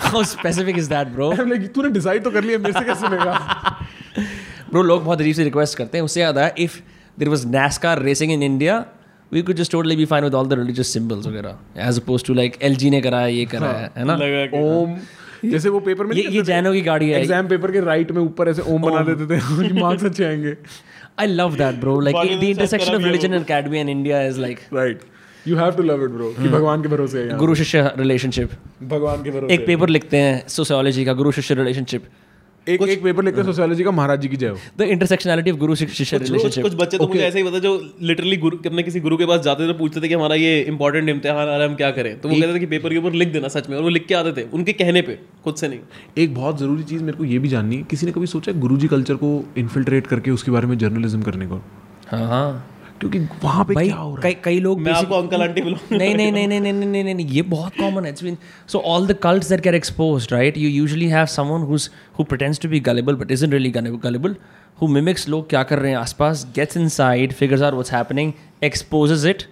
how 0.00 0.22
specific 0.24 0.78
is 0.78 0.88
that 0.88 1.08
bro 1.08 1.30
like 1.32 1.72
तूने 1.72 1.90
डिसाइड 1.90 2.24
तो 2.24 2.30
कर 2.30 2.44
लिया 2.44 2.58
मेरे 2.58 2.72
से 2.72 2.84
कैसे 2.86 3.00
सुनेगा 3.00 3.38
ब्रो 4.70 4.82
लोग 4.90 5.04
बहुत 5.04 5.20
अजीब 5.20 5.34
से 5.36 5.44
रिक्वेस्ट 5.44 5.78
करते 5.78 5.98
हैं। 5.98 6.04
उससे 6.04 6.20
याद 6.20 6.38
आया 6.38 6.50
if 6.58 6.78
there 7.18 7.28
was 7.28 7.46
NASCAR 7.46 8.02
racing 8.02 8.32
in 8.32 8.42
India 8.42 8.84
we 9.32 9.42
could 9.42 9.56
just 9.56 9.72
totally 9.72 9.96
be 9.96 10.04
fine 10.04 10.24
with 10.24 10.34
all 10.34 10.48
the 10.48 10.58
religious 10.58 10.92
symbols 10.92 11.26
वगैरह 11.26 11.88
as 11.88 12.00
oppose 12.00 12.24
to 12.24 12.34
like 12.34 12.58
L 12.62 12.76
ने 12.90 13.00
कराया 13.00 13.26
ये 13.26 13.44
कराया 13.46 13.90
है। 13.96 14.04
ना? 14.06 14.14
ओम। 14.58 14.96
जैसे 15.50 15.68
वो 15.68 15.80
पेपर 15.80 16.06
में 16.06 16.16
ये 16.16 16.22
ये 16.30 16.42
जैनो 16.42 16.72
की 16.72 16.80
गाड़ी 16.82 17.08
है। 17.10 17.20
एग्ज़ाम 17.20 17.48
पेपर 17.48 17.72
के 17.72 17.80
राइट 17.80 18.12
में 18.12 18.20
ऊपर 18.22 18.48
ऐसे 18.48 18.62
ओम 18.62 18.82
बना 18.82 19.02
देते 19.04 19.26
थे 19.26 19.40
उनकी 19.54 19.80
मार्क्स 19.80 20.04
अच्छे 20.04 20.24
आएँगे। 20.24 20.56
I 21.20 21.26
love 21.26 21.56
that 21.56 21.80
bro 21.80 21.98
like 22.00 22.16
the 22.40 22.44
intersection 22.44 22.94
of 22.94 23.02
religion 23.02 23.34
and 23.34 23.44
academy 23.44 23.78
and 23.78 23.88
India 23.88 24.22
is 24.22 24.40
like 24.40 24.60
right 24.74 25.00
you 25.48 25.56
have 25.56 25.70
to 25.72 25.82
love 25.82 26.04
it 26.04 26.10
bro 26.10 26.28
कि 26.32 26.48
भगवान 26.48 26.82
के 26.82 26.88
भरोसे 26.88 27.18
है। 27.18 27.36
गुरु 27.38 27.54
शिष्य 27.54 27.92
रिलेशनशिप 27.98 28.50
भगवान 28.82 29.22
के 29.24 29.30
भरोसे 29.30 29.54
एक 29.54 29.66
पेपर 29.66 29.88
लिखते 29.88 30.16
हैं 30.16 30.46
सोशियोलॉजी 30.48 31.04
का 31.04 31.12
गुरु 31.12 31.32
शिष्य 31.32 31.54
रिलेशनशिप 31.54 32.04
एक 32.68 32.82
एक 32.82 33.02
पेपर 33.02 33.24
लिखते 33.24 33.42
सोशियोलॉजी 33.44 33.84
का 33.84 33.90
महाराज 33.90 34.20
जी 34.20 34.28
की 34.28 34.36
जय 34.36 34.48
हो। 34.48 34.56
द 34.78 34.82
इंटरसेक्शनैलिटी 34.90 35.50
ऑफ़ 35.50 35.58
गुरु 35.58 35.74
शिष्य 35.74 36.18
रिलेशनशिप 36.18 36.62
कुछ 36.64 36.74
बच्चे 36.74 36.98
तो 36.98 37.06
मुझे 37.08 37.20
ऐसे 37.20 37.38
ही 37.38 37.44
पता 37.44 37.58
जो 37.58 37.72
लिटरली 38.02 38.36
गुरु 38.36 38.58
अपने 38.66 38.82
किसी 38.82 39.00
गुरु 39.00 39.16
के 39.16 39.26
पास 39.26 39.40
जाते 39.40 39.68
थे 39.68 39.72
पूछते 39.78 40.00
थे 40.00 40.08
कि 40.08 40.14
हमारा 40.14 40.34
ये 40.34 40.60
इंपॉर्टेंट 40.62 41.08
इम्तिहान 41.08 41.36
आ 41.38 41.44
रहा 41.44 41.56
है 41.56 41.68
हम 41.68 41.74
क्या 41.74 41.90
करें? 41.90 42.20
तो 42.20 42.28
वो 42.28 42.34
कहते 42.34 42.54
थे 42.54 42.58
कि 42.58 42.66
पेपर 42.66 42.90
के 42.90 42.98
ऊपर 42.98 43.12
लिख 43.12 43.32
देना 43.32 43.48
सच 43.48 43.68
में 43.68 43.76
और 43.76 43.82
वो 43.82 43.88
लिख 43.88 44.06
के 44.06 44.14
आते 44.14 44.32
थे 44.32 44.46
उनके 44.50 44.72
कहने 44.72 45.02
पे 45.02 45.18
खुद 45.44 45.54
से 45.54 45.68
नहीं। 45.68 45.78
एक 46.18 46.34
बहुत 46.34 46.58
ज़रूरी 46.58 46.82
चीज़ 46.84 47.02
मेरे 47.02 47.18
को 47.18 47.24
ये 47.24 47.38
भी 47.38 47.48
जाननी 47.48 47.76
है 47.76 47.82
किसी 47.90 48.06
ने 48.06 48.12
कभी 48.12 48.26
सोचा 48.26 48.52
गुरुजी 48.52 48.88
कल्चर 48.88 49.14
को 49.14 49.32
इन्फिल्ट्रेट 49.58 50.06
करके 50.06 50.30
उसके 50.30 50.50
बारे 50.50 50.66
में 50.66 50.78
जर्नलिज्म 50.78 51.22
करने 51.22 51.46
को? 51.46 51.62
हाँ 52.08 52.26
हाँ। 52.28 52.68
क्योंकि 53.02 53.18
वहाँ 53.44 53.64
पे 53.64 53.74
क्या 53.74 53.96
हो 53.96 54.14
रहा 54.14 54.26
है? 54.26 54.34
कई 54.44 54.58
लोग 54.60 54.80
मैं 54.80 54.92
आपको 54.92 55.14
अंकल 55.14 55.42
आंटी 55.42 55.60
नहीं 55.60 56.14
नहीं 56.14 56.32
नहीं 56.32 56.46
नहीं 56.48 56.60
नहीं 56.60 56.72
नहीं 56.72 57.14
नहीं 57.14 57.26
ये 57.26 57.42
बहुत 57.42 57.76
कॉमन 57.80 58.04
है 58.04 58.14
so 58.68 58.78
all 58.86 59.06
the 59.06 59.12
cults 59.22 59.48
that 59.48 59.60
get 59.60 59.74
exposed 59.74 60.32
right 60.32 60.58
you 60.58 60.68
usually 60.68 61.08
have 61.08 61.26
someone 61.26 61.62
whose 61.62 61.90
who 62.18 62.24
pretends 62.24 62.60
to 62.60 62.68
be 62.68 62.80
gullible 62.80 63.14
but 63.14 63.30
is 63.30 63.44
in 63.44 63.52
really 63.52 63.70
gullible 63.70 64.36
who 64.82 64.86
mimics 64.88 65.28
लोग 65.28 65.48
क्या 65.50 65.62
कर 65.62 65.78
रहे 65.78 65.90
हैं 65.90 65.98
आसपास 65.98 66.46
gets 66.56 66.76
inside 66.76 67.32
figures 67.32 67.62
are 67.62 67.72
what's 67.72 67.92
happening 67.92 68.32
exposes 68.64 69.24
it 69.24 69.42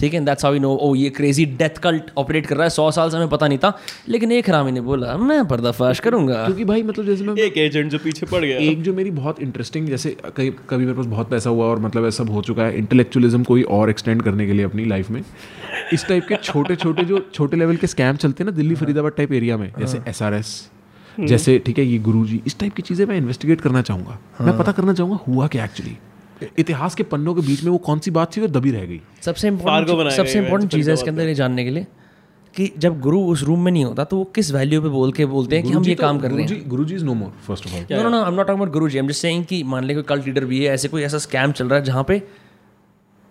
ठीक 0.00 0.14
है 0.14 0.20
that's 0.24 0.44
how 0.44 0.54
you 0.54 0.60
know 0.60 0.72
oh 0.72 0.94
ये 0.94 1.08
crazy 1.10 1.44
death 1.58 1.78
cult 1.82 2.10
operate 2.18 2.46
कर 2.46 2.56
रहा 2.56 2.64
है 2.64 2.70
सौ 2.70 2.90
साल 2.90 3.10
से 3.10 3.16
हमें 3.16 3.28
पता 3.28 3.48
नहीं 3.48 3.58
था 3.58 3.72
लेकिन 4.08 4.32
एक 4.32 4.48
रामी 4.50 4.72
ने 4.72 4.80
बोला 4.80 5.16
मैं 5.18 5.44
पर्दाफाश 5.48 6.00
करूँगा। 6.00 6.44
क्योंकि 6.44 6.64
भाई 6.64 6.82
मतलब 6.82 7.06
जैसे 7.06 7.24
मैं 7.24 7.34
एक 7.36 7.58
एजेंट 7.58 7.90
जो 7.90 7.98
पीछे 7.98 8.26
पड़ 8.26 8.44
गया। 8.44 8.58
एक 8.60 8.82
जो 8.82 8.94
मेरी 8.94 9.10
बहुत 9.10 9.40
इंटरेस्टिंग 9.42 9.88
जैसे 9.88 10.16
कभी 10.26 10.50
कभी 10.70 10.84
मेरे 10.84 10.96
पास 10.96 11.06
बहुत 11.06 11.30
पैसा 11.30 11.50
हुआ 11.50 11.66
और 11.66 11.80
मतलब 11.80 12.06
ऐसा 12.06 12.24
हो 12.24 12.42
चुका 12.42 12.62
है 12.62 12.78
इंटेलेक्चुअलिज्म 12.78 13.44
कोई 13.44 13.62
और 13.78 13.90
एक्सटेंड 13.90 14.22
करने 14.22 14.46
के 14.46 14.52
लिए 14.52 14.64
अपनी 14.64 14.84
लाइफ 14.84 15.10
में। 15.10 15.22
इस 15.92 16.06
टाइप 16.08 16.26
के 16.28 16.36
छोटे 16.36 16.76
छोटे 16.76 17.04
जो 17.04 17.18
छोटे 17.34 17.56
लेवल 17.56 17.76
के 17.76 17.86
स्कैम 17.86 18.16
चलते 18.16 18.44
हैं 18.44 18.50
ना 18.50 18.56
दिल्ली 18.56 18.74
फरीदाबाद 18.74 19.12
टाइप 19.16 19.32
एरिया 19.32 19.56
में 19.56 19.72
जैसे 19.78 19.98
SRS 20.10 20.58
जैसे 21.20 21.58
ठीक 21.58 21.78
है 21.78 21.84
ये 21.84 21.98
गुरुजी 22.00 22.40
इस 22.46 22.58
टाइप 22.58 22.74
की 22.74 22.82
चीज़ें 22.82 23.06
मैं 23.06 23.16
इन्वेस्टिगेट 23.16 23.60
करना 23.60 23.82
चाहूँगा। 23.82 24.18
मैं 24.40 24.56
पता 24.58 24.72
करना 24.72 24.92
चाहूँगा 24.92 25.18
हुआ 25.28 25.46
क्या 25.46 25.64
एक्चुअली 25.64 25.96
इतिहास 26.58 26.94
के 26.94 27.02
पन्नों 27.02 27.34
के 27.34 27.40
बीच 27.40 27.62
में 27.64 27.70
वो 27.72 27.78
कौन 27.78 27.98
सी 27.98 28.10
बात 28.10 28.36
थी 28.36 28.40
वो 28.40 28.46
दबी 28.48 28.70
रह 28.70 28.84
गई? 28.84 29.00
सबसे 29.22 29.48
इम्पोर्टेंट 29.48 30.10
सबसे 30.12 30.38
इम्पोर्टेंट 30.38 30.72
चीज़ 30.72 30.90
है 30.90 30.94
इसके 30.94 31.10
अंदर 31.10 31.28
ये 31.28 31.34
जानने 31.34 31.64
के 31.64 31.70
लिए 31.70 31.86
कि 32.56 32.72
जब 32.78 33.00
गुरु 33.00 33.20
उस 33.22 33.42
रूम 33.42 33.64
में 33.64 33.72
नहीं 33.72 33.84
होता 33.84 34.04
तो 34.04 34.16
वो 34.16 34.24
किस 34.24 34.52
वैल्यू 34.52 34.82
पे 34.82 34.88
बोल 34.88 35.12
के 35.12 35.26
बोलते 35.26 35.56
हैं 35.56 35.64
कि 35.64 35.72
हम 35.72 35.84
ये 35.84 35.94
काम 35.94 36.18
कर 36.18 36.30
रहे 36.30 36.44
हैं? 36.44 36.68
Guruji 36.68 36.94
is 36.94 37.04
no 37.04 37.14
more 37.14 37.32
first 37.46 37.66
of 37.66 37.74
all 37.74 38.02
no 38.02 38.08
no 38.08 38.22
I 38.22 38.28
am 38.28 38.34
not 38.34 38.46
talking 38.46 38.62
about 38.62 38.72
Guruji 38.72 38.98
I 38.98 39.04
am 39.04 39.08
just 39.08 39.22
saying 39.22 39.44
कि 39.44 39.62
मान 39.62 39.84
ले 39.84 39.94
कोई 39.94 40.02
कल्ट 40.02 40.26
लीडर 40.26 40.44
भी 40.44 40.64
है 40.64 40.74
ऐसे 40.74 40.88
कोई 40.88 41.02
ऐसा 41.02 41.18
स्कैम 41.18 41.52
चल 41.52 41.68
रहा 41.68 41.78
है 41.78 41.84
जहाँ 41.84 42.04
पे 42.04 42.22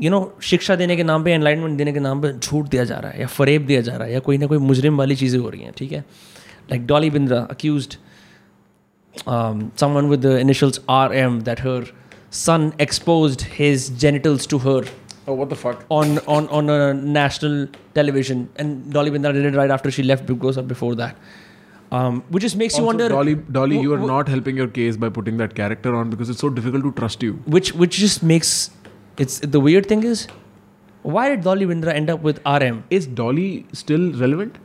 यू 0.02 0.10
नो 0.10 0.38
शिक्षा 0.42 0.76
देने 0.76 0.96
के 0.96 1.04
नाम 1.04 1.24
पे 1.24 1.32
एनलाइटमेंट 1.32 1.78
देने 1.78 1.94
के 1.94 2.00
नाम 2.00 2.22
पे 2.22 2.34
झूठ 2.40 2.68
दिया 2.68 2.84
जा 2.84 3.00
रहा 3.00 3.12
है 3.12 3.22
या 3.22 3.28
फरेब 3.28 3.66
दिया 3.66 3.82
जा 3.82 3.96
रहा 3.96 4.08
है 4.08 4.14
या 4.14 4.20
कोई 4.20 4.38
ना 4.38 4.46
कोई 4.46 4.58
मुजरिम 4.58 4.98
वाली 4.98 5.16
चीज़ें 5.16 5.40
हो 5.40 5.50
रही 5.50 5.62
हैं 5.62 5.74
ठीक 5.78 5.92
है? 5.92 6.00
Like 6.72 6.88
Dolly 6.88 7.10
Bindra 7.10 7.40
accuse 7.52 7.98
someone 9.82 10.08
with 10.10 10.22
the 10.24 10.32
initials 10.42 10.78
RM 10.96 11.34
that 11.48 11.62
her 11.64 11.80
son 12.30 12.74
exposed 12.80 13.42
his 13.42 13.90
genitals 13.90 14.46
to 14.48 14.60
her 14.60 14.82
Oh, 15.28 15.34
what 15.34 15.50
the 15.50 15.56
fuck? 15.56 15.84
on 15.90 16.18
on 16.36 16.48
on 16.50 16.70
a 16.70 16.94
national 16.94 17.68
television, 17.94 18.50
and 18.56 18.92
Dolly 18.92 19.12
Bindra 19.12 19.32
did 19.34 19.46
it 19.46 19.56
right 19.56 19.70
after 19.70 19.92
she 19.92 20.02
left 20.04 20.26
Big 20.26 20.40
Boss 20.40 20.58
or 20.58 20.64
before 20.64 20.96
that, 20.96 21.16
um, 21.92 22.24
which 22.30 22.42
just 22.42 22.56
makes 22.56 22.78
you 22.80 22.84
wonder. 22.84 23.10
Dolly, 23.10 23.36
Dolly, 23.36 23.80
you 23.80 23.94
are 23.94 24.00
wh- 24.00 24.08
not 24.08 24.28
helping 24.28 24.58
your 24.58 24.68
case 24.68 24.98
by 24.98 25.10
putting 25.10 25.38
that 25.38 25.54
character 25.54 25.94
on 25.96 26.10
because 26.10 26.30
it's 26.32 26.40
so 26.40 26.50
difficult 26.50 26.84
to 26.84 26.92
trust 26.94 27.22
you. 27.22 27.34
Which 27.46 27.74
which 27.74 27.98
just 27.98 28.24
makes 28.24 28.72
it's 29.18 29.38
the 29.40 29.60
weird 29.60 29.86
thing 29.86 30.02
is, 30.04 30.28
why 31.04 31.30
did 31.30 31.42
Dolly 31.42 31.68
Bindra 31.68 31.94
end 31.94 32.10
up 32.10 32.22
with 32.22 32.40
RM? 32.46 32.84
Is 32.90 33.06
Dolly 33.06 33.68
still 33.74 34.12
relevant? 34.14 34.58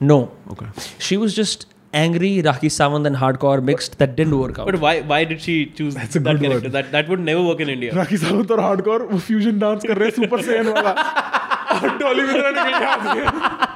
No, 0.00 0.30
Okay. 0.50 0.66
she 0.98 1.16
was 1.16 1.34
just 1.34 1.66
angry 1.92 2.42
Rakhi 2.42 2.68
Sawant 2.74 3.06
and 3.06 3.16
hardcore 3.16 3.62
mixed 3.62 3.98
that 3.98 4.16
didn't 4.16 4.38
work 4.38 4.58
out. 4.58 4.66
But 4.66 4.80
why 4.80 4.92
why 5.12 5.24
did 5.24 5.40
she 5.40 5.56
choose 5.80 5.94
That's 5.94 6.16
a 6.16 6.20
that 6.20 6.38
good 6.38 6.48
character? 6.48 6.68
word. 6.68 6.72
That 6.72 6.92
that 6.92 7.08
would 7.08 7.20
never 7.20 7.42
work 7.42 7.60
in 7.60 7.68
India. 7.74 7.94
Rakhi 7.94 8.16
Sawant 8.24 8.50
और 8.50 8.60
hardcore 8.60 9.02
वो 9.12 9.18
fusion 9.28 9.58
dance 9.58 9.84
कर 9.86 9.96
रहे 9.98 10.08
हैं 10.08 10.14
super 10.16 10.42
Saiyan 10.42 10.68
वाला 10.68 10.90
और 11.78 11.98
Dolly 11.98 12.22
withdraw 12.22 12.50
निकल 12.50 12.78
के 12.78 12.84
आ 12.84 12.96
गया 13.14 13.70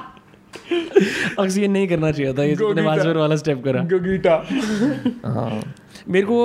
अक्सर 1.39 1.59
ये 1.59 1.67
नहीं 1.67 1.87
करना 1.87 2.11
चाहिए 2.11 2.33
था 2.33 2.43
ये 2.43 2.55
Go 2.55 2.59
तुमने 2.75 3.17
वाला 3.17 3.35
स्टेप 3.35 3.63
करा 3.65 3.81
गगीटा 3.91 4.35
हाँ 5.25 5.61
मेरे 6.15 6.25
को 6.29 6.37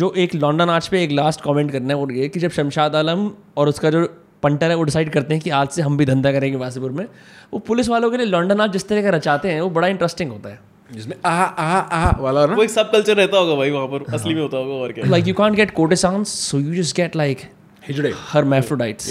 जो 0.00 0.12
एक 0.24 0.34
लौंडा 0.34 0.64
नाच 0.64 0.88
पे 0.88 1.02
एक 1.02 1.10
लास्ट 1.18 1.40
कमेंट 1.44 1.70
करना 1.72 1.94
है 1.94 1.94
वो 2.00 2.10
ये 2.10 2.28
कि 2.28 2.40
जब 2.40 2.50
शमशाद 2.58 2.96
आलम 2.96 3.30
और 3.56 3.68
उसका 3.68 3.90
जो 3.90 4.04
पंटर 4.42 4.70
है 4.70 4.76
वो 4.76 4.84
डिसाइड 4.84 5.10
करते 5.12 5.34
हैं 5.34 5.42
कि 5.42 5.50
आज 5.58 5.68
से 5.76 5.82
हम 5.82 5.96
भी 5.96 6.04
धंधा 6.06 6.32
करेंगे 6.32 6.56
वासीपुर 6.58 6.90
में 6.98 7.06
वो 7.52 7.58
पुलिस 7.68 7.88
वालों 7.88 8.10
के 8.10 8.16
लिए 8.16 8.26
लौंडा 8.26 8.54
नाच 8.54 8.70
जिस 8.72 8.88
तरह 8.88 9.02
का 9.02 9.10
रचाते 9.16 9.50
हैं 9.52 9.60
वो 9.60 9.70
बड़ा 9.78 9.88
इंटरेस्टिंग 9.88 10.32
होता 10.32 10.48
है 10.48 10.58
जिसमें 10.90 11.14
आहा 11.24 11.44
आहा 11.44 11.78
आहा 11.78 12.16
वाला 12.20 12.46
ना। 12.46 12.54
वो 12.54 12.62
एक 12.62 12.70
सब 12.70 12.90
कल्चर 12.92 13.16
रहता 13.16 13.36
होगा 13.36 13.54
भाई 13.56 13.70
वहाँ 13.70 13.86
पर 13.88 14.04
असली 14.14 14.34
में 14.34 14.40
होता 14.42 14.56
होगा 14.56 14.74
और 14.74 14.92
क्या। 14.92 15.04
Like 15.06 15.28
you 15.28 15.34
can't 15.34 15.56
get 15.56 15.70
courtesans 15.74 16.28
so 16.40 16.58
you 16.58 16.74
just 16.74 16.96
get 16.96 17.16
like 17.16 17.38
हिजड़े। 17.82 18.12
hermaphrodites. 18.32 19.08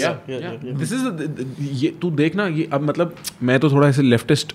this 0.78 0.92
is 0.92 1.04
ये 1.74 1.88
तू 2.02 2.10
देखना 2.12 2.46
ये 2.48 2.68
अब 2.72 2.82
मतलब 2.82 3.14
मैं 3.42 3.58
तो 3.60 3.70
थोड़ा 3.70 3.88
ऐसे 3.88 4.02
लेफ्टिस्ट 4.02 4.54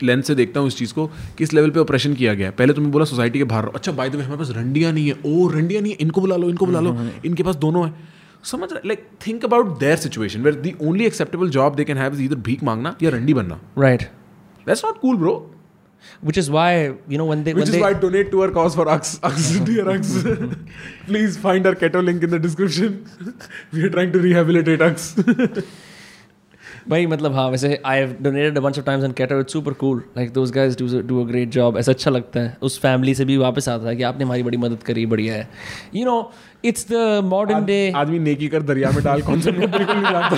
लेंस 0.00 0.26
से 0.26 0.34
देखता 0.34 0.60
हूँ 0.60 0.68
इस 0.68 0.76
चीज़ 0.76 0.94
को 0.94 1.06
किस 1.38 1.52
लेवल 1.54 1.70
पे 1.70 1.80
ऑपरेशन 1.80 2.14
किया 2.14 2.34
गया 2.34 2.46
है। 2.46 2.52
पहले 2.52 2.72
तुमने 2.72 2.90
बोला 2.90 3.04
सोसाइटी 3.04 3.38
के 3.38 3.44
बाहर 3.44 3.68
अच्छा 3.74 3.92
बाय 3.92 4.10
द 4.10 4.14
वे 4.14 4.22
हमारे 4.22 4.38
पास 4.38 4.50
रंडिया 4.56 4.92
नहीं 4.92 5.06
है। 5.08 5.14
ओ 5.26 5.48
रंडिया 5.48 5.80
नहीं 5.80 5.92
है 5.92 5.98
इनको 6.00 6.20
बुला 6.20 6.36
लो 6.36 6.48
इनको 6.50 6.66
बुला 6.66 6.80
लो। 6.80 6.96
इनके 7.24 7.42
पास 7.42 7.56
दोनों 7.56 7.86
है। 7.86 7.92
समझ 8.44 8.68
like 8.74 9.06
think 9.26 9.44
about 9.44 9.78
their 9.80 9.96
situation 9.96 10.42
where 10.42 10.54
the 10.54 10.72
only 10.82 11.04
acceptable 11.06 11.50
job 11.50 11.74
they 11.74 11.84
can 11.84 11.98
have 11.98 12.12
is 12.14 12.22
इधर 12.22 12.36
भीख 12.48 12.64
मांगना 12.64 12.94
या 13.02 13.10
रंडी 13.10 13.34
बनना। 13.34 13.60
Right. 13.78 14.02
That's 14.66 14.84
not 14.84 14.98
cool 15.00 15.16
bro 15.16 15.34
which 16.30 16.40
is 16.42 16.50
why 16.56 16.66
you 17.14 17.20
know 17.22 17.28
when 17.32 17.44
they 17.44 17.54
Which 17.54 17.62
when 17.62 17.68
is 17.68 17.76
they 17.76 17.82
why 17.84 17.92
donate 18.04 18.30
to 18.32 18.42
our 18.42 18.50
cause 18.58 18.74
for 18.80 18.86
Ux. 18.96 19.14
Ux, 19.30 19.48
dear 19.70 19.88
Ux. 19.94 20.12
Please 21.06 21.38
find 21.46 21.70
our 21.72 21.74
keto 21.84 22.04
link 22.10 22.22
in 22.22 22.30
the 22.36 22.42
description. 22.48 23.00
We 23.72 23.84
are 23.84 23.90
trying 23.96 24.12
to 24.18 24.26
rehabilitate 24.28 24.86
Ux. 24.90 25.08
भाई 26.88 27.06
मतलब 27.06 27.34
हाँ 27.34 27.48
वैसे 27.50 27.68
I 27.86 27.98
have 27.98 28.14
donated 28.22 28.56
a 28.58 28.60
bunch 28.60 28.78
of 28.78 28.86
times 28.86 29.04
and 29.04 29.12
Ketto 29.14 29.40
it's 29.40 29.52
super 29.52 29.72
cool 29.82 30.02
like 30.16 30.32
those 30.32 30.50
guys 30.52 30.76
do 30.78 30.86
do 31.08 31.20
a 31.24 31.26
great 31.26 31.50
job 31.56 31.76
ऐसा 31.78 31.92
अच्छा 31.92 32.10
लगता 32.10 32.40
है 32.40 32.56
उस 32.68 32.78
family 32.80 33.14
से 33.14 33.24
भी 33.24 33.36
वापस 33.36 33.68
आता 33.68 33.88
है 33.88 33.94
कि 33.96 34.02
आपने 34.08 34.24
हमारी 34.24 34.42
बड़ी 34.42 34.56
मदद 34.64 34.82
करी 34.86 35.04
बढ़िया 35.12 35.34
है 35.34 35.48
you 35.94 36.04
know 36.04 36.16
it's 36.64 36.86
the 36.90 37.20
modern 37.24 37.64
day 37.64 37.92
आदमी 37.96 38.18
नेकी 38.18 38.48
कर 38.48 38.62
दरिया 38.62 38.90
में 38.90 39.02
डाल 39.04 39.22
कॉन्सेप्ट 39.22 39.60
को 39.60 39.66
बिल्कुल 39.66 39.96
नहीं 39.96 40.12
जानता। 40.12 40.36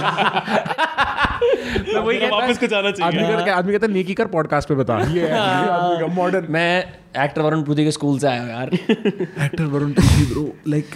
वही 2.00 2.18
कहता 2.18 2.36
वापस 2.36 2.58
को 2.58 2.66
जाना 2.66 2.88
आदमी 3.06 3.20
कहता 3.20 3.54
आदमी 3.54 3.72
कहता 3.72 3.86
नेकी 3.86 4.14
कर 4.14 4.26
पॉडकास्ट 4.26 4.68
पे 4.68 4.74
बता। 4.74 4.98
ये 5.12 5.30
आदमी 5.30 6.00
का 6.00 6.06
मॉडर्न 6.14 6.46
मैं 6.50 6.84
एक्टर 7.24 7.42
वरुण 7.42 7.62
पुरी 7.62 7.84
के 7.84 7.90
स्कूल 7.90 8.18
से 8.18 8.26
आया 8.26 8.42
हूँ 8.42 8.50
यार। 8.50 8.68
Actor 9.44 9.64
Varun 9.64 9.92
Puri 9.92 10.26
bro 10.32 10.46
like 10.68 10.94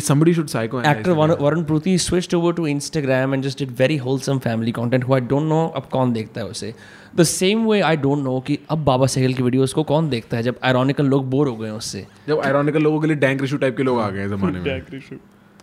somebody 0.00 0.32
should 0.32 0.48
psychoanalyze. 0.48 0.84
Actor 0.84 1.14
Warren, 1.14 1.36
Varun 1.36 1.64
Pruthi 1.64 1.94
switched 2.00 2.34
over 2.34 2.52
to 2.52 2.62
Instagram 2.62 3.32
and 3.32 3.48
just 3.48 3.58
did 3.58 3.70
very 3.70 3.96
wholesome 3.96 4.40
family 4.40 4.72
content. 4.72 5.04
Who 5.04 5.14
I 5.14 5.20
don't 5.20 5.48
know 5.54 5.62
अब 5.76 5.88
कौन 5.92 6.12
देखता 6.12 6.40
है 6.40 6.46
उसे. 6.46 6.74
The 7.16 7.24
same 7.24 7.64
way 7.70 7.80
I 7.82 7.94
don't 8.04 8.24
know 8.28 8.40
कि 8.46 8.58
अब 8.70 8.84
बाबा 8.84 9.06
सहगल 9.06 9.34
की 9.34 9.42
videos 9.42 9.72
को 9.72 9.82
कौन 9.82 10.08
देखता 10.10 10.36
है 10.36 10.42
जब 10.42 10.60
ironical 10.60 11.08
लोग 11.14 11.30
बोर 11.30 11.48
हो 11.48 11.56
गए 11.56 11.70
उससे. 11.70 12.06
जब 12.28 12.40
आयरॉनिकल 12.40 12.82
लोगों 12.82 13.00
के 13.00 13.06
लिए 13.06 13.16
डैंक 13.16 13.40
रिशू 13.40 13.56
टाइप 13.56 13.76
के 13.76 13.82
लोग 13.82 14.00
आ 14.00 14.10
गए 14.10 14.28
जमाने 14.28 14.52
में. 14.52 14.64
Dank 14.64 14.86
Rishu. 14.92 15.16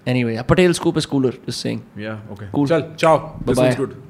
Anyway, 0.08 0.44
Patel 0.44 0.74
scoop 0.74 0.98
is 0.98 1.08
cooler. 1.08 1.32
Just 1.46 1.60
saying. 1.66 1.82
Yeah. 1.98 2.18
Okay. 2.32 2.50
Cool. 2.56 2.68
चल. 2.68 2.92
Ciao. 2.98 3.18
Bye 3.18 3.54
bye. 3.54 3.54
This 3.54 3.64
was 3.66 3.76
good. 3.76 4.05